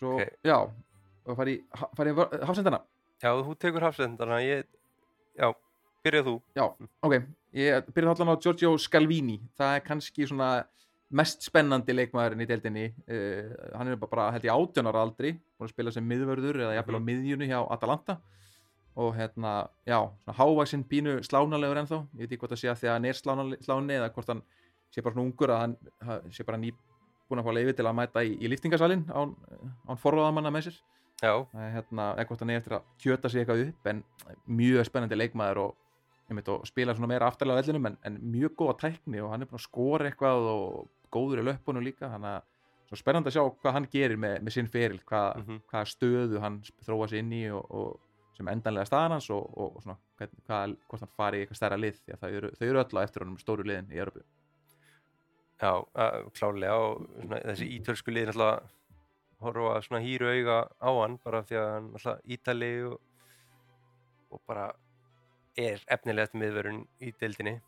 svo, 0.00 0.16
Ok. 0.16 0.32
já 0.48 0.56
og 0.64 1.36
fara 1.36 1.52
í, 1.52 1.58
fara 1.96 2.10
í 2.10 2.44
hafsendana. 2.48 2.80
Já 3.22 3.34
þú 3.36 3.54
tekur 3.60 3.84
hafsendana 3.84 4.40
ég, 4.42 4.64
já, 5.38 5.52
byrja 6.04 6.22
þú. 6.26 6.34
Já, 6.56 6.64
ok, 7.04 7.14
ég 7.60 7.90
byrja 7.94 8.14
allan 8.16 8.32
á 8.32 8.40
Giorgio 8.40 8.72
Scalvini, 8.80 9.38
það 9.60 9.76
er 9.76 9.84
kannski 9.86 10.26
svona 10.26 10.64
mest 11.12 11.42
spennandi 11.42 11.92
leikmaðurinn 11.92 12.44
í 12.44 12.46
deildinni. 12.48 12.84
Uh, 13.10 13.50
hann 13.76 13.88
er 13.92 13.96
bara, 14.00 14.28
held 14.32 14.44
ég 14.46 14.54
átjónar 14.54 14.94
aldri, 14.96 15.32
búin 15.58 15.66
að 15.68 15.72
spila 15.74 15.92
sem 15.92 16.06
miðvörður 16.06 16.60
eða 16.64 16.76
jafnvel 16.78 17.00
á 17.02 17.06
miðjunu 17.08 17.48
hjá 17.50 17.58
Atalanta. 17.74 18.18
Og 18.96 19.14
hérna, 19.14 19.68
já, 19.86 19.98
svona 20.24 20.36
hávaksinn 20.38 20.84
pínu 20.88 21.18
slánalegur 21.26 21.78
ennþá, 21.82 22.00
ég 22.14 22.24
veit 22.24 22.32
ekki 22.32 22.40
hvort 22.42 22.54
það 22.56 22.62
sé 22.62 22.70
að 22.72 22.78
því 22.80 22.88
að 22.88 22.94
hann 22.96 23.10
er 23.10 23.18
sláni 23.66 23.94
eða 23.98 24.08
hvort 24.14 24.32
hann 24.32 24.42
sé 24.90 25.02
bara 25.02 25.14
svona 25.14 25.26
ungur 25.28 25.52
að 25.54 25.60
hann 25.62 25.76
ha- 26.08 26.20
sé 26.34 26.46
bara 26.46 26.58
ný 26.58 26.72
búin 27.30 27.40
að 27.42 27.46
fá 27.48 27.52
leiði 27.56 27.74
til 27.78 27.86
að 27.88 27.96
mæta 28.00 28.24
í, 28.26 28.32
í 28.42 28.50
liftingasalinn 28.52 29.04
án, 29.14 29.34
án 29.88 30.00
forráðamanna 30.02 30.50
með 30.54 30.66
sér. 30.68 30.80
Hérna, 31.54 32.10
hvort 32.24 32.40
hann 32.40 32.50
er 32.54 32.60
eftir 32.62 32.74
að 32.78 32.84
kjöta 33.02 33.28
sig 33.30 33.42
eitthvað 33.42 33.66
upp 33.68 33.86
en 33.90 34.02
mjög 34.48 34.86
spennandi 34.88 35.18
leikmaður 35.20 35.58
og, 35.66 35.74
einmitt, 36.30 36.48
og 36.48 36.62
spila 36.68 36.94
svona 36.96 37.10
meira 37.12 37.26
aftarlega 37.28 37.58
á 37.58 37.60
vellinum 37.60 37.90
en, 37.90 37.98
en 38.08 38.16
mjög 38.32 38.54
góða 38.56 38.76
tækni 38.86 39.20
og 39.20 39.30
hann 39.34 39.42
er 39.44 39.50
búin 39.50 39.60
að 39.60 39.66
skora 39.66 40.08
eitthvað 40.08 40.48
og 40.52 40.88
góður 41.12 41.42
í 41.42 41.46
löpunum 41.50 41.84
líka 41.84 42.08
þannig 42.08 42.38
að 42.38 42.98
spennandi 43.02 43.28
að 43.30 43.36
sjá 43.36 43.42
hvað 43.60 43.76
hann 43.76 43.88
gerir 43.92 44.16
með, 44.18 44.38
með 44.46 44.56
sinn 44.56 44.70
feril, 44.72 45.00
hvað, 45.06 45.36
Mhm. 45.44 45.60
hvaða 45.70 45.90
stöðu 45.92 46.40
hann 46.42 46.56
þróa 46.86 47.08
sig 47.10 47.18
inn 47.22 47.32
í 47.36 47.42
og, 47.54 47.66
og 47.70 48.00
sem 48.36 48.48
endanlega 48.48 48.88
staðan 48.88 49.12
hans 49.18 49.28
og, 49.30 49.44
og, 49.60 49.76
svona, 49.84 49.98
hvað, 50.48 50.76
hvort 50.88 51.04
hann 51.04 51.12
fari 51.16 51.38
í 51.38 51.44
eitthvað 51.44 51.60
stærra 51.60 51.76
lið 51.78 52.00
því 52.00 52.14
að 52.16 52.20
þau 52.24 52.30
eru, 52.40 52.50
þau 52.56 52.66
eru 52.70 52.80
öll 52.82 52.96
á 52.96 53.04
eftir 53.04 53.22
honum 53.26 53.38
stóru 53.38 53.66
liðin 53.68 53.92
í 53.92 54.00
Európu 54.00 54.24
já, 55.60 55.72
uh, 55.76 56.30
klálega 56.36 56.76
og 56.76 57.02
svona, 57.14 57.40
þessi 57.50 57.68
ítölsku 57.76 58.14
lið 58.14 58.30
náttúrulega 58.30 58.60
horfa 59.40 59.82
svona 59.84 60.02
hýru 60.04 60.30
auga 60.30 60.58
á 60.80 60.90
hann 61.00 61.18
bara 61.24 61.42
því 61.48 61.60
að 61.60 61.68
hann 61.74 61.90
náttúrulega 61.94 62.36
ítali 62.36 62.70
og, 62.88 62.96
og 64.30 64.42
bara 64.48 64.70
er 65.60 65.84
efnilegt 65.90 66.36
miðverun 66.38 66.82
í 67.00 67.12
deildinni 67.20 67.58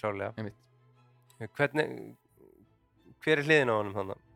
klálega 0.00 0.50
hvernig 1.56 2.16
hver 3.20 3.40
er 3.40 3.46
hliðin 3.48 3.72
á 3.72 3.76
honum 3.76 3.96
þannig 3.96 4.26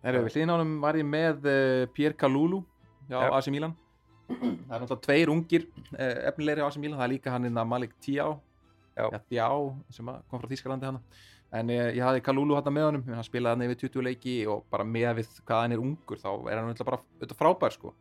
Herru, 0.00 0.22
við 0.24 0.36
hliðin 0.36 0.52
á 0.52 0.56
honum 0.56 0.76
var 0.80 0.96
ég 0.96 1.08
með 1.08 1.48
uh, 1.48 1.86
Pierre 1.92 2.16
Kalulu 2.16 2.62
hjá 3.10 3.18
Já. 3.18 3.32
AC 3.36 3.50
Milan. 3.52 3.74
Það 4.30 4.38
er 4.46 4.84
náttúrulega 4.84 5.02
tveir 5.04 5.32
ungir 5.32 5.66
uh, 5.66 6.28
efnilegri 6.30 6.64
á 6.64 6.68
AC 6.70 6.78
Milan, 6.80 6.96
það 6.96 7.04
er 7.06 7.12
líka 7.12 7.34
hann 7.34 7.48
innan 7.48 7.68
Malik 7.68 7.92
Tiá. 8.00 8.30
Tiá 9.28 9.48
sem 9.92 10.08
kom 10.28 10.40
frá 10.40 10.48
Þýskalandi 10.50 10.88
hana 10.88 11.00
en 11.50 11.70
ég, 11.72 11.94
ég 11.98 12.04
hafði 12.04 12.22
Kalulu 12.24 12.56
hann 12.56 12.74
með 12.74 12.88
honum 12.88 13.06
hann 13.10 13.26
spilaði 13.26 13.56
hann 13.56 13.66
yfir 13.66 13.80
20 13.88 14.06
leiki 14.06 14.34
og 14.50 14.66
bara 14.70 14.86
með 14.86 15.20
við 15.20 15.38
hvað 15.48 15.62
hann 15.64 15.74
er 15.74 15.82
ungur 15.82 16.20
þá 16.20 16.28
er 16.50 16.60
hann 16.60 16.84
bara 16.84 17.00
auðvitað 17.00 17.40
frábær 17.40 17.74
sko. 17.74 17.94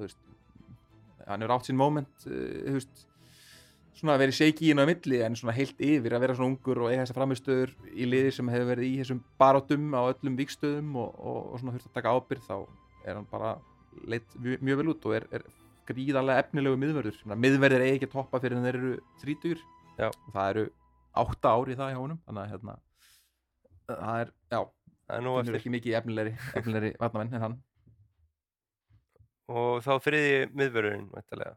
Veist, 0.00 0.18
hann 1.28 1.44
er 1.44 1.54
átt 1.54 1.68
sín 1.68 1.80
moment 1.80 2.26
uh, 2.28 2.74
veist 2.76 3.06
svona 3.96 4.16
að 4.16 4.22
vera 4.24 4.36
shaky 4.36 4.70
inn 4.72 4.80
á 4.80 4.88
milli 4.88 5.20
en 5.24 5.36
svona 5.36 5.54
heilt 5.56 5.80
yfir 5.84 6.14
að 6.16 6.24
vera 6.24 6.36
svona 6.36 6.52
ungur 6.52 6.82
og 6.84 6.92
eiga 6.92 7.02
þessar 7.04 7.18
framistöður 7.18 7.72
í 7.92 8.08
liði 8.08 8.34
sem 8.36 8.52
hefur 8.52 8.70
verið 8.70 8.88
í 8.88 9.00
þessum 9.00 9.22
barátum 9.40 9.88
á 9.96 10.02
öllum 10.02 10.36
vikstöðum 10.38 10.94
og, 11.00 11.16
og, 11.20 11.40
og 11.50 11.62
svona 11.62 11.74
þurft 11.76 11.90
að 11.90 11.96
taka 11.98 12.14
ábyrð 12.16 12.46
þá 12.46 12.56
er 12.60 13.16
hann 13.16 13.28
bara 13.32 13.54
leitt 14.08 14.36
mjög, 14.38 14.62
mjög 14.64 14.80
vel 14.80 14.92
út 14.94 15.08
og 15.08 15.16
er, 15.18 15.26
er 15.36 15.48
gríðarlega 15.90 16.44
efnilegu 16.44 16.80
miðverður 16.80 17.18
miðverðir 17.34 17.86
eigi 17.86 17.96
ekki 17.98 18.08
að 18.08 18.14
toppa 18.14 18.40
fyrir 18.40 18.60
en 18.60 18.68
þeir 18.68 18.78
eru 18.78 18.92
þrítugur. 19.20 19.64
Og 20.00 20.30
það 20.32 20.52
eru 20.52 20.64
átta 21.20 21.52
ár 21.52 21.72
í 21.72 21.76
það 21.76 21.92
hjá 21.92 21.98
honum 21.98 22.20
þannig 22.24 22.42
að 22.44 22.52
hérna 22.54 22.76
það 23.96 24.22
er, 24.24 24.30
já, 24.54 24.60
það 25.10 25.28
er 25.40 25.58
ekki 25.60 25.74
mikið 25.74 25.98
efnilegri, 26.00 26.36
efnilegri 26.60 26.94
varnamenn 27.02 27.36
en 27.38 27.44
hann 27.46 27.58
og 29.50 29.82
þá 29.82 29.92
þriði 30.04 30.46
miðvörðurinn 30.54 31.10
væntanlega. 31.10 31.56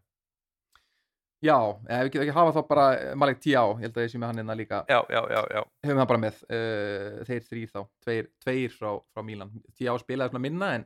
Já, 1.43 1.57
ef 1.91 2.05
við 2.05 2.09
getum 2.13 2.23
ekki 2.23 2.35
hafa 2.37 2.51
þá 2.55 2.67
bara 2.69 2.83
Malik 3.19 3.41
T.A. 3.43 3.63
Ég 3.75 3.81
held 3.83 3.97
að 3.97 4.05
ég 4.05 4.11
sé 4.13 4.19
með 4.21 4.29
hann 4.29 4.39
hérna 4.39 4.55
líka 4.55 4.77
Já, 4.87 5.01
já, 5.11 5.19
já, 5.27 5.39
já, 5.51 5.59
höfum 5.83 5.99
hann 5.99 6.09
bara 6.13 6.21
með 6.23 6.37
uh, 6.47 7.17
þeir 7.27 7.49
þrýr 7.49 7.73
þá, 7.73 7.81
tveir, 8.05 8.29
tveir 8.45 8.77
frá, 8.77 8.93
frá 9.11 9.25
Mílan 9.27 9.51
T.A. 9.75 9.97
spilaði 9.99 10.31
svona 10.31 10.43
minna 10.45 10.69
en 10.77 10.85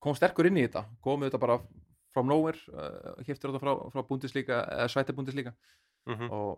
kom 0.00 0.16
sterkur 0.16 0.48
inn 0.48 0.56
í 0.56 0.64
þetta, 0.64 0.86
komið 1.04 1.28
þetta 1.28 1.42
bara 1.42 1.58
frá 2.16 2.24
nowhere, 2.24 2.62
uh, 2.72 3.20
heftur 3.26 3.52
þetta 3.52 3.60
frá, 3.66 3.74
frá 3.92 4.06
Bundesliga, 4.08 4.62
eða 4.78 4.88
Svæta 4.94 5.16
Bundesliga 5.18 5.52
mhm, 6.08 6.32
og 6.32 6.56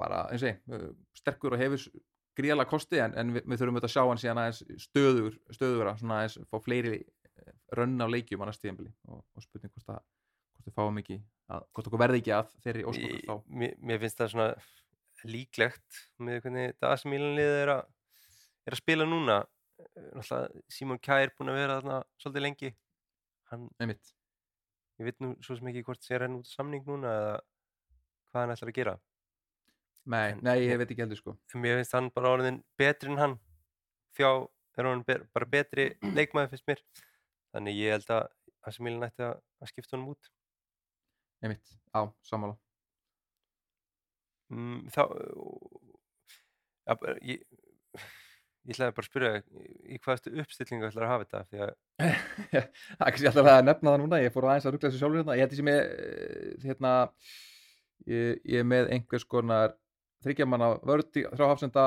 bara, 0.00 0.26
eins 0.28 0.44
og 0.44 0.52
ég, 0.52 0.92
sterkur 1.22 1.56
og 1.56 1.64
hefur 1.64 1.88
gríðalega 2.40 2.70
kosti 2.72 3.00
en, 3.04 3.14
en 3.20 3.32
við, 3.36 3.44
við 3.46 3.60
þurfum 3.62 3.78
auðvitað 3.78 3.90
að 3.90 3.94
sjá 3.96 4.02
hann 4.10 4.22
síðan 4.24 4.40
aðeins 4.42 4.84
stöður, 4.86 5.36
stöðura, 5.56 5.94
svona 6.00 6.18
aðeins 6.22 6.38
fá 6.50 6.58
fleiri 6.64 6.94
eh, 7.00 7.52
rönn 7.78 8.00
á 8.02 8.06
leikjum 8.10 8.42
á 8.42 8.48
næstu 8.50 8.66
tíðanbili 8.66 8.92
og, 9.08 9.22
og 9.36 9.44
spurning 9.46 9.72
hvort 9.74 9.86
það 9.90 10.00
hvort 10.00 10.68
við 10.70 10.76
fáum 10.76 11.00
ekki, 11.00 11.16
að, 11.54 11.64
hvort 11.72 11.88
okkur 11.90 12.02
verði 12.04 12.20
ekki 12.22 12.34
að 12.36 12.52
þeirri 12.66 12.84
óskokur 12.90 13.16
Í- 13.16 13.24
þá. 13.28 13.34
mér, 13.62 13.74
mér 13.90 14.02
finnst 14.02 14.20
það 14.20 14.32
svona 14.34 14.48
líklegt 15.30 16.00
með 16.24 16.42
hvernig 16.44 16.70
þetta 16.72 16.90
AC 16.94 17.06
Milan 17.12 17.36
liðið 17.38 17.58
er 17.64 17.72
að, 17.74 17.82
er 18.68 18.76
að 18.76 18.80
spila 18.80 19.06
núna. 19.08 19.38
Eh, 19.80 20.06
náttúrulega 20.16 20.62
Simon 20.72 21.00
Kjær 21.04 21.32
búin 21.36 21.52
að 21.52 21.58
vera 21.60 21.76
þarna 21.80 21.98
svolítið 22.20 22.44
lengi. 22.46 22.70
Hann, 23.50 23.66
ég 23.80 25.08
veit 25.08 25.20
nú 25.24 25.32
svo 25.44 25.56
sem 25.58 25.68
ekki 25.72 25.82
hvort 25.88 26.04
sé 26.04 26.18
renn 26.20 26.38
út 26.38 26.48
af 26.48 26.52
samning 26.54 26.84
núna 26.88 27.12
eða 27.18 27.36
hvað 28.30 28.42
hann 28.44 28.54
ætlar 28.54 28.70
að 28.72 28.76
gera 28.80 28.94
nei, 30.06 30.30
En- 30.32 30.40
nei, 30.42 30.56
ég 30.64 30.78
veit 30.80 30.90
ekki 30.90 31.02
heldur 31.04 31.18
sko. 31.20 31.36
mér 31.54 31.80
finnst 31.80 31.92
hann 31.96 32.10
bara 32.14 32.32
orðin 32.36 32.62
betri 32.78 33.10
en 33.10 33.18
hann 33.18 33.38
þjá 34.18 34.48
er 34.80 34.88
hann 34.88 35.04
be 35.04 35.18
bara 35.34 35.46
betri 35.46 35.90
leikmaður 36.02 36.54
finnst 36.54 36.68
mér. 36.70 36.82
Þannig 37.54 37.76
ég 37.80 37.96
held 37.96 38.10
að 38.14 38.28
AC 38.68 38.78
Milan 38.80 39.08
ætti 39.08 39.24
að, 39.26 39.40
að 39.60 39.72
skipta 39.72 39.96
honum 39.96 40.12
út. 40.14 40.30
Einmitt, 41.42 41.72
á, 41.96 42.00
sammála. 42.28 42.56
Mm, 44.50 44.88
þá 44.90 45.02
ja, 46.86 46.96
bara, 46.96 47.14
ég, 47.22 47.42
ég 48.66 48.74
ætlaði 48.74 48.94
bara 48.96 49.04
að 49.04 49.08
spyrja 49.08 49.30
í 49.94 50.00
hvaðstu 50.02 50.32
uppstillingu 50.42 50.88
ætlar 50.88 51.06
að 51.06 51.12
hafa 51.14 51.26
þetta? 51.26 51.42
Því 51.50 51.62
að 51.64 51.74
það 52.50 53.06
er 53.06 53.12
kannski 53.14 53.30
alltaf 53.30 53.50
að 53.52 53.62
nefna 53.68 53.92
það 53.94 54.02
núna 54.04 54.22
ég 54.24 54.34
fór 54.34 54.48
aðeins 54.50 54.66
að 54.68 54.74
ruggla 54.76 54.90
þessu 54.90 55.02
sjálfur 55.02 55.22
hérna. 55.22 55.38
Ég 55.38 55.44
held 55.46 55.54
ég 55.54 55.60
sé 55.60 55.68
með 55.68 55.80
eh, 55.84 56.50
hérna, 56.66 56.92
ég, 58.10 58.42
ég 58.54 58.64
er 58.64 58.68
með 58.74 58.92
einhvers 58.96 59.26
konar 59.30 59.76
þryggjamanna 60.24 60.70
vörð 60.86 61.10
þrjá 61.16 61.46
hafsenda 61.48 61.86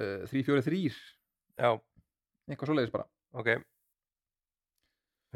uh, 0.00 0.28
3-4-3 0.30 0.82
já, 0.90 1.70
eitthvað 2.50 2.70
svoleiðis 2.70 2.94
bara. 2.94 3.08
Ok. 3.36 3.50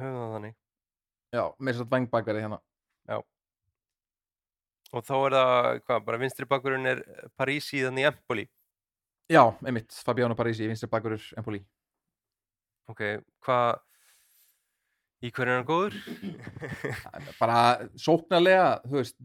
Höfum 0.01 0.21
það 0.21 0.37
þannig. 0.39 0.57
Já, 1.35 1.45
með 1.59 1.75
þess 1.75 1.85
að 1.85 1.93
vangbakverði 1.95 2.47
hérna. 2.47 2.63
Og 4.95 5.03
þá 5.03 5.15
er 5.17 5.35
það, 5.35 5.69
hvað, 5.89 6.05
bara 6.07 6.21
vinstri 6.23 6.47
bakkurinn 6.47 6.87
er 6.87 7.01
Parísi 7.39 7.81
þannig 7.83 8.13
Empoli? 8.13 8.45
Já, 9.33 9.43
einmitt, 9.65 9.97
Fabiano 10.07 10.37
Parisi, 10.39 10.69
vinstri 10.71 10.91
bakverður 10.93 11.25
Empoli. 11.41 11.61
Ok, 12.93 13.01
hvað 13.43 13.81
í 15.25 15.33
hverju 15.33 15.51
er 15.51 15.59
hann 15.59 15.67
góður? 15.67 15.97
bara 17.41 17.59
sóknarlega 17.99 18.69
þú 18.85 18.99
veist 19.01 19.17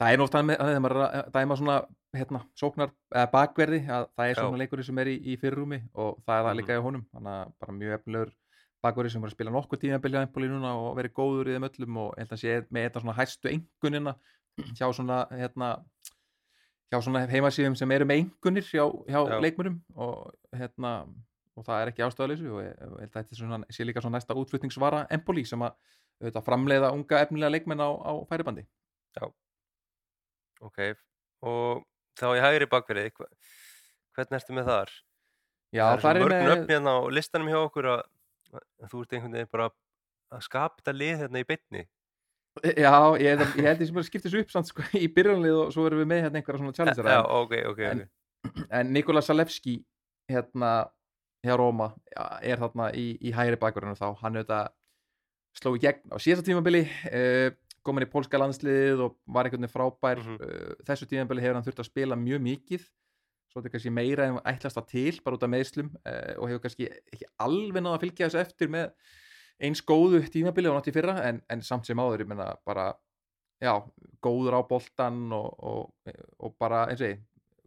það 0.00 0.12
er 0.14 0.20
náttúrulega 0.22 0.48
með, 0.48 0.60
þegar 0.64 0.82
maður 0.84 1.00
að 1.04 1.30
dæma 1.36 1.56
svona 1.60 1.78
hérna, 2.16 2.40
sóknar 2.58 2.92
eða 3.14 3.30
bakverði 3.34 3.80
að 3.86 4.06
það 4.16 4.26
er 4.30 4.34
Já. 4.34 4.40
svona 4.40 4.60
leikurinn 4.62 4.86
sem 4.88 4.98
er 5.02 5.10
í, 5.12 5.16
í 5.20 5.34
fyrrúmi 5.40 5.80
og 5.94 6.22
það 6.26 6.36
er 6.38 6.44
það 6.46 6.52
Mhm. 6.54 6.60
líka 6.62 6.76
í 6.78 6.84
honum 6.86 7.04
þannig 7.14 7.34
að 7.36 7.52
bara 7.60 7.76
mjög 7.80 7.96
efnilegur 7.98 8.32
bakverði 8.82 9.10
sem 9.12 9.22
er 9.24 9.28
að 9.28 9.34
spila 9.36 9.50
nokkuð 9.54 9.80
tímabilið 9.84 10.18
á 10.18 10.24
Empoli 10.24 10.48
núna 10.48 10.70
og 10.80 10.96
verið 10.96 11.12
góður 11.20 11.50
í 11.50 11.54
þeim 11.56 11.68
öllum 11.68 11.96
og 12.00 12.14
held 12.18 12.32
að 12.32 12.40
sé 12.40 12.54
með 12.72 12.86
þetta 12.88 13.00
svona 13.04 13.16
hæstu 13.20 13.52
engunina 13.52 14.14
hjá 14.80 14.86
svona 14.96 15.18
hérna 15.30 15.68
hjá 16.90 16.98
svona 17.04 17.26
heimasíðum 17.30 17.76
sem 17.78 17.90
eru 17.94 18.06
með 18.08 18.22
engunir 18.24 18.64
hjá, 18.66 18.84
hjá 19.06 19.20
Já. 19.30 19.40
leikmurum 19.44 19.76
og 19.94 20.32
hérna 20.56 20.94
og 21.60 21.64
það 21.66 21.82
er 21.84 21.90
ekki 21.92 22.02
ástæðaleysu 22.06 22.50
og 22.56 22.62
ég, 22.64 22.74
held 22.80 22.96
að 22.96 23.12
þetta 23.12 23.34
er 23.34 23.38
svona, 23.42 23.58
sé 23.70 23.84
líka 23.84 24.00
svona 24.00 24.16
næsta 24.16 24.34
útflutningsvara 24.38 25.04
Empoli 25.12 25.44
sem 25.44 25.60
að 25.60 25.76
auðvitað, 26.22 26.44
framleiða 26.48 26.90
unga 26.96 27.20
efnilega 27.20 27.52
leikmenn 27.52 27.84
á, 27.84 27.88
á 28.00 28.12
færibandi 28.30 28.64
ok, 30.66 30.80
og 31.46 31.84
þá 32.20 32.26
í 32.36 32.42
hægri 32.44 32.68
bakverði 32.70 33.12
hvernig 33.16 34.36
ertu 34.40 34.56
með 34.56 34.68
þar? 34.70 34.92
Já, 35.70 35.84
það 35.86 35.92
er 35.92 35.94
er 35.94 36.02
svo 36.02 36.10
mörg 36.24 36.34
með 36.34 36.48
nöfn 36.50 36.74
hérna 36.74 36.94
á 36.94 37.00
listanum 37.14 37.50
hjá 37.52 37.60
okkur 37.62 37.88
að, 37.94 38.02
að 38.58 38.90
þú 38.92 39.02
ert 39.04 39.16
einhvern 39.16 39.36
veginn 39.38 39.52
bara 39.54 39.70
að 40.30 40.44
skapa 40.46 40.80
þetta 40.82 40.96
lið 40.98 41.16
hérna 41.24 41.42
í 41.42 41.48
bytni 41.48 41.84
Já, 42.60 42.90
ég 43.22 43.38
held, 43.38 43.52
ég 43.62 43.84
sem 43.86 43.94
bara 43.94 44.04
skiptis 44.08 44.34
upp 44.34 44.50
samt, 44.50 44.66
sko, 44.72 44.82
í 44.98 45.06
byrjunlið 45.14 45.54
og 45.60 45.68
svo 45.74 45.84
erum 45.86 46.00
við 46.02 46.08
með 46.10 46.24
hérna 46.24 46.40
einhverja 46.40 46.58
svona 46.60 46.74
challenger 46.74 47.10
já, 47.14 47.20
ok, 47.22 47.54
ok, 47.70 47.82
en- 47.92 48.00
ok. 48.02 48.64
En 48.80 48.90
Nikola 48.96 49.22
Salevski 49.22 49.76
hérna 50.30 50.72
hjá 51.46 51.54
Róma 51.56 51.92
er 52.42 52.58
þarna 52.60 52.90
í, 52.96 53.12
í 53.22 53.30
hægri 53.36 53.58
bakverðinu 53.60 53.96
þá. 53.98 54.08
Hann 54.20 54.38
auðvitað 54.40 54.72
sló 55.60 55.72
í 55.76 55.80
gegn 55.84 56.10
á 56.10 56.16
síðasta 56.20 56.46
tímabili 56.48 56.82
uh, 56.88 57.48
komin 57.86 58.04
í 58.06 58.10
pólska 58.12 58.38
landsliðið 58.40 59.00
og 59.06 59.14
var 59.26 59.46
einhvern 59.48 59.64
veginn 59.64 59.74
frábær 59.74 60.20
Mhm. 60.24 60.36
uh, 60.40 60.74
þessu 60.88 61.08
tímabili 61.10 61.40
hefur 61.44 61.58
hann 61.58 61.64
þurft 61.66 61.82
að 61.84 61.90
spila 61.90 62.16
mjög 62.20 62.42
mikið 62.44 62.84
svo 63.50 63.58
þetta 63.60 63.66
er 63.66 63.72
kannski 63.74 63.90
meira 63.90 64.26
en 64.28 64.36
ætlast 64.46 64.76
það 64.78 64.86
til 64.92 65.20
bara 65.24 65.36
út 65.36 65.42
af 65.46 65.50
meðslum 65.50 65.88
uh, 66.06 66.34
og 66.38 66.48
hefur 66.50 66.62
kannski 66.66 66.86
ekki 67.12 67.26
alveg 67.42 67.82
náða 67.82 67.96
að 67.98 68.04
fylgja 68.04 68.28
þessu 68.28 68.40
eftir 68.44 68.68
með 68.70 68.92
eins 69.60 69.82
góðu 69.84 70.20
tímabili 70.32 70.70
og 70.70 70.76
nátt 70.78 70.88
í 70.88 70.94
fyrra 70.94 71.16
en, 71.28 71.40
en 71.50 71.62
samt 71.62 71.86
sem 71.88 71.98
áður, 72.00 72.22
ég 72.24 72.28
menna 72.30 72.54
bara 72.64 72.92
já, 73.60 73.74
góður 74.24 74.56
á 74.56 74.60
boltan 74.64 75.26
og, 75.36 75.50
og, 75.58 76.14
og 76.38 76.54
bara 76.60 76.86
eins 76.88 77.02
og 77.02 77.10
ég 77.10 77.18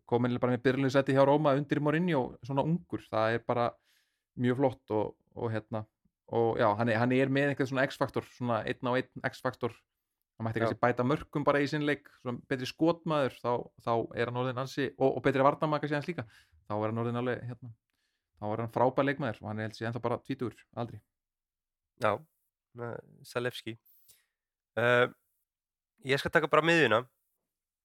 komin 0.09 0.37
bara 0.41 0.53
með 0.55 0.63
byrjunleysætti 0.65 1.13
hjá 1.13 1.21
Róma 1.25 1.53
undir 1.57 1.79
Mourinho, 1.81 2.35
svona 2.45 2.63
ungur, 2.65 3.01
það 3.11 3.35
er 3.37 3.43
bara 3.47 3.67
mjög 4.41 4.57
flott 4.57 4.91
og, 4.97 5.13
og 5.37 5.51
hérna 5.53 5.83
og 6.33 6.57
já, 6.57 6.67
hann 6.79 6.89
er, 6.89 6.97
hann 6.97 7.11
er 7.13 7.29
með 7.29 7.51
einhvern 7.51 7.69
svona 7.69 7.85
X-faktor, 7.85 8.25
svona 8.37 8.61
einn 8.65 8.89
á 8.89 8.91
einn 8.97 9.27
X-faktor 9.29 9.75
hann 10.37 10.47
mætti 10.47 10.63
kannski 10.63 10.81
bæta 10.81 11.05
mörgum 11.05 11.45
bara 11.45 11.61
í 11.61 11.69
sinn 11.69 11.85
leik 11.87 12.09
svona 12.21 12.41
betri 12.49 12.67
skotmaður, 12.69 13.37
þá, 13.39 13.51
þá 13.85 13.93
er 14.17 14.29
hann 14.29 14.41
orðin 14.41 14.61
ansi, 14.63 14.89
og, 14.97 15.17
og 15.17 15.23
betri 15.25 15.45
varnamaður 15.45 15.85
kannski 15.85 15.99
hans 15.99 16.09
líka 16.09 16.27
þá 16.67 16.75
er 16.75 16.87
hann 16.89 17.01
orðin 17.03 17.21
alveg, 17.21 17.43
hérna 17.49 17.73
þá 18.39 18.45
er 18.49 18.63
hann 18.63 18.73
frábær 18.73 19.07
leikmaður 19.07 19.41
og 19.41 19.49
hann 19.51 19.61
er 19.61 19.69
held 19.69 19.77
sér 19.77 19.89
ennþá 19.89 20.03
bara 20.03 20.21
tvítur, 20.25 20.55
aldrei. 20.75 21.01
Já, 22.01 22.15
með 22.79 22.95
Salevski 23.29 23.77
uh, 24.81 25.07
Ég 26.03 26.19
skal 26.19 26.33
taka 26.35 26.49
bara 26.51 26.65
miðjuna. 26.65 26.97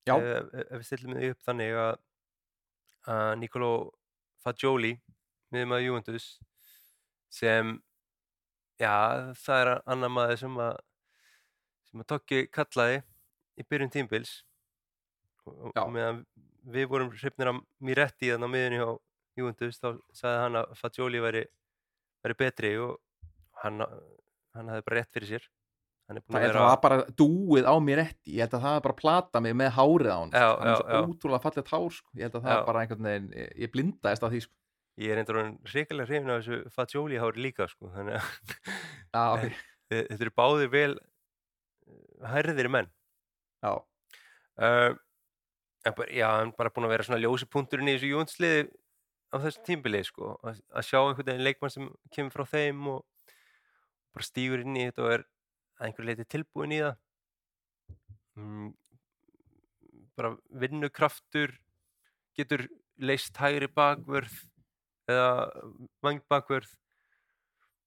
Já. 0.09 0.17
Eh, 0.19 0.63
ef 0.65 0.81
við 0.81 0.87
stillum 0.89 1.13
mig 1.15 1.31
upp 1.31 1.45
þannig 1.47 1.77
að, 1.79 1.99
að 3.15 3.33
Nicolò 3.39 3.73
Fagioli 4.43 4.97
miðjum 5.55 5.75
Juventus 5.85 6.27
sem 7.33 7.77
já, 8.81 8.91
það 9.37 9.63
er 9.63 9.71
annar 9.93 10.13
maður 10.13 10.41
sem 10.43 10.59
að 10.65 10.81
sem 11.91 12.05
að 12.05 12.11
Tokki 12.15 12.43
kallaði 12.53 13.03
í 13.59 13.67
byrjun 13.69 13.93
tímbils 13.95 14.33
og, 15.49 15.73
og 15.73 15.93
meðan 15.95 16.23
við 16.69 16.89
vorum 16.91 17.13
hrifnir 17.15 17.53
af 17.53 17.61
Miretti 17.85 18.33
þannig 18.33 18.51
á 18.51 18.55
miðjunni 18.55 18.81
hjá 18.83 18.91
Juventus 19.39 19.79
þá 19.81 19.89
sagði 20.17 20.41
hann 20.43 20.59
að 20.61 20.75
Fagioli 20.79 21.23
væri, 21.23 21.45
væri 22.25 22.37
betri 22.39 22.73
og 22.83 22.99
hann, 23.63 23.85
hann 24.57 24.73
hafði 24.73 24.87
bara 24.89 25.01
rétt 25.01 25.15
fyrir 25.15 25.33
sér 25.33 25.47
það, 26.09 26.21
að 26.21 26.39
er, 26.39 26.47
vera 26.47 26.67
það 26.67 26.79
bara 26.85 27.01
dúið 27.21 27.69
á 27.69 27.75
mér 27.85 28.03
eftir 28.05 28.35
ég 28.35 28.45
held 28.45 28.57
að 28.59 28.65
það 28.67 28.79
er 28.79 28.85
bara 28.87 28.97
að 28.97 29.03
plata 29.03 29.43
mig 29.45 29.57
með 29.59 29.75
hárið 29.79 30.13
á 30.13 30.19
hann 30.19 30.33
Já, 30.33 30.47
hann 30.49 30.71
er 30.73 30.79
svo 30.81 30.89
já. 30.89 31.01
ótrúlega 31.09 31.45
fallegt 31.45 31.73
hár 31.75 31.91
sko. 31.99 32.09
ég 32.15 32.27
held 32.27 32.39
að 32.39 32.47
það 32.47 32.55
Já. 32.55 32.59
er 32.59 32.69
bara 32.71 32.85
einhvern 32.85 33.09
veginn 33.09 33.29
ég, 33.39 33.73
blindaðist 33.75 34.27
af 34.27 34.35
því 34.35 34.43
sko. 34.47 34.55
ég 34.99 35.13
er 35.13 35.23
einhvern 35.23 35.41
veginn 35.43 35.73
hrikalega 35.73 36.09
hrifin 36.11 36.35
af 36.35 36.41
þessu 36.43 36.75
Fagioli 36.75 37.21
hári 37.23 37.45
líka 37.49 37.69
sko 37.71 37.93
þannig 37.95 38.33
að 39.19 39.47
þetta 39.93 40.19
eru 40.19 40.35
báðir 40.37 40.73
vel 40.73 40.93
hærðir 42.27 42.71
menn. 42.73 42.91
Já, 43.63 43.73
uh, 44.63 44.93
en 45.87 45.97
bara, 45.97 46.11
já, 46.15 46.27
hann 46.39 46.53
bara 46.59 46.73
búinn 46.75 46.89
að 46.89 46.95
vera 46.95 47.07
svona 47.07 47.21
ljósi 47.23 47.49
punkturinn 47.51 47.91
í 47.91 47.97
þessu 47.97 48.13
jónsliði 48.13 48.63
á 49.29 49.37
þessu 49.43 49.65
tímbili 49.67 50.03
sko, 50.07 50.35
að, 50.47 50.61
að 50.73 50.87
sjá 50.89 50.99
einhvern 51.01 51.31
veginn 51.31 51.47
leikmann 51.47 51.75
sem 51.75 51.89
kemur 52.15 52.35
frá 52.35 52.49
þeim 52.49 52.87
og 52.95 53.33
bara 54.17 54.27
stígur 54.27 54.65
inn 54.65 54.79
í 54.79 54.87
þetta 54.89 55.05
og 55.05 55.15
er 55.17 55.25
að 55.79 55.89
einhver 55.89 56.09
leiti 56.09 56.29
tilbúin 56.35 56.75
í 56.75 56.83
það. 56.83 56.99
Mm, 58.39 58.69
bara 60.19 60.35
vinnukraftur 60.63 61.55
getur 62.39 62.67
leist 62.99 63.39
hægri 63.39 63.69
bakvörð 63.71 64.35
eða 65.09 65.31
vangbakvörð 66.05 66.71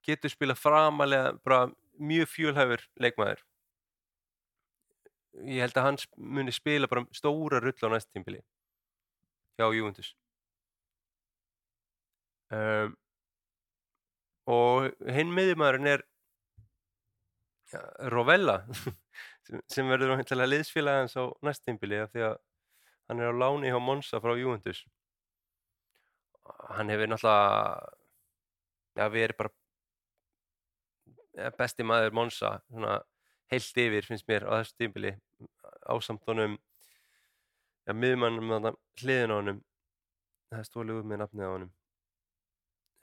getur 0.07 0.33
spila 0.33 0.55
framalega 0.57 1.35
bara 1.45 1.67
mjög 2.01 2.31
fjölhæfur 2.31 2.85
leikmaður 3.03 3.43
ég 5.47 5.63
held 5.63 5.77
að 5.77 5.87
hann 5.87 5.99
sp- 6.01 6.17
muni 6.17 6.53
spila 6.55 6.89
bara 6.91 7.05
stóra 7.15 7.61
rull 7.63 7.87
á 7.87 7.89
næst 7.93 8.11
tímbili 8.11 8.41
hjá 9.59 9.69
Juventus. 9.75 10.15
Um, 12.51 12.97
og 14.51 14.89
hinn 15.15 15.31
miðjumæðurinn 15.31 15.87
er 15.87 16.01
ja, 17.71 17.81
Rovella 18.11 18.57
sem, 19.45 19.61
sem 19.71 19.91
verður 19.91 20.17
að 20.19 20.49
liðsfélag 20.49 21.03
hans 21.03 21.15
á 21.15 21.23
næstímbili 21.45 22.01
af 22.03 22.11
því 22.11 22.25
að 22.27 22.35
hann 23.11 23.21
er 23.21 23.31
á 23.31 23.39
láni 23.43 23.71
hjá 23.71 23.79
Monza 23.83 24.19
frá 24.23 24.35
Juventus. 24.39 24.83
Hann 26.75 26.91
hefur 26.91 27.11
náttúrulega 27.11 27.89
já, 28.97 29.07
við 29.13 29.25
erum 29.27 29.39
bara 29.39 29.53
ja, 31.37 31.51
besti 31.57 31.87
maður 31.87 32.15
Monza 32.17 32.57
svona 32.67 32.99
heilt 33.51 33.77
yfir 33.83 34.07
finnst 34.07 34.27
mér 34.29 34.45
á 34.47 34.53
þessu 34.61 34.77
tímbili 34.79 35.11
ásamt 35.91 36.23
honum 36.29 36.55
já, 37.87 37.93
miðmannum 37.93 38.53
hliðin 39.01 39.33
á 39.33 39.37
honum 39.39 39.59
það 40.51 40.67
stólið 40.69 41.01
upp 41.01 41.09
með 41.11 41.21
nafnið 41.23 41.47
á 41.47 41.51
honum 41.55 41.71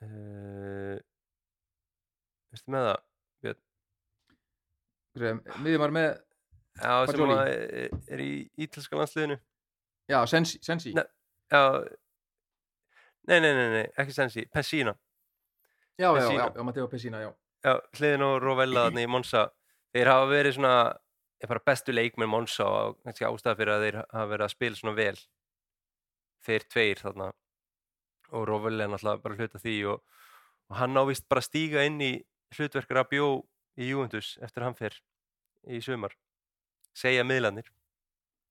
uh, 0.05 0.97
veistu 2.53 2.73
með 2.75 2.89
það? 2.89 3.05
miðjum 5.59 5.81
var 5.81 5.91
með, 5.91 6.09
Já, 6.79 6.91
sem 7.11 7.31
að 7.33 7.47
er, 7.51 7.89
er 8.13 8.21
í 8.23 8.31
ítalska 8.63 8.95
landsliðinu 8.99 9.35
já, 10.09 10.19
Sensi, 10.31 10.59
Sensi. 10.63 10.93
Nei. 10.95 11.03
Já 11.51 11.63
Nei, 13.29 13.37
nei, 13.43 13.51
nei, 13.53 13.67
nei, 13.73 13.85
ekki 13.99 14.13
Sensi, 14.15 14.45
Pessina 14.49 14.93
já, 15.99 16.07
já, 16.07 16.13
Pessina. 16.15 16.45
já, 16.45 16.53
já, 16.55 16.63
Matteo 16.63 16.87
Pessina, 16.89 17.21
já 17.25 17.31
Já, 17.65 17.73
hliðin 17.99 18.23
og 18.23 18.37
Rovella 18.39 18.85
í 18.95 19.03
Monza 19.11 19.49
þeir 19.95 20.11
hafa 20.13 20.29
verið 20.31 20.57
svona 20.57 20.75
bara 21.49 21.63
bestu 21.65 21.95
leikmenn 21.95 22.29
Monza 22.29 22.67
og 22.67 22.97
kannski 23.05 23.27
ástæða 23.27 23.59
fyrir 23.59 23.73
að 23.73 23.85
þeir 23.85 23.99
hafa 24.01 24.25
verið 24.33 24.45
að 24.45 24.55
spila 24.55 24.79
svona 24.79 24.95
vel. 24.97 25.19
Þeir 26.45 26.65
tveir 26.73 27.03
þarna. 27.03 27.29
Og 28.29 28.45
Rovella 28.47 28.85
er 28.85 28.93
náttúrulega 28.93 29.23
bara 29.23 29.39
hluta 29.39 29.61
því 29.63 29.77
og, 29.93 30.03
og 30.69 30.79
hann 30.79 31.01
ávist 31.01 31.29
bara 31.31 31.41
að 31.41 31.49
stíga 31.49 31.85
inn 31.87 31.97
í 32.03 32.13
hlutverk 32.57 32.91
Rabió 32.93 33.31
í 33.79 33.89
Juventus 33.89 34.35
eftir 34.43 34.61
að 34.61 34.69
hann 34.69 34.79
fer 34.79 34.99
í 35.69 35.81
sumar. 35.81 36.13
Segja 36.97 37.25
miðlanir 37.25 37.69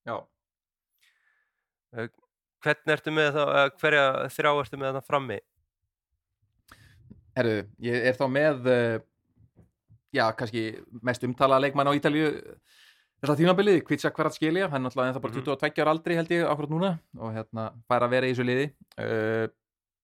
já, 0.09 0.17
hvernig 2.65 2.95
ertu 2.95 3.15
með 3.15 3.31
það, 3.37 3.71
hverja 3.83 4.05
þrjá 4.35 4.51
ertu 4.53 4.81
með 4.81 4.99
það 4.99 5.09
frammi? 5.09 5.39
Herru, 7.39 7.57
ég 7.85 8.09
er 8.11 8.19
þá 8.19 8.25
með 8.35 8.69
uh, 8.73 8.99
já, 10.15 10.25
kannski 10.37 10.63
mest 11.03 11.25
umtala 11.27 11.59
leikmann 11.61 11.89
á 11.91 11.93
Ítalíu. 11.97 12.31
Þess 13.19 13.33
að 13.35 13.41
þínabilið, 13.43 13.81
Kvitsa 13.83 14.11
Kvaratskilja 14.15 14.69
hann 14.71 14.79
er 14.79 14.87
náttúrulega 14.87 15.11
ennþá 15.13 15.23
bara 15.25 15.33
Mhm. 15.35 15.45
22 15.49 15.83
ára 15.83 15.91
aldri 15.91 16.15
held 16.15 16.29
ég 16.31 16.45
akkurat 16.47 16.71
núna 16.71 16.91
og 17.19 17.33
hérna 17.35 17.65
fær 17.91 18.05
að 18.07 18.11
vera 18.15 18.27
í 18.29 18.33
þessu 18.33 18.47
liði. 18.47 18.67
Uh, 18.99 19.49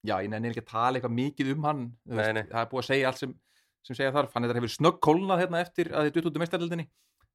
já, 0.04 0.16
ég 0.18 0.28
nefnir 0.32 0.50
ekki 0.50 0.64
að 0.64 0.72
tala 0.72 0.98
eitthvað 0.98 1.14
mikið 1.14 1.52
um 1.54 1.62
hann. 1.68 1.84
Nei, 2.06 2.32
nei. 2.32 2.42
það 2.42 2.60
er 2.64 2.70
búið 2.72 2.82
að 2.82 2.88
segja 2.90 3.06
allt 3.06 3.18
sem, 3.22 3.34
sem 3.86 3.96
segja 3.96 4.12
þarf. 4.12 4.32
Hann 4.34 4.42
þetta 4.48 4.58
hefur 4.58 4.74
snögg 4.74 4.98
kólnað 5.00 5.44
hérna 5.44 5.60
eftir 5.62 5.92
að 5.94 6.08
þið 6.10 6.12
dutt 6.18 6.26
út 6.26 6.36
um 6.36 6.42
meistaröldinni 6.42 6.88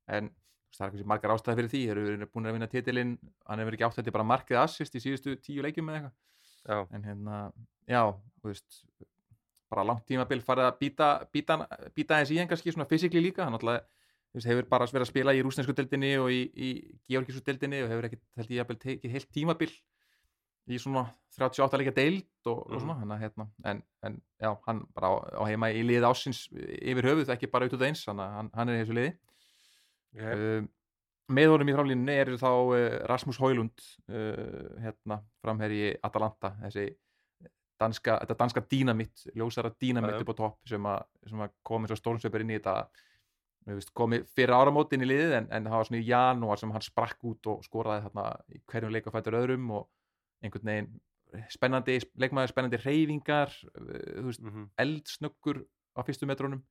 en 0.10 0.30
veist, 0.30 0.78
það 0.78 0.86
er 0.86 0.92
kannski 0.92 1.08
margar 1.08 1.32
ástæði 1.32 1.56
fyrir 1.62 1.72
því. 1.72 1.82
Þeir 1.88 2.04
eru 2.20 2.28
búin 2.28 2.46
að 2.50 2.54
vinna 2.60 2.68
titilinn? 2.68 3.18
Hann 3.48 3.60
hefur 3.64 3.74
ekki 3.78 3.88
átt 3.88 3.96
þetta 4.04 4.12
bara 4.20 4.28
markið 4.36 4.60
assist 4.66 4.96
í 4.96 5.00
síðustu 5.00 5.40
tíu 5.40 5.64
leikjum 5.64 5.88
eða 5.90 6.12
eitthvað. 6.12 6.94
En 6.94 7.04
hérna, 7.08 7.54
já, 7.88 8.04
þú 8.44 8.52
veist 8.52 8.84
bara 9.70 9.86
langt 9.88 10.06
tímabil 10.10 10.42
farið 10.46 10.68
að 10.70 10.80
býta 10.82 11.08
býta, 11.34 11.60
aðeins 12.18 12.34
í 12.34 12.40
hann 12.40 12.50
kannski 12.50 12.74
svona 12.74 12.90
fysikli 12.90 13.22
líka, 13.24 13.46
hann 13.46 13.58
alltaf 13.58 13.86
hefur 14.46 14.68
bara 14.70 14.86
verið 14.86 15.08
að 15.08 15.12
spila 15.12 15.34
í 15.34 15.42
rúsnesku 15.46 15.74
deildinni 15.74 16.12
og 16.22 16.30
í, 16.34 16.42
í 16.54 16.70
georgísku 17.10 17.42
deildinni 17.46 17.84
og 17.84 17.90
hefur 17.94 18.10
ekkert 18.10 18.26
held 18.38 18.52
ég 18.54 18.76
tekið 18.84 19.16
heilt 19.16 19.32
tímabil 19.34 19.72
í 20.70 20.78
svona 20.78 21.08
38 21.34 21.80
leika 21.82 21.94
deild 21.96 22.28
og, 22.46 22.60
og 22.60 22.76
Mhm. 22.76 22.82
svona, 22.84 22.96
hann 23.00 23.22
hérna 23.22 23.48
en, 23.66 23.84
en 24.04 24.22
já, 24.42 24.52
hann 24.68 24.84
bara 24.94 25.08
á, 25.10 25.14
á 25.42 25.44
heima 25.50 25.72
í 25.72 25.82
liði 25.86 26.06
ásins 26.06 26.48
yfir 26.54 27.10
höfuð, 27.10 27.32
ekki 27.34 27.50
bara 27.50 27.66
út 27.66 27.74
út 27.74 27.86
eins 27.88 28.06
hann, 28.06 28.20
hann, 28.20 28.52
hann 28.54 28.70
er 28.70 28.78
í 28.78 28.84
þessu 28.84 28.98
liði 28.98 29.14
okay. 30.14 30.36
uh, 30.36 30.68
með 31.30 31.54
honum 31.54 31.70
í 31.70 31.76
framlínunni 31.78 32.18
eru 32.22 32.38
þá 32.38 32.50
uh, 32.52 32.78
Rasmus 33.10 33.40
Højlund 33.42 33.86
uh, 34.10 34.78
hérna, 34.84 35.22
framherji 35.42 35.96
Atalanta 36.04 36.54
þessi 36.66 36.90
danska, 37.80 38.18
þetta 38.24 38.40
danska 38.40 38.64
dínamitt 38.72 39.28
ljósara 39.36 39.72
dínamitt 39.82 40.22
upp 40.22 40.34
á 40.34 40.40
topp 40.42 40.72
sem, 40.72 40.90
að, 40.90 41.06
sem 41.30 41.46
að 41.46 41.54
komi 41.66 41.90
svo 41.90 42.00
stórnsveipur 42.00 42.46
inn 42.46 42.54
í 42.54 42.58
þetta 42.60 42.76
þú 43.66 43.78
veist, 43.78 43.94
komi 43.98 44.22
fyrir 44.36 44.56
áramótin 44.56 45.06
í 45.06 45.10
liðið 45.10 45.36
en, 45.40 45.50
en 45.56 45.70
það 45.70 45.78
var 45.78 45.90
svona 45.90 46.02
í 46.02 46.10
janúar 46.10 46.62
sem 46.62 46.74
hann 46.76 46.86
sprakk 46.86 47.30
út 47.30 47.52
og 47.52 47.64
skoraði 47.66 48.08
þarna 48.08 48.26
í 48.56 48.62
hverjum 48.72 48.96
leik 48.96 49.10
að 49.10 49.18
fættur 49.18 49.40
öðrum 49.40 49.72
og 49.78 49.88
einhvern 50.44 50.72
veginn 50.72 50.92
spennandi 51.54 52.00
leikmaður, 52.18 52.54
spennandi 52.54 52.80
reyfingar 52.82 53.54
þú 53.54 54.28
veist, 54.30 54.44
mm 54.44 54.70
eldsnöggur 54.82 55.62
á 55.94 56.02
fyrstu 56.08 56.30
metrónum 56.30 56.64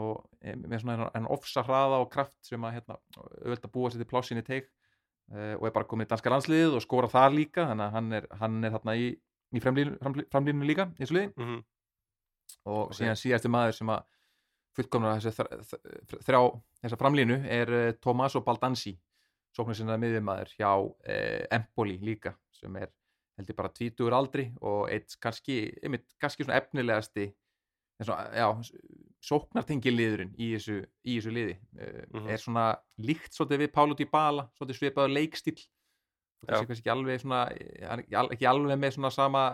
og 0.00 0.24
eh, 0.42 0.56
með 0.58 0.82
svona 0.82 1.10
en 1.14 1.28
ofsa 1.30 1.62
hraða 1.62 2.00
og 2.02 2.10
kraft 2.10 2.38
sem 2.42 2.64
að 2.66 2.80
hérna, 2.80 2.96
auðvitað 3.44 3.74
búa 3.76 3.92
sér 3.92 4.02
til 4.02 4.10
plássinni 4.10 4.42
teik 4.46 4.66
uh, 5.30 5.54
og 5.58 5.68
er 5.68 5.74
bara 5.76 5.88
komið 5.90 6.08
í 6.08 6.10
danska 6.14 6.32
landsliðið 6.32 6.78
og 6.78 6.82
skora 6.82 7.10
þar 7.12 7.36
líka 7.36 7.68
þannig 7.70 7.86
að 7.86 7.94
hann 7.98 8.18
er, 8.18 8.26
hann 8.40 8.58
er 8.64 8.74
þarna 8.74 8.96
í, 8.98 9.06
í 9.54 9.60
framlínu, 9.62 9.96
framlínu, 10.32 10.64
líka 10.68 10.88
í 10.98 11.02
þessu 11.04 11.14
liði 11.18 11.32
-hmm. 11.36 11.62
og 12.66 12.82
Ok. 12.88 12.94
síðan 12.98 13.16
síðasti 13.20 13.48
maður 13.52 13.72
sem 13.78 13.88
að 13.94 14.02
fullkomna 14.74 15.14
þessi 15.18 15.32
þr- 15.38 15.64
þr- 15.70 16.22
þrjá 16.26 16.40
þessa 16.82 16.98
framlínu 16.98 17.36
er 17.46 17.68
uh, 17.70 17.92
Tommaso 18.02 18.40
Baldanzi 18.40 18.96
sóknar 19.56 19.76
sinna 19.78 19.96
miðjumæður 19.96 20.50
hjá 20.58 20.70
uh, 20.74 21.46
Empoli 21.50 21.98
líka 22.02 22.34
sem 22.52 22.74
er 22.76 22.90
held 23.38 23.48
ég 23.50 23.56
bara 23.56 23.68
tvítugur 23.68 24.12
aldri 24.14 24.52
og 24.62 24.88
eitt 24.90 25.16
kannski, 25.20 25.72
einmitt, 25.82 26.04
kannski 26.20 26.44
svona 26.44 26.58
efnilegasti 26.60 27.24
en 28.00 28.06
svona, 28.06 28.24
já, 28.34 28.46
sóknartengi 29.24 29.90
liðurinn 29.94 30.34
í 30.38 30.52
þessu, 30.56 30.80
í 31.06 31.16
þessu 31.18 31.32
liði 31.34 31.54
uh, 31.78 32.02
Mhm. 32.14 32.28
er 32.28 32.36
svona 32.38 32.66
líkt 32.98 33.32
svolítið 33.34 33.58
við 33.64 33.72
Paulo 33.72 33.94
Dybala 33.94 34.48
svolítið 34.58 34.78
svipaður 34.78 35.14
leikstíl 35.14 35.56
og 35.58 35.62
Já. 35.62 35.62
þessi 35.62 35.62
kannski 35.62 36.33
ekki 36.48 36.92
alveg 36.92 37.22
svona 37.22 37.46
er 37.54 38.02
ekki 38.04 38.18
al- 38.20 38.32
ekki 38.34 38.48
alveg 38.50 38.80
með 38.80 38.96
svona 38.96 39.10
sama 39.14 39.44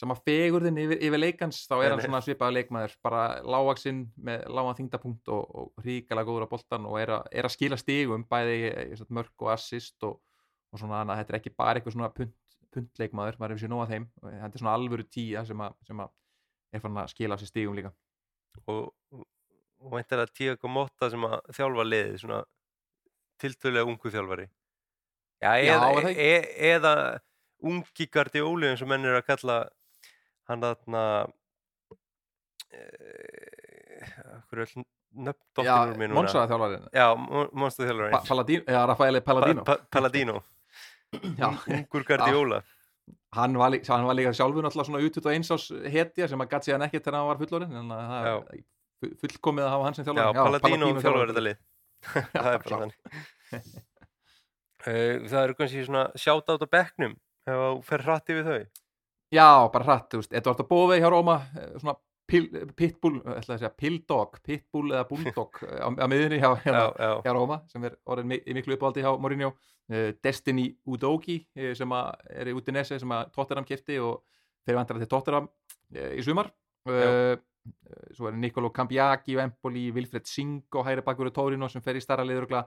sama 0.00 0.14
fegurðin 0.14 0.78
yfir, 0.78 1.00
yfir 1.02 1.20
leikans 1.20 1.64
þá 1.68 1.74
er 1.80 1.92
hann 1.92 2.02
svona 2.04 2.20
svipaður 2.24 2.56
leikmaður 2.56 2.92
bara 3.04 3.22
lágaksinn 3.42 4.04
með 4.22 4.44
lágan 4.54 4.78
þingdapunkt 4.78 5.32
og, 5.34 5.42
og 5.50 5.84
ríkala 5.84 6.24
góður 6.26 6.46
á 6.46 6.52
boltan 6.52 6.86
og 6.86 6.98
er, 7.00 7.10
a, 7.16 7.18
er 7.32 7.48
að 7.48 7.54
skila 7.56 7.78
stigum 7.80 8.24
bæði 8.30 9.00
mörk 9.10 9.44
og 9.44 9.50
assist 9.56 10.06
og, 10.06 10.20
og 10.70 10.80
svona 10.80 11.00
þannig 11.00 11.14
að 11.16 11.20
þetta 11.22 11.34
er 11.34 11.40
ekki 11.40 11.54
bara 11.58 11.80
eitthvað 11.80 11.96
svona 11.96 12.12
punt, 12.14 12.36
puntleikmaður, 12.70 13.40
maður 13.40 13.56
hefur 13.56 13.64
sér 13.64 13.72
nóga 13.72 13.88
þeim. 13.90 14.06
Þetta 14.22 14.54
er 14.54 14.62
svona 14.62 14.76
alvöru 14.78 15.06
tíja 15.10 15.42
sem 15.48 15.64
að, 15.66 15.74
sem 15.88 16.04
að 16.04 16.12
er 16.70 16.84
fann 16.84 17.02
að 17.02 17.10
skila 17.10 17.38
sér 17.40 17.50
stigum 17.50 17.74
líka. 17.74 17.90
Og, 18.70 18.92
og 19.18 19.94
væntanlega 19.96 20.34
Tiago 20.36 20.70
Motta 20.70 21.10
sem 21.10 21.26
að 21.26 21.36
þjálfa 21.56 21.86
liðið 21.88 22.16
svona 22.22 22.40
tiltölulega 23.42 23.90
ungu 23.90 24.12
þjálfari 24.14 24.46
já, 25.40 25.50
Já, 25.56 25.74
eða, 25.74 25.90
það 25.96 26.08
ekki? 26.10 26.28
e, 26.28 26.72
eða 26.74 26.94
ungi 27.70 28.06
Guardiola 28.14 28.70
eins 28.70 28.82
og 28.84 28.88
menn 28.92 29.04
er 29.08 29.18
að 29.20 29.26
kalla 29.30 29.58
hann 30.50 30.64
þarna 30.64 31.02
hverju 34.50 34.64
öll 34.64 34.84
nöfn 35.26 35.42
dóttinur 35.58 35.96
mín 35.98 36.12
núna? 36.12 36.18
Monsa 36.20 36.44
þjálfarinn 36.46 36.84
já, 36.94 37.06
monstu 37.58 37.86
þjálfari 37.86 38.12
Pa 38.14 38.20
Paladino, 38.28 38.64
eða 38.70 38.82
Rafaeli 38.92 39.22
Paladino 39.26 39.64
Pa, 39.66 39.76
pa, 39.76 39.88
Paladino 39.98 40.36
Já. 41.10 41.48
ungur 41.66 42.04
Guardiola. 42.06 42.60
Hann 43.34 43.56
var, 43.58 43.70
líka, 43.74 43.90
hann 43.96 44.04
var 44.06 44.14
líka 44.14 44.30
sjálfur 44.34 44.62
náttúrulega 44.62 44.86
svona 44.86 45.00
út 45.02 45.16
og 45.18 45.32
eins 45.32 45.50
ás 45.50 45.64
hetja 45.90 46.28
sem 46.30 46.38
að 46.44 46.50
gatt 46.52 46.66
síðan 46.68 46.84
ekkert 46.86 47.02
þegar 47.08 47.18
hann 47.18 47.30
var 47.32 47.40
fullorinn 47.40 47.74
en 47.80 47.90
það 47.90 48.28
Já. 48.28 48.34
er 48.38 48.62
fu- 49.02 49.14
fullkomið 49.24 49.66
að 49.66 49.72
hafa 49.74 49.88
hann 49.88 49.96
sem 49.98 50.06
já, 50.06 50.12
þjálfari 50.14 50.62
Paladino 50.62 50.86
þjálfari 50.86 51.02
þjálfari. 51.02 51.32
þetta 51.34 51.44
lið. 51.48 51.58
Það 52.30 52.52
er 52.54 52.62
bara 52.64 52.78
þannig 52.84 52.96
það 54.84 55.42
eru 55.44 55.56
kannski 55.58 55.84
svona 55.86 56.06
sjátt 56.18 56.48
át 56.52 56.62
á 56.64 56.68
bekknum 56.72 57.16
ef 57.46 57.56
þú 57.56 57.82
fer 57.88 58.04
hratt 58.06 58.30
yfir 58.32 58.46
þau. 58.46 58.60
Já, 59.30 59.48
bara 59.72 59.84
hratt, 59.86 60.08
þú 60.10 60.20
veist, 60.22 60.32
Edvard 60.34 60.62
Bóvei 60.68 60.98
hjá 61.00 61.10
Róma, 61.12 61.36
eh, 61.54 61.74
svona 61.78 61.94
pil, 62.30 62.48
pitbull, 62.78 63.20
ætla 63.22 63.54
að 63.56 63.60
segja 63.60 63.70
pilldog, 63.78 64.40
pitbull 64.46 64.90
eða 64.90 65.04
bulldog 65.10 65.60
eh, 65.68 65.78
á, 65.82 65.88
á 65.90 66.06
miðunni 66.10 66.40
hjá, 66.42 66.50
hjá, 66.64 66.72
já, 66.72 66.86
já, 66.98 67.10
hjá 67.26 67.34
Róma 67.36 67.60
sem 67.70 67.84
er 67.86 67.94
orðin 68.10 68.30
mi- 68.32 68.40
í 68.42 68.56
miklu 68.56 68.74
uppáldi 68.78 69.04
hjá 69.04 69.12
Mourinho. 69.18 69.52
Destiny 70.22 70.68
Udogi 70.86 71.40
sem 71.74 71.92
er 72.30 72.46
í 72.46 72.52
Udinese 72.54 73.00
sem 73.02 73.10
að 73.10 73.32
Tottenham 73.34 73.64
kefti 73.66 73.96
og 73.98 74.20
þeir 74.62 74.76
vantar 74.78 75.00
til 75.00 75.08
Tottenham 75.10 75.48
í 75.90 76.22
sumar. 76.22 76.46
Uh, 76.86 77.34
svo 78.14 78.28
er 78.30 78.36
Nicolo 78.38 78.70
Cambiagi 78.70 79.34
og 79.34 79.42
Empoli, 79.42 79.88
Wilfred 79.90 80.28
Singh 80.30 80.78
og 80.78 80.86
hæri 80.86 81.02
bakur 81.02 81.28
Tórino 81.34 81.66
sem 81.68 81.82
fer 81.82 81.98
í 81.98 82.02
starra 82.04 82.22
liðurugla 82.22 82.62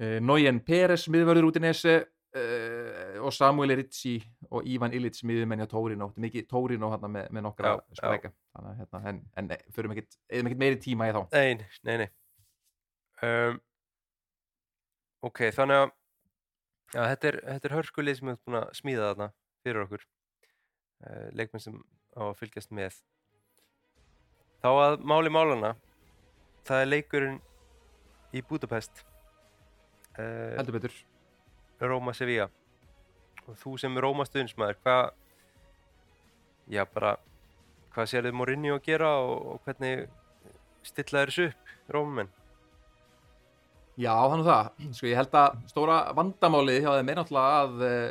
uh, 0.00 0.18
Noyen 0.24 0.60
Peres 0.64 1.06
miðvörður 1.12 1.50
Udinese 1.50 1.96
uh, 2.36 3.22
og 3.24 3.32
Samuel 3.34 3.76
Ritzi 3.78 4.16
og 4.50 4.66
Ivan 4.68 4.94
Illich 4.96 5.22
miðumenn 5.26 5.62
hjá 5.62 5.70
Tórino, 5.70 6.10
þetta 6.10 6.20
er 6.20 6.26
mikið 6.26 6.48
Tórino 6.50 6.90
með, 7.04 7.30
með 7.30 7.46
nokkra 7.46 7.76
að 8.02 8.28
hérna, 8.80 9.02
en, 9.10 9.22
en 9.38 9.52
ekkit, 9.54 10.18
eðum 10.28 10.50
ekkit 10.50 10.62
meiri 10.64 10.80
tíma 10.82 11.08
í 11.10 11.14
þá. 11.14 11.22
Nei, 11.34 11.78
nei, 11.88 11.96
nei. 12.04 12.08
Um, 13.24 13.60
ok, 15.24 15.46
þannig 15.54 15.84
að 15.84 15.88
já, 16.94 17.00
þetta 17.00 17.30
er, 17.30 17.40
er 17.56 17.78
hörskulið 17.78 18.18
sem 18.18 18.28
við 18.28 18.34
erum 18.34 18.44
búin 18.44 18.60
að 18.60 18.76
smíða 18.80 19.08
þarna 19.12 19.30
fyrir 19.64 19.86
okkur 19.86 20.04
uh, 20.04 21.26
leikmenn 21.38 21.64
sem 21.64 21.80
á 22.14 22.22
að 22.28 22.36
fylgjast 22.42 22.74
með. 22.74 23.00
Þá 24.64 24.70
að 24.72 25.02
máli 25.04 25.32
málana 25.32 25.74
það 26.64 26.82
er 26.82 26.90
leikurinn 26.90 27.40
í 28.34 28.42
Budapest 28.48 29.04
heldur 30.18 30.78
betur. 30.78 30.96
Róma 31.80 32.14
Sevilla. 32.14 32.48
Og 33.44 33.58
þú 33.60 33.74
sem 33.80 33.96
er 33.96 34.06
Róma 34.06 34.26
stuðnismæður 34.28 34.80
hvað 34.84 35.04
já 36.72 36.84
bara 36.88 37.16
hvað 37.94 38.08
sér 38.10 38.26
þið 38.26 38.38
Mourinho 38.38 38.78
að 38.78 38.86
gera 38.86 39.10
og, 39.20 39.34
og 39.54 39.66
hvernig 39.66 40.06
stilla 40.86 41.26
þessu 41.26 41.50
upp 41.50 41.92
Rómumenn 41.92 42.30
Já, 43.94 44.10
þannig 44.26 44.48
það. 44.48 44.68
Sko, 44.96 45.06
ég 45.06 45.18
held 45.20 45.36
að 45.38 45.58
stóra 45.70 45.96
vandamálið 46.18 46.80
hjá 46.82 46.90
þeim 46.96 47.10
er 47.12 47.18
náttúrulega 47.20 47.58
að 47.60 47.84
uh, 47.86 48.06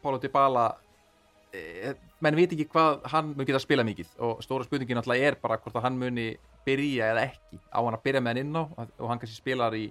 Pálo 0.00 0.20
Dybala 0.22 0.62
uh, 0.72 1.90
menn 2.24 2.38
veit 2.38 2.54
ekki 2.56 2.68
hvað 2.72 3.04
hann 3.12 3.34
mun 3.34 3.44
geta 3.44 3.60
að 3.60 3.66
spila 3.66 3.84
mikið. 3.84 4.14
Og 4.24 4.40
stóra 4.46 4.64
spurningin 4.64 4.96
náttúrulega 4.96 5.28
er 5.28 5.36
bara 5.42 5.58
hvort 5.60 5.76
að 5.76 5.84
hann 5.84 6.00
muni 6.00 6.30
byrja 6.64 7.10
eða 7.12 7.26
ekki. 7.28 7.60
Á 7.68 7.78
hann 7.82 7.98
að 7.98 8.06
byrja 8.08 8.24
með 8.24 8.32
hann 8.32 8.42
inn 8.46 8.56
á 8.56 8.62
og 8.64 9.10
hann 9.10 9.20
kannski 9.20 9.36
spilar 9.36 9.76
í 9.76 9.84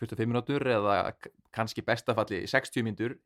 45 0.00 0.30
minútur 0.30 0.66
eða 0.68 0.98
kannski 1.54 1.84
bestafalli 1.86 2.42
í 2.44 2.50
60 2.50 2.84
minútur 2.86 3.16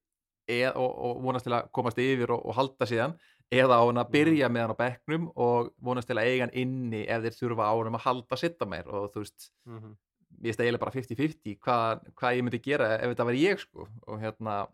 eð, 0.51 0.73
og, 0.75 0.91
og 0.91 1.23
vonast 1.25 1.47
til 1.47 1.55
að 1.57 1.71
komast 1.75 2.01
yfir 2.03 2.33
og, 2.35 2.45
og 2.47 2.57
halda 2.59 2.89
síðan 2.89 3.17
eða 3.51 3.81
á 3.81 3.85
hann 3.85 3.99
að 3.99 4.13
byrja 4.15 4.51
með 4.51 4.67
hann 4.67 4.75
á 4.79 4.83
bekknum 4.83 5.31
og 5.35 5.73
vonast 5.83 6.11
til 6.11 6.19
að 6.19 6.31
eiga 6.31 6.47
hann 6.47 6.59
inni 6.63 7.03
ef 7.07 7.25
þeir 7.25 7.39
þurfa 7.39 7.71
á 7.71 7.75
hann 7.75 7.99
að 7.99 8.07
halda 8.07 8.39
sitta 8.39 8.69
meir 8.71 8.91
og 8.91 9.11
þú 9.15 9.25
veist 9.25 9.51
mm 9.67 9.79
-hmm. 9.79 9.97
ég 10.39 10.51
veist 10.51 10.61
eiginlega 10.61 10.85
bara 10.85 10.97
50-50 10.97 11.59
hvað, 11.59 12.05
hvað 12.15 12.37
ég 12.37 12.45
myndi 12.45 12.63
gera 12.63 12.95
ef 12.99 13.09
þetta 13.11 13.27
væri 13.27 13.47
ég 13.47 13.59
sko. 13.59 13.89
Og 14.07 14.21
hérna 14.21 14.67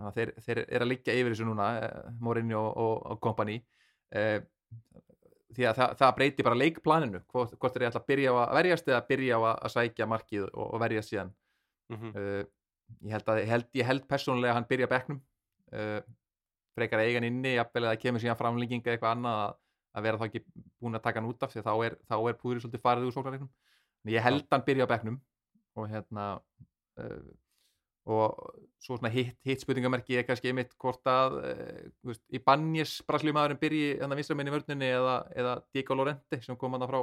að 0.00 0.14
þeir, 0.16 0.32
þeir 0.40 0.58
er 0.68 0.84
að 0.84 0.88
liggja 0.88 1.14
yfir 1.14 1.34
þessu 1.34 1.44
núna 1.48 1.68
eh, 1.82 2.10
Mourinho 2.20 2.62
og, 2.84 3.20
company. 3.20 3.58
Eh, 4.14 4.40
því 5.56 5.68
að 5.68 5.78
það, 5.78 5.94
það 6.00 6.14
breyti 6.18 6.46
bara 6.46 6.58
leikplaninu 6.58 7.20
hvort, 7.32 7.54
hvort 7.60 7.76
þeir 7.76 7.88
ætla 7.88 8.02
að 8.02 8.08
byrja 8.10 8.32
á 8.32 8.36
að 8.42 8.56
verjast 8.58 8.90
eða 8.90 9.04
byrja 9.08 9.38
á 9.38 9.40
að, 9.40 9.54
að 9.54 9.74
sækja 9.76 10.08
markið 10.10 10.44
og, 10.48 10.66
og 10.66 10.82
verjast 10.82 11.12
síðan. 11.12 11.32
Mm 11.92 12.12
uh, 12.12 12.42
ég 13.00 13.14
held 13.14 13.30
að 13.32 13.40
ég 13.40 13.48
held, 13.48 13.68
ég 13.78 13.88
held 13.88 14.04
persónulega 14.08 14.52
að 14.52 14.58
hann 14.58 14.68
byrja 14.68 14.88
á 14.88 14.92
bekknum. 14.92 15.20
Uh, 15.72 16.00
frekar 16.76 17.00
að 17.00 17.08
eiga 17.08 17.20
hann 17.20 17.28
inni 17.28 17.54
jafnvel 17.56 17.84
að 17.84 17.90
það 17.90 18.00
kemur 18.04 18.22
síðan 18.22 18.38
framlenginga 18.40 18.92
eitthvað 18.92 19.14
annað 19.16 19.38
að, 19.42 19.54
að 19.92 20.06
vera 20.06 20.20
þá 20.20 20.26
ekki 20.26 20.42
búin 20.80 20.98
að 20.98 21.04
taka 21.06 21.20
hann 21.20 21.28
út 21.30 21.44
af 21.44 21.52
því 21.52 21.62
að 21.62 21.68
þá 21.68 21.74
er, 21.86 21.96
þá 22.08 22.16
er 22.16 22.38
púðrið 22.40 22.64
svolítið 22.64 22.84
farið 22.86 23.08
úr 23.08 23.16
sóknarleiknum. 23.16 23.52
En 24.02 24.12
ég 24.12 24.24
held 24.24 24.44
að 24.44 24.56
hann 24.56 24.66
byrja 24.68 24.88
á 24.88 24.92
bekknum 24.92 25.18
og 25.76 25.88
hérna 25.92 26.26
uh, 27.00 27.32
og 28.10 28.34
svo 28.82 28.96
svona 28.98 29.10
hitt, 29.14 29.36
hitt 29.46 29.60
spurningamerki 29.62 30.16
er 30.18 30.24
kannski 30.26 30.50
einmitt 30.50 30.72
hvort 30.82 31.06
að 31.06 31.36
uh, 31.38 31.82
veist, 32.08 32.22
í 32.34 32.40
Banjes 32.42 32.96
braslímaðurinn 33.06 33.60
byrji 33.62 33.90
þannig 34.00 34.16
að 34.16 34.20
vinstramenn 34.22 34.50
í 34.50 34.54
vörninni 34.56 34.88
eða, 34.90 35.16
eða 35.38 35.52
Diego 35.74 35.94
Lorente 36.00 36.40
sem 36.42 36.56
kom 36.58 36.74
hann 36.74 36.88
frá 36.90 37.02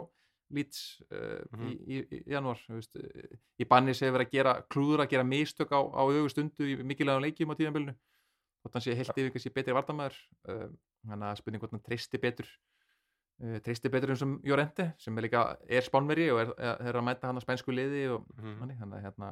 Leeds 0.52 0.82
uh, 1.14 1.40
Mhm. 1.56 1.68
í, 1.70 1.74
í, 1.88 1.98
í 2.20 2.34
janúar 2.34 2.60
þú 2.66 2.80
veist, 2.82 2.96
uh, 3.00 3.38
í 3.62 3.68
Banjes 3.70 4.02
hefur 4.04 4.18
verið 4.18 4.28
að 4.28 4.36
gera 4.36 4.54
klúður 4.68 5.04
að 5.06 5.12
gera 5.14 5.24
mistök 5.24 5.72
á, 5.72 5.80
á 5.80 6.02
augustundu 6.04 6.68
í 6.68 6.76
mikilvægum 6.84 7.24
leikjum 7.24 7.54
á 7.54 7.60
tíðanbylnu 7.60 7.94
hvort 7.96 8.74
hann 8.76 8.84
sé 8.84 8.96
heilt 8.98 9.14
yfir 9.16 9.32
kannski 9.32 9.54
betri 9.56 9.76
vardamæður 9.78 10.18
uh, 10.52 10.68
þannig 11.08 11.30
að 11.32 11.40
spurning 11.40 11.62
hvort 11.64 11.78
hann 11.78 11.86
treysti 11.86 12.20
betur 12.20 12.50
uh, 13.40 13.60
treysti 13.64 13.88
betur 13.94 14.12
eins 14.12 14.26
og 14.26 14.36
Jorente 14.44 14.90
sem 15.00 15.16
er 15.22 15.30
líka 15.30 15.46
er 15.70 15.86
spánveri 15.88 16.28
og 16.34 16.42
er, 16.44 16.52
er, 16.60 16.98
að 17.00 17.06
mæta 17.08 17.30
hann 17.32 17.40
að 17.40 17.46
spænsku 17.48 17.72
liði 17.72 18.10
og 18.18 18.26
Mhm. 18.36 18.58
þannig, 18.60 18.82
þannig 18.82 18.98
að 19.00 19.06
hérna 19.08 19.32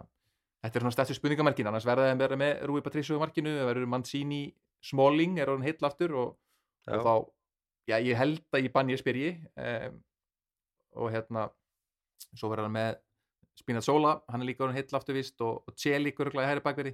þetta 0.64 0.80
er 0.80 0.86
svona 0.86 0.96
stærstu 0.96 1.18
spurningamarkin, 1.18 1.70
annars 1.70 1.88
verða 1.88 2.10
þeim 2.10 2.22
verið 2.22 2.42
með 2.42 2.54
Rúi 2.70 2.82
í 2.82 3.20
markinu, 3.22 3.56
það 3.60 3.70
verður 3.72 3.92
Mancini 3.94 4.42
Smalling 4.88 5.40
er 5.42 5.52
orðin 5.52 5.68
heill 5.68 5.88
aftur 5.90 6.14
og, 6.18 6.38
og 6.88 7.08
þá, 7.08 7.14
já 7.92 7.98
ég 8.04 8.20
held 8.20 8.44
að 8.54 8.68
ég 8.68 8.74
banni 8.74 8.98
spyrji 9.00 9.34
um, 9.58 10.00
og 10.98 11.12
hérna 11.14 11.48
svo 12.34 12.50
verður 12.52 12.68
hann 12.70 12.78
með 12.78 13.04
Spinazzola, 13.58 14.20
hann 14.30 14.44
er 14.44 14.52
líka 14.52 14.66
orðin 14.66 14.78
heill 14.78 14.98
aftur 15.00 15.18
vist 15.18 15.42
og, 15.42 15.64
örgulega 15.74 16.46
í 16.46 16.52
hæri 16.52 16.62
bakveri. 16.62 16.92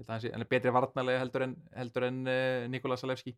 Ég 0.00 0.08
hann, 0.08 0.24
er 0.40 0.48
betri 0.50 0.72
varnarlega 0.74 1.20
heldur 1.20 1.44
en, 1.46 1.54
heldur 1.76 2.08
en 2.08 2.22
uh, 2.26 2.68
Nikola 2.72 2.96
Salevski 2.98 3.36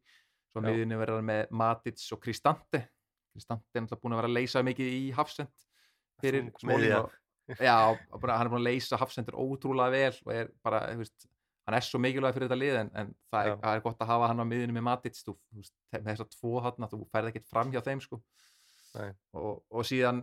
svo 0.55 0.63
Já. 0.63 0.69
miðinu 0.69 1.01
verður 1.01 1.19
hann 1.19 1.29
með 1.29 1.55
Matic 1.61 2.05
og 2.15 2.23
Kristante 2.23 2.85
Kristante 3.35 3.67
er 3.75 3.83
náttúrulega 3.83 4.03
búin 4.05 4.15
að 4.15 4.21
vera 4.21 4.31
að 4.31 4.37
leysa 4.39 4.63
mikið 4.63 4.91
í 4.95 5.05
Hafsend 5.17 5.65
fyrir 6.23 6.47
Smalling 6.61 6.95
og, 7.01 7.17
já, 7.49 7.77
hann 7.93 8.47
er 8.47 8.51
búin 8.51 8.61
að 8.63 8.69
leysa 8.71 8.99
Hafsendur 9.01 9.37
ótrúlega 9.37 9.93
vel 9.93 10.19
og 10.25 10.35
er 10.35 10.51
bara, 10.65 10.85
veist, 10.99 11.27
hann 11.65 11.77
er 11.79 11.85
svo 11.85 12.01
mikilvæg 12.01 12.37
fyrir 12.37 12.49
þetta 12.49 12.61
lið 12.61 12.79
en, 12.81 12.91
en 13.01 13.13
það, 13.33 13.49
er, 13.51 13.59
það 13.63 13.79
er 13.79 13.85
gott 13.85 14.05
að 14.05 14.11
hafa 14.13 14.31
hann 14.31 14.45
á 14.45 14.47
miðinu 14.49 14.77
með 14.77 14.87
Matic 14.89 15.19
þú, 15.19 15.37
veist, 15.57 15.75
með 15.95 16.11
þessar 16.13 16.31
tvo 16.35 16.55
þarna, 16.65 16.91
þú 16.93 17.01
færð 17.13 17.31
ekkert 17.33 17.51
fram 17.51 17.73
hjá 17.73 17.81
þeim 17.85 18.03
sko. 18.05 18.21
Og, 19.35 19.57
og 19.75 19.87
síðan 19.89 20.21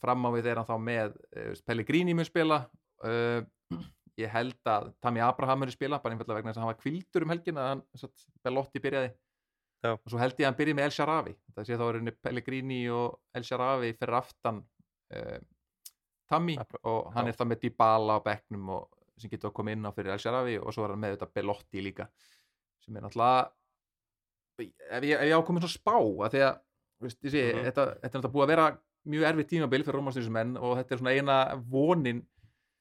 fram 0.00 0.26
á 0.26 0.30
við 0.34 0.50
er 0.50 0.60
hann 0.60 0.68
þá 0.68 0.76
með 0.80 1.16
uh, 1.34 1.52
Pellegrini 1.66 2.14
mun 2.16 2.28
spila 2.28 2.60
uh, 3.06 3.40
ég 4.20 4.30
held 4.30 4.70
að 4.70 4.92
Tami 5.02 5.22
Abraham 5.24 5.64
muni 5.64 5.74
spila, 5.74 5.98
bara 6.02 6.14
einfallega 6.14 6.38
vegna 6.38 6.52
þess 6.52 6.60
að 6.60 6.64
hann 6.64 6.72
var 6.72 6.80
kvildur 6.82 7.26
um 7.26 7.34
helgin 7.34 7.60
að 7.60 7.70
hann, 7.72 7.82
satt, 7.98 8.26
Belotti 8.46 8.82
byrjaði 8.82 9.10
Já. 9.84 9.90
og 9.94 10.06
svo 10.08 10.20
held 10.20 10.38
ég 10.38 10.44
að 10.44 10.50
hann 10.50 10.60
byrja 10.60 10.76
með 10.78 10.86
El 10.88 10.94
Sharavi 10.96 11.34
það 11.56 11.66
sé 11.68 11.78
þá 11.80 11.84
er 11.86 11.98
henni 11.98 12.14
Pellegrini 12.24 12.80
og 12.94 13.18
El 13.36 13.46
Sharavi 13.48 13.90
fyrir 13.98 14.18
aftan 14.20 14.62
uh, 14.62 15.40
Abra- 16.58 16.80
og 16.90 17.12
hann 17.14 17.28
er 17.28 17.36
þá 17.38 17.44
með 17.50 17.60
Dybala 17.64 18.16
á 18.18 18.24
bekknum 18.24 18.68
og, 18.76 18.88
sem 19.18 19.30
getur 19.30 19.50
að 19.50 19.54
koma 19.58 19.70
inn 19.74 19.84
á 19.86 19.92
fyrir 19.94 20.12
El 20.14 20.18
Sharavi 20.22 20.56
og 20.58 20.72
svo 20.74 20.84
er 20.86 20.94
hann 20.94 21.00
með 21.04 21.16
þetta 21.16 21.28
Belotti 21.34 21.82
líka 21.84 22.08
sem 22.84 22.96
er 22.96 23.04
náttúrulega 23.04 23.50
ef 24.58 25.02
ég, 25.02 25.14
ef 25.18 25.28
ég 25.28 25.34
ákomið 25.38 25.64
svona 25.66 25.74
spá 25.74 25.94
að 25.98 26.34
því 26.34 26.42
að 26.48 26.58
veist, 27.04 27.20
sé, 27.30 27.42
Mhm. 27.54 27.64
þetta, 27.68 27.84
þetta 28.02 28.18
er 28.18 28.20
náttúrulega 28.20 28.34
búið 28.34 28.44
að 28.46 28.52
vera 28.54 28.66
mjög 29.06 29.26
erfið 29.30 29.48
tímabil 29.52 29.84
fyrir 29.84 29.98
rómastinsmenn 30.00 30.56
og 30.56 30.76
þetta 30.78 30.92
er 30.94 30.98
svona 31.02 31.14
eina 31.14 31.38
vonin 31.70 32.22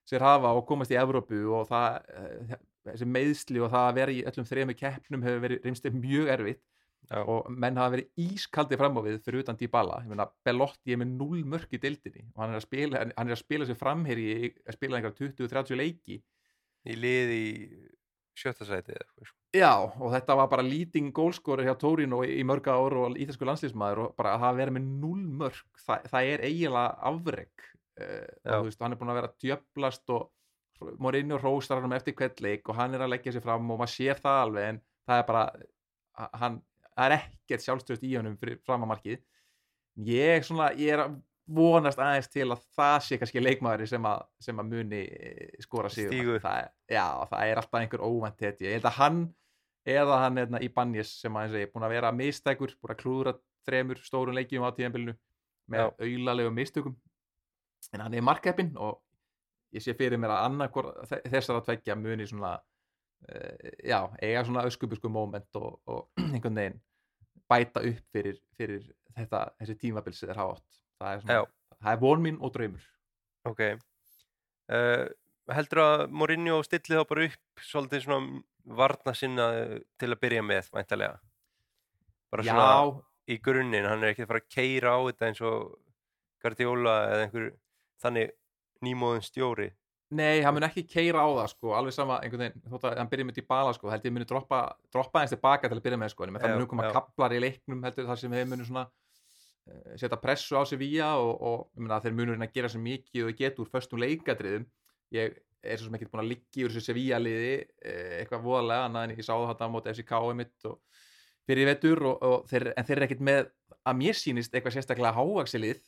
sér 0.10 0.20
hafa 0.24 0.54
og 0.56 0.66
komast 0.68 0.92
í 0.92 0.98
Evrópu 1.00 1.40
og 1.56 1.68
það 1.68 2.04
eh, 2.10 2.58
þessi 2.88 3.08
meðsli 3.08 3.62
og 3.64 3.72
það 3.72 3.86
að 3.90 3.96
vera 3.96 4.12
í 4.12 4.24
öllum 4.28 4.48
þrejum 4.50 4.74
keppnum 4.76 5.22
hefur 5.24 5.44
verið 5.46 5.64
reynst 5.64 5.86
mjög 5.94 6.28
erfitt 6.34 6.62
Já. 7.10 7.20
og 7.20 7.50
menn 7.52 7.78
hafa 7.78 7.98
verið 7.98 8.22
ískaldi 8.24 8.78
fram 8.80 8.96
á 8.96 9.02
við 9.04 9.18
fyrir 9.26 9.44
utan 9.44 9.58
Dybala, 9.60 10.00
ég 10.06 10.12
meina 10.14 10.28
Belotti 10.46 10.96
er 10.96 11.02
með 11.02 11.16
0 11.20 11.42
mörk 11.52 11.76
í 11.76 11.80
deildinni 11.84 12.24
og 12.32 12.44
hann 12.44 12.54
er 12.54 12.62
að 12.62 12.68
spila 12.68 13.02
hann 13.04 13.28
er 13.28 13.36
að 13.36 13.42
spila 13.42 13.68
sér 13.68 13.80
framherji 13.80 14.54
að 14.64 14.78
spila 14.78 15.00
einhverja 15.00 15.18
20-30 15.20 15.80
leiki 15.82 16.20
í 16.88 16.96
lið 17.00 17.34
í 17.36 17.48
sjötta 18.40 18.66
sæti 18.66 18.96
sko. 18.96 19.36
Já, 19.54 19.74
og 19.78 20.10
þetta 20.16 20.38
var 20.40 20.50
bara 20.50 20.66
leading 20.66 21.12
goalscorer 21.14 21.68
hjá 21.68 21.76
Torino 21.78 22.24
í 22.26 22.42
mörg 22.48 22.70
ár 22.72 22.96
og 23.04 23.20
íþesku 23.22 23.46
landslýsmaður 23.46 24.08
og 24.08 24.16
bara 24.18 24.34
að 24.38 24.46
það 24.46 24.62
verið 24.62 24.78
með 24.78 24.88
0 25.04 25.28
mörg 25.44 25.84
það, 25.84 26.08
það 26.16 26.30
er 26.32 26.46
eiginlega 26.48 26.96
afreg 27.12 27.68
og 27.94 28.64
þú 28.64 28.64
veist, 28.66 28.82
hann 28.82 28.96
er 28.96 29.00
búin 29.00 29.14
að 29.14 29.20
vera 29.20 29.36
djöblast 29.44 30.16
og 30.16 30.32
Mourinho 31.00 31.38
róstar 31.40 31.84
hann 31.84 31.94
eftir 31.96 32.16
hvert 32.18 32.42
leik 32.44 32.68
og 32.68 32.76
hann 32.80 32.96
er 32.96 33.06
að 33.06 33.14
leggja 33.14 33.36
sér 33.36 33.44
fram 33.46 33.70
og 33.72 33.80
maður 33.80 33.94
sér 33.94 34.20
það 34.20 34.40
alveg 34.48 34.70
en 34.72 34.80
það 35.08 35.22
er 35.22 35.28
bara 35.30 35.44
hann, 36.42 36.58
það 36.94 37.06
er 37.06 37.16
ekkert 37.20 37.66
sjálfstöðst 37.66 38.08
í 38.08 38.16
honum 38.16 38.40
fyrir 38.40 38.60
framamarkið 38.66 39.22
ég, 40.10 40.48
svona, 40.48 40.72
ég 40.80 40.96
er 40.96 41.06
að 41.08 41.20
vonast 41.54 42.00
aðeins 42.00 42.30
til 42.32 42.48
að 42.48 42.62
það 42.78 42.98
sé 43.04 43.20
kannski 43.20 43.42
leikmaður 43.44 43.90
sem 43.92 44.06
sem 44.42 44.60
að 44.64 44.70
muni 44.70 45.02
eh, 45.12 45.56
skora 45.64 45.92
sig 45.92 46.08
það, 46.10 46.70
já, 46.88 47.08
það 47.30 47.48
er 47.50 47.60
alltaf 47.62 47.80
einhver 47.82 48.06
óvænt 48.06 48.46
ég 48.48 48.78
held 48.78 48.88
að 48.88 49.00
hann 49.02 49.24
eða 49.84 50.20
hann 50.24 50.40
er 50.40 50.64
í 50.64 50.70
Banjes 50.72 51.12
sem 51.22 51.36
að 51.38 51.58
ég 51.60 51.68
er 51.68 51.72
búin 51.74 51.86
að 51.88 51.96
vera 51.98 52.12
mistækur, 52.16 52.76
búin 52.80 52.94
að 52.94 53.02
klúðra 53.02 53.34
þremur 53.68 54.00
stórun 54.04 54.38
leikjum 54.38 54.64
á 54.64 54.76
tíðanbylnu 54.76 55.16
með 55.72 55.90
auðlalegum 56.04 56.56
mistökum. 56.56 56.96
En 57.94 58.04
hann 58.04 58.16
er 58.16 58.24
markeppin 58.24 58.74
og 58.80 59.02
ég 59.76 59.84
sé 59.84 59.96
fyrir 59.98 60.20
mér 60.22 60.36
að 60.36 60.48
annarkor 60.50 60.90
þessar 61.10 61.60
að 61.60 61.68
tveggja 61.70 61.98
muni 62.00 62.28
svona 62.30 62.56
já, 63.84 64.00
eiga 64.22 64.44
svona 64.46 64.66
öskubusku 64.68 65.10
moment 65.12 65.60
og, 65.60 65.80
og 65.88 66.08
einhvern 66.34 66.60
veginn 66.60 66.80
bæta 67.50 67.84
upp 67.86 68.16
fyrir, 68.16 68.40
fyrir 68.58 68.86
þetta, 69.16 69.46
þessi 69.62 69.80
tímabil 69.82 70.16
sem 70.18 70.30
þeir 70.30 70.42
hafa 70.42 70.58
átt. 70.58 70.80
Það 71.00 71.14
er, 71.16 71.26
svona, 71.26 71.76
það 71.80 71.92
er 71.94 72.02
von 72.04 72.24
mín 72.24 72.40
og 72.40 72.54
draumur. 72.56 72.88
Ok. 73.50 73.62
Uh, 74.72 75.06
heldur 75.52 75.84
að 75.84 76.06
Mourinho 76.16 76.62
stilli 76.64 76.96
þá 76.96 77.08
bara 77.10 77.28
upp 77.28 77.64
svolítið 77.68 78.06
svona 78.06 78.44
varna 78.80 79.14
sinna 79.18 79.48
til 80.00 80.14
að 80.14 80.22
byrja 80.24 80.44
með 80.46 80.70
væntalega 80.72 81.18
bara 82.32 82.46
svona 82.48 82.68
já, 82.70 83.02
í 83.34 83.40
grunninn, 83.44 83.88
hann 83.88 84.04
er 84.04 84.14
ekki 84.14 84.24
að 84.26 84.32
fara 84.32 84.42
að 84.42 84.54
keira 84.56 84.94
á 84.96 85.00
þetta 85.10 85.28
eins 85.30 85.42
og 85.46 85.74
Guardiola 86.44 86.96
eða 87.12 87.26
einhver 87.28 87.50
þannig 88.04 88.32
nýmóðin 88.84 89.26
stjóri 89.28 89.70
Nei, 90.14 90.42
hann 90.46 90.54
mun 90.56 90.66
ekki 90.68 90.84
keira 90.90 91.24
á 91.24 91.30
það 91.30 91.48
sko, 91.54 91.72
alveg 91.78 91.96
sama 91.96 92.20
einhvern 92.22 92.46
veginn, 92.46 92.66
þótt 92.70 92.90
að 92.90 93.00
hann 93.02 93.10
byrja 93.12 93.28
með 93.30 93.38
Dybala 93.40 93.72
sko, 93.78 93.90
held 93.90 94.04
ég 94.08 94.14
muni 94.14 94.28
droppa, 94.30 94.60
droppa 94.94 95.24
eins 95.24 95.34
tilbaka 95.34 95.72
til 95.72 95.78
að 95.80 95.86
byrja 95.88 96.00
með 96.02 96.12
sko, 96.14 96.28
en 96.28 96.38
það 96.38 96.54
Já, 96.54 96.58
mun 96.60 96.70
koma 96.74 96.90
kaplar 96.94 97.34
í 97.34 97.40
leiknum 97.42 97.88
heldur 97.88 98.10
þar 98.10 98.22
sem 98.22 98.36
þeir 98.36 98.50
munu 98.52 98.68
svona 98.68 98.84
uh, 98.90 99.96
setja 100.02 100.20
pressu 100.22 100.60
á 100.60 100.64
sig 100.70 100.82
vía 100.82 101.10
og, 101.22 101.34
og 101.50 101.82
meina, 101.82 102.02
þeir 102.04 102.18
munu 102.20 102.36
reyna 102.36 102.50
að 102.50 102.60
gera 102.60 102.72
sem 102.74 102.84
mikið 102.84 103.30
og 103.30 103.40
geta 103.40 103.64
úr 103.64 103.72
föstum 103.74 104.04
leikadriðum. 104.04 104.68
Ég 105.16 105.40
er 105.64 105.80
svo 105.80 105.88
sem 105.88 105.98
ekki 105.98 106.10
búin 106.12 106.26
að 106.26 106.32
liggja 106.34 106.68
úr 106.68 106.76
þessu 106.76 106.92
Sevilla 106.92 107.22
liði 107.24 107.56
uh, 107.64 108.14
eitthvað 108.20 108.46
voðalega 108.50 109.04
en 109.06 109.16
ég 109.16 109.26
sá 109.26 109.34
þetta 109.34 109.72
á 109.72 109.74
móti 109.74 109.96
FCK 109.96 110.22
mitt 110.38 110.70
og 110.70 110.80
fyrir 111.48 111.72
vetur 111.72 112.06
og, 112.12 112.22
og 112.24 112.48
þeir, 112.52 112.70
en 112.76 112.88
þeir 112.88 112.98
eru 113.00 113.08
ekkert 113.08 113.26
með 113.32 113.50
að 113.84 114.00
mér 114.00 114.18
sýnist 114.18 114.54
eitthvað 114.54 114.78
sérstaklega 114.78 115.16
hávaxilið 115.18 115.82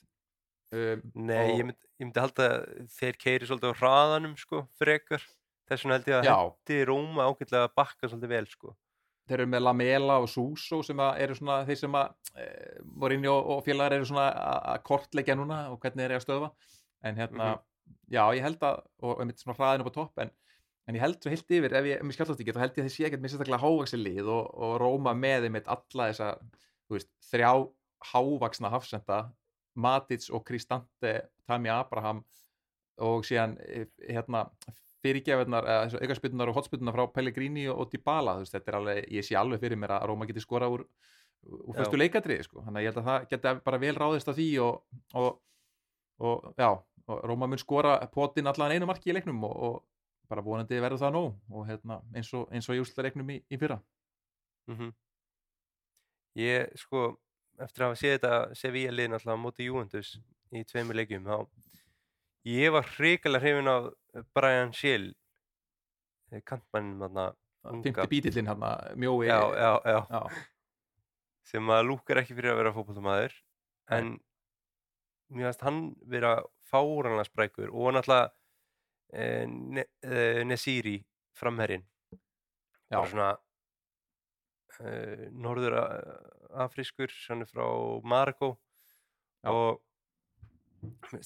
um, 0.75 1.01
Nei, 1.27 1.41
og- 1.41 1.57
ég, 1.59 1.65
mynd, 1.69 1.81
ég 1.99 2.05
myndi 2.07 2.21
halda 2.23 2.47
að 2.51 2.63
þeir 2.97 3.19
keiri 3.21 3.49
svolítið 3.49 3.73
á 3.75 3.79
hraðanum 3.81 4.37
sko, 4.39 4.63
frekar. 4.79 5.23
Þess 5.69 5.85
vegna 5.85 5.95
held 5.97 6.09
ég 6.11 6.17
að 6.19 6.27
hendi 6.29 6.79
Róma 6.85 7.25
ágætlega 7.29 7.67
að 7.69 7.75
bakka 7.79 8.09
svolítið 8.11 8.33
vel 8.35 8.47
sko. 8.51 8.75
þeir 9.25 9.39
eru 9.41 9.49
með 9.49 9.63
Lamela 9.65 10.19
og 10.21 10.27
Suso 10.29 10.83
sem 10.85 10.99
eru 11.01 11.33
svona 11.33 11.63
þeir 11.65 11.79
sem 11.79 11.95
að 11.97 12.11
e, 12.37 12.43
Morinni 12.85 13.25
og, 13.31 13.47
og 13.55 13.63
félagar 13.65 13.95
eru 13.97 14.05
svona 14.05 14.25
að 14.75 14.83
kortleggja 14.85 15.33
núna 15.39 15.63
og 15.73 15.79
hvernig 15.81 16.03
þeir 16.03 16.11
eru 16.11 16.19
að 16.19 16.25
stöðva. 16.27 16.49
En 17.01 17.17
hérna, 17.17 17.47
já 18.13 18.21
ég 18.37 18.43
held 18.45 18.61
að 18.69 18.83
og 19.01 19.23
einmitt 19.23 19.41
svona 19.41 19.57
hraðin 19.57 19.81
upp 19.81 19.89
á 19.89 19.97
topp 19.97 20.21
en, 20.21 20.29
en 20.85 20.99
ég 20.99 21.01
held 21.01 21.17
svo 21.17 21.33
heilt 21.33 21.55
yfir, 21.57 21.73
ef 21.73 21.89
ég, 21.89 21.97
ef 21.97 22.05
ég 22.05 22.17
skjáttast 22.19 22.43
ekki 22.45 22.53
þá 22.53 22.61
held 22.61 22.77
ég 22.77 22.83
að 22.83 22.87
þeir 22.91 22.95
sé 22.99 23.07
ekkert 23.09 23.23
með 23.25 23.33
sérstaklega 23.33 23.63
hávaxi 23.65 23.97
lið 24.03 24.29
og, 24.29 24.45
og 24.67 24.75
Róma 24.83 25.15
með 25.17 25.47
einmitt 25.49 25.73
alla 25.73 26.11
þessa 26.11 26.29
þú 26.85 26.99
veist, 26.99 27.09
þrjá 27.31 27.51
hávaxna 28.13 28.69
hafsenda 28.75 29.19
Matic 29.75 30.29
og 30.33 30.45
Kristante 30.47 31.13
Tami 31.47 31.71
Abraham 31.73 32.23
og 33.03 33.25
síðan 33.27 33.57
eh, 33.67 33.87
hérna 34.07 34.45
fyrirgefurnar, 35.05 35.67
eða 35.69 36.01
aukarspillunar 36.01 36.49
og 36.49 36.57
hotspillunar 36.59 36.95
frá 36.95 37.05
Pellegrini 37.13 37.67
og, 37.69 37.85
Dybala, 37.91 38.39
veist, 38.41 38.55
þetta 38.55 38.71
er 38.71 38.77
alveg, 38.79 39.01
ég 39.13 39.27
sé 39.27 39.37
alveg 39.37 39.61
fyrir 39.61 39.79
mér 39.79 39.97
að 39.97 40.07
Róma 40.09 40.27
geti 40.29 40.41
skora 40.41 40.69
úr, 40.71 40.85
úr 41.45 41.77
fyrstu 41.77 41.99
leikadriði, 41.99 42.47
sko, 42.47 42.63
þannig 42.65 42.81
að 42.81 42.85
ég 42.85 42.91
held 42.91 43.01
að 43.01 43.09
það 43.09 43.27
geti 43.33 43.53
bara 43.67 43.81
vel 43.83 43.95
ráðist 43.99 44.31
af 44.31 44.39
því 44.39 44.47
og, 44.65 45.01
og, 45.21 45.29
og 46.25 46.47
já, 46.57 46.69
og 47.05 47.25
Róma 47.29 47.49
mun 47.51 47.61
skora 47.61 47.99
potin 48.13 48.49
allan 48.49 48.73
einu 48.73 48.89
marki 48.89 49.11
í 49.11 49.17
leiknum 49.17 49.45
og, 49.45 49.55
og 49.67 50.31
bara 50.31 50.45
vonandi 50.45 50.81
verður 50.81 51.03
það 51.03 51.17
nóg 51.19 51.57
og 51.59 51.67
hérna, 51.69 51.99
eins 52.15 52.31
og, 52.33 52.47
eins 52.49 52.69
og 52.69 52.77
í 52.77 52.81
úrslaleiknum 52.81 53.35
í, 53.35 53.41
í 53.45 53.61
fyrra. 53.61 53.81
mm 54.71 54.93
Ég, 56.35 56.73
sko, 56.75 57.13
eftir 57.61 57.83
að 57.83 57.91
hafa 57.91 57.99
séð 58.01 58.15
þetta 58.15 58.57
Sevilla 58.59 58.95
lið 58.95 59.11
náttúrulega 59.11 59.39
á 59.39 59.43
móti 59.45 59.67
Juventus 59.67 60.15
í 60.55 60.63
tveimur 60.67 60.97
leikjum, 60.99 61.27
þá 61.27 61.37
ég 62.45 62.73
var 62.75 62.89
hrikalega 62.95 63.43
hrifin 63.43 63.71
af 63.71 63.89
Brian 64.35 64.73
Schill 64.75 65.13
kantmannin 66.45 66.99
þarna 66.99 67.25
unga. 67.71 67.81
Fymti 67.83 68.07
bítillinn 68.11 68.49
hérna, 68.49 68.75
mjói. 68.95 69.27
já, 69.27 69.39
já, 69.55 69.71
já, 69.85 69.99
já, 70.09 70.21
sem 71.45 71.71
að 71.71 71.87
lúkar 71.89 72.21
ekki 72.21 72.35
fyrir 72.37 72.53
að 72.53 72.61
vera 72.61 72.73
fótboltamaður 72.75 73.35
Nei. 73.35 73.97
en 73.97 74.11
mér 75.29 75.49
finnst 75.49 75.65
hann 75.65 75.81
vera 76.09 76.35
fáranlega 76.69 77.27
sprækur 77.29 77.71
og 77.71 77.95
náttúrulega 77.95 78.29
eh, 79.13 79.45
ne 79.47 79.85
eh, 80.05 80.43
Nesiri 80.45 80.97
framherrin 81.37 81.85
bara 82.89 83.09
svona 83.09 83.31
eh, 84.81 85.27
norður 85.31 85.79
afriskur 86.65 87.11
hann 87.29 87.43
er 87.45 87.49
frá 87.49 87.65
Margo 88.03 88.55
Já. 89.45 89.51
og 89.51 89.81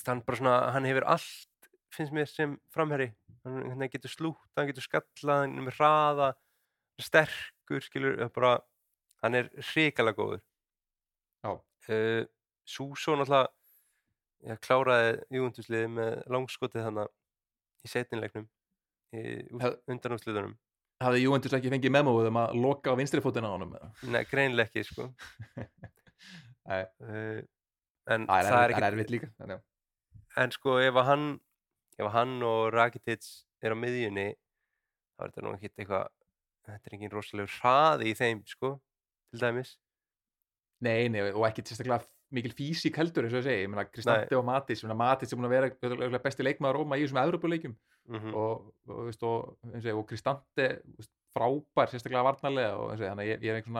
hann 0.07 0.23
bara 0.25 0.39
svona 0.39 0.55
hann 0.73 0.87
hefur 0.87 1.07
allt 1.07 1.69
finnst 1.95 2.13
mér 2.13 2.29
sem 2.29 2.57
framherri 2.73 3.09
hann, 3.43 3.71
hann 3.73 3.89
getur 3.91 4.11
slútt, 4.11 4.51
hann 4.57 4.69
getur 4.69 4.85
skallað 4.85 5.45
hann 5.45 5.57
er 5.57 5.67
með 5.67 5.79
hraða, 5.79 6.31
hann 6.33 7.03
er 7.03 7.07
sterkur 7.07 7.85
skilur, 7.85 8.19
bara 8.35 8.57
hann 9.23 9.35
er 9.35 9.49
hrikalega 9.71 10.19
góður. 10.19 10.43
Uh, 11.89 12.27
Súsó 12.69 13.15
náttúrulega 13.17 13.47
ég 14.45 14.59
kláraði 14.61 15.13
júundusliði 15.33 15.87
með 15.89 16.11
langskotið 16.29 16.85
þannig 16.85 17.07
í 17.83 17.89
setninleiknum 17.89 18.45
í 19.17 19.23
undanúsliðunum 19.89 20.53
hafði 21.03 21.21
Juventus 21.23 21.55
ekki 21.55 21.71
fengið 21.73 21.93
memóið 21.95 22.29
um 22.29 22.39
að 22.41 22.55
loka 22.59 22.91
á 22.91 22.99
vinstri 22.99 23.21
fótinn 23.23 23.47
á 23.47 23.51
eða? 23.55 23.89
Nei, 24.11 24.21
greinlega 24.29 24.67
ekki 24.67 24.83
sko. 24.87 25.07
Nei, 26.69 26.81
uh, 26.83 27.39
en 28.13 28.27
það 28.27 28.39
er, 28.39 28.49
það 28.49 28.63
er 28.63 28.73
er 28.75 28.87
erfitt 28.91 29.13
líka 29.15 29.29
að- 29.39 29.61
en 30.43 30.53
sko 30.55 30.77
ef 30.83 30.99
hann 31.07 31.25
ef 31.99 32.11
hann 32.13 32.37
og 32.45 32.69
Rakitic 32.75 33.25
er 33.63 33.75
á 33.75 33.77
miðjunni 33.79 34.27
þá 34.33 35.23
er 35.23 35.31
þetta 35.31 35.45
nú 35.45 35.55
ekki 35.55 35.71
eitthvað 35.71 36.07
þetta 36.69 36.89
er 36.91 36.95
engin 36.97 37.13
rosalega 37.15 37.55
hraði 37.59 38.11
í 38.11 38.17
þeim 38.19 38.43
sko 38.47 38.75
til 39.31 39.41
dæmis. 39.41 39.75
Nei, 40.85 41.09
nei, 41.11 41.25
og 41.33 41.43
ekki 41.49 41.65
sérstaklega 41.65 42.05
mikil 42.31 42.53
físík 42.53 42.97
heldur 42.99 43.25
eins 43.25 43.33
og 43.33 43.41
ég 43.41 43.47
segi, 43.47 43.63
ég 43.65 43.71
meina 43.71 43.87
Kristante 43.89 44.37
og 44.37 44.45
Matis, 44.45 44.83
ég 44.83 44.87
meina 44.87 44.99
Matis 44.99 45.33
er 45.33 45.39
búin 45.39 45.49
að 45.49 45.55
vera 46.05 46.21
besti 46.23 46.45
leikmaður 46.45 46.77
Róma 46.83 46.99
í 46.99 47.03
þessum 47.03 47.19
Evropuleikjum 47.23 47.73
mm 48.09 48.33
og, 48.35 48.73
og, 48.89 49.05
veist, 49.05 49.23
og, 49.23 49.57
og, 49.63 49.85
og 49.99 50.05
Kristante 50.09 50.67
frábær, 51.35 51.91
sérstaklega 51.91 52.23
varnarlega 52.25 52.75
og 52.77 52.91
og 52.95 52.97
þannig 52.97 53.25
að 53.25 53.29
ég, 53.29 53.41
ég 53.45 53.51
er 53.53 53.59
einhvern 53.61 53.75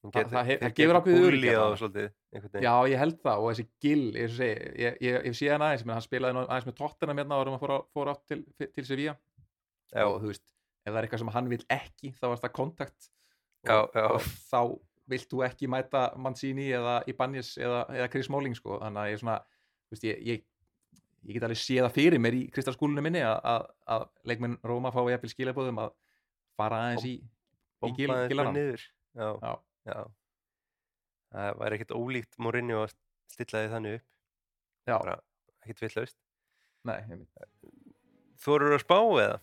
svona 0.00 0.12
það- 0.14 0.30
það 0.32 0.46
það 0.62 0.74
gefur 0.78 0.96
ákveðið 1.00 1.20
veginn. 1.20 2.64
Já, 2.64 2.74
ég 2.88 2.98
held 3.02 3.18
það 3.20 3.42
og 3.42 3.50
þessi 3.50 3.66
Gill, 3.84 4.06
ég, 4.16 4.38
ég, 4.80 4.96
ég, 5.04 5.18
ég 5.28 5.34
sé 5.36 5.50
hann 5.52 5.60
aðeins, 5.66 5.84
hann 5.84 6.06
spilaði 6.06 6.46
aðeins 6.46 6.68
með 6.70 6.76
Tottenham 6.78 7.20
hérna 7.20 7.36
árum 7.42 7.56
að 7.58 7.60
fór, 7.66 7.74
á- 7.76 7.86
fór 7.92 8.10
átt 8.14 8.24
til, 8.30 8.40
til 8.72 8.84
Sevilla. 8.88 9.16
Já. 9.92 10.04
og 10.06 10.20
þú 10.22 10.30
veist, 10.30 10.46
ef 10.86 10.92
það 10.94 10.98
er 11.00 11.04
eitthvað 11.08 11.18
sem 11.24 11.32
hann 11.34 11.48
vil 11.50 11.64
ekki 11.68 12.12
þá 12.16 12.26
er 12.30 12.40
það 12.46 12.52
kontakt. 12.56 13.10
Já, 13.66 13.76
og, 13.82 13.90
já. 13.92 14.06
og 14.14 14.20
þá 14.22 14.60
vilt 15.10 15.28
þú 15.28 15.44
ekki 15.44 15.68
mæta 15.68 16.04
Mancini 16.16 16.70
eða 16.72 17.02
Ibanez 17.10 17.56
eða, 17.58 17.84
eða 17.90 18.08
Chris 18.12 18.26
Smalling 18.30 18.54
sko, 18.56 18.78
þannig 18.80 19.02
að 19.02 19.10
ég 19.12 19.20
svona 19.20 19.36
veist, 19.90 20.04
ég, 21.26 21.34
get 21.36 21.44
alveg 21.48 21.60
séð 21.60 21.84
það 21.86 21.96
fyrir 21.98 22.22
mér 22.22 22.36
í 22.38 22.42
kristalskúlunum 22.54 23.04
minni 23.06 23.22
að, 23.26 23.66
leikmenn 24.30 24.58
Róma 24.66 24.92
fái 24.94 25.10
jafnvel 25.12 25.32
skilabóðum 25.34 25.82
að 25.84 25.92
fara 26.60 26.80
aðeins 26.86 27.04
í, 27.08 27.14
í 27.20 27.92
gil, 27.96 28.08
bomba 28.08 28.16
aðeins 28.16 28.16
bara 28.16 28.28
gilarann 28.32 28.56
niður. 28.58 28.86
Já, 29.20 29.28
Já. 29.44 29.52
já. 29.90 29.98
Það 31.30 31.60
væri 31.60 31.76
ekkert 31.78 31.94
ólíkt 31.98 32.38
Mourinho 32.42 32.80
að 32.86 32.94
stilla 33.30 33.60
því 33.64 33.72
þannig 33.74 33.98
upp. 34.00 34.06
Já, 34.90 34.96
ekkert 35.64 35.84
villaust 35.86 36.16
þú 38.40 38.54
eru 38.56 38.70
að 38.74 38.82
spá 38.82 38.96
eða? 39.20 39.38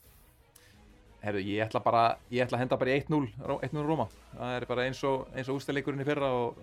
Herru, 1.21 1.41
ég 1.43 1.63
ætla 1.65 1.81
bara, 1.85 2.01
ég 2.33 2.43
ætla 2.45 2.57
að 2.57 2.63
henda 2.63 2.77
bara 2.81 2.93
í 2.93 2.99
1-0 3.01 3.19
Ró- 3.45 3.59
1-0 3.65 3.85
Róma. 3.85 4.05
Það 4.33 4.55
er 4.57 4.65
bara 4.69 4.85
eins 4.87 4.99
og, 5.05 5.25
eins 5.37 5.49
og 5.49 5.57
ústæðleikurinn 5.59 6.01
í 6.01 6.07
fyrra 6.07 6.29
og 6.33 6.59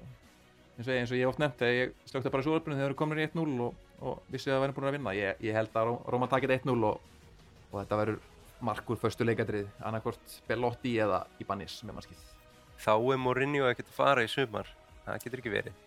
eins 0.79 0.89
og, 0.89 0.93
eins 0.95 1.11
og 1.13 1.19
ég 1.19 1.25
hef 1.27 1.33
oft 1.33 1.43
nefnt, 1.43 1.65
ég 1.67 1.93
slökta 2.11 2.33
bara 2.35 2.47
súarpunum 2.47 2.79
þegar 2.79 2.85
þeir 2.87 2.93
eru 2.95 2.99
komin 3.01 3.21
í 3.23 3.27
1-0 3.29 3.57
og, 3.67 3.75
og 4.01 4.23
vissi 4.33 4.51
að 4.51 4.57
það 4.59 4.63
væri 4.67 4.77
búin 4.79 4.89
að 4.91 4.97
vinna. 4.99 5.15
Ég, 5.17 5.41
ég 5.45 5.55
held 5.59 5.75
að 5.77 5.87
Ró- 5.91 6.01
Róma 6.15 6.29
takir 6.33 6.51
1-0 6.57 6.75
og, 6.89 7.01
og 7.71 7.77
þetta 7.83 7.99
verður 8.03 8.21
markur 8.65 8.97
förstu 8.97 9.25
leikadrið, 9.27 9.67
annarkvort 9.85 10.39
Bellotti 10.49 10.95
eða 11.05 11.25
Ibanez 11.43 11.81
með 11.85 11.99
mannskið. 11.99 12.21
þá 12.85 12.93
er 13.13 13.19
Mourinho 13.23 13.67
ekkert 13.71 13.91
að 13.91 13.97
fara 13.99 14.23
í 14.25 14.29
sumar 14.31 14.67
það 15.05 15.19
getur 15.25 15.43
ekki 15.43 15.53
verið 15.53 15.81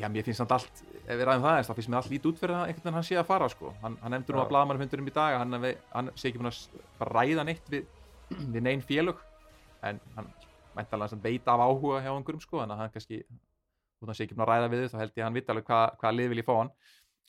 Já, 0.00 0.08
mér 0.12 0.24
finnst 0.26 0.36
samt 0.42 0.52
allt, 0.52 0.80
ef 1.06 1.16
við 1.16 1.22
ræðum 1.24 1.44
það 1.46 1.54
eins, 1.58 1.68
þá 1.70 1.74
finnst 1.78 1.88
mér 1.88 1.98
allt 2.02 2.10
lítið 2.12 2.28
út 2.30 2.40
fyrir 2.40 2.52
það 2.56 2.64
einhvern 2.68 2.82
veginn 2.84 2.96
hann 2.98 3.06
sé 3.08 3.16
að 3.16 3.28
fara, 3.30 3.46
sko. 3.48 3.70
Hann, 3.80 3.94
hann 4.02 4.12
nefndur 4.12 4.36
nú 4.36 4.42
að 4.42 4.50
blaðmannfundunum 4.50 5.08
í 5.08 5.14
dag, 5.16 5.36
að 5.36 5.40
hann, 5.40 5.68
hann 5.94 6.10
sé 6.20 6.28
ekki 6.28 6.40
búin 6.42 6.50
að 6.50 7.06
ræða 7.08 7.44
neitt 7.48 7.70
við, 7.72 7.86
við 8.56 8.60
neinn 8.66 8.82
félög, 8.84 9.22
en 9.88 10.02
hann 10.18 10.28
mæntalega 10.76 11.14
sem 11.14 11.22
veit 11.24 11.48
af 11.48 11.64
áhuga 11.64 12.02
hjá 12.04 12.10
einhverjum, 12.12 12.42
sko, 12.44 12.60
að 12.60 12.74
hann 12.76 12.92
kannski, 12.92 13.22
hann 14.04 14.18
sé 14.20 14.26
ekki 14.26 14.36
búin 14.36 14.44
að 14.44 14.52
ræða 14.52 14.68
við 14.74 14.84
þau, 14.84 14.92
þá 14.92 15.00
held 15.00 15.16
ég 15.16 15.22
að 15.24 15.28
hann 15.30 15.38
vita 15.40 15.54
alveg 15.56 15.72
hva 16.04 16.12
lið 16.12 16.28
vil 16.34 16.42
ég 16.42 16.48
fá 16.50 16.54
hann. 16.60 16.72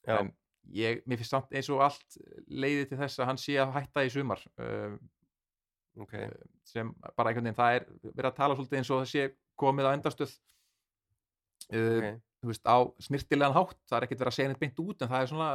En 0.10 0.32
ég, 0.74 1.02
mér 1.06 1.20
finnst 1.22 1.34
samt 1.34 1.52
eins 1.54 1.70
og 1.74 1.84
allt 1.86 2.18
leiði 2.47 2.88
til 2.89 2.99
þess 3.02 3.22
að 3.22 3.30
hann 3.32 3.41
sé 3.41 3.58
að 3.62 3.76
hætta 3.76 4.06
í 4.06 4.12
sumar, 4.14 4.41
uh, 4.62 4.95
ok, 6.02 6.16
sem 6.68 6.93
bara 7.18 7.32
einhvern 7.32 7.49
veginn, 7.49 7.60
það 7.60 7.78
er 7.78 7.88
verið 8.10 8.30
að 8.32 8.39
tala 8.39 8.58
svolítið 8.58 8.82
eins 8.82 8.91
og 8.91 9.04
það 9.04 9.12
sé 9.12 9.28
komið 9.62 9.89
á 9.89 9.95
endastöð. 9.95 10.36
Uh, 11.72 11.97
ok. 11.97 12.20
þú 12.41 12.49
veist, 12.49 12.66
á 12.66 12.78
snirtilegan 13.06 13.56
hátt 13.56 13.78
það 13.86 13.97
er 13.97 14.06
ekkert 14.08 14.22
verið 14.24 14.32
að 14.32 14.38
segja 14.39 14.52
neitt 14.52 14.62
beint 14.62 14.80
út 14.82 15.04
en 15.04 15.12
það 15.12 15.22
er 15.22 15.30
svona 15.30 15.49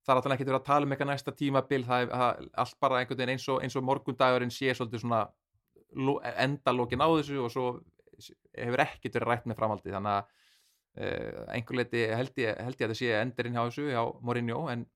það 0.00 0.12
er 0.12 0.20
alltaf 0.20 0.34
ekkert 0.34 0.48
verið 0.50 0.60
að 0.60 0.68
tala 0.70 0.86
um 0.86 0.94
eitthvað 0.94 1.10
næsta 1.10 1.34
tímabil 1.36 1.80
það 1.86 2.04
er 2.04 2.12
það, 2.14 2.46
allt 2.62 2.76
bara 2.80 3.00
einhvern 3.00 3.20
veginn 3.20 3.32
eins 3.34 3.46
og, 3.52 3.58
eins 3.60 3.76
og 3.76 3.84
morgundagurinn 3.84 4.54
sé 4.54 4.72
svolítið 4.74 5.04
svona 5.04 5.20
endalokin 6.46 7.04
á 7.04 7.08
þessu 7.10 7.42
og 7.44 7.52
svo 7.52 7.66
hefur 8.56 8.84
ekkert 8.86 9.18
verið 9.18 9.28
rætt 9.28 9.48
með 9.50 9.60
framhaldi 9.60 9.94
þannig 9.94 10.16
að 10.16 10.39
uh, 10.98 11.44
einhver 11.54 11.80
leiti 11.80 12.06
held 12.10 12.40
ég, 12.42 12.56
held 12.58 12.78
ég 12.80 12.88
að 12.88 12.94
það 12.94 13.00
sé 13.02 13.12
endurinn 13.20 13.58
hjá 13.58 13.62
þessu 13.66 13.88
hjá 13.90 14.02
Mourinho 14.26 14.64
en 14.72 14.86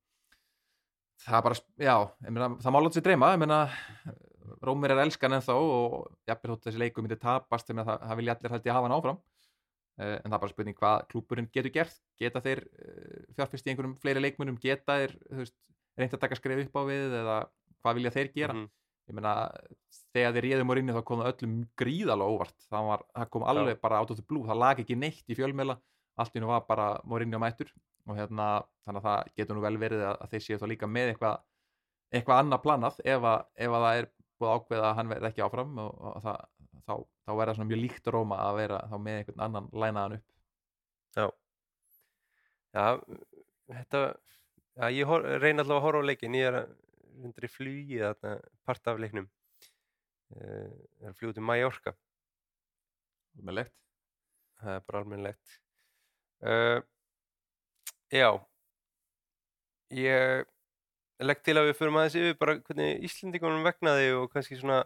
það 1.25 1.45
bara, 1.47 1.61
já, 1.81 1.97
meina, 2.29 2.51
það 2.63 2.75
má 2.75 2.81
láta 2.83 2.99
sér 2.99 3.07
dreyma, 3.09 3.35
ég 3.35 3.43
meina 3.45 3.61
Rómir 4.65 4.93
er 4.93 5.03
elskan 5.05 5.37
ennþá 5.37 5.55
og 5.61 5.95
jafnvel 6.29 6.55
þótt 6.55 6.69
þessi 6.69 6.81
leiku 6.81 7.05
myndi 7.05 7.19
tapast, 7.21 7.69
ég 7.71 7.77
meina, 7.77 7.87
það, 7.91 8.07
það 8.09 8.21
vilja 8.21 8.35
allir 8.37 8.55
held 8.55 8.69
ég 8.69 8.77
hafa 8.77 8.89
hann 8.89 8.97
áfram. 8.97 9.19
Uh, 9.95 10.17
en 10.19 10.27
það 10.27 10.37
er 10.37 10.43
bara 10.43 10.53
spurning 10.53 10.79
hvað 10.79 11.05
klúburinn 11.13 11.51
getur 11.55 11.73
gert. 11.75 11.99
Geta 12.21 12.43
þeir 12.45 12.65
uh, 12.67 13.21
fjárfyrst 13.37 13.69
í 13.69 13.73
einhverjum 13.73 13.95
fleiri 14.03 14.23
leikmunum, 14.25 14.57
geta 14.61 14.99
þeir 15.01 15.15
veist, 15.41 15.57
reynt 16.01 16.17
að 16.17 16.25
taka 16.25 16.39
skref 16.39 16.65
upp 16.65 16.81
á 16.81 16.83
við 16.89 17.19
eða 17.21 17.37
hvað 17.85 18.01
vilja 18.01 18.15
þeir 18.17 18.33
gera? 18.35 18.57
Mhm. 18.57 18.73
Ég 19.09 19.17
meina, 19.17 19.33
þegar 20.15 20.37
þeir 20.37 20.47
réðum 20.49 20.71
á 20.71 20.75
rinni 20.79 20.95
þá 20.97 21.03
kom 21.09 21.23
það 21.23 21.33
öllum 21.33 21.57
gríðalega 21.81 22.37
óvart. 22.37 22.57
Það, 22.69 22.87
var, 22.91 23.03
það 23.19 23.33
kom 23.35 23.49
alveg 23.53 23.81
bara 23.83 23.99
át 24.01 24.13
á 24.13 24.15
því 24.15 24.27
blú 24.31 24.45
það 24.49 24.63
lag 24.63 24.85
ekki 24.85 24.97
neitt 24.99 25.29
í 25.29 25.39
fjölmjöla 25.39 25.77
allt 26.15 26.37
nú 26.39 26.47
var 26.51 26.63
bara 26.69 26.87
Morinni 27.05 27.35
á 27.35 27.43
mættur 27.43 27.71
og 28.07 28.19
hérna, 28.19 28.63
þannig 28.85 29.01
að 29.01 29.07
það 29.09 29.31
getur 29.41 29.57
nú 29.57 29.65
vel 29.65 29.79
verið 29.81 30.05
að, 30.05 30.19
að 30.23 30.35
þeir 30.35 30.45
séu 30.45 30.59
þá 30.61 30.67
líka 30.71 30.89
með 30.91 31.13
eitthvað 31.15 31.41
eitthvað 32.15 32.43
annað 32.43 32.63
planað. 32.67 33.01
Ef 33.05 33.27
að, 33.31 33.47
ef 33.67 33.75
að 33.75 33.87
það 33.87 34.01
er 34.01 34.11
búið 34.39 34.51
að 34.51 34.59
ákveða 34.59 34.91
að 34.91 34.97
hann 34.99 35.11
verði 35.15 35.31
ekki 35.31 35.45
áfram 35.47 35.81
og, 35.83 36.05
og 36.11 36.21
það, 36.25 36.39
þá, 36.85 36.95
þá 37.25 37.33
verða 37.41 37.57
svona 37.57 37.71
mjög 37.71 37.83
líkt 37.83 38.13
Róma 38.15 38.41
að 38.45 38.61
vera 38.61 38.81
þá 38.91 38.97
með 39.07 39.19
einhvern 39.21 39.45
annan 39.49 39.69
lænaðan 39.73 40.17
upp. 40.19 40.27
Já. 41.15 41.27
Já, 42.75 42.87
þetta, 43.71 44.01
já, 44.75 44.87
ég 44.91 45.15
reyna 45.39 45.63
alltaf 45.63 45.79
að 45.79 45.85
horfa 45.87 46.03
á 46.03 46.09
leikin, 46.11 46.39
ég 46.39 46.51
er 46.51 46.61
að 46.61 46.73
reyndar 47.21 47.47
í 47.47 47.53
flugi 47.53 48.03
þarna, 48.03 48.35
part 48.67 48.91
af 48.91 49.01
leiknum, 49.01 49.31
uh, 50.37 50.75
er 51.05 51.17
fljúa 51.19 51.37
til 51.37 51.47
Mallorca, 51.47 51.95
með 53.43 53.61
legt 53.63 53.81
það 54.65 54.79
er 54.79 54.85
bara 54.89 55.03
almennilegt. 55.03 55.55
Uh, 56.45 56.81
já, 58.13 58.29
ég 59.95 60.45
legg 61.25 61.45
til 61.47 61.57
að 61.59 61.71
við 61.71 61.79
förum 61.79 62.01
aðeins 62.01 62.19
yfir 62.21 62.41
bara 62.41 62.57
hvernig 62.59 63.05
Íslendingunum 63.09 63.65
vegnaði 63.67 64.11
og 64.19 64.27
kannski 64.33 64.59
svona 64.59 64.83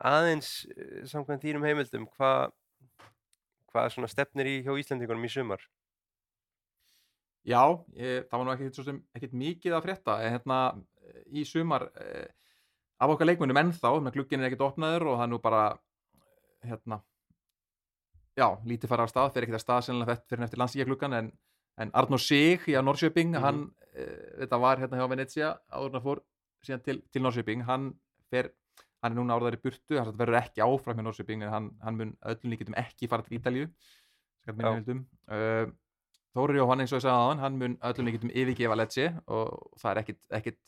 aðeins 0.00 0.64
eh, 0.72 1.02
samkvæmt 1.10 1.44
þínum 1.44 1.66
heimildum, 1.68 2.06
hvað 2.16 3.92
svona 3.92 4.08
stefnir 4.10 4.48
í 4.48 4.56
hjá 4.64 4.72
Íslendingunum 4.80 5.28
í 5.28 5.32
sumar? 5.32 5.66
Já, 7.46 7.62
ég, 7.96 8.26
það 8.28 8.36
var 8.38 8.44
nú 8.46 8.52
ekkert, 8.52 8.80
sem, 8.84 8.98
ekkert 9.16 9.32
mikið 9.40 9.76
að 9.76 9.84
frétta 9.86 10.16
hérna 10.20 10.58
eh, 11.00 11.22
í 11.40 11.44
sumar 11.48 11.86
eh, 11.96 12.26
af 13.00 13.14
okkar 13.14 13.30
leikmunum 13.30 13.56
ennþá 13.56 13.94
glugginn 14.12 14.42
er 14.42 14.50
ekkert 14.50 14.66
opnaður 14.66 15.06
og 15.08 15.16
það 15.16 15.24
er 15.24 15.32
nú 15.32 15.38
bara 15.40 15.62
eh, 15.72 16.68
hérna 16.68 17.00
já, 18.36 18.46
lítið 18.64 18.92
fara 18.92 19.06
af 19.08 19.12
stað, 19.12 19.32
fyrir 19.34 19.48
ekkert 19.48 19.60
að 19.60 19.64
stað 19.64 19.86
sennilega 19.88 20.18
fyrir 20.28 20.44
eftir 20.46 20.60
landsíkjagluggan 20.62 21.16
en, 21.16 21.32
en 21.80 21.90
Arnór 21.96 22.20
Sig 22.20 22.68
í 22.68 22.76
Norrköping, 22.76 23.32
Mhm. 23.34 23.42
hann 23.42 23.62
eh, 23.94 24.44
þetta 24.44 24.60
var 24.60 24.78
hérna 24.84 25.00
hjá 25.00 25.08
Venezia 25.10 25.50
áður 25.72 25.90
en 25.94 26.00
að 26.00 26.06
fór 26.08 26.22
síðan 26.66 26.84
til, 26.84 27.00
til 27.10 27.22
Norrköping, 27.24 27.64
hann 27.64 27.94
fer 28.30 28.52
hann 29.00 29.14
er 29.14 29.16
núna 29.16 29.32
áraðar 29.38 29.56
í 29.56 29.62
burtu, 29.64 29.96
hann 29.96 30.12
verður 30.12 30.42
ekki 30.44 30.60
áfram 30.60 30.98
hjá 31.00 31.04
Norrköping 31.08 31.42
hann, 31.48 31.70
hann 31.80 31.96
mun 31.96 32.16
öllum 32.20 32.52
líkitum 32.52 32.76
ekki 32.76 33.08
fara 33.08 33.24
til 33.24 33.38
Ítalíu 33.40 33.70
skalt 34.44 34.56
minna 34.60 34.76
Já. 34.76 35.72
Þóri 36.36 36.60
Jóhann 36.60 36.84
eins 36.84 36.92
og 36.92 37.00
ég 37.00 37.04
sagði 37.04 37.16
aðan, 37.16 37.40
hann 37.42 37.56
mun 37.58 37.72
öllum 37.88 38.06
líkitum 38.06 38.30
yfirgefa 38.30 38.76
Lecce 38.78 39.06
og 39.26 39.78
það 39.80 39.90
er 39.90 40.00
ekkit, 40.04 40.20
ekkit 40.38 40.60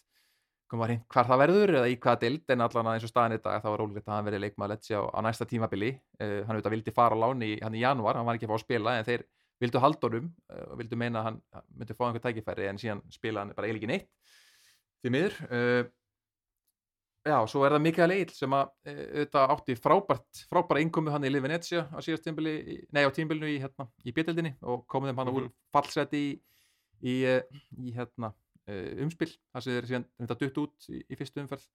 að 0.72 0.94
hvar 1.12 1.28
það 1.28 1.40
verður 1.42 1.74
eða 1.78 1.90
í 1.92 1.98
hvaða 2.00 2.20
dild 2.22 2.52
en 2.54 2.64
allan 2.64 2.88
að 2.88 2.96
eins 2.96 3.06
og 3.06 3.12
í 3.36 3.38
dag 3.44 3.62
þá 3.62 3.68
var 3.68 3.82
ólíklegt 3.84 4.08
að 4.08 4.14
hann 4.16 4.26
verði 4.26 4.40
leikmaður 4.42 4.72
Lecce 4.72 4.96
á, 4.96 5.02
á 5.04 5.18
næsta 5.22 5.46
tímabili. 5.46 5.92
Uh, 6.16 6.40
hann 6.46 6.56
auðvitað 6.56 6.74
vildi 6.76 6.94
fara 6.96 7.18
á 7.18 7.22
láni 7.22 7.52
hann 7.60 7.76
í 7.76 7.82
janúar, 7.84 8.16
hann 8.16 8.26
var 8.26 8.38
ekki 8.38 8.48
að 8.48 8.54
fá 8.54 8.56
að 8.56 8.64
spila 8.64 8.96
en 8.98 9.08
þeir 9.08 9.24
vildu 9.62 9.82
haldunum 9.84 10.30
uh, 10.50 10.64
og 10.72 10.80
vildu 10.80 10.98
meina 10.98 11.20
að 11.20 11.28
hann 11.28 11.40
hann 11.52 11.66
myndi 11.76 11.98
fá 11.98 12.06
einhver 12.08 12.24
tækifæri 12.24 12.70
en 12.70 12.80
síðan 12.80 13.02
spila 13.12 13.44
hann 13.44 13.52
bara 13.54 13.68
eiginlega 13.68 13.92
neitt 13.92 14.08
því 15.02 15.14
miður. 15.14 15.38
Uh, 15.52 15.82
Já, 17.22 17.36
svo 17.46 17.62
er 17.62 17.76
það 17.76 17.82
Mikael 17.84 18.10
Egil 18.16 18.32
sem 18.34 18.54
að 18.56 18.70
e, 18.82 18.92
auðvitað 19.22 19.52
átti 19.54 19.74
frábært, 19.78 20.40
frábæra 20.50 20.80
innkomu 20.82 21.12
hann 21.14 21.22
í 21.22 21.30
Liv 21.30 21.44
Venetia 21.44 21.84
á 21.94 21.98
síðast 22.02 22.24
tímbili, 22.26 22.54
nei 22.90 23.04
á 23.06 23.10
tímbilinu 23.14 23.46
í, 23.52 23.60
hérna, 23.62 23.86
í 24.02 24.14
bjöldinni 24.16 24.56
og 24.66 24.82
komið 24.90 25.12
þeim 25.12 25.20
hann 25.22 25.30
úr 25.30 25.44
Mhm. 25.46 25.52
fallseti 25.76 26.22
í, 26.22 26.32
í, 27.06 27.14
eh, 27.30 27.42
í 27.78 27.92
hérna, 27.94 28.32
eh, 28.66 28.98
umspil, 29.04 29.30
það 29.54 29.62
sem 29.62 29.72
þeir 29.76 29.86
síðan 29.92 30.06
þetta 30.18 30.38
dutt 30.40 30.58
út 30.64 30.88
í, 30.90 31.02
í 31.10 31.16
fyrstu 31.20 31.44
umferð 31.44 31.68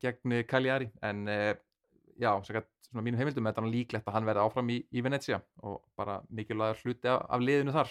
gegn 0.00 0.44
Cagliari, 0.46 0.90
en 1.02 1.26
já, 1.26 2.30
sækert 2.46 2.68
svona 2.86 3.02
mínum 3.02 3.18
heimildum 3.18 3.46
er 3.48 3.52
þetta 3.52 3.70
líklegt 3.74 4.06
að 4.06 4.14
hann 4.14 4.24
verði 4.28 4.44
áfram 4.46 4.68
í, 4.70 4.76
í 4.94 5.02
Venetia 5.02 5.42
og 5.66 5.82
bara 5.98 6.20
mikilvægur 6.30 6.78
hluti 6.84 7.08
af, 7.10 7.26
af 7.28 7.40
liðinu 7.42 7.72
þar. 7.74 7.90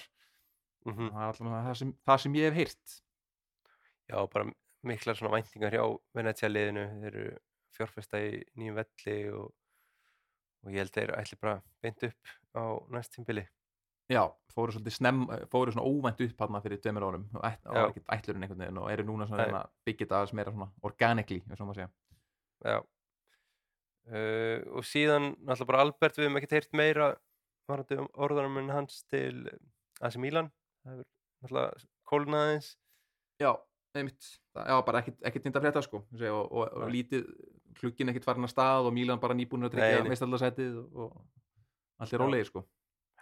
Mm 0.87 1.09
það 1.11 1.21
er 1.21 1.27
alltaf 1.27 1.47
það 1.67 1.75
sem, 1.77 1.93
það 2.07 2.19
sem 2.23 2.33
ég 2.39 2.43
hef 2.49 2.53
heyrt. 2.55 3.01
Já, 4.09 4.17
bara 4.31 4.45
miklar 4.87 5.17
svona 5.17 5.33
væntingar 5.37 5.75
hjá 5.75 5.83
Venetia 6.17 6.49
liðinu, 6.51 6.85
þeir 7.01 7.17
eru 7.23 7.33
fjárfesta 7.73 8.21
í 8.21 8.37
nýjum 8.59 8.77
velli 8.77 9.17
og, 9.33 9.51
og 10.63 10.71
ég 10.73 10.83
held 10.83 10.95
þeir 10.95 11.13
ætli 11.17 11.39
bara 11.41 11.57
beint 11.83 12.07
upp 12.09 12.33
á 12.53 12.63
næst 12.93 13.15
tímbili. 13.15 13.45
Já, 14.11 14.27
fóru 14.51 14.73
svolítið 14.75 14.97
snemm, 14.97 15.27
fóru 15.51 15.71
svona 15.71 15.87
óvænt 15.87 16.21
upp 16.25 16.41
hann 16.43 16.61
fyrir 16.65 16.81
tveimur 16.83 17.05
árum 17.07 17.23
og 17.39 17.45
ekkert 17.47 18.09
ætlurinn 18.11 18.43
einhvern 18.43 18.65
veginn 18.65 18.81
og 18.81 18.89
eru 18.91 19.05
núna 19.07 19.27
svona 19.29 19.61
að 19.61 19.69
byggja 19.87 20.05
þetta 20.05 20.17
aðeins 20.19 20.35
meira 20.37 20.53
svona 20.53 20.67
organically, 20.89 21.39
eins 21.47 21.61
og 21.61 21.69
maður 21.69 21.79
segja. 21.79 21.91
Já. 22.73 22.79
Uh, 24.03 24.59
og 24.75 24.83
síðan 24.83 25.29
náttúrulega 25.39 25.69
bara 25.69 25.85
Albert, 25.85 26.19
við 26.19 26.27
hefum 26.27 26.39
ekkert 26.41 26.57
heyrt 26.57 26.75
meira 26.75 27.09
varandi 27.71 27.99
um 28.03 28.09
orðanum 28.25 28.71
hans 28.75 29.05
til 29.07 29.47
AC 30.03 30.19
Milan. 30.19 30.51
Það 30.83 30.97
hefur 30.97 31.07
náttúrulega 31.45 31.87
kólnað 32.11 32.43
aðeins. 32.47 32.69
Já, 33.39 33.51
einmitt, 33.99 34.29
það, 34.53 34.69
já, 34.69 34.75
bara 34.87 35.01
ekkert, 35.03 35.45
nýtt 35.45 35.57
að 35.59 35.65
frétta 35.65 35.83
sko, 35.85 36.01
og, 36.03 36.39
og, 36.43 36.63
og 36.63 36.93
lítið, 36.93 37.27
klugginn 37.79 38.11
ekkert 38.11 38.27
farin 38.27 38.47
að 38.47 38.53
stað 38.53 38.89
og 38.89 38.95
Mílan 38.95 39.21
bara 39.21 39.37
nýbúin 39.37 39.67
að 39.67 39.75
tryggja 39.75 40.01
nei. 40.03 40.11
meistarallasætið 40.13 40.79
og, 40.81 40.97
og 41.05 42.03
allt 42.03 42.13
er 42.13 42.19
Já. 42.19 42.23
rólegir 42.23 42.49
sko. 42.49 42.63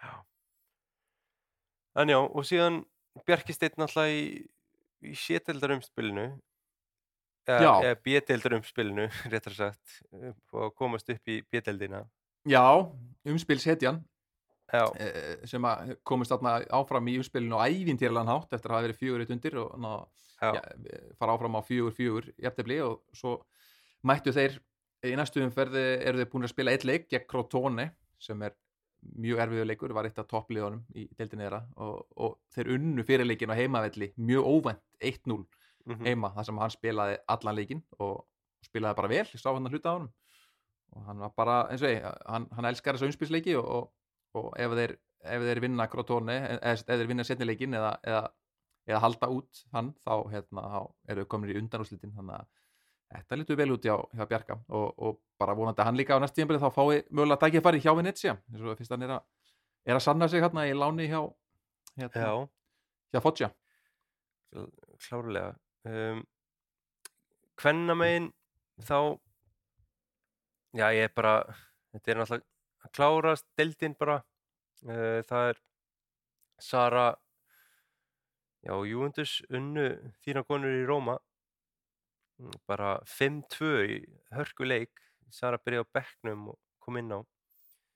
Já. 0.02 0.14
En 2.02 2.14
já, 2.14 2.20
og 2.22 2.48
síðan 2.48 2.82
Bjarki 3.28 3.56
Steinn 3.56 3.80
náttúrulega 3.82 4.16
í, 4.16 4.46
í 5.12 5.16
sételdarumspilinu 5.20 6.30
eða, 7.50 7.74
eða 7.84 7.98
B-deildarumspilinu, 8.06 9.08
réttar 9.34 9.58
sagt 9.58 10.00
og 10.56 10.76
komast 10.80 11.12
upp 11.12 11.32
í 11.32 11.42
B-deildina 11.52 12.06
Já, 12.50 12.64
umspils 13.28 13.68
hetjan 13.70 14.02
Já, 14.72 14.86
eh, 15.04 15.46
sem 15.50 15.66
að 15.68 15.96
komist 16.08 16.32
áfram 16.32 17.08
í 17.12 17.18
umspilinu 17.20 17.60
á 17.60 17.68
ævintýrlan 17.68 18.30
hátt 18.32 18.54
eftir 18.56 18.72
að 18.72 18.78
hafa 18.78 18.88
verið 18.88 19.02
fjögur 19.02 19.24
eitt 19.24 19.34
undir 19.36 19.58
og 19.60 19.74
ná, 19.84 19.92
ja, 20.42 20.62
fara 21.20 21.36
áfram 21.36 21.58
á 21.60 21.62
fjögur 21.68 21.96
fjögur 21.98 22.30
jafntefli 22.40 22.80
og 22.86 23.02
svo 23.14 23.38
mættu 24.08 24.32
þeir 24.36 24.60
í 25.04 25.16
næstu 25.18 25.44
umferði 25.44 25.86
eru 26.08 26.22
þeir 26.22 26.32
búin 26.32 26.48
að 26.48 26.54
spila 26.54 26.76
eitt 26.76 26.86
leik 26.88 27.10
gegn 27.12 27.28
Crotone 27.28 27.90
sem 28.22 28.42
er 28.46 28.56
mjög 29.02 29.42
erfiður 29.44 29.68
leikur, 29.68 29.94
var 29.98 30.08
eitt 30.08 30.20
af 30.22 30.30
toppliðunum 30.30 30.84
í 30.94 31.08
deildinni 31.18 31.48
þeirra 31.48 31.62
og, 31.82 32.04
og 32.22 32.36
þeir 32.54 32.76
unnu 32.78 33.06
fyrirleikin 33.06 33.52
á 33.52 33.58
heimavelli 33.58 34.12
mjög 34.22 34.50
óvænt 34.56 34.84
1-0 35.02 35.40
mhm, 35.42 36.04
heima 36.06 36.32
þar 36.36 36.48
sem 36.48 36.62
hann 36.62 36.74
spilaði 36.76 37.18
allan 37.34 37.58
leikin 37.58 37.82
og 37.98 38.22
spilaði 38.66 39.00
bara 39.00 39.12
vel, 39.12 39.26
ég 39.26 39.42
sá 39.42 39.50
hann 39.50 39.66
að 39.66 39.76
hluta 39.76 39.90
á 39.90 39.96
honum. 39.98 40.12
Og 40.92 41.08
hann 41.08 41.24
var 41.24 41.34
bara, 41.34 41.58
eins 41.72 41.82
og 41.82 41.90
ég, 41.90 42.06
hann, 42.28 42.46
hann 42.54 42.68
elskar 42.68 42.98
þessu 42.98 43.10
umspilsleiki 43.10 43.56
og, 43.58 43.90
og, 44.38 44.52
ef 44.60 44.78
þeir 44.80 44.96
ef 45.22 45.44
þeir 45.46 45.62
vinna 45.62 45.88
Crotone, 45.90 46.38
eða 46.56 46.74
ef 46.74 46.86
þeir 46.88 47.10
vinna 47.10 47.26
setni 47.28 47.48
leikin 47.48 47.78
eða, 47.78 47.92
eða, 48.08 48.24
eða 48.90 49.02
halda 49.04 49.30
út 49.36 49.62
hann, 49.76 49.92
þá, 50.02 50.14
hérna, 50.32 50.64
þá 50.74 50.82
eru 51.14 51.24
við 51.24 51.30
komin 51.34 51.54
í 51.54 51.58
undanúslitin, 51.60 52.14
þannig 52.16 52.40
að 52.40 52.50
þetta 53.12 53.40
lítur 53.40 53.60
vel 53.60 53.70
út 53.76 53.86
hjá, 53.86 53.96
hjá 54.16 54.26
Bjarka. 54.30 54.58
Og, 54.72 54.88
og 54.98 55.20
bara 55.42 55.56
vonandi 55.58 55.84
að 55.84 55.90
hann 55.90 56.00
líka 56.00 56.18
á 56.18 56.22
næst 56.24 56.38
tíðanbyrði 56.38 56.64
þá 56.64 56.76
fái 56.78 57.02
mögulega 57.12 57.42
tækifæri 57.44 57.84
hjá 57.84 57.94
Venezia. 57.98 58.38
Eins 58.52 58.64
og 58.64 58.78
fyrst 58.80 58.94
hann 58.96 59.06
er 59.08 59.16
að, 59.18 59.26
er 59.86 59.98
að 59.98 60.06
sanna 60.06 60.30
sig 60.32 60.44
hérna 60.44 60.68
í 60.70 60.76
láni 60.78 61.10
hjá 61.12 61.20
hérna, 62.00 62.22
já, 62.24 62.32
hjá 63.12 63.24
Foggia. 63.26 63.52
Klárlega. 65.08 65.52
Um, 65.88 66.24
Hvenna 67.62 67.96
megin 67.98 68.32
þá 68.82 68.98
já, 70.78 70.88
ég 70.96 71.10
er 71.10 71.14
bara 71.14 71.36
þetta 71.92 72.14
er 72.14 72.22
náttúrulega 72.22 72.51
að 72.86 72.94
klárast 72.98 73.46
deildin 73.60 73.96
bara. 74.00 74.22
Uh, 74.86 75.22
það 75.30 75.52
er 75.52 75.60
Sara 76.62 77.06
já, 78.66 78.74
Júventus 78.86 79.40
unnu 79.50 79.88
þína 80.26 80.44
konur 80.48 80.74
í 80.80 80.86
Róma. 80.90 81.18
Mm, 82.42 82.56
bara 82.70 82.96
5-2 83.06 83.72
í 83.86 84.00
hörkuleik 84.34 84.92
Sara 85.32 85.60
byrjaði 85.62 85.86
á 85.88 85.94
bekknum 86.00 86.48
og 86.54 86.60
kom 86.82 86.98
inn 86.98 87.14
á. 87.14 87.20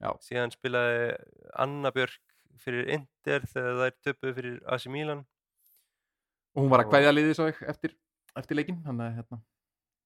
Já. 0.03 0.11
síðan 0.21 0.51
spilaði 0.53 1.15
Anna 1.55 1.89
Björk 1.95 2.19
fyrir 2.59 2.89
Inter 2.93 3.45
þegar 3.47 3.77
þær 3.79 3.93
töpuðu 4.05 4.33
fyrir 4.37 4.57
AC 4.75 4.85
Milan. 4.91 5.23
Og 6.55 6.63
hún 6.65 6.71
var 6.71 6.83
að 6.83 6.91
kvæðja 6.91 7.13
liðið 7.15 7.37
svo 7.37 7.47
eftir, 7.51 7.95
eftir 8.39 8.59
leikin 8.59 8.81
þannig 8.85 9.07
að 9.09 9.15
hérna, 9.17 9.39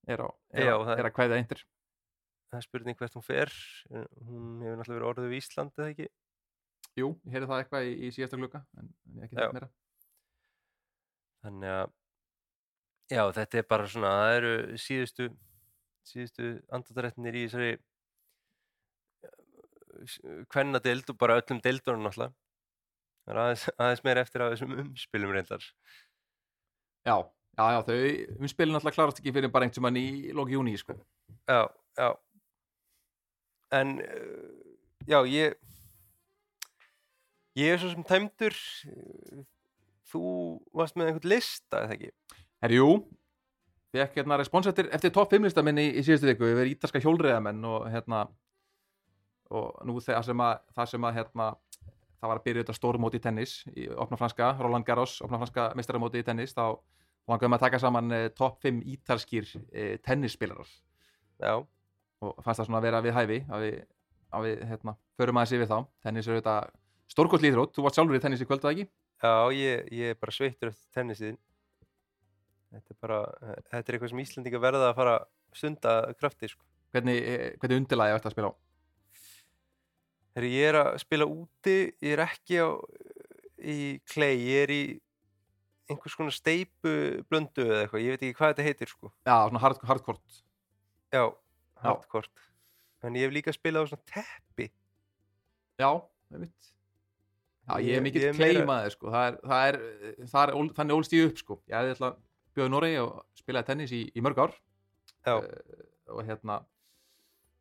er, 0.09 0.23
á, 0.25 0.29
er, 0.53 0.69
á, 0.73 0.77
það- 0.87 0.99
er 1.03 1.09
að 1.09 1.15
kvæðja 1.17 1.39
eindir 1.41 1.63
það 2.49 2.59
er 2.59 2.65
spurning 2.65 2.97
hvert 2.99 3.17
hún 3.17 3.25
fer 3.25 3.53
hún 3.89 4.63
hefur 4.63 4.79
náttúrulega 4.79 4.97
verið 4.97 5.09
orðið 5.11 5.35
í 5.35 5.41
Ísland 5.41 5.77
eða 5.77 5.91
ekki? 5.93 6.09
Jú, 6.99 7.11
ég 7.25 7.35
heyrði 7.35 7.49
það 7.51 7.61
eitthvað 7.63 7.87
í, 7.87 7.93
í 8.01 8.11
síðasta 8.15 8.39
glugga 8.39 8.63
en, 8.79 8.89
en 9.11 9.23
ekki 9.25 9.37
þetta 9.37 9.55
meira. 9.55 9.69
Þannig 11.45 11.75
að 11.75 11.93
já 13.09 13.21
þetta 13.37 13.61
er 13.61 13.69
bara 13.69 13.91
svona 13.93 14.15
það 14.19 14.33
eru 14.39 14.53
síðustu 14.81 15.29
síðustu 16.09 16.51
andatarættinir 16.73 17.37
í 17.37 17.45
þessari 17.47 17.71
kvennadeild 20.51 21.11
og 21.11 21.17
bara 21.19 21.39
öllum 21.39 21.59
deildunum 21.63 22.05
náttúrulega. 22.07 22.33
Það 23.25 23.33
er 23.33 23.41
aðeins, 23.43 23.65
aðeins 23.75 24.05
meira 24.05 24.23
eftir 24.25 24.43
að 24.43 24.53
þessum 24.55 24.77
umspilum 24.85 25.33
reyndar. 25.35 25.65
Já, 27.05 27.15
já, 27.59 27.65
já, 27.75 27.79
þau 27.89 27.99
umspilin 28.39 28.79
alltaf 28.79 28.95
klarast 28.95 29.21
ekki 29.21 29.33
fyrir 29.35 29.51
bara 29.53 29.67
einhvern 29.67 29.85
mann 29.85 29.99
í 29.99 30.07
lóki 30.35 30.55
júni 30.55 30.75
sko. 30.79 30.97
já, 31.45 31.61
já 31.99 32.09
en 33.75 33.97
uh, 34.01 34.49
já, 35.09 35.19
ég 35.29 35.57
ég 37.59 37.73
er 37.73 37.79
svo 37.81 37.91
sem 37.91 38.05
tæmdur 38.07 38.55
eh, 38.55 39.39
þú 40.09 40.23
varst 40.75 40.97
með 40.97 41.11
einhvern 41.11 41.33
lista 41.33 41.83
eða 41.83 41.95
ekki? 41.95 42.11
Herjú, 42.63 42.89
fekk 43.95 44.19
hérna 44.19 44.37
respons 44.39 44.69
eftir, 44.69 44.89
eftir 44.95 45.13
topp 45.15 45.33
5 45.35 45.47
lista 45.47 45.63
minn 45.65 45.79
í, 45.81 45.87
í 45.99 46.03
síðustu 46.05 46.29
viku. 46.31 46.49
Yfir 46.49 46.71
ítalska 46.73 47.01
hjólreiðamenn 47.03 47.65
og 47.69 47.87
hérna 47.93 48.25
og 49.49 49.81
nú 49.87 49.97
það 50.03 50.21
sem 50.27 50.45
að, 50.45 50.61
það 50.77 50.91
sem 50.91 51.07
að 51.07 51.15
hérna, 51.17 51.47
það 52.19 52.31
var 52.31 52.39
að 52.39 52.45
byrja 52.45 52.63
þetta 52.63 52.77
stórmóti 52.77 53.17
í 53.17 53.23
tennis 53.23 53.55
í 53.73 53.87
opna 53.97 54.19
franska, 54.19 54.51
Roland 54.59 54.85
Garros, 54.85 55.15
opna 55.25 55.39
franska 55.41 55.71
mestaramóti 55.79 56.21
í 56.21 56.27
tennis, 56.27 56.53
þá 56.53 56.77
langaðum 57.29 57.57
að 57.57 57.63
taka 57.65 57.81
saman 57.81 58.13
uh, 58.13 58.27
topp 58.37 58.61
5 58.65 58.83
ítalskir 58.93 59.49
uh, 59.55 59.95
tennisspilarar. 60.05 60.69
Já, 61.39 61.53
og 62.23 62.39
fannst 62.43 62.61
það 62.61 62.69
svona 62.69 62.81
að 62.81 62.87
vera 62.89 63.03
við 63.05 63.17
hæfi 63.17 63.39
að 63.47 63.65
við, 63.65 63.75
að 64.35 64.47
við 64.47 64.63
hérna, 64.71 64.95
förum 65.19 65.39
aðeins 65.41 65.55
yfir 65.57 65.69
þá 65.71 65.77
tennis 66.05 66.27
er 66.27 66.39
þetta 66.39 66.55
stórkostli 67.09 67.51
íþrótt 67.51 67.75
þú 67.75 67.85
varst 67.85 67.99
sjálfur 67.99 68.19
í 68.19 68.23
tennis 68.23 68.43
í 68.43 68.49
kvöldu 68.49 68.71
ekki? 68.71 68.87
já, 69.23 69.33
ég, 69.55 69.87
ég 69.95 70.13
er 70.13 70.19
bara 70.19 70.35
sveittur 70.35 70.71
eftir 70.71 70.95
tennisið 70.95 71.37
þetta 72.69 72.95
er 72.95 72.99
bara 73.01 73.19
þetta 73.71 73.83
er 73.83 73.97
eitthvað 73.97 74.13
sem 74.13 74.23
Íslandinga 74.23 74.61
verða 74.63 74.89
að 74.91 74.97
fara 74.99 75.17
stunda 75.55 75.93
krafti 76.19 76.49
sko. 76.49 76.63
Hvernig, 76.93 77.21
eh, 77.21 77.57
hvernig 77.61 77.83
undirlagi 77.83 78.15
ert 78.15 78.25
að 78.25 78.33
spila 78.35 78.49
á? 78.49 78.53
Þegar 80.33 80.47
ég 80.49 80.69
er 80.69 80.77
að 80.79 80.97
spila 81.01 81.25
úti 81.29 81.77
ég 82.01 82.11
er 82.13 82.23
ekki 82.25 82.61
á 82.61 82.69
í 83.59 83.77
klei, 84.05 84.35
ég 84.37 84.63
er 84.63 84.71
í 84.73 84.83
einhvers 85.89 86.15
konar 86.15 86.33
steipu 86.33 86.93
blöndu 87.29 87.65
eða 87.65 87.83
eitthvað, 87.83 88.03
ég 88.05 88.13
veit 88.13 88.23
ekki 88.23 88.37
hvað 88.37 88.53
þetta 88.53 88.67
heitir 88.67 88.91
sko. 88.91 89.11
Já, 89.25 89.35
svona 89.49 89.61
hard, 89.63 89.81
hardcourt 89.89 90.41
já, 91.09 91.23
hardcourt 91.83 92.45
en 93.03 93.15
ég 93.15 93.27
hef 93.27 93.33
líka 93.35 93.53
spilað 93.55 93.85
á 93.85 93.89
svona 93.91 94.05
teppi. 94.13 94.69
Já, 95.79 95.91
Já, 97.69 97.75
ég 97.85 97.93
er 97.93 97.99
Ég- 97.99 98.01
mikill 98.03 98.21
ég 98.23 98.29
er 98.29 98.33
meira- 98.33 98.59
kleimaði 98.65 98.91
sko. 98.95 99.11
það 99.13 99.27
er, 99.27 99.35
það 99.45 99.67
er, 99.69 99.77
það 100.25 100.43
er 100.43 100.73
þannig 100.79 100.95
ólst 100.97 101.13
ég 101.13 101.27
upp 101.29 101.37
sko. 101.37 101.59
ég 101.69 101.75
hefði 101.77 101.91
alltaf 101.93 102.15
bjóðið 102.55 102.71
Noregi 102.73 102.97
og 103.03 103.25
spilaði 103.37 103.65
tennis 103.67 103.91
í, 103.93 103.99
í 104.15 104.21
mörg 104.25 104.37
ár. 104.41 104.53
Já, 105.25 105.35
Eh, 105.37 105.85
og 106.09 106.23
hérna 106.25 106.65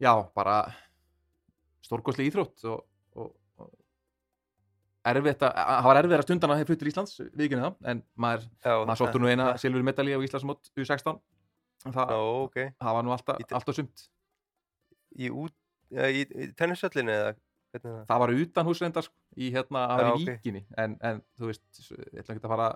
já, 0.01 0.15
bara 0.35 0.75
stórkostli 1.85 2.31
íþrótt 2.31 2.65
og, 2.65 2.85
og, 3.17 3.35
og 3.59 3.71
erfitt 5.05 5.43
að, 5.45 5.53
það 5.55 5.85
var 5.85 6.01
erfitt 6.01 6.19
að 6.19 6.23
stundana 6.27 6.57
þegar 6.57 6.71
fluttur 6.71 6.89
Íslands, 6.93 7.15
við 7.37 7.45
ekki 7.49 7.61
það 7.61 7.77
en 7.93 8.03
maður, 8.17 8.49
já 8.65 8.75
maður 8.89 9.01
sóttu 9.03 9.21
nú 9.23 9.29
eina 9.29 9.51
silfur 9.61 9.83
medalji 9.87 10.17
á 10.17 10.21
Íslandsmót 10.25 10.71
U16 10.77 11.21
það, 11.87 12.13
já, 12.13 12.19
ok. 12.45 12.59
það 12.83 12.97
var 12.99 13.07
nú 13.07 13.15
alltaf, 13.17 13.41
Í- 13.43 13.49
alltaf 13.59 13.79
sumt. 13.79 14.05
Í, 15.19 15.31
ja, 15.95 16.09
í, 16.13 16.25
í 16.27 16.51
tennissöllinu 16.59 17.15
eða 17.15 17.33
hvernig 17.73 17.89
það? 17.95 18.05
það 18.11 18.23
var 18.25 18.35
utan 18.43 18.69
húsrendar 18.69 19.07
sko, 19.09 19.17
í 19.39 19.51
hérna, 19.55 19.83
það 19.91 19.99
var 20.03 20.09
Já, 20.09 20.13
í 20.23 20.29
víkinni. 20.33 20.63
En, 20.81 20.95
en 21.05 21.21
þú 21.39 21.51
veist, 21.51 21.67
ég 21.93 22.23
ætla 22.23 22.37
ekki 22.37 22.45
að 22.49 22.53
fara 22.55 22.69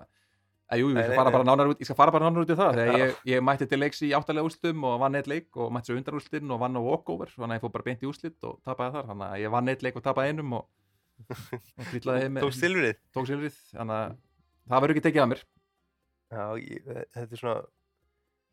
að 0.72 0.80
jú, 0.80 0.90
ég 0.94 1.04
skal 1.04 1.18
fara 1.20 1.32
bara 1.34 1.44
nánar 1.48 1.70
út 1.72 1.80
ég 1.82 1.88
skal 1.88 1.96
fara 1.98 2.12
bara 2.14 2.28
nánar 2.30 2.44
út 2.46 2.52
í 2.52 2.56
það, 2.56 2.76
þegar 2.78 3.00
ég, 3.02 3.16
ég 3.34 3.42
mætti 3.44 3.66
til 3.68 3.78
leiks 3.82 4.02
í 4.06 4.12
áttalega 4.16 4.46
úrslitum 4.48 4.86
og 4.88 4.94
vann 5.02 5.18
eitt 5.18 5.28
leik 5.28 5.58
og 5.60 5.72
mætti 5.74 5.90
svo 5.92 5.98
undan 6.00 6.16
úrslitin 6.16 6.54
og 6.54 6.60
vann 6.62 6.78
á 6.78 6.82
walkover 6.86 7.32
þannig 7.34 7.56
að 7.56 7.58
ég 7.58 7.64
fór 7.66 7.74
bara 7.74 7.86
beint 7.88 8.04
í 8.04 8.08
úrslit 8.08 8.46
og 8.48 8.60
tapaði 8.64 8.94
þar. 8.96 9.08
Þannig 9.10 9.26
að 9.28 9.42
ég 9.44 9.52
vann 9.56 9.72
eitt 9.72 9.84
leik 9.84 9.98
og 10.00 10.06
tapaði 10.06 10.32
einum 10.32 10.54
og, 10.60 10.68
og 11.28 11.84
trýtlaði 11.90 12.22
heim 12.24 12.40
Tók 12.40 12.56
silfrið? 12.56 13.02
tók 13.12 13.28
silfrið, 13.28 13.58
þannig 13.74 13.98
að 13.98 14.16
það 14.72 14.84
verður 14.86 14.94
ekki 14.96 15.04
tekið 15.08 15.24
að 15.26 15.30
mér. 15.34 15.44
Já, 16.32 16.44
ég, 16.62 16.88
þetta 17.12 17.28
er 17.36 17.42
svona 17.42 17.56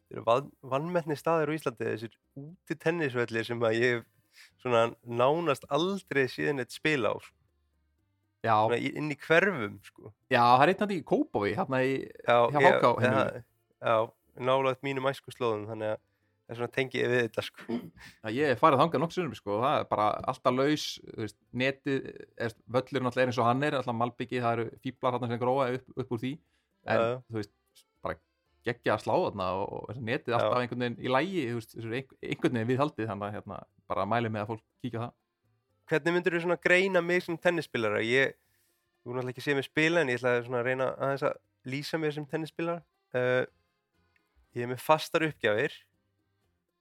þetta 0.10 0.18
eru 0.18 0.26
van, 0.28 0.48
vannmenni 0.74 1.18
staðir 1.20 1.52
á 1.54 1.58
Íslandi 1.58 1.86
þessir 1.92 2.16
úti 2.42 2.78
tennisvellir 2.82 3.46
sem 3.46 3.62
að 3.62 3.78
ég 3.80 4.06
svona 4.62 4.88
nánast 5.06 5.68
aldrei 5.70 6.26
síðan 6.32 6.64
eitt 6.64 6.74
spila 6.74 7.14
á 7.14 7.18
sko. 7.22 7.36
já, 8.46 8.56
svona 8.56 8.80
inn 8.90 9.12
í 9.14 9.18
hverfum 9.20 9.80
sko. 9.86 10.14
já, 10.32 10.42
það 10.42 10.64
er 10.66 10.74
eitt 10.74 10.84
náttúrulega 10.84 11.02
í 11.04 11.08
Kópaví 11.14 11.56
hérna 11.58 11.82
í, 11.86 11.96
já, 12.26 12.38
heimilinu. 12.56 12.94
já, 13.04 13.44
já, 13.84 13.98
nálaðt 14.50 14.86
mínum 14.88 15.10
æsku 15.12 15.34
slóðum 15.36 15.68
þannig 15.70 15.94
að 15.94 16.00
það 16.00 16.56
er 16.56 16.58
svona 16.58 16.74
tengi 16.74 16.98
ég 17.02 17.12
við 17.12 17.20
þetta 17.28 17.44
sko. 17.46 17.80
að 18.26 18.38
ég 18.40 18.54
hef 18.54 18.62
farið 18.64 18.80
þangað 18.82 19.04
nokkuð 19.04 19.18
sunnum 19.20 19.36
sko, 19.38 19.58
og 19.60 19.66
það 19.68 19.76
er 19.84 19.90
bara 19.92 20.08
alltaf 20.32 20.56
laus 20.56 20.86
veist, 21.20 21.38
netið, 21.62 22.08
eða, 22.40 22.56
völlur 22.78 23.06
náttúrulega 23.06 23.26
er 23.28 23.34
eins 23.34 23.42
og 23.44 23.50
hann 23.50 23.68
er, 23.68 23.78
alltaf 23.78 24.00
malbyggi, 24.00 24.42
það 24.42 24.56
eru 24.56 24.80
fíblar 24.88 25.20
hann 25.20 25.30
sem 25.30 25.42
gróa 25.44 25.68
upp, 25.76 25.92
upp 26.00 26.16
úr 26.18 26.24
því 26.24 26.32
en 26.90 26.96
Já, 26.96 27.04
já. 27.12 27.16
þú 27.28 27.38
veist, 27.42 27.52
geggja 28.68 28.96
að 28.96 29.04
slá 29.06 29.14
þarna 29.16 29.48
og, 29.64 29.92
netið 29.96 30.36
alltaf 30.36 30.60
einhvern 30.60 30.84
veginn 30.86 31.00
í 31.00 31.12
lægi, 31.12 31.44
er 31.48 31.94
einhvern 31.96 32.58
veginn 32.58 32.70
viðhaldið, 32.70 33.10
þannig 33.10 33.28
að 33.28 33.36
hérna, 33.38 33.60
bara 33.90 34.08
mæli 34.10 34.32
með 34.32 34.44
að 34.44 34.52
fólk 34.54 34.64
kíkja 34.84 35.04
það. 35.06 35.14
hvernig 35.90 36.16
myndir 36.16 36.36
þú 36.36 36.42
svona 36.44 36.60
greina 36.62 37.02
mig 37.02 37.24
sem 37.26 37.38
tennisspilara? 37.42 38.02
Ég, 38.06 38.36
þú 39.02 39.16
náttúrulega 39.16 39.34
ekki 39.34 39.46
sé 39.46 39.56
mig 39.58 39.66
spila 39.66 40.04
en 40.04 40.12
ég 40.12 40.20
ætla 40.20 40.36
svona 40.46 40.60
að 40.60 40.68
reyna 40.68 40.90
aðeins 40.98 41.26
að 41.30 41.40
lýsa 41.74 42.00
mér 42.02 42.14
sem 42.16 42.28
tennisspilara. 42.30 42.84
Uh, 43.16 43.46
ég 44.54 44.66
er 44.66 44.72
með 44.74 44.84
fastar 44.84 45.26
uppgjafir. 45.26 45.74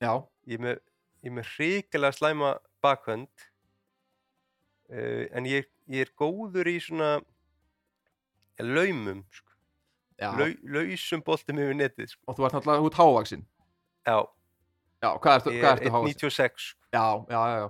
Já, 0.03 0.12
ég 0.51 0.59
er 0.59 0.64
með, 0.66 0.83
ég 1.24 1.33
er 1.33 1.37
með 1.39 1.53
hrikalega 1.55 2.18
slæma 2.18 2.53
bakhönd. 2.85 3.49
Uh, 4.93 5.24
en 5.33 5.49
ég, 5.49 5.68
ég 5.89 6.05
er 6.05 6.14
góður 6.18 6.68
í 6.68 6.79
svona 6.85 7.16
ja, 8.59 8.64
laumum 8.66 9.24
sko. 9.33 9.47
Lau, 10.18 10.48
lausum 10.74 11.22
boltum 11.26 11.60
yfir 11.62 11.76
netið 11.78 12.12
sko. 12.14 12.22
og 12.26 12.38
þú 12.38 12.46
ert 12.48 12.56
náttúrulega 12.58 12.88
út 12.88 12.98
hávaksinn. 12.98 13.44
já, 14.06 14.18
Já, 14.98 15.10
hvað 15.22 15.34
ertu, 15.38 15.50
ég 15.54 15.62
er 15.62 15.76
ertu 15.76 15.92
hávaksinn? 15.94 16.30
1.96 16.30 16.64
sko. 16.64 16.80
Já, 16.92 17.04
já, 17.30 17.42
já, 17.52 17.58
já. 17.62 17.68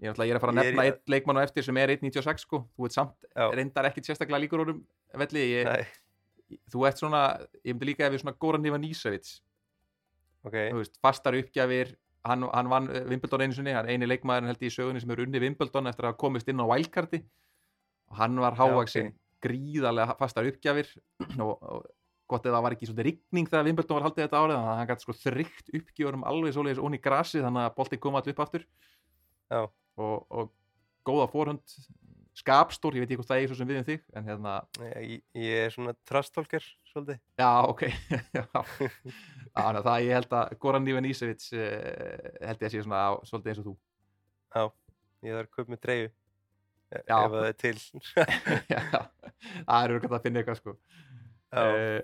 Ég 0.00 0.16
ég 0.16 0.30
er 0.32 0.38
að 0.38 0.40
fara 0.40 0.52
að 0.54 0.60
nefna 0.60 0.84
eitt 0.88 1.10
leikmann 1.12 1.36
á 1.36 1.44
eftir 1.44 1.64
sem 1.66 1.76
er 1.76 1.90
1.96 1.92 2.46
sko, 2.46 2.62
þú 2.72 2.86
ert 2.86 2.94
samt, 2.94 3.16
Já. 3.36 3.50
reyndar 3.52 3.88
ekkit 3.90 4.06
sérstaklega 4.08 4.40
líkur 4.40 4.62
orðum 4.64 4.78
velli, 5.20 5.42
ég, 5.60 5.90
þú 6.72 6.86
ert 6.88 7.02
svona, 7.02 7.20
ég 7.60 7.74
myndi 7.74 7.90
líka 7.90 8.06
ef 8.06 8.14
við 8.14 8.22
svona 8.22 8.36
Goran 8.40 8.64
Ivanisevic, 8.64 9.28
ok, 10.46 10.56
þú 10.56 10.78
veist, 10.78 10.96
fastar 11.04 11.36
uppgjafir 11.36 11.92
hann, 12.24 12.46
hann 12.48 12.72
vann 12.72 12.88
uh, 12.88 13.02
Wimbledon 13.10 13.44
einu 13.44 13.56
sinni 13.58 13.74
hann 13.76 13.90
eini 13.92 14.08
leikmaðurinn 14.08 14.52
held 14.54 14.64
ég 14.64 14.72
í 14.72 14.76
sögunni 14.78 15.02
sem 15.04 15.12
er 15.12 15.22
unni 15.26 15.42
Wimbledon 15.44 15.90
eftir 15.90 16.06
að 16.06 16.14
hafa 16.14 16.22
komist 16.24 16.48
inn 16.48 16.64
á 16.64 16.66
wildcardi 16.68 17.20
og 18.10 18.16
hann 18.22 18.40
var 18.40 18.56
hávaksinn. 18.58 19.12
Gríðarlega 19.44 20.16
fastar 20.18 20.48
uppgjafir 20.50 20.90
og, 21.44 21.56
og 21.60 21.88
gott 22.30 22.46
eða 22.46 22.58
það 22.58 22.64
var 22.66 22.76
ekki 22.76 22.88
svona 22.90 23.06
rigning 23.06 23.50
þegar 23.50 23.66
Wimbledon 23.66 23.98
var 23.98 24.06
haldið 24.06 24.24
þetta 24.26 24.40
árið 24.40 24.56
þannig 24.56 24.70
að 24.70 24.78
hann 24.78 24.90
gæti 24.90 25.06
sko 25.06 25.16
þrygt 25.18 25.72
uppgjörum 25.80 26.26
alveg 26.30 26.54
svoleiðis 26.54 26.82
onni 26.86 27.00
grasi 27.02 27.42
þannig 27.42 27.66
að 27.66 27.76
bolti 27.78 27.98
kom 28.00 28.18
allir 28.18 28.36
upp 28.36 28.44
aftur. 28.44 28.66
Já. 29.50 29.64
og, 29.98 30.16
og 30.30 30.52
góða 31.06 31.26
fórhund 31.32 31.74
skapstór, 32.40 32.96
ég 32.96 33.02
veit 33.02 33.10
ekki 33.10 33.18
hvort 33.20 33.30
það 33.30 33.42
er 33.42 33.50
svo 33.50 33.56
sem 33.58 33.68
við 33.68 33.80
um 33.80 33.86
þig 33.88 34.04
en 34.16 34.28
hérna, 34.28 34.52
ég, 35.02 35.22
ég 35.36 35.64
er 35.66 35.74
svona 35.74 35.94
trastolker 36.08 36.64
svolítið. 36.92 37.18
Já 37.40 37.50
ok. 37.66 37.82
Já, 38.36 38.44
Já, 38.46 38.62
þannig 39.56 39.80
að 39.80 39.88
það 39.88 40.06
ég 40.06 40.16
held 40.16 40.36
að 40.38 40.54
Goran 40.62 40.88
Ivanisevic 40.92 41.48
uh, 41.56 41.66
held 42.46 42.62
ég 42.62 42.68
að 42.68 42.74
sé 42.76 42.84
svona 42.86 43.02
svolítið 43.28 43.52
eins 43.52 43.62
og 43.62 43.68
þú. 43.68 43.74
Já, 44.54 44.62
ég 45.26 45.36
þarf 45.36 45.50
að 45.50 45.58
köpa 45.58 45.74
með 45.74 45.82
treyju 45.84 46.12
ef 46.90 47.04
Já. 47.06 47.16
það 47.16 47.46
er 47.46 47.56
til. 47.60 47.74
Já, 48.74 48.80
það 48.90 49.80
er 49.80 49.94
auðvitað 49.94 50.18
að 50.18 50.26
finna 50.26 50.42
eitthvað 50.42 50.60
sko. 50.60 50.76
Já. 51.50 51.64
uh, 51.64 51.98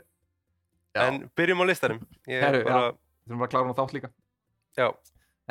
já, 0.97 1.03
en 1.07 1.21
byrjum 1.39 1.63
á 1.63 1.65
listanum. 1.69 2.03
Herru, 2.27 2.63
er 2.63 2.67
bara, 2.67 2.89
við 2.91 3.31
þurfum 3.31 3.45
bara 3.45 3.49
að 3.49 3.55
klára 3.55 3.67
hann 3.67 3.77
á 3.77 3.81
þátt 3.81 3.97
líka. 3.97 4.13
Já, 4.77 4.89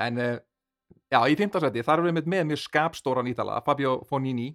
en 0.07 0.21
uh, 0.25 0.36
já, 1.13 1.19
í 1.21 1.39
15. 1.39 1.63
seti 1.65 1.86
þar 1.88 2.03
erum 2.03 2.21
við 2.21 2.29
með, 2.33 2.45
mjög 2.51 2.63
skapstóran 2.65 3.31
ítala 3.31 3.61
Fabio 3.65 3.99
Fonini 4.09 4.53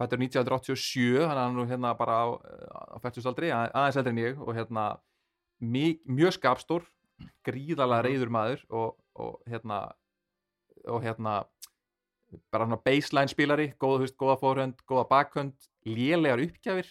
fættur 0.00 0.18
1987, 0.18 1.22
hann 1.22 1.38
er 1.38 1.52
nú 1.54 1.66
hérna 1.70 1.92
bara 1.96 2.16
á, 2.18 2.26
á 2.94 2.96
fættusaldri, 3.02 3.52
aðeins 3.54 3.98
eldri 4.00 4.14
en 4.14 4.22
ég 4.24 4.40
og 4.42 4.54
hérna 4.56 4.86
mjög, 5.62 6.00
mjög 6.10 6.34
skapstór 6.38 6.88
gríðalega 7.46 8.02
reyður 8.08 8.32
maður 8.34 8.64
og, 8.74 8.96
og 9.14 9.36
hérna 9.46 9.84
og 10.90 11.04
hérna 11.04 11.44
bara 12.52 12.66
hann 12.66 12.80
baseline 12.84 13.32
spilari, 13.32 13.68
góða, 13.80 14.08
góða 14.20 14.38
fórhönd 14.40 14.80
góða 14.88 15.04
bakhönd, 15.10 15.68
lélegar 15.88 16.42
uppgjafir 16.44 16.90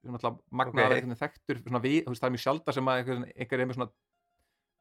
svona 0.00 0.36
magnaðar 0.48 0.96
Ok. 0.96 1.04
okay. 1.04 1.18
þekktur, 1.20 1.60
svona 1.66 1.82
við, 1.84 1.98
þú 2.04 2.14
veist, 2.14 2.22
það 2.22 2.28
er 2.30 2.34
mjög 2.36 2.44
sjálfda 2.46 2.76
sem 2.76 2.88
að 2.88 3.00
einhver, 3.00 3.60
er 3.60 3.68
með 3.68 3.78
svona 3.78 3.90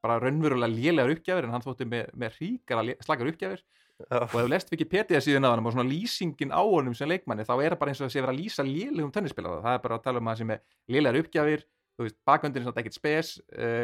bara 0.03 0.19
raunverulega 0.23 0.71
lélegar 0.71 1.13
uppgjafir 1.15 1.47
en 1.47 1.55
hann 1.55 1.65
þótti 1.65 1.87
með, 1.89 2.13
með 2.15 2.39
ríkara 2.39 2.85
slakar 3.03 3.31
uppgjafir 3.33 3.63
já, 3.99 4.21
og 4.21 4.37
ef 4.39 4.49
lest 4.51 4.71
Wikipedia 4.71 5.19
síðan 5.23 5.49
á 5.49 5.51
hann 5.51 5.65
og 5.65 5.75
svona 5.75 5.89
lýsingin 5.89 6.53
á 6.55 6.63
honum 6.63 6.95
sem 6.95 7.09
leikmanni 7.09 7.43
þá 7.47 7.55
er 7.57 7.73
það 7.73 7.81
bara 7.81 7.93
eins 7.93 8.01
og 8.01 8.07
að 8.07 8.13
sé 8.13 8.23
verið 8.23 8.31
að 8.31 8.39
lýsa 8.39 8.65
lélegum 8.67 9.11
tennisspilara 9.15 9.63
það 9.65 9.75
er 9.75 9.83
bara 9.83 9.99
að 9.99 10.05
tala 10.05 10.21
um 10.21 10.29
að 10.29 10.37
það 10.37 10.43
sem 10.43 10.53
er 10.55 10.63
lélegar 10.95 11.19
uppgjafir 11.23 11.65
veist, 11.99 12.17
bakvöndin 12.27 12.61
er 12.61 12.67
svona 12.69 12.83
ekkert 12.83 12.95
spes 12.95 13.33
uh, 13.51 13.83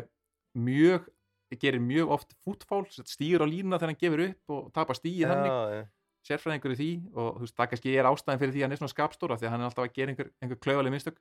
mjög, 0.55 1.09
gerir 1.61 1.83
mjög 1.83 2.11
oft 2.15 2.33
fútfál, 2.45 2.83
stýr 2.89 3.43
á 3.43 3.47
línuna 3.47 3.77
þegar 3.77 3.91
hann 3.93 4.01
gefur 4.01 4.23
upp 4.25 4.55
og 4.55 4.71
tapar 4.73 4.97
stíi 4.97 5.25
þannig. 5.25 5.51
já. 5.75 5.83
sérfræðingur 6.25 6.73
í 6.73 6.77
því 6.79 6.89
og 7.13 7.35
þú 7.37 7.45
veist, 7.45 7.55
það 7.55 7.69
kannski 7.71 7.91
er 7.95 8.07
ástæðin 8.09 8.39
fyrir 8.41 8.53
því 8.55 8.61
að 8.61 8.65
hann 8.65 8.75
er 8.75 8.81
svona 8.81 8.93
skapstóra 8.95 9.37
því 9.37 9.45
að 9.45 9.51
hann 9.53 9.61
er 9.61 9.69
alltaf 9.69 9.85
að 9.85 9.93
gera 9.93 10.13
einhver, 10.13 10.31
einhver 10.41 10.59
klaufaleg 10.65 10.95
mistök. 10.95 11.19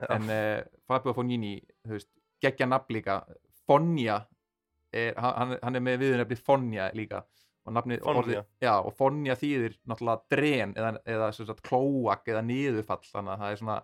Já. 0.00 0.06
en 0.16 0.30
uh, 0.32 0.60
Fabio 0.88 1.12
Fonini 1.16 1.54
þú 1.84 1.92
veist, 1.96 2.10
geggja 2.40 2.68
nafn 2.68 2.96
líka. 2.96 3.18
Fonja 3.66 4.22
er, 4.92 5.16
hann, 5.20 5.56
hann 5.62 5.76
er 5.76 5.84
með 5.84 6.00
viðunefni 6.04 6.38
Fonja 6.40 6.88
líka. 6.96 7.22
Og 7.66 7.74
nafnið 7.74 8.02
Fonja. 8.04 8.22
orðið- 8.22 8.44
já, 8.62 8.74
og 8.80 8.96
Fonja 8.96 9.36
þýðir 9.36 9.76
náttúrulega 9.84 10.22
dren 10.30 10.74
eða, 10.76 10.92
eða 11.04 11.30
sagt, 11.34 11.62
klóak 11.66 12.28
eða 12.30 12.44
niðurfall. 12.46 13.02
Þannig 13.10 13.32
að 13.34 13.40
það 13.44 13.52
er 13.52 13.62
svona 13.62 13.78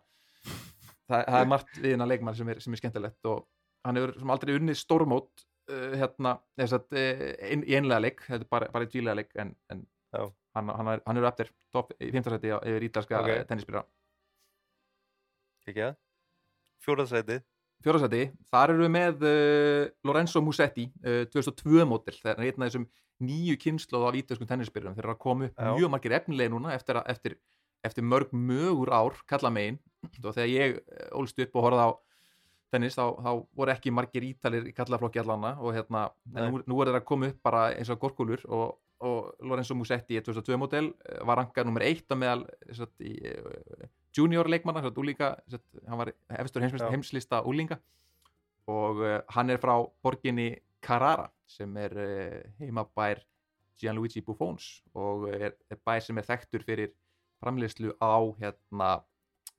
það, 1.11 1.25
það 1.27 1.41
er 1.41 1.49
margt 1.53 1.81
við 1.81 1.95
hennar 1.97 2.11
leikmann 2.13 2.39
sem 2.39 2.53
er, 2.53 2.61
sem 2.63 2.77
er 2.77 2.81
skemmtilegt. 2.81 3.27
Og 3.29 3.43
hann 3.85 3.99
hefur 3.99 4.31
aldrei 4.37 4.55
unnið 4.57 4.79
stórmót 4.79 5.47
uh, 5.71 5.95
hérna 6.01 6.37
þess 6.59 6.77
að 6.79 6.97
uh, 6.99 7.25
ein, 7.51 7.65
í 7.69 7.77
einlega 7.79 8.03
leik 8.07 8.23
þetta 8.27 8.43
er 8.47 8.51
bara, 8.51 8.71
bara 8.75 8.89
í 8.89 8.93
dvílega 8.93 9.19
leik 9.21 9.33
en, 9.39 9.55
en 9.73 9.85
Já. 10.13 10.27
hann, 10.59 10.69
hann, 10.77 10.89
er, 10.97 11.03
hann 11.07 11.21
er 11.23 11.29
eftir 11.31 11.53
topp 11.73 11.95
í 11.99 12.11
15 12.13 12.37
seti 12.37 12.51
yfir 12.57 12.89
ítalska 12.89 13.21
Ok. 13.21 13.29
okay. 13.31 13.45
tennisspila 13.49 13.85
ekki 15.69 15.85
að 15.87 15.97
fjóraðsætið 16.83 17.43
fjórasæti, 17.83 18.21
þar 18.53 18.71
eru 18.77 18.85
við 18.85 18.93
með 18.95 19.25
uh, 19.27 19.85
Lorenzo 20.07 20.43
Musetti 20.45 20.85
uh, 21.03 21.25
2002 21.33 21.83
mótil, 21.91 22.15
það 22.21 22.31
er 22.37 22.45
einn 22.47 22.63
af 22.63 22.69
þessum 22.71 22.85
nýju 23.23 23.57
kynnslóð 23.63 24.05
af 24.09 24.19
ítalskum 24.21 24.49
tennisspyrjum 24.51 24.95
þeir 24.97 25.07
eru 25.09 25.15
að 25.17 25.21
koma 25.25 25.49
upp 25.49 25.59
Já. 25.59 25.73
mjög 25.79 25.91
margir 25.95 26.15
efnilegi 26.19 26.53
núna 26.55 26.77
eftir, 26.77 26.99
að- 27.01 27.11
eftir, 27.15 27.35
eftir 27.87 28.07
mörg 28.07 28.31
mögur 28.35 28.91
ár 28.95 29.19
kalla 29.31 29.51
megin 29.55 29.81
og 30.23 30.31
þegar 30.35 30.51
ég 30.53 30.79
eh, 30.79 31.09
ólst 31.19 31.39
upp 31.43 31.59
og 31.59 31.67
horfði 31.67 31.87
á 31.87 31.91
tennis 32.73 32.97
þá, 32.97 33.05
þá 33.21 33.31
voru 33.59 33.75
ekki 33.75 33.93
margir 33.95 34.25
ítalir 34.27 34.71
í 34.71 34.75
kallaflokki 34.77 35.21
allana 35.23 35.55
og 35.61 35.77
hérna, 35.77 36.07
nú, 36.33 36.63
nú 36.67 36.81
er 36.81 36.91
þeir 36.91 37.01
að 37.03 37.09
koma 37.09 37.29
upp 37.33 37.43
bara 37.45 37.67
eins 37.77 37.93
og 37.93 38.01
gorkulur 38.03 38.45
og, 38.49 38.79
og 39.05 39.33
Lorenzo 39.45 39.77
Musetti 39.79 40.17
í 40.17 40.23
2002 40.25 40.61
mótil 40.61 40.93
var 41.29 41.43
rankað 41.43 41.69
nummer 41.69 41.85
eitt 41.87 42.09
á 42.09 42.17
meðal 42.17 42.47
satt, 42.73 42.95
í, 43.05 43.15
eh, 43.29 43.91
junior 44.17 44.49
leikmanna, 44.51 44.85
satt, 44.85 45.01
úlinga, 45.01 45.35
satt, 45.51 45.65
hann 45.89 46.01
var 46.01 46.13
efstur 46.41 46.65
heims, 46.65 46.81
Já. 46.81 46.89
heimslista 46.93 47.43
úlinga 47.49 47.81
og 48.71 49.03
uh, 49.03 49.19
hann 49.35 49.51
er 49.51 49.61
frá 49.63 49.75
borginni 50.05 50.55
Carrara 50.83 51.29
sem 51.51 51.77
er 51.81 51.95
uh, 51.99 52.41
heimabær 52.61 53.23
Gianluigi 53.81 54.23
Buffons 54.23 54.83
og 54.95 55.29
er, 55.33 55.57
er 55.71 55.81
bær 55.83 56.05
sem 56.05 56.19
er 56.21 56.29
þekktur 56.29 56.63
fyrir 56.67 56.93
framleiðslu 57.43 57.97
á 57.99 58.15
hérna 58.39 58.93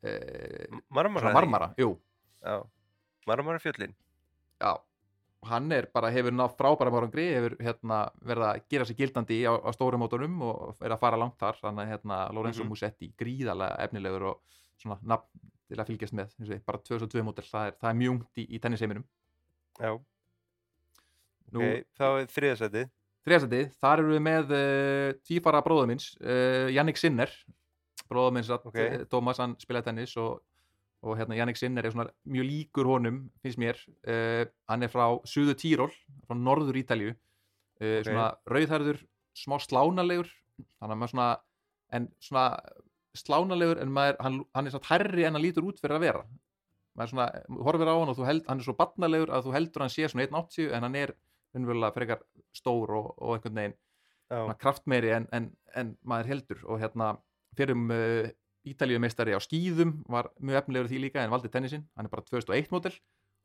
uh, 0.08 0.80
marmara 0.88 1.34
marmara, 1.36 1.74
jú, 1.80 1.98
já, 3.24 3.30
marmara 3.32 3.60
fjöllin 3.64 3.94
já 4.62 4.74
hann 5.44 5.72
er 5.76 5.90
bara, 5.92 6.08
hefur 6.12 6.32
nátt 6.32 6.56
frábæra 6.56 6.92
márangri 6.94 7.26
hefur 7.36 7.58
hérna 7.60 7.98
verið 8.24 8.46
að 8.48 8.62
gera 8.72 8.86
sig 8.88 8.96
gildandi 9.02 9.42
á, 9.44 9.52
á 9.60 9.70
stórum 9.76 10.00
mótorum 10.00 10.38
og 10.48 10.78
er 10.80 10.94
að 10.96 11.02
fara 11.02 11.18
langt 11.20 11.36
þar 11.42 11.58
þannig 11.60 11.84
að 11.84 11.92
hérna 11.92 12.20
Lorenzo 12.32 12.64
Mhm. 12.64 12.70
Musetti 12.72 13.10
gríðarlega 13.20 13.76
efnilegur 13.84 14.24
og 14.30 14.40
svona 14.80 15.00
nafn 15.04 15.28
til 15.68 15.78
að 15.80 15.88
fylgjast 15.92 16.14
með 16.16 16.32
ég, 16.48 16.64
bara 16.66 16.78
2002 16.80 17.24
mótel, 17.24 17.44
það 17.50 17.68
er, 17.68 17.76
það 17.82 17.90
er 17.90 18.00
mjög 18.00 18.12
ungt 18.16 18.38
í, 18.40 18.46
í 18.56 18.60
tennisheiminum 18.60 19.04
já, 19.80 20.00
Nú, 21.54 21.60
ok, 21.60 21.84
þá 22.00 22.06
er 22.22 22.28
þriðasætið 22.34 22.90
Þriðasæti, 23.24 23.60
þar 23.80 24.00
eru 24.02 24.12
við 24.12 24.22
með 24.26 24.50
uh, 24.52 25.14
tvífara 25.24 25.62
bróðum 25.64 25.94
minns, 25.94 26.10
uh, 26.20 26.68
Jannik 26.76 26.98
Sinner 27.00 27.32
bróðum 28.10 28.34
minns 28.40 28.50
að 28.52 28.66
Ok. 28.68 28.74
okay. 28.74 29.06
Thomas 29.12 29.40
hann 29.40 29.54
spilaði 29.62 29.86
tennis 29.86 30.16
og, 30.20 30.42
og 31.04 31.18
hérna 31.20 31.36
Jannik 31.38 31.60
Sinner 31.60 31.86
er 31.86 31.94
svona 31.94 32.08
mjög 32.30 32.48
líkur 32.48 32.88
honum 32.88 33.18
finnst 33.44 33.60
mér, 33.60 33.80
uh, 34.08 34.46
hann 34.72 34.86
er 34.86 34.92
frá 34.92 35.06
Suðu 35.28 35.56
Tíról, 35.60 35.92
frá 36.28 36.38
norður 36.40 36.80
Ítalju 36.80 37.12
uh, 37.12 37.18
Ok. 37.84 38.08
svona 38.08 38.30
rauðhærður 38.50 39.04
smá 39.38 39.58
slánalegur. 39.60 40.30
Svona, 40.80 41.28
en 41.92 42.08
svona 42.22 42.48
slánalegur 43.18 43.82
en 43.82 43.92
maður, 43.94 44.18
hann, 44.24 44.40
hann 44.56 44.70
er 44.70 44.76
satt 44.76 44.90
herri 44.92 45.26
en 45.28 45.36
hann 45.36 45.44
lítur 45.44 45.68
út 45.68 45.82
fyrir 45.82 45.98
að 45.98 46.06
vera. 46.08 46.24
Maður 46.98 47.14
svona, 47.14 47.28
horfir 47.66 47.90
á 47.90 47.96
hann 47.98 48.14
og 48.14 48.20
þú 48.20 48.28
held, 48.30 48.46
hann 48.50 48.62
er 48.62 48.68
svo 48.68 48.78
barnalegur 48.78 49.34
að 49.34 49.48
þú 49.48 49.56
heldur 49.58 49.86
hann 49.86 49.94
sé 49.94 50.10
svona 50.10 50.28
1.80 50.30 50.76
en 50.78 50.88
hann 50.88 51.00
er 51.00 51.16
unnverulega 51.58 51.96
frekar 51.98 52.22
stór 52.56 52.94
og, 52.98 53.10
og 53.18 53.36
einhvern 53.36 53.60
veginn 53.60 53.76
svona 54.34 54.56
kraftmeiri 54.58 55.12
en, 55.18 55.28
en, 55.36 55.50
en 55.78 55.94
maður 56.10 56.32
heldur. 56.34 56.64
Og 56.70 56.82
hérna 56.82 57.14
fyrir 57.58 57.78
um 57.78 57.92
uh, 57.94 58.30
Ítalíumeistari 58.68 59.36
á 59.36 59.40
skýðum 59.44 59.98
var 60.12 60.30
mjög 60.40 60.62
efnilegur 60.62 60.90
því 60.92 61.02
líka 61.04 61.24
en 61.24 61.34
valdi 61.34 61.52
tennisinn, 61.52 61.84
hann 61.98 62.08
er 62.08 62.14
bara 62.14 62.26
2001 62.26 62.72
mótel 62.72 62.96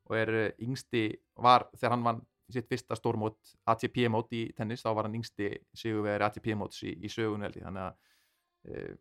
og 0.09 0.17
er 0.17 0.35
uh, 0.35 0.49
yngsti, 0.65 1.05
var 1.37 1.67
þegar 1.75 1.97
hann 1.97 2.07
vann 2.07 2.23
sitt 2.53 2.69
fyrsta 2.71 2.97
stórmót 2.97 3.37
ATP 3.69 4.07
mót 4.09 4.33
í 4.33 4.47
tennis, 4.57 4.81
þá 4.85 4.95
var 4.97 5.09
hann 5.09 5.19
yngsti 5.19 5.51
sigurvegari 5.77 6.25
ATP 6.29 6.55
móts 6.57 6.81
í, 6.87 6.95
í 7.05 7.11
sögun 7.13 7.45
held 7.45 7.59
ég 7.59 7.67
þannig 7.67 7.89
að 7.89 7.97
uh, 8.73 8.93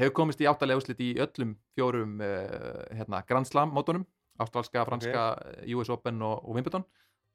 hefur 0.00 0.16
komist 0.20 0.42
í 0.42 0.48
áttalega 0.50 0.82
úslit 0.82 1.00
í 1.04 1.12
öllum 1.22 1.54
fjórum 1.76 2.18
uh, 2.24 2.82
hérna, 2.96 3.22
Grand 3.28 3.48
Slam 3.48 3.72
mótunum 3.76 4.04
ástralska, 4.40 4.84
franska, 4.88 5.26
okay. 5.36 5.74
US 5.76 5.90
Open 5.92 6.22
og, 6.24 6.42
og 6.44 6.56
Wimbledon 6.56 6.84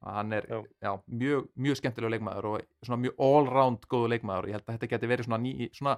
hann 0.06 0.34
er 0.34 0.46
Já. 0.50 0.64
já, 0.82 0.92
mjög, 1.08 1.48
mjög 1.56 1.78
skemmtilega 1.80 2.12
leikmaður 2.14 2.46
og 2.50 2.66
svona 2.86 3.02
mjög 3.02 3.22
all-round 3.26 3.88
góðu 3.90 4.12
leikmaður 4.14 4.50
ég 4.52 4.58
held 4.58 4.68
að 4.68 4.76
þetta 4.76 4.90
geti 4.92 5.10
verið 5.10 5.28
svona, 5.28 5.40
ný, 5.42 5.70
svona 5.74 5.96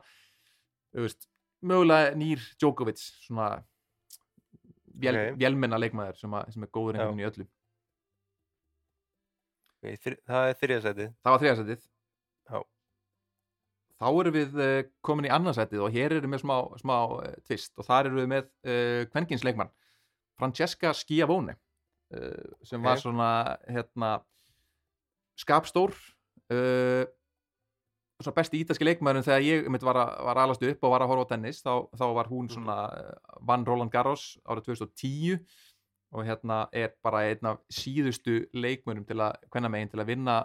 veist, 0.95 1.27
mögulega 1.65 2.15
nýr 2.17 2.41
Djokovic 2.59 3.01
svona 3.25 3.63
vél, 4.97 5.15
Ok. 5.17 5.37
vélmenna 5.41 5.79
leikmaður 5.81 6.17
sem, 6.19 6.33
að, 6.33 6.51
sem 6.53 6.63
er 6.63 6.71
góður 6.73 6.97
einhvern 6.97 7.15
veginn 7.17 7.25
í 7.25 7.29
öllu. 7.31 7.47
Ok, 9.77 9.93
þri, 10.03 10.17
það 10.25 10.49
er 10.51 10.57
þriðasætið 10.61 11.09
það 11.21 11.33
var 11.33 11.41
þriðasætið 11.43 11.87
þá 13.97 14.07
erum 14.13 14.35
við 14.35 14.59
uh, 14.61 14.79
komin 15.05 15.25
í 15.25 15.33
annarsætið 15.33 15.81
og 15.81 15.93
hér 15.95 16.13
erum 16.19 16.35
við 16.35 16.43
smá, 16.43 16.55
smá 16.77 16.95
uh, 17.17 17.31
tvist 17.47 17.73
og 17.81 17.87
þar 17.87 18.09
erum 18.09 18.19
við 18.21 18.27
með 18.29 18.43
uh, 18.45 19.05
kvenkinsleikmann 19.09 19.71
Francesca 20.37 20.91
Schiavone 20.93 21.55
uh, 22.13 22.43
sem 22.61 22.83
var 22.85 22.99
Ok. 22.99 23.05
svona 23.07 23.29
hérna 23.65 24.11
skapstór 25.37 25.95
uh, 26.53 27.05
besti 28.25 28.59
ítalski 28.63 28.85
leikmaðurinn 28.87 29.23
þegar 29.27 29.43
ég 29.45 29.67
mitt 29.69 29.83
var, 29.85 29.95
var 30.25 30.37
alast 30.41 30.63
upp 30.65 30.83
og 30.83 30.91
var 30.91 31.01
að 31.05 31.11
horfa 31.11 31.25
á 31.29 31.31
tennis 31.35 31.61
þá, 31.61 31.73
þá 31.93 32.05
var 32.17 32.27
hún 32.31 32.47
Mhm. 32.47 32.53
svona 32.55 32.77
uh, 32.89 33.39
vann 33.45 33.65
Roland 33.65 33.91
Garros 33.91 34.37
árið 34.45 34.65
2010 34.73 35.39
og 36.13 36.23
hérna 36.25 36.67
er 36.71 36.93
bara 37.03 37.25
einn 37.29 37.45
af 37.45 37.59
síðustu 37.69 38.47
leikmönum 38.55 39.05
til 39.05 39.17
að, 39.19 39.35
hvenna 39.51 39.69
megin 39.69 39.89
til 39.91 39.99
að 39.99 40.07
vinna 40.07 40.37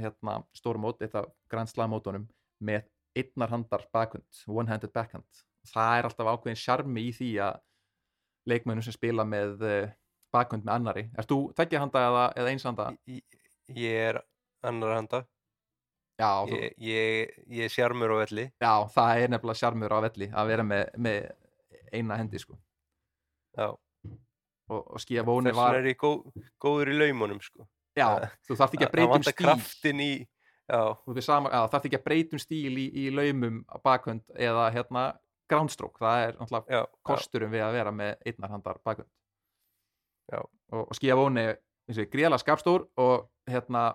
hérna 0.00 0.42
stórum 0.56 0.80
mót, 0.82 1.02
eitt 1.02 1.14
af 1.14 1.26
Grand 1.50 1.68
Slam 1.68 1.90
mótunum 1.92 2.26
með 2.64 2.84
einnar 3.16 3.50
handar 3.50 3.84
backhand, 3.92 4.24
one-handed 4.48 4.92
backhand 4.92 5.26
það 5.66 5.98
er 5.98 6.04
alltaf 6.08 6.26
ákveðin 6.34 6.56
sjarmi 6.56 7.02
í 7.10 7.12
því 7.12 7.30
að 7.44 7.58
leikmönnum 8.48 8.82
sem 8.82 8.92
spila 8.96 9.24
með 9.28 9.60
uh, 9.62 9.90
backhand 10.32 10.64
með 10.64 10.74
annari 10.74 11.04
Erst 11.18 11.28
þú 11.30 11.52
tveggja 11.54 11.80
handa 11.82 12.02
eða, 12.08 12.24
eða 12.40 12.50
eins 12.54 12.64
handa? 12.64 12.88
Ég- 13.06 13.38
ég 13.76 14.08
er 14.10 14.20
annar 14.66 14.96
handa 14.96 15.22
Já, 16.20 16.32
þú, 16.46 16.56
ég, 16.60 16.74
ég, 16.84 17.36
ég 17.56 17.66
er 17.66 17.72
sjarmur 17.72 18.12
á 18.12 18.16
velli. 18.20 18.46
Já, 18.60 18.72
það 18.92 19.20
er 19.22 19.32
nefnilega 19.32 19.60
sjarmur 19.62 19.94
á 19.96 19.98
velli 20.04 20.28
að 20.28 20.50
vera 20.52 20.66
með, 20.66 20.82
með 21.00 21.30
eina 21.92 22.18
hendi 22.20 22.40
sko. 22.40 22.58
já, 23.56 23.70
og, 24.70 24.82
og 24.94 25.00
skýja 25.02 25.24
vóni 25.26 25.50
þess 25.50 25.58
var 25.58 25.78
vegna 25.78 25.90
er 25.90 25.98
góð, 25.98 26.44
góður 26.62 26.92
í 26.92 26.98
laumunum 27.00 27.40
sko. 27.42 27.66
já, 27.98 28.06
þú 28.46 28.58
þarft 28.60 28.76
ekki 28.76 28.86
að 28.86 28.90
það 28.90 28.94
breyta 28.94 29.08
um 29.08 29.14
vantar 29.16 29.64
stíl. 29.66 30.04
í 31.18 31.24
sama, 31.26 31.50
já, 31.50 31.62
þarft 31.72 31.88
ekki 31.88 31.98
að 31.98 32.04
breyta 32.04 32.36
um 32.36 32.44
stíl 32.44 32.76
í, 32.78 32.86
í 32.94 33.08
laumum 33.14 33.64
á 33.66 33.76
bakhönd 33.82 34.36
eða 34.36 34.68
hérna 34.76 35.06
groundstroke, 35.50 35.98
það 35.98 36.26
er 36.26 36.36
náttúrulega 36.38 36.84
kosturum 37.02 37.50
við 37.50 37.64
að 37.66 37.80
vera 37.80 37.94
með 37.94 38.12
einnar 38.30 38.54
handar 38.54 38.78
bakhönd. 38.86 39.10
Já. 40.30 40.38
og, 40.70 40.84
og 40.84 40.94
skýja 40.94 41.18
vóni 41.18 41.48
gríðalega 41.90 42.38
skapstór 42.44 42.84
og 43.02 43.26
hérna 43.50 43.88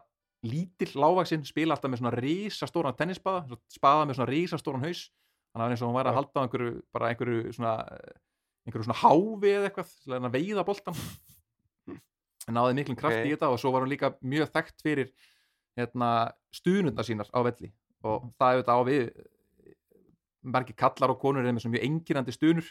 lítill 0.46 0.94
lágvaksinn 1.02 1.46
spila 1.48 1.76
alltaf 1.76 1.92
með 1.92 2.02
svona 2.02 2.16
risastóran 2.16 2.98
tennisbaða 2.98 3.46
svo 3.50 3.60
spaða 3.76 4.08
með 4.10 4.20
svona 4.20 4.32
risastóran 4.32 4.86
haus. 4.86 5.06
Þannig 5.54 5.66
að 5.66 5.76
eins 5.76 5.84
og 5.84 5.90
hún 5.90 5.98
væri 6.00 6.12
að 6.12 6.20
halda 6.20 6.36
á 6.36 6.44
einhverju 6.46 6.74
bara 6.96 7.12
einhverju 7.12 7.54
svona 7.56 7.74
einhverju 8.66 8.88
svona 8.88 9.02
háfi 9.02 9.54
eða 9.56 9.70
eitthvað 9.70 9.96
að 10.18 10.28
að 10.30 10.36
veiða 10.36 10.66
boltan 10.68 11.00
náði 12.52 12.76
miklum 12.78 12.98
kraft 13.00 13.22
Ok. 13.22 13.28
í 13.28 13.34
þetta 13.34 13.50
og 13.50 13.62
svo 13.62 13.72
var 13.74 13.86
hún 13.86 13.92
líka 13.92 14.12
mjög 14.22 14.52
þekkt 14.54 14.84
fyrir 14.86 15.12
hérna, 15.76 16.10
stuðnundar 16.54 17.08
sínar 17.08 17.30
á 17.34 17.40
velli. 17.46 17.72
Og 18.06 18.30
það 18.40 18.52
er 18.52 18.62
þetta 18.62 18.76
á 18.78 18.82
við 18.86 19.06
margir 20.46 20.78
kallar 20.78 21.14
og 21.14 21.22
konur 21.22 21.46
er 21.46 21.56
með 21.56 21.66
svona 21.66 21.78
mjög 21.78 21.88
einkirandi 21.90 22.36
stuðnur. 22.36 22.68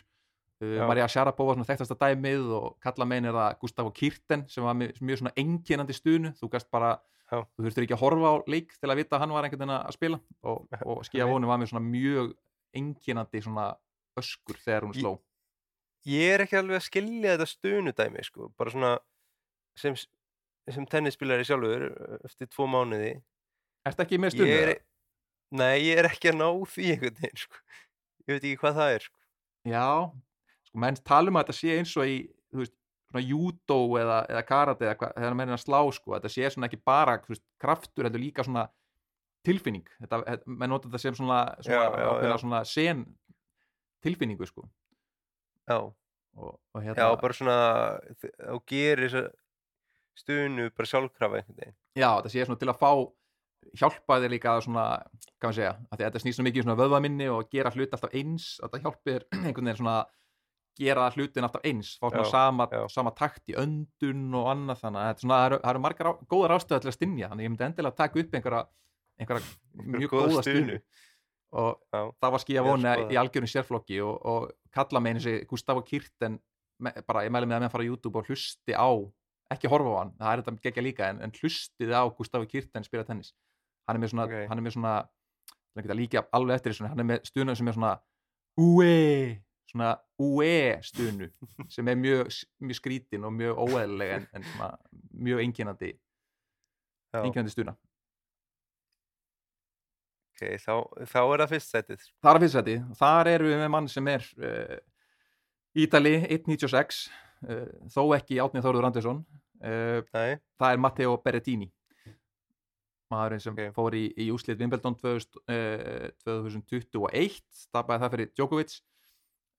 Já. 0.62 0.84
Maria 0.86 1.08
Sharapova 1.10 1.56
svona 1.56 1.66
þekktasta 1.66 1.96
dæmið 1.98 2.52
og 2.54 2.68
kalla 2.80 3.06
megin 3.08 3.26
er 3.28 3.34
það 3.36 3.56
Gustavo 3.64 3.90
Kirten 3.92 4.44
sem 4.48 4.64
var 4.64 4.76
mjög, 4.78 5.00
mjög 5.02 5.20
svona 5.20 5.34
einkirandi 5.42 5.96
stuðnu. 5.98 6.32
Þú 6.38 6.50
gast 6.54 6.70
bara, 6.72 6.94
Já. 7.34 7.40
þú 7.58 7.64
þurftur 7.66 7.84
ekki 7.86 7.96
að 7.96 8.02
horfa 8.04 8.30
á 8.30 8.34
leik 8.54 8.74
til 8.78 8.90
að 8.92 8.98
vita 9.02 9.16
að 9.18 9.22
hann 9.24 9.34
var 9.34 9.46
einhvern 9.48 9.62
veginn 9.64 9.76
að 9.76 9.94
spila 9.98 10.20
og, 10.42 10.64
og 10.94 11.04
skýja 11.08 11.26
vonu 11.30 11.50
var 11.50 11.60
með 11.62 11.72
svona 11.72 11.84
mjög 11.90 12.32
einkirandi 12.78 13.42
svona 13.44 13.66
öskur 14.20 14.58
þegar 14.62 14.86
hún 14.88 14.94
Ég- 14.94 15.02
sló 15.04 15.14
ég 16.04 16.34
er 16.34 16.44
ekki 16.44 16.58
alveg 16.60 16.76
að 16.78 16.86
skilja 16.88 17.34
þetta 17.34 17.46
stunudæmi 17.48 18.24
sko. 18.26 18.50
bara 18.58 18.70
svona 18.74 18.90
sem, 19.80 19.94
sem 20.68 20.84
tennisspilari 20.86 21.46
sjálfur 21.48 21.86
eftir 22.28 22.50
tvo 22.52 22.66
mánuði 22.68 23.14
Ertu 23.88 24.04
ekki 24.04 24.18
með 24.20 24.34
stuðnu? 24.36 24.48
ég 24.52 24.62
er, 24.68 24.78
nei, 25.52 25.78
ég 25.88 25.98
er 26.02 26.08
ekki 26.10 26.30
að 26.32 26.38
ná 26.40 26.46
því 26.72 26.90
einhvern 26.94 27.18
veginn 27.20 27.40
sko. 27.42 27.58
ég 28.24 28.30
veit 28.36 28.44
ekki 28.48 28.60
hvað 28.62 28.78
það 28.78 28.92
er 28.98 29.02
sko. 29.08 29.18
Já, 29.68 29.88
sko 30.68 30.80
menn 30.84 30.96
tala 31.04 31.32
um 31.32 31.36
að 31.40 31.44
þetta 31.48 31.56
sé 31.58 31.74
eins 31.78 31.92
og 32.00 32.08
í, 32.08 32.14
þú 32.52 32.62
veist, 32.62 32.74
judo 33.22 33.78
eða, 34.00 34.18
eða 34.32 34.42
karate 34.48 34.88
eða 34.88 34.96
hvað, 34.98 35.34
menn 35.38 35.52
er 35.52 35.58
að 35.58 35.62
slá 35.62 35.80
sko, 35.94 36.14
þetta 36.16 36.32
sé 36.32 36.50
svona 36.50 36.66
ekki 36.70 36.80
bara 36.84 37.18
veist, 37.28 37.44
kraftur, 37.62 38.08
þetta 38.08 38.18
er 38.18 38.24
líka 38.24 38.46
svona 38.46 38.64
tilfinning, 39.44 39.84
þetta, 40.00 40.38
menn 40.48 40.72
nota 40.72 40.88
þetta 40.88 41.02
sem 41.02 41.14
svona, 41.18 41.40
svona, 41.60 41.84
Já, 41.84 42.00
já, 42.00 42.28
já. 42.30 42.36
svona 42.40 42.62
sen 42.64 43.04
tilfinningu 44.04 44.46
sko. 44.48 44.64
Já, 45.68 45.78
og, 45.80 46.54
og 46.74 46.80
já, 46.80 46.86
hérna, 46.90 47.10
bara 47.20 47.36
svona 47.36 47.58
þá 48.20 48.56
gerir 48.68 49.06
þessa 49.08 49.26
stunu 50.14 50.70
bara 50.70 50.88
sjálfkrafa 50.88 51.40
einhvern 51.40 51.60
veginn. 51.60 51.76
Já, 51.98 52.08
þetta 52.18 52.32
sé 52.32 52.46
svona 52.46 52.60
til 52.60 52.70
að 52.72 52.80
fá 52.80 52.90
hjálpa 53.80 54.18
þér 54.20 54.32
líka 54.34 54.52
að 54.52 54.66
svona, 54.66 54.84
hvað 55.40 55.48
maður 55.48 55.56
segja, 55.58 55.72
að 55.88 55.94
að 55.96 56.04
þetta 56.04 56.20
snýst 56.22 56.38
svo 56.38 56.44
mikið 56.46 56.60
um 56.60 56.66
svona 56.68 56.80
vöðvaminni 56.82 57.28
og 57.32 57.48
gera 57.52 57.72
hluti 57.74 57.96
alltaf 57.96 58.14
eins, 58.14 58.48
að 58.60 58.68
þetta 58.68 58.82
hjálpir 58.84 59.26
einhvern 59.46 59.70
veginn 59.70 59.80
svona 59.80 59.96
gera 60.78 61.06
hlutin 61.14 61.46
alltaf 61.46 61.64
eins, 61.68 61.94
fá 62.00 62.08
svona 62.10 62.24
Já, 62.24 62.30
sama, 62.32 62.66
já. 62.72 62.82
sama 62.90 63.12
takt 63.14 63.48
í 63.52 63.56
öndun 63.60 64.34
og 64.34 64.48
annað 64.52 64.80
þannig 64.82 65.02
að 65.04 65.24
það 65.24 65.44
eru, 65.48 65.58
eru 65.70 65.82
margar 65.84 66.10
á, 66.10 66.12
góðar 66.30 66.54
ástöða 66.56 66.80
til 66.84 66.90
að 66.90 66.96
stinja, 66.98 67.28
þannig 67.30 67.42
að 67.42 67.46
ég 67.46 67.52
myndi 67.54 67.66
endilega 67.68 67.98
taka 68.00 68.20
upp 68.22 68.34
einhverja, 68.38 68.62
einhverja 69.20 69.44
mjög 69.94 70.14
góða 70.14 70.30
góða 70.32 70.44
stunu. 70.48 70.78
og 71.54 71.70
Já, 71.94 72.00
það 72.20 72.34
var 72.34 72.44
er 72.56 72.66
vona 72.66 72.94
í 73.06 73.20
algjörum 73.22 73.50
sérflokki 73.54 74.00
og, 74.02 74.16
og 74.26 74.50
kalla 74.74 75.00
með 75.04 75.14
einu 75.14 75.24
sig 75.28 75.46
Gustavo 75.50 75.84
Kirten 75.86 76.40
me, 76.82 76.90
bara 77.06 77.22
ég 77.26 77.30
mæli 77.30 77.46
með 77.46 77.60
að 77.60 77.62
með 77.62 77.68
að 77.70 77.76
fara 77.76 77.86
á 77.86 77.90
YouTube 77.90 78.18
og 78.18 78.26
hlusti 78.30 78.74
á 78.74 78.90
ekki 79.54 79.70
horfa 79.70 79.92
á 79.94 79.98
hann, 80.00 80.14
það 80.18 80.32
er 80.32 80.42
þetta 80.42 80.64
gegja 80.66 80.82
líka 80.82 81.08
en, 81.12 81.20
en 81.22 81.34
hlustið 81.38 81.92
á 81.94 82.02
Gustavo 82.18 82.46
Kirten 82.50 82.82
spila 82.86 83.04
tennis 83.06 83.30
hann 83.86 83.98
er 83.98 84.02
með 84.02 84.14
svona, 84.14 84.26
Ok. 84.26 84.34
hann 84.50 84.58
er 84.58 84.64
með 84.66 84.74
svona 84.74 84.94
líka 85.94 86.24
alveg 86.34 86.58
eftir 86.58 86.72
þessu 86.74 86.88
hann 86.90 87.02
er 87.04 87.08
með 87.12 87.24
stunu 87.28 87.54
sem 87.54 87.68
er 87.70 87.76
svona 87.76 87.92
ue, 88.58 89.38
svona 89.74 89.96
ue 90.22 90.78
stunu 90.86 91.28
sem 91.68 91.88
er 91.90 91.98
mjög, 91.98 92.30
mjög 92.62 92.78
skrítin 92.78 93.26
og 93.26 93.34
mjög 93.34 93.58
óeðlileg 93.58 94.12
en, 94.20 94.28
en 94.38 94.46
svona 94.52 94.70
mjög 95.10 95.42
einkennandi 95.42 95.90
já. 95.90 97.18
einkennandi 97.24 97.50
stuna 97.54 97.74
ok, 100.34 100.46
þá, 100.62 100.72
þá 101.10 101.20
er 101.22 101.44
það 101.44 101.52
fyrst 101.54 101.74
setið. 101.74 102.06
Það 102.22 102.30
er 102.30 102.38
að 102.38 102.44
fyrst 102.46 102.58
seti, 102.58 102.76
þar 103.02 103.32
erum 103.34 103.52
við 103.52 103.62
með 103.62 103.72
mann 103.74 103.90
sem 103.90 104.10
er 104.14 104.26
uh, 104.38 104.76
Ítali 105.74 106.14
1.96 106.22 107.04
uh, 107.50 107.68
þó 107.90 108.02
ekki 108.18 108.38
Átni 108.42 108.62
Þóruður 108.62 108.90
Andersson 108.90 109.24
uh, 109.62 110.00
það 110.06 110.70
er 110.70 110.82
Matteo 110.82 111.18
Berrettini 111.22 111.70
maðurinn 113.12 113.42
sem 113.42 113.54
Ok. 113.54 113.74
fór 113.76 113.94
í, 113.98 114.06
í 114.18 114.30
2000, 114.30 115.38
uh, 115.50 116.10
2021 116.24 117.42
tapaði 117.74 118.02
það 118.04 118.14
fyrir 118.14 118.34
Djokovic 118.34 118.78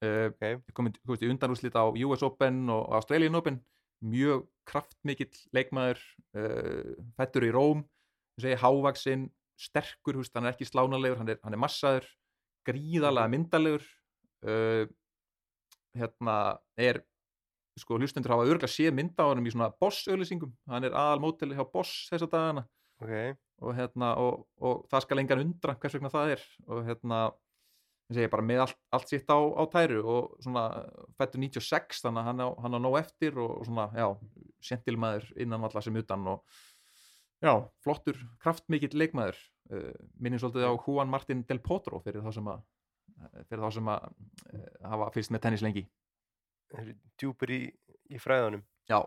uh, 0.04 0.28
ok, 0.32 0.44
komið 0.76 1.26
í 1.26 1.32
undanúslit 1.32 1.78
á 1.78 1.86
US 1.88 2.26
Open 2.26 2.66
og 2.74 2.92
Australian 3.00 3.40
Open 3.40 3.62
mjög 4.06 4.46
kraftmikill 4.68 5.34
leikmaður 5.56 6.02
uh, 6.38 6.96
fættur 7.18 7.48
í 7.48 7.54
Róm 7.56 7.86
hávaksinn, 8.36 9.30
sterkur 9.56 10.18
húst, 10.20 10.34
hann 10.36 10.50
er 10.50 10.52
ekki 10.52 10.68
slánalegur, 10.68 11.22
hann 11.22 11.30
er, 11.32 11.38
hann 11.46 11.56
er 11.56 11.62
massaður 11.62 12.08
gríðalega 12.68 13.32
myndalegur 13.32 13.86
uh, 14.44 14.84
hérna 15.96 16.38
er 16.76 17.00
sko 17.80 18.00
hlustendur 18.00 18.32
hafa 18.32 18.48
örgulega 18.48 18.72
séð 18.72 18.96
mynda 18.96 19.26
á 19.28 19.32
hann 19.32 19.44
í 19.44 19.54
svona 19.54 19.72
Boss 19.80 20.06
auðlýsingum 20.08 20.54
hann 20.72 20.88
er 20.88 20.96
aðal 20.96 21.24
mótili 21.24 21.58
hjá 21.58 21.66
Boss 21.72 22.08
þessa 22.12 22.30
dagana. 22.32 22.66
Ok, 23.04 23.12
og, 23.60 23.72
hérna, 23.76 24.14
og, 24.24 24.46
og 24.64 24.86
það 24.92 25.04
skal 25.04 25.20
engan 25.20 25.42
undra 25.44 25.76
hvers 25.80 25.98
vegna 25.98 26.12
það 26.14 26.36
er. 26.38 26.46
Og 26.72 26.86
hérna 26.88 27.18
ég 28.10 28.18
segi 28.20 28.32
bara 28.32 28.46
með 28.46 28.62
allt, 28.66 28.78
allt 28.94 29.12
sitt 29.12 29.32
á, 29.34 29.38
á 29.38 29.64
tæru 29.72 30.04
og 30.04 30.38
svona 30.44 30.66
fættur 31.18 31.42
96 31.42 32.04
þannig 32.06 32.22
að 32.22 32.30
hann 32.30 32.44
á, 32.46 32.50
hann 32.62 32.78
á 32.78 32.80
nóg 32.82 33.00
eftir 33.02 33.40
og 33.42 33.66
svona, 33.66 33.88
já, 33.98 34.08
sentilmaður 34.62 35.32
innan 35.42 35.66
valla 35.66 35.82
sem 35.82 35.98
utan 36.02 36.30
og 36.36 36.62
já, 37.42 37.54
flottur, 37.86 38.22
kraftmikill 38.44 38.94
leikmaður 38.94 39.42
uh, 39.74 39.92
minnum 40.22 40.42
svolítið 40.42 40.70
á 40.70 40.74
Juan 40.78 41.12
Martin 41.12 41.44
Del 41.50 41.62
Potro 41.66 42.02
fyrir 42.06 42.26
þá 42.26 42.32
sem 42.38 42.54
að 42.54 42.64
fyrir 43.50 43.66
þá 43.66 43.78
sem 43.80 43.92
að 43.96 44.08
uh, 44.08 44.72
hafa 44.94 45.12
fyrst 45.18 45.34
með 45.34 45.46
tennis 45.48 45.66
lengi 45.66 45.86
djúpur 47.22 47.52
í, 47.54 47.62
í 48.12 48.20
fræðunum. 48.20 48.66
já, 48.90 49.00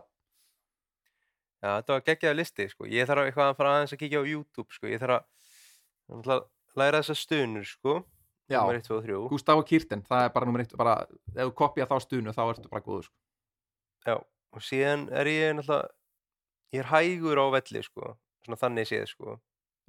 Já, 1.59 1.73
þetta 1.81 1.95
var 1.95 2.03
geggjaði 2.07 2.39
listi, 2.39 2.65
sko. 2.71 2.87
Ég 2.87 3.07
þarf 3.07 3.25
eitthvað 3.27 3.49
að 3.51 3.57
fara 3.57 3.71
aðeins 3.75 3.93
að 3.95 3.99
kíkja 3.99 4.21
á 4.23 4.29
YouTube, 4.31 4.71
sko. 4.71 4.87
Ég 4.87 5.01
þarf 5.01 5.17
að, 6.23 6.45
læra 6.79 7.01
þessa 7.01 7.15
stunur, 7.19 7.67
sko. 7.67 7.95
Númer 8.49 8.79
1, 8.79 8.87
2 8.87 8.95
og 8.97 9.03
3. 9.05 9.17
Gustavo 9.29 9.63
Kirten 9.69 10.01
það 10.07 10.23
er 10.25 10.31
bara 10.33 10.47
nummer 10.49 10.63
eitt, 10.63 10.73
bara, 10.79 10.95
ef 11.35 11.43
þú 11.43 11.53
kopja 11.59 11.85
þá 11.89 11.95
stunu 12.01 12.33
þá 12.33 12.41
ertu 12.47 12.71
bara 12.71 12.81
góður 12.85 13.05
sko. 13.05 13.15
Já, 14.07 14.15
og 14.55 14.63
síðan 14.65 15.05
er 15.13 15.29
ég 15.29 15.53
náttúrulega, 15.59 15.91
ég 16.73 16.81
er 16.83 16.89
hægur 16.93 17.41
á 17.41 17.45
velli, 17.53 17.83
sko. 17.85 18.15
Svona 18.45 18.57
þannig 18.63 18.89
séð, 18.89 19.05
sko. 19.11 19.37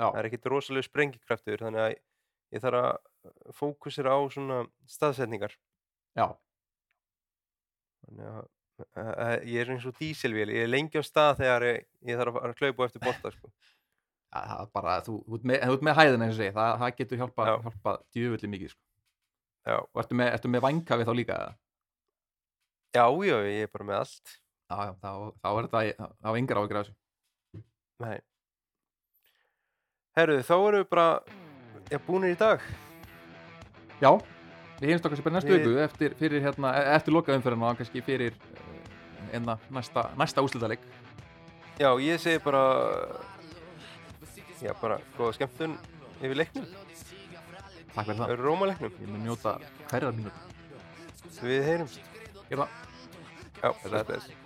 Já. 0.00 0.06
Það 0.10 0.20
er 0.20 0.28
ekkit 0.30 0.48
rosalega 0.52 0.88
sprengikraftur, 0.88 1.64
þannig 1.64 1.84
að 1.86 1.96
ég 2.50 2.64
þarf 2.64 2.84
að 2.84 3.56
fókusera 3.56 4.16
á 4.16 4.20
svona 4.32 4.62
staðsetningar. 4.90 5.56
já, 6.18 6.26
Þannig 8.00 8.26
að 8.96 9.44
ég 9.44 9.60
er 9.60 9.72
eins 9.74 9.84
og 9.86 9.96
dísilvél, 10.00 10.48
ég 10.56 10.64
er 10.64 10.70
lengi 10.72 11.00
á 11.00 11.04
stað 11.04 11.42
þegar 11.42 11.66
ég, 11.68 11.82
ég 12.08 12.20
þarf 12.20 12.38
að 12.40 12.54
hlaupa 12.62 12.86
eftir 12.88 13.04
bolta, 13.04 13.32
sko. 13.34 13.52
Ja, 14.30 14.40
það 14.46 14.68
bara, 14.78 14.92
þú, 15.02 15.14
ert 15.34 15.46
með, 15.50 15.62
þú 15.66 15.74
ert 15.76 15.84
með 15.88 15.96
hæðina 15.98 16.26
eins 16.26 16.36
og 16.36 16.38
segi, 16.38 16.52
það, 16.54 16.74
það 16.84 16.92
getur 17.00 17.18
hjálpa, 17.20 17.46
Já. 17.48 17.54
hjálpa 17.64 17.94
djöfulli 18.14 18.50
mikið 18.52 18.70
sko. 18.74 18.82
Já, 19.66 19.76
og 19.80 20.00
ertu 20.04 20.14
með, 20.20 20.28
ertu 20.36 20.50
með 20.54 20.62
vænka 20.66 20.98
við 21.00 21.08
þá 21.10 21.14
líka 21.18 21.38
eða? 21.40 21.56
já, 22.94 23.04
já, 23.26 23.36
ég 23.46 23.64
er 23.66 23.70
bara 23.74 23.84
með 23.90 23.98
allt. 24.04 24.32
já, 24.70 24.76
já, 24.86 24.92
þá, 25.02 25.10
þá 25.42 25.48
er 25.50 25.66
þetta 25.66 25.82
er 26.30 26.38
yngar 26.40 26.60
áhyggjur 26.62 26.78
af 26.80 26.86
þessu 26.86 27.62
Nei. 28.00 28.20
Herru, 30.18 30.38
þá 30.46 30.54
erum 30.56 30.80
við 30.82 30.88
bara, 30.90 31.06
já, 31.90 31.98
búinir 32.06 32.34
í 32.34 32.38
dag. 32.40 32.62
já, 34.00 34.10
við 34.80 34.90
heimst 34.94 35.06
okkar 35.06 35.20
sem 35.20 35.26
bara 35.26 35.36
næstu 35.38 35.52
Við- 35.52 35.66
viku 35.66 35.82
eftir, 35.84 36.14
fyrir, 36.18 36.42
hérna, 36.46 36.72
e- 36.78 36.88
eftir 36.96 37.14
loka 37.14 37.34
umferðina 37.36 37.70
og 37.74 37.78
kannski 37.82 38.02
fyrir 38.06 38.34
enna, 39.32 39.58
næsta, 39.70 40.06
næsta 40.18 40.42
úslitaleg 40.46 40.78
Já, 41.80 41.90
ég 42.02 42.18
segi 42.20 42.40
bara, 42.44 42.62
já, 44.60 44.74
bara 44.82 45.00
góða 45.16 45.38
skemmtun 45.38 45.78
yfir 46.20 46.36
leiknum, 46.36 46.70
takk 47.94 48.06
fyrir 48.06 48.20
það, 48.20 48.28
yfir 48.28 48.44
rómaleiknum. 48.46 48.96
ég 49.00 49.12
mun 49.12 49.26
njóta 49.26 49.58
hverjar 49.90 50.16
mínútur 50.16 50.50
Við 51.40 51.62
heyrumst. 51.64 52.00
Gerðu 52.50 52.64
það. 52.64 52.72
Já, 53.60 53.70
þetta 53.84 54.16
er. 54.16 54.39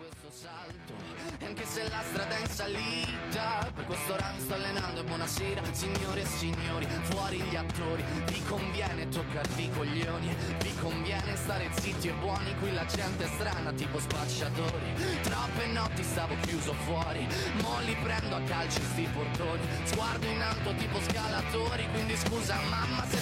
Anche 1.43 1.67
se 1.67 1.89
la 1.89 2.03
strada 2.03 2.37
è 2.37 2.41
in 2.41 2.47
salita 2.47 3.71
Per 3.75 3.85
questo 3.87 4.13
ora 4.13 4.33
mi 4.35 4.41
sto 4.41 4.55
allenando 4.55 5.01
e 5.01 5.05
buonasera 5.05 5.63
Signore 5.73 6.21
e 6.21 6.27
signori, 6.27 6.87
fuori 7.03 7.39
gli 7.39 7.57
attori. 7.57 8.05
Vi 8.27 8.43
conviene 8.45 9.09
toccarvi 9.09 9.65
i 9.65 9.71
coglioni 9.71 10.37
Vi 10.63 10.75
conviene 10.81 11.35
stare 11.37 11.69
zitti 11.73 12.09
e 12.09 12.13
buoni 12.13 12.55
Qui 12.61 12.73
la 12.73 12.85
gente 12.85 13.25
è 13.25 13.29
strana 13.35 13.73
tipo 13.73 13.99
spacciatori. 13.99 14.95
Troppe 15.23 15.67
notti 15.67 16.03
stavo 16.03 16.35
chiuso 16.43 16.73
fuori 16.85 17.27
Mo 17.63 17.81
li 17.81 17.97
prendo 18.03 18.37
a 18.37 18.41
calci 18.43 18.81
sti 18.81 19.09
portoni. 19.13 19.67
Sguardo 19.85 20.27
in 20.27 20.41
alto 20.41 20.75
tipo 20.75 21.01
scalatori 21.01 21.89
Quindi 21.91 22.17
scusa 22.17 22.59
mamma 22.69 23.05
se 23.07 23.19